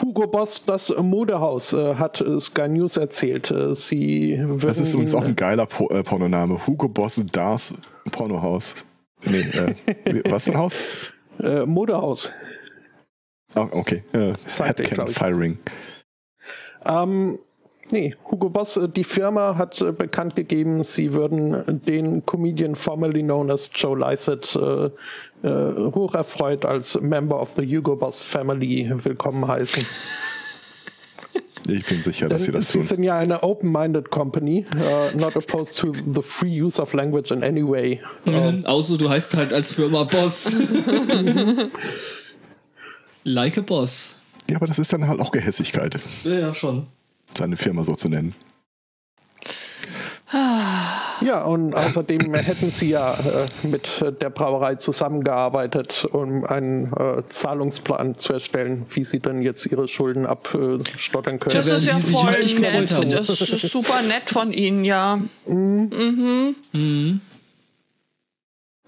Hugo 0.00 0.26
Boss, 0.26 0.64
das 0.66 0.92
Modehaus, 0.96 1.72
äh, 1.72 1.94
hat 1.94 2.20
äh, 2.20 2.40
Sky 2.40 2.68
News 2.68 2.96
erzählt. 2.96 3.50
Äh, 3.50 3.74
sie 3.74 4.42
Das 4.60 4.80
ist 4.80 4.94
übrigens 4.94 5.14
auch 5.14 5.24
ein 5.24 5.36
geiler 5.36 5.66
po 5.66 5.88
äh, 5.90 6.02
Pornoname. 6.02 6.66
Hugo 6.66 6.88
Boss 6.88 7.22
Das 7.32 7.74
Pornohaus. 8.10 8.84
Nee, 9.24 9.40
äh, 9.40 10.22
was 10.30 10.44
für 10.44 10.52
ein 10.52 10.58
Haus? 10.58 10.78
äh, 11.42 11.64
Modehaus. 11.64 12.32
Ah, 13.54 13.68
okay. 13.72 14.02
Äh, 14.12 14.34
Headcan. 14.58 15.08
Firing. 15.08 15.58
Ähm, 16.84 17.38
nee, 17.94 18.14
Hugo 18.30 18.50
Boss, 18.50 18.76
äh, 18.76 18.88
die 18.88 19.04
Firma 19.04 19.56
hat 19.56 19.80
äh, 19.80 19.92
bekannt 19.92 20.36
gegeben, 20.36 20.82
sie 20.82 21.12
würden 21.12 21.80
den 21.86 22.26
Comedian 22.26 22.74
formerly 22.74 23.22
known 23.22 23.50
as 23.50 23.70
Joe 23.72 23.96
Lycett 23.96 24.56
äh, 24.56 24.90
äh, 25.46 25.92
hocherfreut 25.94 26.64
als 26.64 27.00
Member 27.00 27.40
of 27.40 27.52
the 27.56 27.64
Hugo 27.64 27.96
Boss 27.96 28.20
Family 28.20 28.92
willkommen 29.02 29.46
heißen. 29.46 29.86
Ich 31.66 31.86
bin 31.86 32.02
sicher, 32.02 32.28
dass 32.28 32.44
sie 32.44 32.52
das 32.52 32.68
sie 32.68 32.80
tun. 32.80 32.86
sind 32.86 33.02
ja 33.04 33.16
eine 33.16 33.42
open-minded 33.42 34.10
company, 34.10 34.66
uh, 34.74 35.16
not 35.16 35.34
opposed 35.34 35.78
to 35.78 35.94
the 35.94 36.20
free 36.20 36.60
use 36.60 36.82
of 36.82 36.92
language 36.92 37.30
in 37.30 37.42
any 37.42 37.66
way. 37.66 38.02
Ähm, 38.26 38.66
außer 38.66 38.98
du 38.98 39.08
heißt 39.08 39.34
halt 39.34 39.54
als 39.54 39.72
Firma 39.72 40.04
Boss. 40.04 40.54
like 43.24 43.56
a 43.56 43.62
Boss. 43.62 44.16
Ja, 44.46 44.56
aber 44.56 44.66
das 44.66 44.78
ist 44.78 44.92
dann 44.92 45.08
halt 45.08 45.20
auch 45.20 45.30
Gehässigkeit, 45.30 45.98
Ja, 46.24 46.32
ja, 46.32 46.52
schon. 46.52 46.86
Seine 47.38 47.56
Firma 47.56 47.84
so 47.84 47.94
zu 47.94 48.08
nennen. 48.08 48.34
Ja, 51.20 51.44
und 51.44 51.74
außerdem 51.74 52.34
hätten 52.34 52.70
sie 52.70 52.90
ja 52.90 53.14
äh, 53.14 53.66
mit 53.68 54.04
der 54.20 54.30
Brauerei 54.30 54.74
zusammengearbeitet, 54.74 56.06
um 56.10 56.44
einen 56.44 56.92
äh, 56.92 57.22
Zahlungsplan 57.28 58.18
zu 58.18 58.32
erstellen, 58.32 58.84
wie 58.90 59.04
sie 59.04 59.20
dann 59.20 59.42
jetzt 59.42 59.64
ihre 59.66 59.86
Schulden 59.86 60.26
abstottern 60.26 61.38
können. 61.38 61.54
Das 61.54 61.66
werden 61.66 61.98
ist 61.98 62.10
ja 62.10 62.18
voll 62.18 62.32
nett. 62.32 62.90
haben. 62.90 63.10
Das 63.10 63.28
ist 63.28 63.70
super 63.70 64.02
nett 64.02 64.28
von 64.28 64.52
Ihnen, 64.52 64.84
ja. 64.84 65.20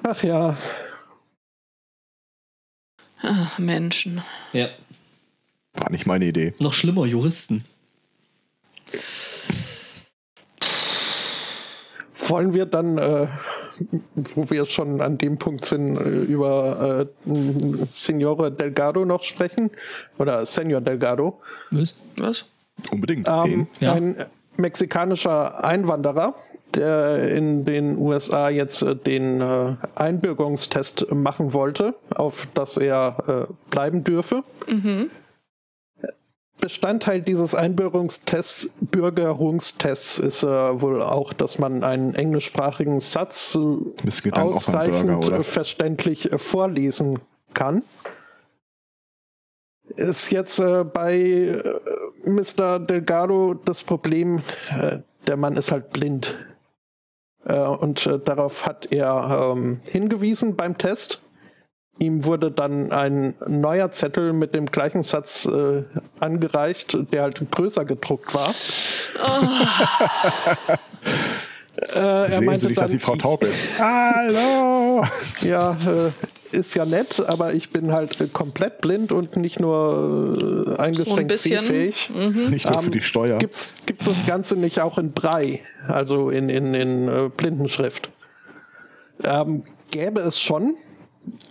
Ach 0.03 0.23
ja, 0.23 0.57
Ach, 3.23 3.59
Menschen. 3.59 4.23
Ja. 4.53 4.69
War 5.75 5.91
nicht 5.91 6.07
meine 6.07 6.27
Idee. 6.27 6.55
Noch 6.59 6.75
schlimmer, 6.75 7.07
Juristen. 7.07 7.65
Wollen 12.29 12.55
wir 12.55 12.67
dann, 12.67 12.99
äh, 12.99 13.27
wo 14.35 14.51
wir 14.51 14.67
schon 14.67 15.01
an 15.01 15.19
dem 15.19 15.39
Punkt 15.39 15.65
sind, 15.65 15.97
äh, 15.97 16.09
über 16.25 17.07
äh, 17.27 17.35
Signore 17.89 18.51
Delgado 18.51 19.05
noch 19.05 19.23
sprechen? 19.23 19.71
Oder 20.19 20.47
Senor 20.47 20.81
Delgado? 20.81 21.41
Was? 21.71 21.95
Was? 22.17 22.47
Unbedingt. 22.91 23.29
Ähm, 23.29 23.45
Wen? 23.45 23.69
Ja. 23.81 23.93
Ein 23.93 24.17
mexikanischer 24.57 25.65
Einwanderer, 25.65 26.35
der 26.75 27.31
in 27.31 27.65
den 27.65 27.99
USA 27.99 28.49
jetzt 28.49 28.83
äh, 28.83 28.97
den 28.97 29.41
äh, 29.41 29.77
Einbürgerungstest 29.95 31.13
machen 31.13 31.53
wollte, 31.53 31.95
auf 32.15 32.49
dass 32.55 32.77
er 32.77 33.49
äh, 33.49 33.53
bleiben 33.71 34.05
dürfe. 34.05 34.43
Bestandteil 36.67 37.23
dieses 37.23 37.55
Einbürgerungstests, 37.55 38.75
Bürgerungstests 38.81 40.19
ist 40.19 40.43
äh, 40.43 40.81
wohl 40.81 41.01
auch, 41.01 41.33
dass 41.33 41.61
man 41.61 41.85
einen 41.85 42.17
englischsprachigen 42.17 42.99
Satz 42.99 43.55
äh, 43.55 44.31
ausreichend 44.33 45.21
Burger, 45.21 45.39
äh, 45.39 45.43
verständlich 45.45 46.33
äh, 46.33 46.39
vorlesen 46.41 47.21
kann. 47.55 47.85
Ist 49.95 50.33
jetzt 50.33 50.59
äh, 50.59 50.83
bei 50.83 51.63
Mr. 52.25 52.81
Delgado 52.81 53.55
das 53.55 53.85
Problem, 53.85 54.41
äh, 54.77 54.99
der 55.29 55.37
Mann 55.37 55.57
ist 55.57 55.71
halt 55.71 55.91
blind. 55.93 56.35
Und 57.45 58.11
darauf 58.25 58.67
hat 58.67 58.89
er 58.91 59.53
ähm, 59.55 59.79
hingewiesen 59.85 60.57
beim 60.57 60.79
Test. 60.79 61.23
Ihm 61.99 62.25
wurde 62.25 62.51
dann 62.51 62.93
ein 62.93 63.35
neuer 63.47 63.91
Zettel 63.91 64.35
mit 64.35 64.55
dem 64.55 64.67
gleichen 64.67 65.03
Satz 65.03 65.47
äh, 65.47 65.83
angereicht, 66.21 66.97
der 67.13 67.23
halt 67.23 67.41
größer 67.51 67.87
gedruckt 67.87 68.35
war. 68.35 68.51
äh, 71.95 71.99
er 71.99 72.31
Sehen 72.31 72.45
meinte 72.45 72.61
Sie 72.61 72.67
nicht, 72.69 72.81
dass 72.81 72.91
die 72.91 72.99
Frau 72.99 73.17
taub 73.17 73.45
ist? 73.45 73.65
Hallo! 73.79 75.07
ja, 75.41 75.73
äh, 75.73 76.11
ist 76.53 76.75
ja 76.75 76.85
nett, 76.85 77.25
aber 77.27 77.55
ich 77.55 77.71
bin 77.71 77.93
halt 77.93 78.21
äh, 78.21 78.27
komplett 78.27 78.83
blind 78.83 79.11
und 79.11 79.37
nicht 79.37 79.59
nur 79.59 80.75
äh, 80.77 80.81
eingeschränkt 80.81 81.29
bisschen, 81.29 81.61
sehfähig. 81.61 82.11
Nicht 82.51 82.71
nur 82.71 82.83
für 82.83 82.91
die 82.91 83.01
Steuer. 83.01 83.39
Gibt's, 83.39 83.75
gibt's 83.87 84.05
das 84.05 84.27
Ganze 84.27 84.57
nicht 84.57 84.81
auch 84.81 84.99
in 84.99 85.13
Brei, 85.13 85.61
also 85.89 86.29
in, 86.29 86.51
in, 86.51 86.75
in 86.75 87.09
äh, 87.09 87.31
Blindenschrift? 87.35 88.11
Ähm, 89.25 89.63
gäbe 89.91 90.21
es 90.21 90.39
schon. 90.39 90.75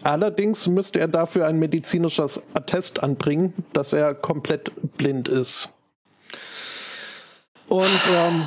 Allerdings 0.03 0.67
müsste 0.67 0.99
er 0.99 1.07
dafür 1.07 1.47
ein 1.47 1.57
medizinisches 1.57 2.43
Attest 2.53 3.03
anbringen, 3.03 3.53
dass 3.73 3.93
er 3.93 4.13
komplett 4.13 4.71
blind 4.97 5.27
ist. 5.27 5.73
Und 7.67 7.83
ähm, 7.83 8.43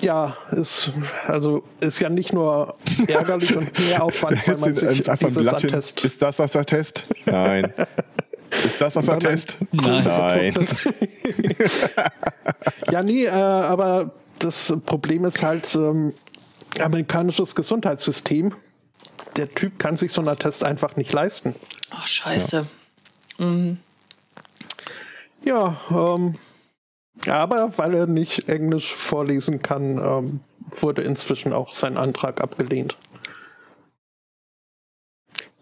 ja, 0.00 0.36
ist, 0.50 0.90
also 1.26 1.62
ist 1.80 2.00
ja 2.00 2.08
nicht 2.08 2.32
nur 2.32 2.76
ärgerlich 3.06 3.56
und 3.56 3.78
mehr 3.88 4.02
Aufwand, 4.02 4.46
weil 4.48 4.56
man 4.56 4.74
sich 4.74 5.00
ist 5.00 5.08
einfach 5.08 5.28
ein 5.28 5.34
dieses 5.34 5.42
Blattchen. 5.42 5.70
Attest 5.70 6.04
Ist 6.04 6.22
das 6.22 6.36
das 6.36 6.56
Attest? 6.56 7.06
Nein. 7.26 7.72
Ist 8.64 8.80
das 8.80 8.94
das. 8.94 9.08
Attest? 9.08 9.58
Nein. 9.72 10.04
Nein. 10.04 10.54
Ja, 12.90 13.02
nee, 13.02 13.24
äh, 13.24 13.30
aber 13.30 14.12
das 14.38 14.74
Problem 14.84 15.24
ist 15.24 15.42
halt 15.42 15.74
ähm, 15.74 16.12
amerikanisches 16.78 17.54
Gesundheitssystem. 17.54 18.52
Der 19.36 19.48
Typ 19.48 19.78
kann 19.78 19.96
sich 19.96 20.12
so 20.12 20.20
einen 20.20 20.28
Attest 20.28 20.62
einfach 20.62 20.96
nicht 20.96 21.12
leisten. 21.12 21.54
Ach, 21.90 22.06
scheiße. 22.06 22.66
Ja, 25.44 25.80
ähm, 25.90 26.36
aber 27.26 27.76
weil 27.76 27.94
er 27.94 28.06
nicht 28.06 28.48
Englisch 28.48 28.94
vorlesen 28.94 29.62
kann, 29.62 29.98
ähm, 29.98 30.40
wurde 30.80 31.02
inzwischen 31.02 31.52
auch 31.52 31.74
sein 31.74 31.96
Antrag 31.96 32.40
abgelehnt. 32.40 32.96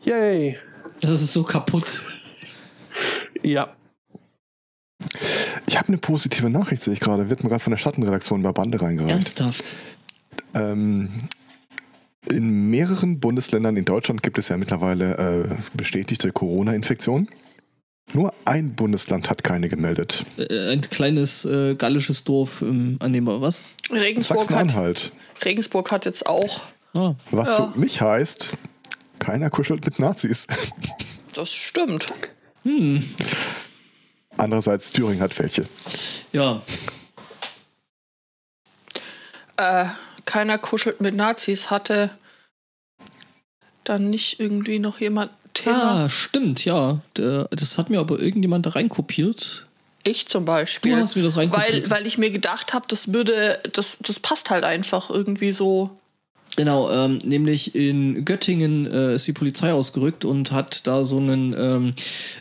Yay. 0.03 0.59
Das 1.01 1.23
ist 1.23 1.33
so 1.33 1.43
kaputt. 1.43 2.05
Ja. 3.43 3.75
Ich 5.67 5.79
habe 5.79 5.89
eine 5.89 5.99
positive 5.99 6.51
Nachricht, 6.51 6.83
sehe 6.83 6.93
ich 6.93 7.01
gerade. 7.01 7.31
Wird 7.31 7.43
mir 7.43 7.49
gerade 7.49 7.63
von 7.63 7.71
der 7.71 7.79
Schattenredaktion 7.79 8.43
bei 8.43 8.53
Bande 8.53 8.81
reingereicht. 8.81 9.15
Ernsthaft. 9.15 9.77
Ähm, 10.55 11.09
in 12.31 12.71
mehreren 12.71 13.21
Bundesländern 13.21 13.77
in 13.77 13.85
Deutschland 13.85 14.23
gibt 14.23 14.39
es 14.39 14.49
ja 14.49 14.57
mittlerweile 14.57 15.17
äh, 15.51 15.57
bestätigte 15.77 16.33
Corona-Infektionen. 16.33 17.29
Nur 18.13 18.35
ein 18.45 18.75
Bundesland 18.75 19.31
hat 19.31 19.45
keine 19.45 19.69
gemeldet. 19.69 20.25
Äh, 20.39 20.73
ein 20.73 20.81
kleines 20.81 21.45
äh, 21.45 21.75
gallisches 21.77 22.25
Dorf 22.25 22.61
im 22.63 22.97
Annehmer, 23.01 23.41
was? 23.41 23.63
Regensburg 23.91 24.39
hat, 24.39 24.45
Sachsen-Anhalt. 24.49 25.13
Regensburg 25.45 25.91
hat 25.93 26.05
jetzt 26.07 26.27
auch. 26.27 26.61
Ah, 26.93 27.15
Was 27.31 27.57
Ja. 27.59 27.71
für 27.73 27.79
mich 27.79 28.01
heißt, 28.01 28.51
keiner 29.21 29.49
kuschelt 29.51 29.85
mit 29.85 29.99
Nazis. 29.99 30.47
Das 31.33 31.53
stimmt. 31.55 32.09
Andererseits, 34.37 34.91
Thüringen 34.91 35.21
hat 35.21 35.39
welche. 35.39 35.65
ja. 36.33 36.61
Äh, 39.57 39.85
keiner 40.25 40.59
kuschelt 40.59 41.01
mit 41.01 41.15
Nazis. 41.15 41.71
Hatte 41.71 42.11
dann 43.91 44.09
nicht 44.11 44.41
irgendwie 44.41 44.79
noch 44.79 45.01
jemand 45.01 45.31
Thema? 45.53 46.05
Ah, 46.05 46.09
stimmt, 46.09 46.65
ja. 46.65 47.01
Das 47.15 47.77
hat 47.77 47.91
mir 47.91 47.99
aber 47.99 48.21
irgendjemand 48.21 48.67
da 48.67 48.71
reinkopiert. 48.71 49.67
Ich 50.05 50.27
zum 50.29 50.45
Beispiel. 50.45 50.95
Du 50.95 50.99
hast 50.99 51.17
mir 51.17 51.23
das 51.23 51.37
reinkopiert. 51.37 51.91
Weil, 51.91 51.99
weil 51.99 52.07
ich 52.07 52.17
mir 52.17 52.31
gedacht 52.31 52.73
habe, 52.73 52.87
das 52.89 53.13
würde, 53.13 53.59
das, 53.73 53.99
das 54.01 54.21
passt 54.21 54.49
halt 54.51 54.65
einfach 54.65 55.11
irgendwie 55.11 55.53
so. 55.53 55.91
Genau, 56.57 56.91
ähm, 56.91 57.19
nämlich 57.25 57.75
in 57.75 58.25
Göttingen 58.25 58.91
äh, 58.91 59.15
ist 59.15 59.27
die 59.27 59.33
Polizei 59.33 59.73
ausgerückt 59.73 60.25
und 60.25 60.51
hat 60.51 60.87
da 60.87 61.05
so 61.05 61.19
einen 61.19 61.55
ähm, 61.57 61.93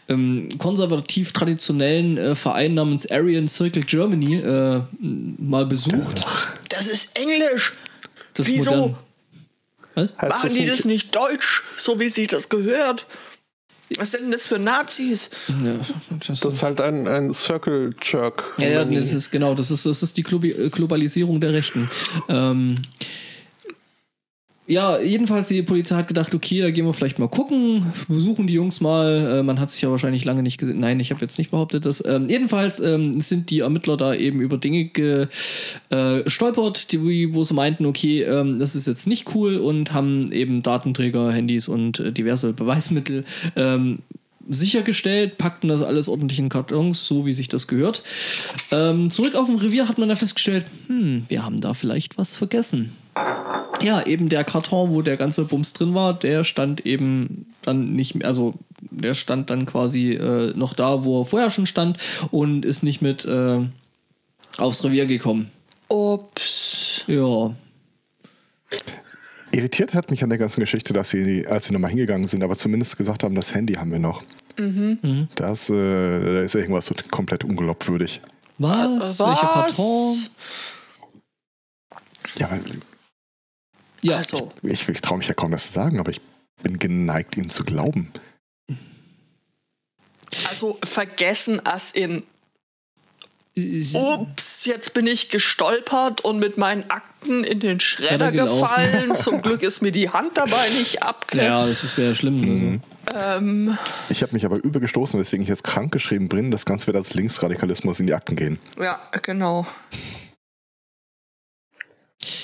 ähm, 0.07 0.49
konservativ-traditionellen 0.57 2.17
äh, 2.17 2.35
Verein 2.35 2.73
namens 2.73 3.09
Aryan 3.09 3.47
Circle 3.47 3.83
Germany 3.83 4.35
äh, 4.37 4.81
mal 4.99 5.65
besucht. 5.65 6.25
Das 6.69 6.87
ist 6.87 7.17
Englisch. 7.17 7.73
Das 8.33 8.47
Wieso? 8.47 8.71
modern- 8.71 8.95
Was? 10.01 10.13
Heißt 10.17 10.29
Machen 10.29 10.53
die 10.53 10.59
nicht- 10.61 10.71
das 10.79 10.85
nicht 10.85 11.15
deutsch, 11.15 11.63
so 11.77 11.99
wie 11.99 12.09
sich 12.09 12.27
das 12.27 12.49
gehört? 12.49 13.05
Was 13.97 14.11
sind 14.11 14.21
denn 14.25 14.31
das 14.31 14.45
für 14.45 14.59
Nazis? 14.59 15.31
Ja, 15.63 15.73
das, 16.27 16.41
Das 16.41 16.53
ist 16.53 16.61
halt 16.63 16.79
ein, 16.79 17.07
ein 17.07 17.33
Circle 17.33 17.95
Jerk. 18.03 18.43
ja, 18.59 18.67
ja, 18.67 18.85
das 18.85 19.13
ist 19.13 19.31
genau, 19.31 19.55
das 19.55 19.71
ist, 19.71 19.85
das 19.87 20.03
ist 20.03 20.15
die 20.15 20.21
Globalisierung 20.23 21.41
der 21.41 21.53
Rechten. 21.53 21.89
Ähm, 22.27 22.75
ja, 24.69 25.01
jedenfalls 25.01 25.47
die 25.47 25.63
Polizei 25.63 25.95
hat 25.95 26.07
gedacht, 26.07 26.35
okay, 26.35 26.61
da 26.61 26.69
gehen 26.69 26.85
wir 26.85 26.93
vielleicht 26.93 27.17
mal 27.17 27.27
gucken, 27.27 27.91
besuchen 28.07 28.45
die 28.45 28.53
Jungs 28.53 28.81
mal. 28.81 29.39
Äh, 29.39 29.43
man 29.43 29.59
hat 29.59 29.71
sich 29.71 29.81
ja 29.81 29.89
wahrscheinlich 29.89 30.25
lange 30.25 30.43
nicht 30.43 30.59
gesehen. 30.59 30.79
Nein, 30.79 30.99
ich 30.99 31.09
habe 31.09 31.21
jetzt 31.21 31.39
nicht 31.39 31.49
behauptet 31.49 31.87
das. 31.87 32.03
Ähm, 32.05 32.29
jedenfalls 32.29 32.79
ähm, 32.79 33.19
sind 33.19 33.49
die 33.49 33.61
Ermittler 33.61 33.97
da 33.97 34.13
eben 34.13 34.41
über 34.41 34.57
Dinge 34.57 34.85
gestolpert, 34.85 36.91
die, 36.91 37.33
wo 37.33 37.43
sie 37.43 37.55
meinten, 37.55 37.87
okay, 37.87 38.21
ähm, 38.21 38.59
das 38.59 38.75
ist 38.75 38.85
jetzt 38.85 39.07
nicht 39.07 39.33
cool 39.33 39.57
und 39.57 39.91
haben 39.91 40.31
eben 40.31 40.61
Datenträger, 40.61 41.31
Handys 41.31 41.67
und 41.67 41.99
äh, 41.99 42.11
diverse 42.11 42.53
Beweismittel 42.53 43.25
ähm, 43.55 43.99
sichergestellt, 44.47 45.37
packten 45.37 45.69
das 45.69 45.81
alles 45.81 46.07
ordentlich 46.07 46.39
in 46.39 46.49
Kartons, 46.49 47.07
so 47.07 47.25
wie 47.25 47.33
sich 47.33 47.47
das 47.47 47.67
gehört. 47.67 48.03
Ähm, 48.71 49.09
zurück 49.09 49.35
auf 49.35 49.47
dem 49.47 49.55
Revier 49.55 49.87
hat 49.87 49.97
man 49.97 50.09
dann 50.09 50.17
festgestellt, 50.17 50.65
hm, 50.87 51.25
wir 51.27 51.43
haben 51.43 51.59
da 51.59 51.73
vielleicht 51.73 52.17
was 52.17 52.37
vergessen. 52.37 52.91
Ja, 53.81 54.05
eben 54.05 54.29
der 54.29 54.43
Karton, 54.43 54.89
wo 54.89 55.01
der 55.01 55.17
ganze 55.17 55.45
Bums 55.45 55.73
drin 55.73 55.93
war, 55.93 56.13
der 56.13 56.43
stand 56.43 56.85
eben 56.85 57.53
dann 57.61 57.93
nicht 57.93 58.15
mehr, 58.15 58.27
also 58.27 58.55
der 58.81 59.13
stand 59.13 59.49
dann 59.49 59.65
quasi 59.65 60.13
äh, 60.13 60.53
noch 60.55 60.73
da, 60.73 61.05
wo 61.05 61.21
er 61.21 61.25
vorher 61.25 61.51
schon 61.51 61.65
stand 61.65 61.97
und 62.31 62.65
ist 62.65 62.83
nicht 62.83 63.01
mit 63.01 63.25
äh, 63.25 63.61
aufs 64.57 64.83
Revier 64.83 65.05
gekommen. 65.05 65.49
Ups. 65.87 67.03
Ja. 67.07 67.53
Irritiert 69.51 69.93
hat 69.93 70.11
mich 70.11 70.23
an 70.23 70.29
der 70.29 70.37
ganzen 70.37 70.59
Geschichte, 70.59 70.93
dass 70.93 71.09
sie, 71.09 71.47
als 71.47 71.65
sie 71.65 71.73
nochmal 71.73 71.89
hingegangen 71.89 72.27
sind, 72.27 72.43
aber 72.43 72.55
zumindest 72.55 72.97
gesagt 72.97 73.23
haben, 73.23 73.33
das 73.33 73.55
Handy 73.55 73.73
haben 73.75 73.91
wir 73.91 73.99
noch. 73.99 74.23
Das, 75.35 75.69
äh, 75.69 75.73
da 75.73 76.41
ist 76.41 76.53
irgendwas 76.55 76.85
so 76.85 76.95
komplett 77.09 77.45
unglaubwürdig. 77.45 78.19
Was? 78.57 79.19
Welcher 79.19 79.47
Karton? 79.47 80.17
Ja, 82.37 82.51
weil 82.51 82.61
Ja, 84.01 84.17
Also, 84.17 84.51
ich, 84.63 84.87
ich 84.87 85.01
traue 85.01 85.17
mich 85.17 85.27
ja 85.27 85.33
kaum 85.33 85.51
das 85.51 85.67
zu 85.67 85.73
sagen, 85.73 85.99
aber 85.99 86.11
ich 86.11 86.21
bin 86.61 86.77
geneigt, 86.77 87.37
ihnen 87.37 87.49
zu 87.49 87.63
glauben. 87.63 88.11
also 90.49 90.77
vergessen 90.83 91.65
as 91.65 91.91
in 91.91 92.23
ich, 93.53 93.95
Ups, 93.95 94.65
jetzt 94.65 94.93
bin 94.93 95.07
ich 95.07 95.29
gestolpert 95.29 96.21
und 96.21 96.39
mit 96.39 96.57
meinen 96.57 96.89
Akten 96.89 97.43
in 97.43 97.59
den 97.59 97.79
Schredder 97.79 98.31
gefallen. 98.31 99.15
Zum 99.15 99.41
Glück 99.41 99.63
ist 99.63 99.81
mir 99.81 99.91
die 99.91 100.09
Hand 100.09 100.37
dabei 100.37 100.69
nicht 100.77 101.03
abgeklemmt. 101.03 101.49
ja, 101.49 101.67
das 101.67 101.97
wäre 101.97 102.09
ja 102.09 102.15
schlimm. 102.15 102.81
Also. 103.11 103.19
Ähm, 103.19 103.77
Ich 104.09 104.21
habe 104.21 104.33
mich 104.33 104.45
aber 104.45 104.63
übergestoßen, 104.63 105.19
weswegen 105.19 105.43
ich 105.43 105.49
jetzt 105.49 105.63
krank 105.63 105.91
geschrieben 105.91 106.29
bin. 106.29 106.51
Das 106.51 106.65
Ganze 106.65 106.87
wird 106.87 106.95
als 106.95 107.13
Linksradikalismus 107.13 107.99
in 107.99 108.07
die 108.07 108.13
Akten 108.13 108.35
gehen. 108.35 108.59
ja, 108.79 108.99
genau. 109.23 109.65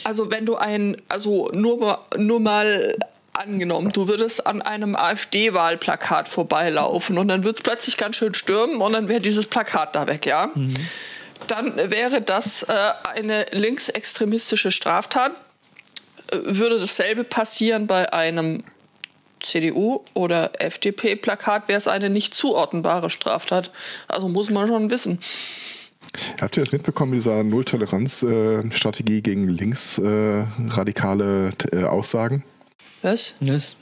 Also 0.03 0.31
wenn 0.31 0.45
du 0.45 0.55
ein, 0.55 0.97
also 1.09 1.49
nur 1.53 1.79
mal, 1.79 1.97
nur 2.17 2.39
mal 2.39 2.95
angenommen, 3.33 3.91
du 3.91 4.07
würdest 4.07 4.45
an 4.47 4.61
einem 4.61 4.95
AfD-Wahlplakat 4.95 6.29
vorbeilaufen 6.29 7.17
und 7.17 7.27
dann 7.27 7.43
wird 7.43 7.57
es 7.57 7.61
plötzlich 7.61 7.97
ganz 7.97 8.15
schön 8.15 8.33
stürmen 8.33 8.81
und 8.81 8.93
dann 8.93 9.09
wäre 9.09 9.19
dieses 9.19 9.47
Plakat 9.47 9.95
da 9.95 10.07
weg, 10.07 10.25
ja? 10.25 10.51
Dann 11.47 11.75
wäre 11.75 12.21
das 12.21 12.63
äh, 12.63 12.73
eine 13.13 13.45
linksextremistische 13.51 14.71
Straftat. 14.71 15.33
Äh, 16.31 16.37
Würde 16.43 16.79
dasselbe 16.79 17.23
passieren 17.23 17.87
bei 17.87 18.11
einem 18.13 18.63
CDU- 19.41 20.03
oder 20.13 20.51
FDP-Plakat, 20.59 21.67
wäre 21.67 21.77
es 21.77 21.87
eine 21.87 22.09
nicht 22.09 22.33
zuordnenbare 22.33 23.09
Straftat. 23.09 23.71
Also 24.07 24.27
muss 24.27 24.49
man 24.49 24.67
schon 24.67 24.89
wissen. 24.89 25.19
Habt 26.41 26.57
ihr 26.57 26.63
das 26.63 26.73
mitbekommen, 26.73 27.11
mit 27.11 27.19
dieser 27.19 27.43
Null-Toleranz-Strategie 27.43 29.21
gegen 29.21 29.47
linksradikale 29.47 31.51
äh, 31.71 31.83
Aussagen? 31.83 32.43
Was? 33.01 33.33
Das, 33.39 33.75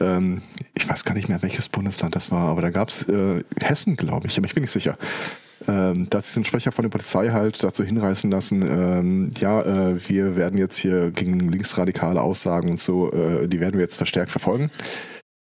Ähm, 0.00 0.42
ich 0.74 0.88
weiß 0.88 1.04
gar 1.04 1.14
nicht 1.14 1.28
mehr, 1.28 1.42
welches 1.42 1.68
Bundesland 1.68 2.16
das 2.16 2.30
war, 2.30 2.48
aber 2.48 2.62
da 2.62 2.70
gab 2.70 2.88
es 2.88 3.08
äh, 3.08 3.42
Hessen, 3.60 3.96
glaube 3.96 4.26
ich, 4.26 4.38
aber 4.38 4.46
ich 4.46 4.54
bin 4.54 4.62
nicht 4.62 4.72
sicher. 4.72 4.96
Ähm, 5.66 6.08
dass 6.08 6.28
sich 6.28 6.36
ein 6.36 6.44
Sprecher 6.44 6.70
von 6.70 6.84
der 6.84 6.90
Polizei 6.90 7.30
halt 7.30 7.62
dazu 7.62 7.82
hinreißen 7.82 8.30
lassen, 8.30 8.62
ähm, 8.62 9.32
ja, 9.38 9.60
äh, 9.62 10.08
wir 10.08 10.36
werden 10.36 10.56
jetzt 10.56 10.76
hier 10.76 11.10
gegen 11.10 11.50
linksradikale 11.50 12.20
Aussagen 12.20 12.70
und 12.70 12.78
so, 12.78 13.12
äh, 13.12 13.48
die 13.48 13.58
werden 13.58 13.74
wir 13.74 13.80
jetzt 13.80 13.96
verstärkt 13.96 14.30
verfolgen. 14.30 14.70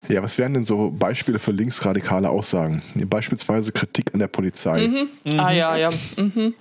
Ja, 0.07 0.23
was 0.23 0.39
wären 0.39 0.55
denn 0.55 0.65
so 0.65 0.91
Beispiele 0.91 1.39
für 1.39 1.53
linksradikale 1.53 2.31
Aussagen? 2.31 2.83
Beispielsweise 2.95 3.73
Kritik 3.73 4.15
an 4.15 4.21
der 4.21 4.29
Polizei. 4.29 4.89
Ah 5.37 5.51
ja, 5.51 5.77
ja. 5.77 5.91
Mhm. 6.17 6.55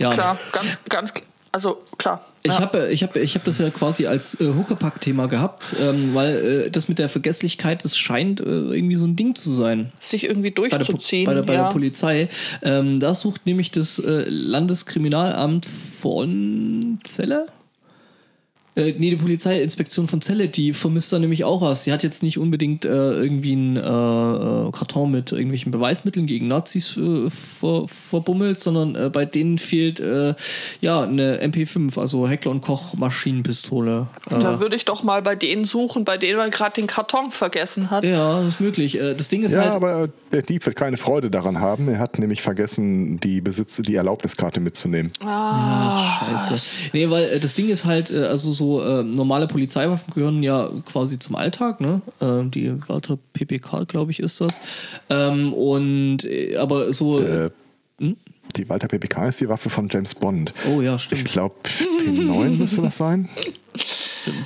ja. 0.00 0.12
Klar, 0.12 0.38
ganz, 0.52 0.78
ganz, 0.88 1.14
also 1.52 1.82
klar. 1.96 2.24
Ich 2.42 2.52
ja. 2.52 2.60
habe 2.60 2.88
ich 2.90 3.02
hab, 3.02 3.16
ich 3.16 3.34
hab 3.34 3.44
das 3.44 3.58
ja 3.58 3.70
quasi 3.70 4.06
als 4.06 4.40
äh, 4.40 4.52
Huckepack-Thema 4.54 5.26
gehabt, 5.26 5.74
ähm, 5.80 6.14
weil 6.14 6.66
äh, 6.66 6.70
das 6.70 6.88
mit 6.88 6.98
der 6.98 7.08
Vergesslichkeit, 7.08 7.84
das 7.84 7.96
scheint 7.96 8.40
äh, 8.40 8.44
irgendwie 8.44 8.94
so 8.94 9.06
ein 9.06 9.16
Ding 9.16 9.34
zu 9.34 9.52
sein. 9.52 9.90
sich 9.98 10.24
irgendwie 10.24 10.50
Bei 10.50 10.68
der, 10.68 10.78
durchzuziehen. 10.78 11.26
bei 11.26 11.34
der, 11.34 11.42
bei 11.42 11.54
ja. 11.54 11.64
der 11.64 11.70
Polizei. 11.70 12.28
Ähm, 12.62 13.00
da 13.00 13.14
sucht 13.14 13.46
nämlich 13.46 13.70
das 13.70 13.98
äh, 13.98 14.24
Landeskriminalamt 14.28 15.66
von 15.66 17.00
Celle. 17.04 17.46
Äh, 18.78 18.94
nee, 18.98 19.10
die 19.10 19.16
Polizeiinspektion 19.16 20.06
von 20.06 20.20
Celle, 20.20 20.48
die 20.48 20.72
vermisst 20.72 21.12
da 21.12 21.18
nämlich 21.18 21.44
auch 21.44 21.60
was. 21.60 21.84
Sie 21.84 21.92
hat 21.92 22.02
jetzt 22.04 22.22
nicht 22.22 22.38
unbedingt 22.38 22.84
äh, 22.84 22.88
irgendwie 22.88 23.52
einen 23.52 23.76
äh, 23.76 23.80
äh, 23.80 24.70
Karton 24.70 25.10
mit 25.10 25.32
irgendwelchen 25.32 25.72
Beweismitteln 25.72 26.26
gegen 26.26 26.46
Nazis 26.48 26.96
äh, 26.96 27.28
ver, 27.30 27.84
verbummelt, 27.88 28.58
sondern 28.60 28.94
äh, 28.94 29.10
bei 29.10 29.24
denen 29.24 29.58
fehlt 29.58 29.98
äh, 30.00 30.34
ja 30.80 31.02
eine 31.02 31.42
MP5, 31.44 31.98
also 31.98 32.28
Heckler 32.28 32.52
und 32.52 32.60
Koch 32.60 32.94
Maschinenpistole. 32.94 34.06
Äh, 34.30 34.38
Da 34.38 34.60
würde 34.60 34.76
ich 34.76 34.84
doch 34.84 35.02
mal 35.02 35.22
bei 35.22 35.34
denen 35.34 35.64
suchen, 35.64 36.04
bei 36.04 36.16
denen 36.16 36.36
man 36.38 36.50
gerade 36.50 36.74
den 36.74 36.86
Karton 36.86 37.30
vergessen 37.32 37.90
hat. 37.90 38.04
ja, 38.04 38.40
das 38.40 38.54
ist 38.54 38.60
möglich. 38.60 39.00
Äh, 39.00 39.14
das 39.14 39.28
Ding 39.28 39.42
ist 39.42 39.54
Ja, 39.54 39.62
halt. 39.62 39.72
aber 39.74 40.04
äh, 40.04 40.08
der 40.30 40.42
Dieb 40.42 40.64
wird 40.66 40.76
keine 40.76 40.96
Freude 40.96 41.30
daran 41.30 41.60
haben. 41.60 41.88
Er 41.88 41.98
hat 41.98 42.18
nämlich 42.18 42.42
vergessen, 42.42 43.18
die 43.18 43.40
Besitze, 43.40 43.82
die 43.82 43.96
Erlaubniskarte 43.96 44.60
mitzunehmen. 44.60 45.10
Ach, 45.24 46.28
scheiße. 46.38 46.90
Nee, 46.92 47.10
weil 47.10 47.24
äh, 47.24 47.40
das 47.40 47.54
Ding 47.54 47.68
ist 47.68 47.84
halt, 47.84 48.10
äh, 48.10 48.24
also 48.26 48.52
so 48.52 48.67
äh, 48.80 49.02
normale 49.02 49.46
Polizeiwaffen 49.46 50.12
gehören 50.14 50.42
ja 50.42 50.68
quasi 50.84 51.18
zum 51.18 51.36
Alltag, 51.36 51.80
ne? 51.80 52.00
Äh, 52.20 52.44
die 52.48 52.74
Walter 52.88 53.18
PPK, 53.32 53.84
glaube 53.84 54.10
ich, 54.12 54.20
ist 54.20 54.40
das. 54.40 54.60
Ähm, 55.10 55.52
und 55.52 56.24
äh, 56.24 56.56
aber 56.56 56.92
so. 56.92 57.20
Äh, 57.20 57.50
Die 58.56 58.68
Walter 58.68 58.88
PPK 58.88 59.28
ist 59.28 59.40
die 59.40 59.48
Waffe 59.48 59.70
von 59.70 59.88
James 59.90 60.14
Bond. 60.14 60.52
oh 60.74 60.80
ja, 60.80 60.96
Ich 60.96 61.02
stimmt. 61.02 61.24
glaube, 61.26 61.54
P9 61.64 62.58
müsste 62.58 62.82
das 62.82 62.96
sein. 62.96 63.28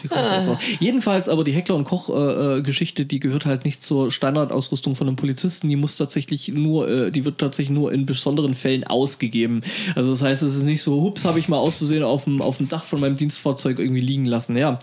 Jetzt 0.02 0.48
auch. 0.48 0.60
Jedenfalls 0.80 1.28
aber 1.28 1.44
die 1.44 1.52
Heckler 1.52 1.76
und 1.76 1.84
Koch 1.84 2.08
äh, 2.08 2.58
äh, 2.58 2.62
Geschichte, 2.62 3.06
die 3.06 3.20
gehört 3.20 3.46
halt 3.46 3.64
nicht 3.64 3.82
zur 3.82 4.10
Standardausrüstung 4.10 4.94
von 4.94 5.08
einem 5.08 5.16
Polizisten. 5.16 5.68
Die 5.68 5.76
muss 5.76 5.96
tatsächlich 5.96 6.48
nur, 6.48 6.88
äh, 6.88 7.10
die 7.10 7.24
wird 7.24 7.38
tatsächlich 7.38 7.74
nur 7.74 7.92
in 7.92 8.06
besonderen 8.06 8.54
Fällen 8.54 8.84
ausgegeben. 8.84 9.62
Also 9.94 10.10
das 10.12 10.22
heißt, 10.22 10.42
es 10.42 10.56
ist 10.56 10.64
nicht 10.64 10.82
so, 10.82 11.02
hups, 11.02 11.24
habe 11.24 11.38
ich 11.38 11.48
mal 11.48 11.58
auszusehen 11.58 12.02
auf 12.02 12.24
dem 12.24 12.42
auf 12.42 12.58
dem 12.58 12.68
Dach 12.68 12.84
von 12.84 13.00
meinem 13.00 13.16
Dienstfahrzeug 13.16 13.78
irgendwie 13.78 14.00
liegen 14.00 14.24
lassen. 14.24 14.56
Ja, 14.56 14.78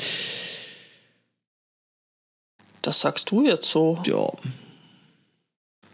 Das 2.81 3.01
sagst 3.01 3.29
du 3.31 3.45
jetzt 3.45 3.69
so. 3.69 3.99
ja. 4.05 4.31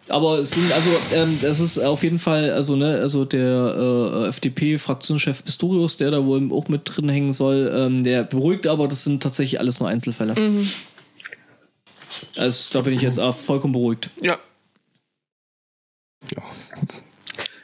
Aber 0.08 0.40
es 0.40 0.52
sind, 0.52 0.72
also, 0.72 0.90
ähm, 1.14 1.40
das 1.42 1.60
ist 1.60 1.80
auf 1.80 2.04
jeden 2.04 2.20
Fall, 2.20 2.52
also, 2.52 2.76
ne, 2.76 3.00
also 3.00 3.26
der 3.26 4.24
äh, 4.24 4.28
FDP-Fraktionschef 4.28 5.44
Pistorius, 5.44 5.98
der 5.98 6.12
da 6.12 6.24
wohl 6.24 6.52
auch 6.52 6.68
mit 6.68 6.82
drin 6.86 7.10
hängen 7.10 7.34
soll, 7.34 7.72
ähm, 7.76 8.04
der 8.04 8.24
beruhigt, 8.24 8.68
aber 8.68 8.88
das 8.88 9.04
sind 9.04 9.24
tatsächlich 9.24 9.60
alles 9.60 9.80
nur 9.80 9.90
Einzelfälle. 9.90 10.36
Also, 12.38 12.70
da 12.74 12.82
bin 12.82 12.94
ich 12.94 13.02
jetzt 13.02 13.20
auch 13.20 13.36
vollkommen 13.36 13.74
beruhigt. 13.74 14.10
Ja. 14.22 14.38
Ja. 16.36 16.44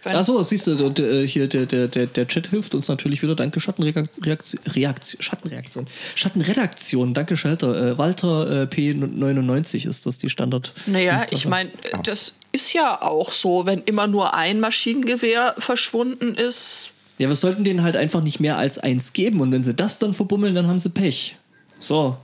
Achso, 0.04 0.42
siehst 0.44 0.68
du, 0.68 0.76
der, 0.76 0.90
der, 0.90 1.26
hier 1.26 1.48
der, 1.48 1.66
der, 1.66 1.88
der, 1.88 2.08
der 2.08 2.28
Chat 2.28 2.48
hilft 2.48 2.74
uns 2.74 2.88
natürlich 2.88 3.22
wieder. 3.22 3.36
Danke, 3.36 3.60
Schattenreaktion. 3.60 4.24
Reaktion, 4.24 5.22
Schattenreaktion. 5.22 5.86
Schattenredaktion. 6.16 7.14
Danke, 7.14 7.38
Schalter. 7.38 7.92
Äh, 7.92 7.98
Walter 7.98 8.64
äh, 8.64 8.66
P99 8.66 9.88
ist 9.88 10.06
das 10.06 10.18
die 10.18 10.30
Standard. 10.30 10.74
Naja, 10.88 11.26
ich 11.30 11.46
meine, 11.46 11.72
das 12.04 12.34
ist 12.52 12.74
ja 12.74 13.02
auch 13.02 13.32
so, 13.32 13.66
wenn 13.66 13.80
immer 13.80 14.08
nur 14.08 14.34
ein 14.34 14.60
Maschinengewehr 14.60 15.56
verschwunden 15.58 16.36
ist, 16.36 16.92
Ja, 17.18 17.30
wir 17.30 17.36
sollten 17.36 17.64
denen 17.64 17.84
halt 17.84 17.96
einfach 17.96 18.24
nicht 18.24 18.40
mehr 18.40 18.58
als 18.58 18.78
eins 18.78 19.14
geben 19.14 19.40
und 19.42 19.52
wenn 19.52 19.64
sie 19.64 19.74
das 19.74 20.00
dann 20.00 20.14
verbummeln, 20.14 20.56
dann 20.56 20.68
haben 20.68 20.80
sie 20.80 20.90
Pech. 20.90 21.38
So, 21.80 22.18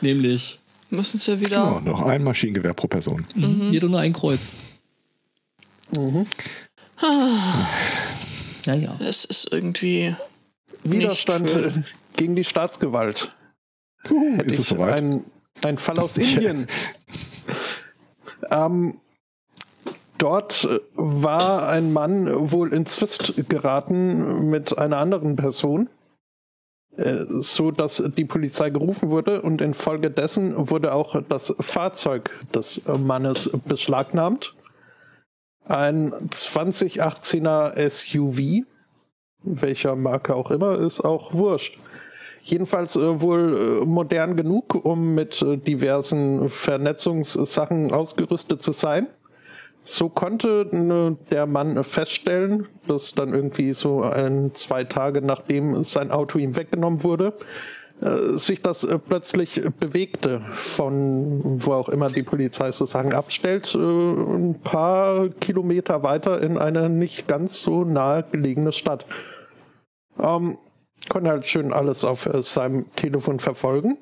nämlich 0.00 0.58
Müssen 0.90 1.18
sie 1.18 1.40
wieder. 1.40 1.56
Ja, 1.56 1.80
noch 1.80 2.02
ein 2.02 2.22
Maschinengewehr 2.22 2.74
pro 2.74 2.86
Person. 2.86 3.26
mhm. 3.34 3.72
jeder 3.72 3.88
nur 3.88 4.00
ein 4.00 4.12
Kreuz. 4.12 4.56
Naja. 8.66 8.96
Es 9.00 9.24
ist 9.24 9.52
irgendwie. 9.52 10.14
Widerstand 10.82 11.50
schön. 11.50 11.84
gegen 12.16 12.36
die 12.36 12.44
Staatsgewalt. 12.44 13.32
Uh, 14.10 14.40
ist 14.42 14.58
es 14.58 14.68
soweit? 14.68 14.94
Ein, 14.94 15.24
ein 15.62 15.78
Fall 15.78 15.98
aus 15.98 16.16
Indien. 16.16 16.66
ähm, 18.50 18.98
dort 20.18 20.64
äh, 20.64 20.80
war 20.94 21.68
ein 21.68 21.92
Mann 21.92 22.50
wohl 22.52 22.72
in 22.72 22.86
Zwist 22.86 23.34
geraten 23.48 24.50
mit 24.50 24.76
einer 24.78 24.98
anderen 24.98 25.36
Person, 25.36 25.88
äh, 26.96 27.24
so 27.28 27.70
dass 27.70 28.02
die 28.16 28.24
Polizei 28.24 28.70
gerufen 28.70 29.10
wurde 29.10 29.42
und 29.42 29.60
infolgedessen 29.60 30.70
wurde 30.70 30.92
auch 30.92 31.22
das 31.28 31.54
Fahrzeug 31.60 32.30
des 32.52 32.82
Mannes 32.86 33.50
beschlagnahmt. 33.64 34.54
Ein 35.68 36.12
2018er 36.30 37.88
SUV, 37.88 38.64
welcher 39.42 39.96
Marke 39.96 40.34
auch 40.34 40.52
immer, 40.52 40.78
ist 40.78 41.00
auch 41.00 41.34
wurscht. 41.34 41.80
Jedenfalls 42.42 42.94
äh, 42.94 43.20
wohl 43.20 43.80
äh, 43.82 43.84
modern 43.84 44.36
genug, 44.36 44.76
um 44.84 45.16
mit 45.16 45.42
äh, 45.42 45.56
diversen 45.56 46.48
Vernetzungssachen 46.48 47.92
ausgerüstet 47.92 48.62
zu 48.62 48.70
sein. 48.70 49.08
So 49.82 50.08
konnte 50.08 50.68
äh, 50.72 51.30
der 51.32 51.46
Mann 51.46 51.82
feststellen, 51.82 52.68
dass 52.86 53.16
dann 53.16 53.34
irgendwie 53.34 53.72
so 53.72 54.02
ein, 54.02 54.54
zwei 54.54 54.84
Tage 54.84 55.22
nachdem 55.22 55.82
sein 55.82 56.12
Auto 56.12 56.38
ihm 56.38 56.54
weggenommen 56.54 57.02
wurde, 57.02 57.34
sich 58.36 58.60
das 58.60 58.84
äh, 58.84 58.98
plötzlich 58.98 59.62
bewegte, 59.80 60.40
von 60.40 61.64
wo 61.64 61.72
auch 61.72 61.88
immer 61.88 62.10
die 62.10 62.22
Polizei 62.22 62.70
sozusagen 62.70 63.14
abstellt, 63.14 63.74
äh, 63.74 63.78
ein 63.78 64.60
paar 64.62 65.28
Kilometer 65.28 66.02
weiter 66.02 66.42
in 66.42 66.58
eine 66.58 66.90
nicht 66.90 67.26
ganz 67.26 67.62
so 67.62 67.84
nahe 67.84 68.24
gelegene 68.30 68.72
Stadt. 68.72 69.06
Ähm, 70.18 70.58
konnte 71.08 71.30
halt 71.30 71.46
schön 71.46 71.72
alles 71.72 72.04
auf 72.04 72.26
äh, 72.26 72.42
seinem 72.42 72.86
Telefon 72.96 73.40
verfolgen. 73.40 73.96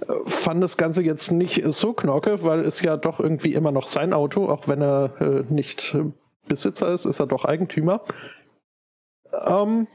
Äh, 0.00 0.30
fand 0.30 0.62
das 0.62 0.76
Ganze 0.76 1.02
jetzt 1.02 1.32
nicht 1.32 1.62
so 1.72 1.92
knorke, 1.94 2.44
weil 2.44 2.60
es 2.60 2.80
ja 2.82 2.96
doch 2.96 3.18
irgendwie 3.18 3.54
immer 3.54 3.72
noch 3.72 3.88
sein 3.88 4.12
Auto, 4.12 4.48
auch 4.48 4.68
wenn 4.68 4.82
er 4.82 5.20
äh, 5.20 5.42
nicht 5.52 5.94
äh, 5.94 6.04
Besitzer 6.46 6.92
ist, 6.92 7.06
ist 7.06 7.18
er 7.18 7.26
doch 7.26 7.44
Eigentümer. 7.44 8.02
Ähm, 9.46 9.88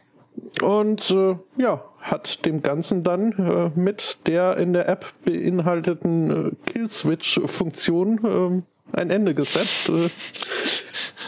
und 0.62 1.12
äh, 1.12 1.38
ja, 1.58 1.82
hat 2.02 2.46
dem 2.46 2.62
Ganzen 2.62 3.04
dann 3.04 3.32
äh, 3.34 3.80
mit 3.80 4.18
der 4.28 4.58
in 4.58 4.74
der 4.74 4.90
App 4.90 5.06
beinhalteten 5.24 6.48
äh, 6.48 6.72
Kill-Switch-Funktion 6.72 8.20
ähm, 8.24 8.64
ein 8.94 9.10
Ende 9.10 9.34
gesetzt. 9.34 9.90
Äh, 9.90 10.10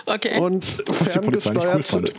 Okay. 0.05 0.37
und 0.39 0.65
cool 0.87 0.95
ferngesteuert 0.95 1.85
fand. 1.85 2.13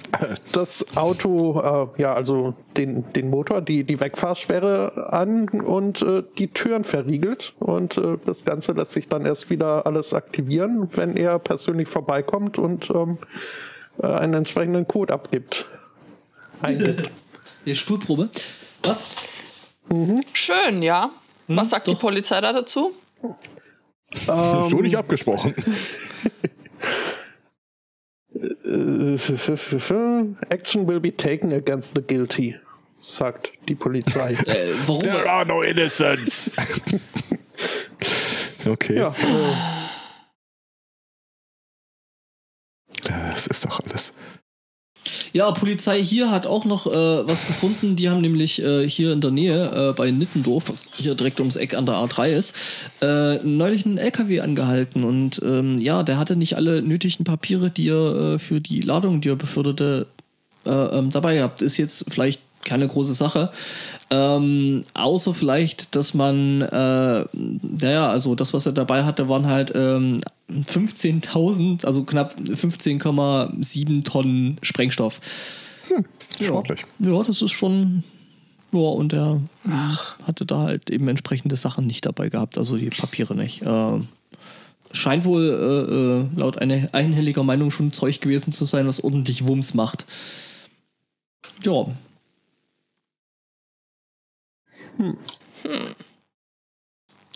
das 0.52 0.96
Auto, 0.96 1.60
äh, 1.60 2.00
ja, 2.00 2.14
also 2.14 2.54
den, 2.76 3.12
den 3.12 3.28
Motor, 3.28 3.60
die, 3.60 3.84
die 3.84 4.00
Wegfahrsperre 4.00 5.12
an 5.12 5.48
und 5.48 6.02
äh, 6.02 6.22
die 6.38 6.48
Türen 6.48 6.84
verriegelt. 6.84 7.54
Und 7.58 7.98
äh, 7.98 8.16
das 8.24 8.44
Ganze 8.44 8.72
lässt 8.72 8.92
sich 8.92 9.08
dann 9.08 9.26
erst 9.26 9.50
wieder 9.50 9.86
alles 9.86 10.14
aktivieren, 10.14 10.88
wenn 10.94 11.16
er 11.16 11.38
persönlich 11.38 11.88
vorbeikommt 11.88 12.58
und 12.58 12.90
ähm, 12.90 13.18
äh, 14.02 14.06
einen 14.06 14.34
entsprechenden 14.34 14.88
Code 14.88 15.12
abgibt. 15.12 15.66
Eingibt. 16.62 17.10
Die 17.66 17.76
Stuhlprobe. 17.76 18.30
Was? 18.82 19.06
Schön, 20.32 20.82
ja. 20.82 21.10
Was 21.48 21.70
sagt 21.70 21.86
die 21.86 21.92
doch. 21.92 22.00
Polizei 22.00 22.40
da 22.40 22.52
dazu? 22.52 22.94
Schon 24.14 24.82
nicht 24.82 24.96
abgesprochen. 24.96 25.54
Action 30.48 30.86
will 30.86 31.00
be 31.00 31.16
taken 31.16 31.52
against 31.52 31.94
the 31.94 32.02
guilty, 32.02 32.56
sagt 33.02 33.52
die 33.68 33.74
Polizei. 33.74 34.32
Äh, 34.46 34.72
warum? 34.86 35.02
There 35.02 35.30
are 35.30 35.46
no 35.46 35.62
innocents. 35.62 36.50
okay. 38.66 38.98
ja, 38.98 39.08
äh, 39.08 39.14
Das 43.32 43.46
ist 43.46 43.64
doch 43.64 43.80
alles. 43.80 44.12
Ja, 45.32 45.50
Polizei 45.50 46.02
hier 46.02 46.30
hat 46.30 46.46
auch 46.46 46.64
noch 46.64 46.86
äh, 46.86 46.90
was 47.26 47.46
gefunden. 47.46 47.96
Die 47.96 48.08
haben 48.08 48.20
nämlich 48.20 48.62
äh, 48.62 48.88
hier 48.88 49.12
in 49.12 49.20
der 49.20 49.30
Nähe 49.30 49.90
äh, 49.90 49.92
bei 49.92 50.10
Nittendorf, 50.10 50.68
was 50.68 50.90
hier 50.94 51.14
direkt 51.14 51.40
ums 51.40 51.56
Eck 51.56 51.74
an 51.74 51.86
der 51.86 51.96
A3 51.96 52.28
ist, 52.28 52.54
äh, 53.02 53.38
neulich 53.42 53.84
einen 53.84 53.98
LKW 53.98 54.40
angehalten. 54.40 55.04
Und 55.04 55.40
ähm, 55.44 55.78
ja, 55.78 56.02
der 56.02 56.18
hatte 56.18 56.36
nicht 56.36 56.56
alle 56.56 56.82
nötigen 56.82 57.24
Papiere, 57.24 57.70
die 57.70 57.88
er 57.88 58.34
äh, 58.34 58.38
für 58.38 58.60
die 58.60 58.80
Ladung, 58.80 59.20
die 59.20 59.30
er 59.30 59.36
beförderte, 59.36 60.06
äh, 60.66 60.70
ähm, 60.70 61.10
dabei 61.10 61.34
gehabt. 61.34 61.62
Ist 61.62 61.76
jetzt 61.76 62.04
vielleicht 62.08 62.40
keine 62.64 62.86
große 62.86 63.14
Sache. 63.14 63.50
Ähm, 64.10 64.84
außer 64.94 65.34
vielleicht, 65.34 65.94
dass 65.94 66.14
man, 66.14 66.62
äh, 66.62 67.24
naja, 67.32 68.10
also 68.10 68.34
das, 68.34 68.52
was 68.52 68.66
er 68.66 68.72
dabei 68.72 69.04
hatte, 69.04 69.28
waren 69.28 69.46
halt 69.46 69.72
ähm, 69.74 70.20
15.000, 70.50 71.84
also 71.86 72.04
knapp 72.04 72.36
15,7 72.38 74.04
Tonnen 74.04 74.58
Sprengstoff. 74.62 75.20
Sportlich. 76.40 76.84
Ja, 76.98 77.22
das 77.22 77.42
ist 77.42 77.52
schon. 77.52 78.02
Ja, 78.72 78.80
und 78.80 79.12
er 79.12 79.40
ähm, 79.64 79.98
hatte 80.26 80.44
da 80.44 80.58
halt 80.58 80.90
eben 80.90 81.06
entsprechende 81.06 81.54
Sachen 81.54 81.86
nicht 81.86 82.06
dabei 82.06 82.28
gehabt, 82.28 82.58
also 82.58 82.76
die 82.76 82.88
Papiere 82.90 83.36
nicht. 83.36 83.62
Ähm, 83.64 84.08
scheint 84.92 85.24
wohl 85.24 85.42
äh, 85.42 85.94
äh, 85.94 86.40
laut 86.40 86.58
einer 86.58 86.88
einhelliger 86.92 87.44
Meinung 87.44 87.70
schon 87.70 87.92
Zeug 87.92 88.20
gewesen 88.20 88.52
zu 88.52 88.64
sein, 88.64 88.86
was 88.86 89.02
ordentlich 89.02 89.46
Wumms 89.46 89.74
macht. 89.74 90.06
Ja, 91.64 91.86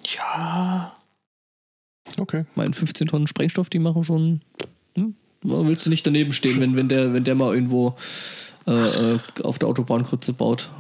Ja. 0.05 0.93
Okay. 2.19 2.45
mein 2.55 2.73
15 2.73 3.09
Tonnen 3.09 3.27
Sprengstoff, 3.27 3.69
die 3.71 3.79
machen 3.79 4.05
schon. 4.05 4.41
Hm? 4.95 5.15
Willst 5.43 5.87
du 5.87 5.91
nicht 5.91 6.07
daneben 6.07 6.33
stehen, 6.33 6.61
wenn, 6.61 6.75
wenn, 6.77 6.89
der, 6.89 7.13
wenn 7.15 7.25
der 7.25 7.35
mal 7.35 7.55
irgendwo 7.55 7.95
äh, 8.67 8.73
äh, 9.15 9.19
auf 9.45 9.59
der 9.59 9.69
Autobahn 9.69 10.05
Krütze 10.05 10.33
baut? 10.33 10.71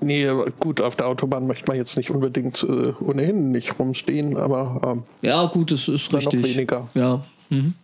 nee, 0.00 0.28
gut, 0.60 0.80
auf 0.80 0.94
der 0.94 1.06
Autobahn 1.06 1.46
möchte 1.46 1.64
man 1.66 1.76
jetzt 1.76 1.96
nicht 1.96 2.10
unbedingt 2.10 2.62
äh, 2.62 2.92
ohnehin 3.00 3.50
nicht 3.50 3.78
rumstehen, 3.78 4.36
aber 4.36 4.80
ähm, 4.84 5.02
Ja, 5.22 5.44
gut, 5.46 5.72
das 5.72 5.88
ist 5.88 6.12
Dann 6.12 6.22
noch 6.22 6.32
richtig. 6.32 6.54
weniger. 6.56 6.88
Ja. 6.94 7.24
Mhm. 7.48 7.74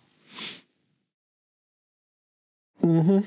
Mhm. 2.85 3.25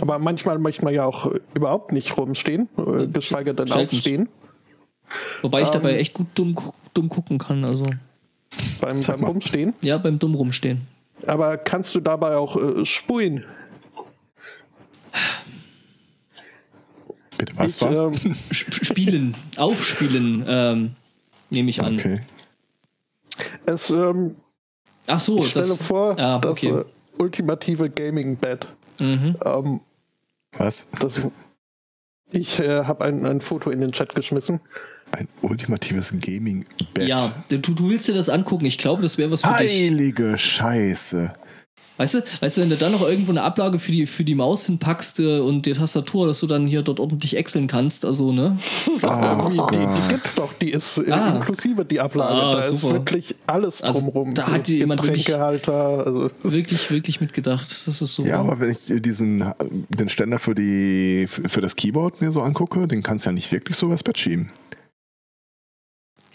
Aber 0.00 0.18
manchmal 0.18 0.58
möchte 0.58 0.84
man 0.84 0.94
ja 0.94 1.04
auch 1.04 1.30
überhaupt 1.54 1.92
nicht 1.92 2.16
rumstehen, 2.16 2.68
äh, 2.78 3.06
geschweige 3.06 3.54
denn 3.54 3.66
Seltenst. 3.66 3.94
aufstehen. 3.94 4.28
Wobei 5.42 5.60
ich 5.60 5.66
Ähm. 5.68 5.72
dabei 5.74 5.96
echt 5.98 6.14
gut 6.14 6.26
dumm, 6.34 6.56
dumm 6.94 7.08
gucken 7.08 7.38
kann. 7.38 7.64
Also, 7.64 7.84
Beim, 8.80 9.00
beim. 9.00 9.24
Rumstehen. 9.24 9.74
ja, 9.82 9.98
beim 9.98 10.18
dumm 10.18 10.34
rumstehen. 10.34 10.80
Aber 11.26 11.56
kannst 11.58 11.94
du 11.94 12.00
dabei 12.00 12.36
auch 12.36 12.56
äh, 12.56 12.84
spulen? 12.86 13.44
Bitte, 17.38 17.52
was 17.56 17.74
ich, 17.76 17.82
war? 17.82 17.92
ähm, 17.92 18.14
Sp- 18.48 18.84
Spielen, 18.84 19.34
aufspielen, 19.58 20.44
ähm, 20.48 20.92
nehme 21.50 21.68
ich 21.70 21.82
an. 21.82 21.98
okay. 21.98 22.20
es, 23.66 23.90
ähm, 23.90 24.36
Ach 25.06 25.20
so, 25.20 25.40
ich 25.40 25.50
stelle 25.50 25.68
das. 25.68 25.78
vor, 25.78 26.16
ja, 26.18 26.38
das 26.38 26.52
okay. 26.52 26.68
äh, 26.70 26.84
ultimative 27.18 27.90
Gaming-Bed. 27.90 28.66
Mhm. 28.98 29.36
Ähm, 29.44 29.80
Was? 30.52 30.88
das, 31.00 31.22
ich 32.30 32.58
äh, 32.58 32.84
habe 32.84 33.04
ein, 33.04 33.24
ein 33.24 33.40
Foto 33.40 33.70
in 33.70 33.80
den 33.80 33.92
Chat 33.92 34.14
geschmissen. 34.14 34.60
Ein 35.12 35.28
ultimatives 35.42 36.12
Gaming-Bett. 36.18 37.06
Ja, 37.06 37.32
du, 37.48 37.58
du 37.58 37.88
willst 37.88 38.08
dir 38.08 38.14
das 38.14 38.28
angucken. 38.28 38.64
Ich 38.64 38.78
glaube, 38.78 39.02
das 39.02 39.18
wäre 39.18 39.30
was 39.30 39.42
für 39.42 39.56
dich. 39.58 39.70
Heilige 39.70 40.36
Scheiße. 40.36 41.32
Weißt 41.98 42.14
du, 42.14 42.22
weißt 42.40 42.58
du, 42.58 42.60
wenn 42.62 42.70
du 42.70 42.76
da 42.76 42.90
noch 42.90 43.00
irgendwo 43.08 43.30
eine 43.32 43.42
Ablage 43.42 43.78
für 43.78 43.90
die, 43.90 44.06
für 44.06 44.22
die 44.22 44.34
Maus 44.34 44.66
hinpackst 44.66 45.20
äh, 45.20 45.38
und 45.38 45.64
die 45.64 45.72
Tastatur, 45.72 46.26
dass 46.26 46.40
du 46.40 46.46
dann 46.46 46.66
hier 46.66 46.82
dort 46.82 47.00
ordentlich 47.00 47.36
exeln 47.38 47.68
kannst, 47.68 48.04
also, 48.04 48.32
ne? 48.32 48.58
Irgendwie, 49.02 49.60
die, 49.72 49.86
die 50.02 50.08
gibt's 50.08 50.34
doch, 50.34 50.52
die 50.54 50.72
ist 50.72 50.98
äh, 50.98 51.10
Ah. 51.10 51.36
inklusive 51.36 51.84
die 51.86 51.98
Ablage. 52.00 52.34
Ah, 52.34 52.52
da 52.52 52.58
ist 52.58 52.80
super. 52.80 52.94
wirklich 52.94 53.34
alles 53.46 53.82
Also, 53.82 54.00
drumrum. 54.00 54.34
da 54.34 54.46
hat 54.52 54.66
dir 54.68 54.76
jemand 54.76 55.02
wirklich- 55.02 55.34
also 55.34 56.30
Wirklich, 56.42 56.90
wirklich 56.90 57.20
mitgedacht. 57.22 57.70
Das 57.86 58.00
ist 58.02 58.14
so. 58.14 58.24
Ja, 58.26 58.40
aber 58.40 58.60
wenn 58.60 58.68
ich 58.70 58.78
diesen 59.02 59.52
den 59.88 60.08
Ständer 60.10 60.38
für 60.38 60.54
die 60.54 61.26
für 61.28 61.60
das 61.62 61.76
Keyboard 61.76 62.20
mir 62.20 62.30
so 62.30 62.42
angucke, 62.42 62.86
den 62.86 63.02
kannst 63.02 63.24
du 63.24 63.30
ja 63.30 63.32
nicht 63.32 63.50
wirklich 63.52 63.76
so 63.76 63.86
übers 63.86 64.02
Bett 64.02 64.18
schieben. 64.18 64.50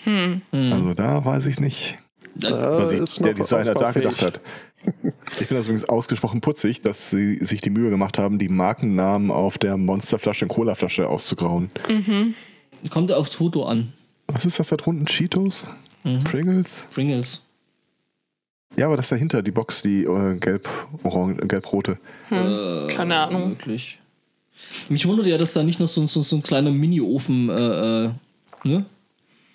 Hm. 0.03 0.41
Hm. 0.51 0.73
Also 0.73 0.93
da 0.93 1.23
weiß 1.23 1.45
ich 1.45 1.59
nicht. 1.59 1.97
Da 2.33 2.79
was 2.79 2.93
ist 2.93 3.19
der 3.19 3.33
Designer 3.33 3.73
da 3.73 3.91
gedacht 3.91 4.21
hat. 4.21 4.41
Ich 4.84 5.48
finde 5.48 5.56
das 5.56 5.68
übrigens 5.68 5.88
ausgesprochen 5.88 6.41
putzig, 6.41 6.82
dass 6.82 7.10
sie 7.10 7.38
sich 7.38 7.62
die 7.62 7.70
Mühe 7.70 7.90
gemacht 7.90 8.18
haben, 8.18 8.40
die 8.40 8.49
Markennamen 8.49 9.32
auf 9.32 9.58
der 9.58 9.78
Monsterflasche 9.78 10.45
und 10.45 10.49
Colaflasche 10.49 11.08
auszugrauen. 11.08 11.70
Kommt 12.90 13.12
aufs 13.12 13.36
Foto 13.36 13.66
an. 13.66 13.94
Was 14.28 14.45
ist 14.45 14.60
das 14.60 14.70
da 14.70 14.78
drunten? 14.78 15.06
Cheetos? 15.06 15.68
Mhm. 16.03 16.24
Pringles? 16.24 16.88
Pringles. 16.94 17.41
Ja, 18.78 18.86
aber 18.86 18.95
das 18.95 19.10
dahinter, 19.10 19.41
die 19.41 19.52
Box, 19.52 19.82
die 19.82 20.03
äh, 20.03 20.38
gelb, 20.38 20.68
orange, 21.03 21.45
gelb-rote. 21.48 21.98
Keine 22.30 23.18
Ahnung. 23.18 23.49
Wirklich. 23.49 23.99
Mich 24.90 25.06
wundert 25.08 25.28
ja, 25.28 25.38
dass 25.38 25.53
da 25.53 25.64
nicht 25.64 25.80
noch 25.80 25.88
so, 25.88 26.06
so, 26.06 26.22
so 26.22 26.38
ein 26.38 26.44
kleiner 26.44 26.72
Mini-Ofen, 26.72 27.49
äh, 27.49 28.06
äh, 28.06 28.12
ne? 28.64 28.86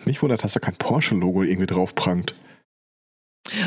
Mich 0.04 0.22
wundert, 0.22 0.44
dass 0.44 0.52
da 0.52 0.60
kein 0.60 0.76
Porsche-Logo 0.76 1.42
irgendwie 1.42 1.66
drauf 1.66 1.94
prangt. 1.94 2.34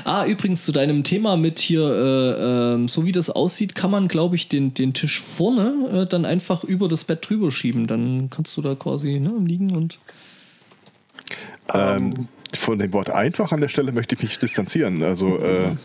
Ah, 0.03 0.25
übrigens 0.25 0.65
zu 0.65 0.71
deinem 0.71 1.03
Thema 1.03 1.37
mit 1.37 1.59
hier, 1.59 1.81
äh, 1.83 2.73
ähm, 2.73 2.87
so 2.89 3.05
wie 3.05 3.11
das 3.11 3.29
aussieht, 3.29 3.75
kann 3.75 3.89
man, 3.91 4.07
glaube 4.07 4.35
ich, 4.35 4.49
den, 4.49 4.73
den 4.73 4.93
Tisch 4.93 5.21
vorne 5.21 6.01
äh, 6.03 6.05
dann 6.05 6.25
einfach 6.25 6.63
über 6.63 6.87
das 6.89 7.03
Bett 7.05 7.29
drüber 7.29 7.51
schieben. 7.51 7.87
Dann 7.87 8.29
kannst 8.29 8.55
du 8.57 8.61
da 8.61 8.75
quasi 8.75 9.19
ne, 9.19 9.33
liegen 9.43 9.75
und. 9.75 9.97
Ähm, 11.73 12.13
von 12.57 12.79
dem 12.79 12.91
Wort 12.93 13.09
einfach 13.09 13.51
an 13.51 13.61
der 13.61 13.67
Stelle 13.67 13.91
möchte 13.91 14.15
ich 14.15 14.21
mich 14.23 14.39
distanzieren. 14.39 15.03
Also, 15.03 15.37
äh, 15.39 15.75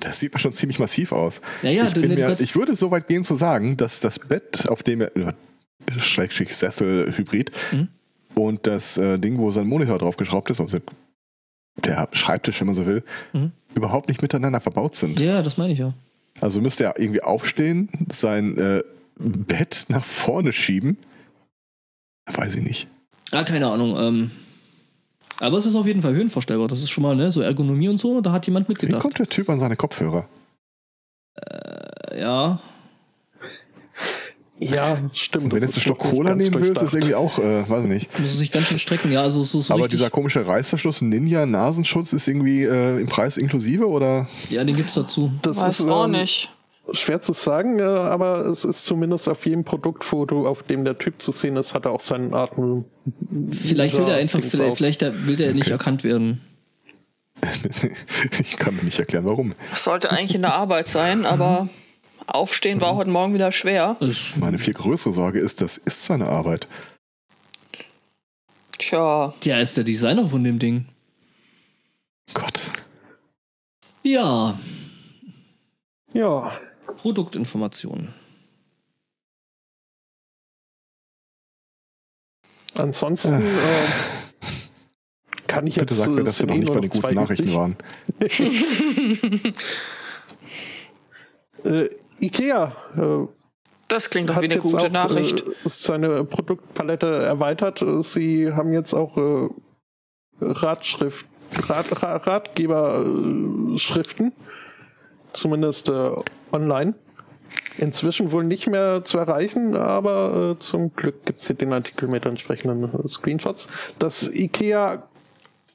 das 0.00 0.18
sieht 0.20 0.38
schon 0.40 0.52
ziemlich 0.52 0.78
massiv 0.78 1.12
aus. 1.12 1.40
Ja, 1.62 1.70
ja, 1.70 1.86
ich, 1.86 1.92
du- 1.92 2.00
mir, 2.00 2.36
ich 2.40 2.56
würde 2.56 2.74
so 2.74 2.90
weit 2.90 3.08
gehen 3.08 3.24
zu 3.24 3.34
sagen, 3.34 3.76
dass 3.76 4.00
das 4.00 4.18
Bett, 4.18 4.68
auf 4.68 4.82
dem 4.82 5.00
er. 5.02 5.16
äh, 5.16 5.32
Schrägstrich 5.98 6.54
Sessel-Hybrid 6.56 7.50
Mhm. 7.72 7.88
und 8.36 8.66
das 8.68 8.98
äh, 8.98 9.18
Ding, 9.18 9.38
wo 9.38 9.50
sein 9.50 9.66
Monitor 9.66 9.98
draufgeschraubt 9.98 10.48
ist, 10.50 10.60
also 10.60 10.78
der 11.76 12.08
Schreibtisch, 12.12 12.60
wenn 12.60 12.66
man 12.66 12.76
so 12.76 12.86
will, 12.86 13.02
Mhm. 13.32 13.52
überhaupt 13.74 14.08
nicht 14.08 14.22
miteinander 14.22 14.60
verbaut 14.60 14.94
sind. 14.96 15.18
Ja, 15.20 15.42
das 15.42 15.56
meine 15.56 15.72
ich 15.72 15.78
ja. 15.78 15.94
Also 16.40 16.60
müsste 16.60 16.84
er 16.84 16.98
irgendwie 16.98 17.22
aufstehen, 17.22 17.88
sein 18.10 18.56
äh, 18.58 18.82
Bett 19.18 19.86
nach 19.88 20.04
vorne 20.04 20.52
schieben. 20.52 20.96
Weiß 22.26 22.56
ich 22.56 22.62
nicht. 22.62 22.86
Ah, 23.32 23.44
keine 23.44 23.66
Ahnung. 23.70 23.96
Ähm, 23.98 24.30
aber 25.40 25.56
es 25.58 25.66
ist 25.66 25.74
auf 25.76 25.86
jeden 25.86 26.02
Fall 26.02 26.14
höhenverstellbar. 26.14 26.68
Das 26.68 26.82
ist 26.82 26.90
schon 26.90 27.02
mal, 27.02 27.16
ne, 27.16 27.32
so 27.32 27.40
Ergonomie 27.40 27.88
und 27.88 27.98
so, 27.98 28.20
da 28.20 28.32
hat 28.32 28.46
jemand 28.46 28.68
Wie 28.68 28.72
mitgedacht. 28.72 29.00
kommt 29.02 29.18
der 29.18 29.26
Typ 29.26 29.48
an 29.48 29.58
seine 29.58 29.76
Kopfhörer? 29.76 30.28
Ja. 32.18 32.60
Ja, 34.58 34.98
stimmt. 35.12 35.46
Und 35.46 35.52
wenn 35.52 35.60
du 35.60 35.66
jetzt 35.66 35.74
einen 35.74 35.82
Schluck 35.82 35.98
Cola 35.98 36.34
nehmen 36.34 36.60
willst, 36.60 36.82
ist 36.82 36.94
irgendwie 36.94 37.14
auch, 37.14 37.38
äh, 37.38 37.68
weiß 37.68 37.84
ich 37.84 37.90
nicht. 37.90 38.20
Muss 38.20 38.38
sich 38.38 38.52
ganz 38.52 38.68
schön 38.68 38.78
strecken. 38.78 39.10
Ja, 39.10 39.22
also 39.22 39.42
so, 39.42 39.60
so 39.60 39.74
Aber 39.74 39.88
dieser 39.88 40.10
komische 40.10 40.46
Reißverschluss 40.46 41.02
Ninja 41.02 41.46
Nasenschutz 41.46 42.12
ist 42.12 42.28
irgendwie 42.28 42.62
äh, 42.62 43.00
im 43.00 43.06
Preis 43.06 43.36
inklusive 43.36 43.88
oder? 43.88 44.28
Ja, 44.50 44.62
den 44.62 44.76
gibt's 44.76 44.94
dazu. 44.94 45.32
Das 45.42 45.56
Weiß 45.56 45.80
ist 45.80 45.88
auch 45.88 46.04
ähm, 46.04 46.12
nicht. 46.12 46.54
schwer 46.92 47.20
zu 47.20 47.32
sagen, 47.32 47.80
äh, 47.80 47.82
aber 47.82 48.46
es 48.46 48.64
ist 48.64 48.84
zumindest 48.84 49.28
auf 49.28 49.44
jedem 49.46 49.64
Produktfoto, 49.64 50.46
auf 50.46 50.62
dem 50.62 50.84
der 50.84 50.96
Typ 50.98 51.20
zu 51.20 51.32
sehen 51.32 51.56
ist, 51.56 51.74
hat 51.74 51.86
er 51.86 51.90
auch 51.90 52.00
seinen 52.00 52.32
Atem. 52.32 52.84
Vielleicht 53.50 53.98
will 53.98 54.08
er 54.08 54.16
einfach, 54.16 54.40
vielleicht, 54.42 54.76
vielleicht 54.76 55.26
will 55.26 55.36
der 55.36 55.54
nicht 55.54 55.70
erkannt 55.70 56.04
werden. 56.04 56.40
ich 58.40 58.56
kann 58.56 58.76
mir 58.76 58.84
nicht 58.84 59.00
erklären, 59.00 59.24
warum. 59.24 59.54
Das 59.70 59.82
sollte 59.82 60.12
eigentlich 60.12 60.36
in 60.36 60.42
der 60.42 60.54
Arbeit 60.54 60.86
sein, 60.86 61.26
aber 61.26 61.68
aufstehen 62.26 62.80
war 62.80 62.94
heute 62.96 63.10
Morgen 63.10 63.34
wieder 63.34 63.52
schwer. 63.52 63.96
Meine 64.36 64.58
viel 64.58 64.74
größere 64.74 65.12
Sorge 65.12 65.38
ist, 65.40 65.60
das 65.60 65.76
ist 65.78 66.04
seine 66.04 66.26
Arbeit. 66.26 66.68
Tja, 68.78 69.32
der 69.44 69.60
ist 69.60 69.76
der 69.76 69.84
Designer 69.84 70.26
von 70.28 70.42
dem 70.44 70.58
Ding. 70.58 70.86
Gott. 72.34 72.72
Ja, 74.02 74.58
Ja, 76.12 76.52
Produktinformationen. 76.96 78.12
ansonsten 82.74 83.34
Äh. 83.42 83.46
äh, 83.46 83.88
kann 85.46 85.66
ich 85.66 85.74
Bitte 85.76 85.94
jetzt. 85.94 86.02
sag 86.02 86.10
mir, 86.10 86.22
äh, 86.22 86.24
dass 86.24 86.40
wir 86.40 86.46
noch 86.46 86.56
nicht 86.56 86.72
bei 86.72 86.80
den 86.80 86.90
guten 86.90 87.14
Nachrichten 87.14 87.52
waren. 87.52 87.76
Äh, 91.64 91.90
Ikea 92.22 92.72
äh, 92.96 93.26
das 93.88 94.08
klingt 94.08 94.30
doch 94.30 94.40
wie 94.40 94.44
eine 94.46 94.56
gute 94.58 94.86
auch, 94.86 94.90
Nachricht. 94.90 95.40
Äh, 95.46 95.52
seine 95.66 96.24
Produktpalette 96.24 97.06
erweitert. 97.06 97.84
Sie 98.00 98.50
haben 98.52 98.72
jetzt 98.72 98.94
auch 98.94 99.18
äh, 99.18 99.48
Ratschrift, 100.40 101.26
Rat, 101.68 102.02
Ra- 102.02 102.16
Ratgeberschriften, 102.16 104.32
zumindest 105.34 105.90
äh, 105.90 106.10
online. 106.52 106.94
Inzwischen 107.76 108.32
wohl 108.32 108.44
nicht 108.44 108.66
mehr 108.66 109.04
zu 109.04 109.18
erreichen, 109.18 109.76
aber 109.76 110.54
äh, 110.56 110.58
zum 110.58 110.94
Glück 110.94 111.26
gibt 111.26 111.42
es 111.42 111.48
hier 111.48 111.56
den 111.56 111.74
Artikel 111.74 112.08
mit 112.08 112.24
entsprechenden 112.24 112.84
äh, 112.84 113.06
Screenshots. 113.08 113.68
Das 113.98 114.22
IKEA 114.32 115.02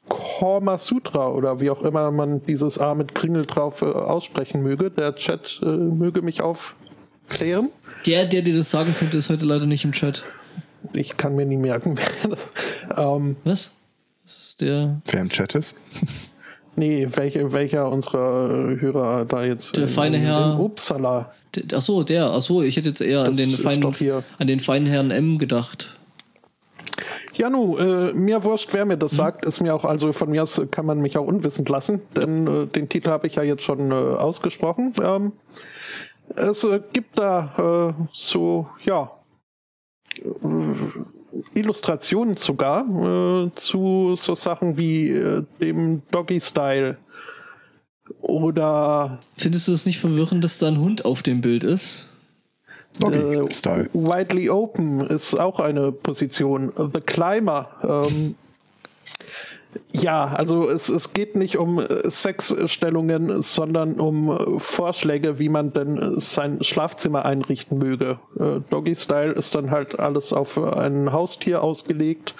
Korma 0.10 0.78
Sutra 0.78 1.30
oder 1.30 1.60
wie 1.60 1.70
auch 1.70 1.82
immer 1.82 2.12
man 2.12 2.46
dieses 2.46 2.78
A 2.78 2.94
mit 2.96 3.16
Kringel 3.16 3.46
drauf 3.46 3.82
äh, 3.82 3.86
aussprechen 3.86 4.62
möge. 4.64 4.92
Der 4.92 5.16
Chat 5.16 5.60
äh, 5.64 5.66
möge 5.66 6.22
mich 6.22 6.42
aufklären. 6.42 7.70
Der, 8.06 8.26
der 8.26 8.42
dir 8.42 8.56
das 8.56 8.70
sagen 8.70 8.96
könnte, 8.98 9.18
ist 9.18 9.30
heute 9.30 9.46
leider 9.46 9.66
nicht 9.66 9.84
im 9.84 9.92
Chat. 9.92 10.24
Ich 10.94 11.18
kann 11.18 11.36
mir 11.36 11.46
nie 11.46 11.58
merken, 11.58 11.98
wer 12.22 12.30
das. 12.30 12.52
Ähm, 12.98 13.36
Was? 13.44 13.72
Das 14.24 14.38
ist 14.38 14.62
der. 14.62 15.02
Wer 15.06 15.22
im 15.22 15.30
Chat 15.30 15.56
ist? 15.56 15.76
nee, 16.76 17.08
welche, 17.16 17.52
welcher 17.54 17.92
unserer 17.92 18.72
äh, 18.72 18.80
Hörer 18.82 19.26
da 19.26 19.44
jetzt. 19.44 19.76
Der 19.76 19.84
in- 19.84 19.90
feine 19.90 20.18
in- 20.18 20.24
Herr- 20.24 20.54
in 20.54 20.60
Uppsala. 20.60 21.32
der 21.56 21.78
Achso, 21.78 22.04
der. 22.04 22.32
Achso, 22.32 22.62
ich 22.62 22.78
hätte 22.78 22.90
jetzt 22.90 23.02
eher 23.02 23.24
an 23.24 23.36
den, 23.36 23.50
feinen, 23.50 23.94
an 24.38 24.48
den 24.48 24.60
feinen 24.60 24.88
Herrn 24.88 25.12
M 25.12 25.38
gedacht. 25.40 25.97
Ja, 27.38 27.52
nu, 27.52 27.78
äh, 27.78 28.14
mir 28.14 28.44
wurscht, 28.44 28.70
wer 28.74 28.86
Mhm. 28.86 28.90
mir 28.90 28.98
das 28.98 29.12
sagt, 29.12 29.46
ist 29.46 29.62
mir 29.62 29.76
auch, 29.76 29.86
also 29.86 30.12
von 30.12 30.30
mir 30.30 30.44
aus 30.44 30.60
kann 30.72 30.86
man 30.86 31.00
mich 31.00 31.18
auch 31.18 31.28
unwissend 31.28 31.70
lassen, 31.70 32.02
denn 32.16 32.48
äh, 32.48 32.66
den 32.68 32.90
Titel 32.90 33.12
habe 33.12 33.28
ich 33.28 33.36
ja 33.36 33.44
jetzt 33.44 33.64
schon 33.64 33.92
äh, 33.92 33.94
ausgesprochen. 33.94 34.94
Ähm, 35.04 35.34
es 36.36 36.64
äh, 36.64 36.82
gibt 36.94 37.20
da 37.20 37.94
äh, 37.98 38.04
so, 38.12 38.68
ja, 38.84 39.12
äh, 40.16 40.24
Illustrationen 41.54 42.38
sogar 42.38 42.86
äh, 43.46 43.52
zu 43.54 44.16
so 44.18 44.34
Sachen 44.34 44.78
wie 44.78 45.10
äh, 45.10 45.44
dem 45.62 46.02
Doggy-Style 46.10 46.98
oder 48.22 49.20
Findest 49.38 49.68
du 49.68 49.74
es 49.74 49.86
nicht 49.86 50.00
verwirrend, 50.00 50.44
dass 50.44 50.58
da 50.58 50.68
ein 50.68 50.80
Hund 50.80 51.06
auf 51.06 51.22
dem 51.22 51.42
Bild 51.42 51.64
ist? 51.64 52.08
Doggy-Style. 52.99 53.86
Äh, 53.86 53.90
widely 53.94 54.49
Open 54.49 55.02
ist 55.02 55.40
auch 55.40 55.60
eine 55.60 55.91
Position. 55.91 56.72
The 56.76 57.02
Climber. 57.02 57.68
Ähm, 57.84 58.36
ja, 59.94 60.26
also 60.26 60.69
es, 60.69 60.90
es 60.90 61.14
geht 61.14 61.36
nicht 61.36 61.57
um 61.57 61.80
äh, 61.80 62.10
Sexstellungen, 62.10 63.41
sondern 63.41 63.99
um 63.99 64.32
äh, 64.32 64.60
Vorschläge, 64.60 65.40
wie 65.40 65.49
man 65.49 65.74
denn 65.74 65.98
äh, 65.98 66.19
sein 66.19 66.64
Schlafzimmer 66.64 67.26
einrichten 67.26 67.78
möge. 67.78 68.19
Äh, 68.40 68.61
Doggy 68.69 68.95
Style 68.95 69.32
ist 69.34 69.56
dann 69.56 69.72
halt 69.72 69.99
alles 69.99 70.34
auf 70.34 70.57
ein 70.57 71.11
Haustier 71.11 71.61
ausgelegt. 71.64 72.36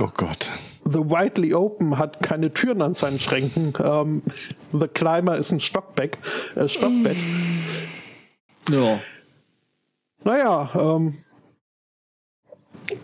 Oh 0.00 0.08
Gott. 0.14 0.50
The 0.84 1.00
Widely 1.00 1.54
Open 1.54 1.98
hat 1.98 2.22
keine 2.22 2.52
Türen 2.52 2.82
an 2.82 2.94
seinen 2.94 3.18
Schränken. 3.18 3.72
Ähm, 3.82 4.22
The 4.72 4.88
Climber 4.88 5.36
ist 5.36 5.50
ein 5.50 5.60
Stockbeck, 5.60 6.18
äh, 6.54 6.68
Stockbett. 6.68 7.16
Ja. 8.70 8.98
Naja, 10.24 10.70
ähm, 10.74 11.14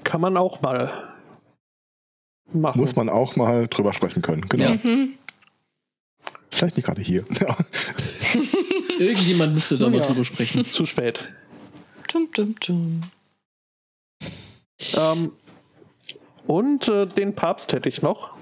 kann 0.03 0.20
man 0.20 0.36
auch 0.36 0.61
mal 0.62 1.15
machen. 2.53 2.81
Muss 2.81 2.97
man 2.97 3.09
auch 3.09 3.36
mal 3.36 3.66
drüber 3.69 3.93
sprechen 3.93 4.23
können. 4.23 4.49
Genau. 4.49 4.70
Ja. 4.73 5.09
Vielleicht 6.51 6.77
nicht 6.77 6.86
gerade 6.86 7.03
hier. 7.03 7.24
Ja. 7.41 7.57
Irgendjemand 8.99 9.55
müsste 9.55 9.77
da 9.77 9.89
mal 9.91 9.99
Ja. 9.99 10.07
drüber 10.07 10.24
sprechen. 10.24 10.65
Zu 10.70 10.86
spät. 10.86 11.32
Tum, 12.09 12.31
tum, 12.32 12.59
tum. 12.61 13.01
Ähm, 14.97 15.32
und 16.47 16.89
äh, 16.89 17.07
den 17.07 17.35
Papst 17.35 17.73
hätte 17.73 17.89
ich 17.89 18.03
noch. 18.03 18.36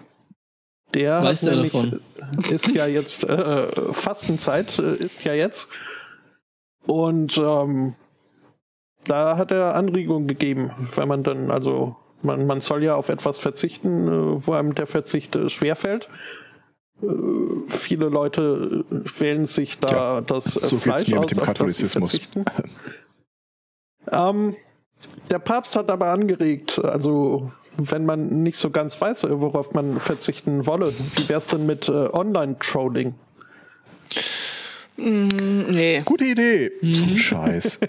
Der 0.94 1.23
Weiß 1.23 1.40
der 1.43 1.55
nämlich, 1.55 1.73
davon? 1.73 2.01
ist 2.51 2.69
ja 2.69 2.86
jetzt 2.86 3.24
äh, 3.24 3.93
Fastenzeit 3.94 4.78
äh, 4.78 4.93
ist 4.93 5.24
ja 5.24 5.32
jetzt 5.32 5.69
und 6.86 7.39
ähm, 7.39 7.94
da 9.07 9.37
hat 9.37 9.51
er 9.51 9.74
Anregungen 9.74 10.27
gegeben, 10.29 10.70
wenn 10.95 11.09
man 11.09 11.23
dann 11.23 11.51
also 11.51 11.97
man, 12.23 12.47
man 12.47 12.61
soll 12.61 12.83
ja 12.85 12.95
auf 12.95 13.09
etwas 13.09 13.39
verzichten, 13.39 14.09
äh, 14.09 14.47
wo 14.47 14.53
einem 14.53 14.74
der 14.74 14.87
Verzicht 14.87 15.35
äh, 15.37 15.51
schwerfällt. 15.51 16.09
Äh, 17.03 17.07
viele 17.69 18.09
Leute 18.09 18.85
äh, 18.91 19.20
wählen 19.20 19.47
sich 19.47 19.79
da 19.81 19.91
Ja, 19.91 20.20
das 20.20 20.45
so 20.45 20.79
Fleisch 20.79 21.09
mir 21.09 21.19
aus, 21.19 21.27
mit 21.27 21.39
dem 21.39 21.45
Katholizismus. 21.45 22.11
verzichten. 22.11 22.45
Ähm, 24.11 24.53
der 25.31 25.39
Papst 25.39 25.77
hat 25.77 25.89
aber 25.89 26.09
angeregt, 26.09 26.81
also 26.85 27.53
wenn 27.77 28.05
man 28.05 28.43
nicht 28.43 28.59
so 28.59 28.70
ganz 28.70 29.01
weiß, 29.01 29.24
worauf 29.31 29.73
man 29.74 30.01
verzichten 30.01 30.66
wolle, 30.66 30.93
wie 31.15 31.29
wäre 31.29 31.39
es 31.39 31.47
denn 31.47 31.66
mit 31.66 31.89
äh, 31.89 31.93
Online-Trolling? 31.93 33.15
Nee. 35.03 36.01
Gute 36.05 36.24
Idee. 36.24 36.70
So 36.81 37.05
ein 37.05 37.19
Scheiß. 37.19 37.81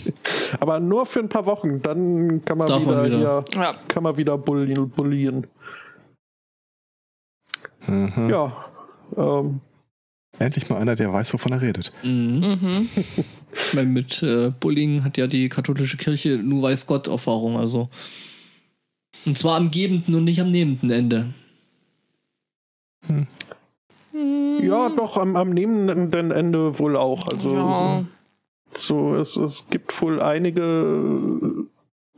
Aber 0.60 0.80
nur 0.80 1.06
für 1.06 1.20
ein 1.20 1.28
paar 1.28 1.46
Wochen, 1.46 1.80
dann 1.80 2.44
kann 2.44 2.58
man 2.58 2.66
Darf 2.66 2.82
wieder, 2.82 2.96
man 2.96 3.06
wieder. 3.06 3.44
Hier, 3.52 3.60
Ja. 3.60 3.74
kann 3.88 4.02
man 4.02 4.16
wieder 4.16 4.36
bullieren. 4.36 4.90
bullieren. 4.90 5.46
Mhm. 7.86 8.28
Ja, 8.30 8.52
ähm, 9.16 9.60
Endlich 10.38 10.68
mal 10.68 10.78
einer, 10.78 10.94
der 10.96 11.10
weiß, 11.12 11.32
wovon 11.32 11.52
er 11.52 11.62
redet. 11.62 11.92
Ich 12.02 13.72
meine, 13.72 13.88
mit 13.88 14.22
äh, 14.22 14.50
Bullying 14.60 15.02
hat 15.02 15.16
ja 15.16 15.26
die 15.28 15.48
katholische 15.48 15.96
Kirche 15.96 16.36
nur 16.36 16.62
weiß 16.62 16.86
Gott 16.86 17.06
Erfahrung, 17.06 17.56
also. 17.56 17.88
Und 19.24 19.38
zwar 19.38 19.56
am 19.56 19.70
gebenden 19.70 20.14
und 20.14 20.24
nicht 20.24 20.40
am 20.42 20.50
nehmenden 20.50 20.90
Ende. 20.90 21.32
Ja, 24.62 24.88
doch, 24.90 25.16
am, 25.16 25.34
am 25.36 25.50
nehmenden 25.50 26.30
Ende 26.30 26.78
wohl 26.78 26.96
auch. 26.96 27.26
Also 27.28 27.54
Ja. 27.54 28.04
so, 28.74 29.16
es, 29.16 29.36
es 29.36 29.68
gibt 29.70 30.00
wohl 30.02 30.20
einige 30.22 31.64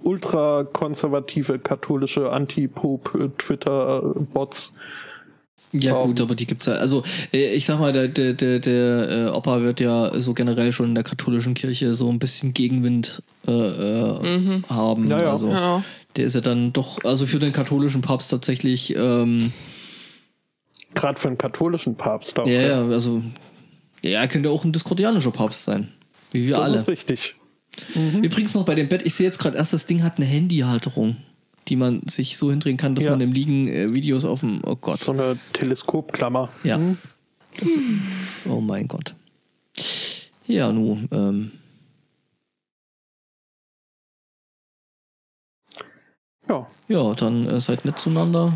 ultrakonservative 0.03 1.59
katholische 1.59 2.31
Anti-Pope-Twitter-Bots. 2.31 4.73
Ja, 5.73 5.97
Um, 5.97 6.09
gut, 6.09 6.20
aber 6.23 6.35
die 6.35 6.47
gibt's 6.47 6.65
ja. 6.66 6.75
Also, 6.75 7.03
äh, 7.33 7.53
ich 7.55 7.66
sag 7.66 7.79
mal, 7.79 7.93
der, 7.93 8.09
der, 8.09 8.33
der, 8.33 8.59
der 8.59 9.11
äh, 9.11 9.27
Opa 9.37 9.61
wird 9.61 9.81
ja 9.81 10.11
so 10.19 10.33
generell 10.33 10.73
schon 10.73 10.87
in 10.91 10.95
der 10.95 11.05
katholischen 11.05 11.53
Kirche 11.53 11.95
so 11.95 12.09
ein 12.09 12.19
bisschen 12.19 12.55
Gegenwind 12.55 13.23
äh, 13.47 13.51
äh, 13.53 14.62
haben. 14.70 15.11
Ja, 15.11 15.20
ja. 15.20 15.31
Also, 15.33 15.51
Ja. 15.51 15.85
der 16.16 16.25
ist 16.25 16.35
ja 16.35 16.41
dann 16.41 16.73
doch, 16.73 17.05
also 17.05 17.27
für 17.27 17.39
den 17.39 17.53
katholischen 17.53 18.01
Papst 18.01 18.31
tatsächlich, 18.31 18.97
ähm, 18.97 19.53
Gerade 20.94 21.20
für 21.20 21.28
einen 21.28 21.39
katholischen 21.39 21.97
Papst 21.97 22.39
auch. 22.39 22.47
ja, 22.47 22.60
ja, 22.60 22.82
also, 22.85 23.23
ja, 24.02 24.20
er 24.20 24.28
könnte 24.28 24.51
auch 24.51 24.65
ein 24.65 24.73
diskordianischer 24.73 25.31
Papst 25.31 25.65
sein. 25.65 25.93
Wie 26.32 26.47
wir 26.47 26.55
Das 26.56 26.65
alle. 26.65 26.78
ist 26.81 26.89
richtig. 26.89 27.35
Übrigens 28.23 28.55
noch 28.55 28.65
bei 28.65 28.74
dem 28.74 28.89
Bett, 28.89 29.02
ich 29.06 29.15
sehe 29.15 29.27
jetzt 29.27 29.39
gerade 29.39 29.56
erst, 29.56 29.73
das 29.73 29.86
Ding 29.86 30.02
hat 30.02 30.16
eine 30.16 30.27
Handyhalterung, 30.27 31.16
die 31.69 31.77
man 31.77 32.02
sich 32.09 32.36
so 32.36 32.51
hindrehen 32.51 32.77
kann, 32.77 32.94
dass 32.94 33.05
Ja. 33.05 33.10
man 33.12 33.20
im 33.20 33.31
Liegen 33.32 33.69
äh, 33.69 33.93
Videos 33.94 34.24
auf 34.24 34.40
dem, 34.40 34.60
oh 34.65 34.74
Gott. 34.77 34.98
So 34.98 35.12
eine 35.12 35.39
Teleskopklammer. 35.52 36.48
Ja. 36.65 36.78
Das, 37.59 37.69
oh 38.48 38.60
mein 38.60 38.89
Gott. 38.89 39.15
Ja, 40.47 40.73
nu, 40.73 40.98
ähm, 41.12 41.52
Ja, 46.48 46.66
ja, 46.89 47.15
dann 47.15 47.47
äh, 47.47 47.60
seid 47.60 47.85
nett 47.85 47.98
zueinander. 47.98 48.55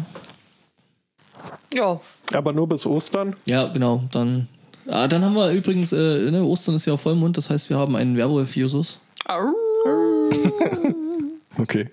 Ja. 1.74 2.00
Aber 2.36 2.52
nur 2.52 2.68
bis 2.68 2.86
Ostern. 2.86 3.34
Ja, 3.46 3.66
genau, 3.68 4.02
dann. 4.12 4.48
Ah, 4.88 5.06
dann 5.06 5.24
haben 5.24 5.34
wir 5.34 5.50
übrigens, 5.52 5.92
äh, 5.92 6.30
ne, 6.30 6.42
Ostern 6.42 6.74
ist 6.74 6.86
ja 6.86 6.96
Vollmond, 6.96 7.36
das 7.36 7.50
heißt, 7.50 7.70
wir 7.70 7.78
haben 7.78 7.94
einen 7.96 8.16
Werwolf-Jesus. 8.16 9.00
Au. 9.26 9.52
Okay. 11.58 11.86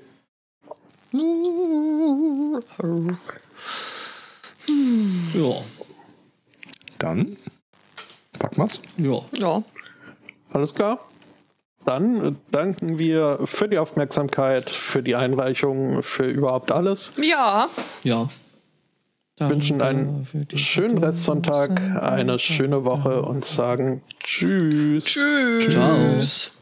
Ja, 5.34 5.62
Dann 6.98 7.38
packen 8.38 8.58
wir's. 8.58 8.80
ja. 8.98 9.20
Ja. 9.38 9.64
Alles 10.52 10.74
klar. 10.74 11.00
Dann 11.86 12.26
äh, 12.26 12.32
danken 12.52 12.98
wir 12.98 13.40
für 13.46 13.68
die 13.68 13.78
Aufmerksamkeit, 13.78 14.70
für 14.70 15.02
die 15.04 15.16
Einreichung, 15.16 16.04
für 16.04 16.26
überhaupt 16.26 16.72
alles. 16.72 17.14
Ja. 17.22 17.70
Ja. 18.04 18.30
Wünschen 19.40 19.80
Danke 19.80 20.26
einen 20.28 20.48
schönen 20.56 20.98
Restsonntag, 20.98 21.80
eine 21.80 22.40
schöne 22.40 22.84
Woche 22.84 23.22
und 23.22 23.46
sagen 23.46 24.02
Tschüss. 24.22 25.06
Tschüss. 25.06 25.70
Ciao. 25.70 26.59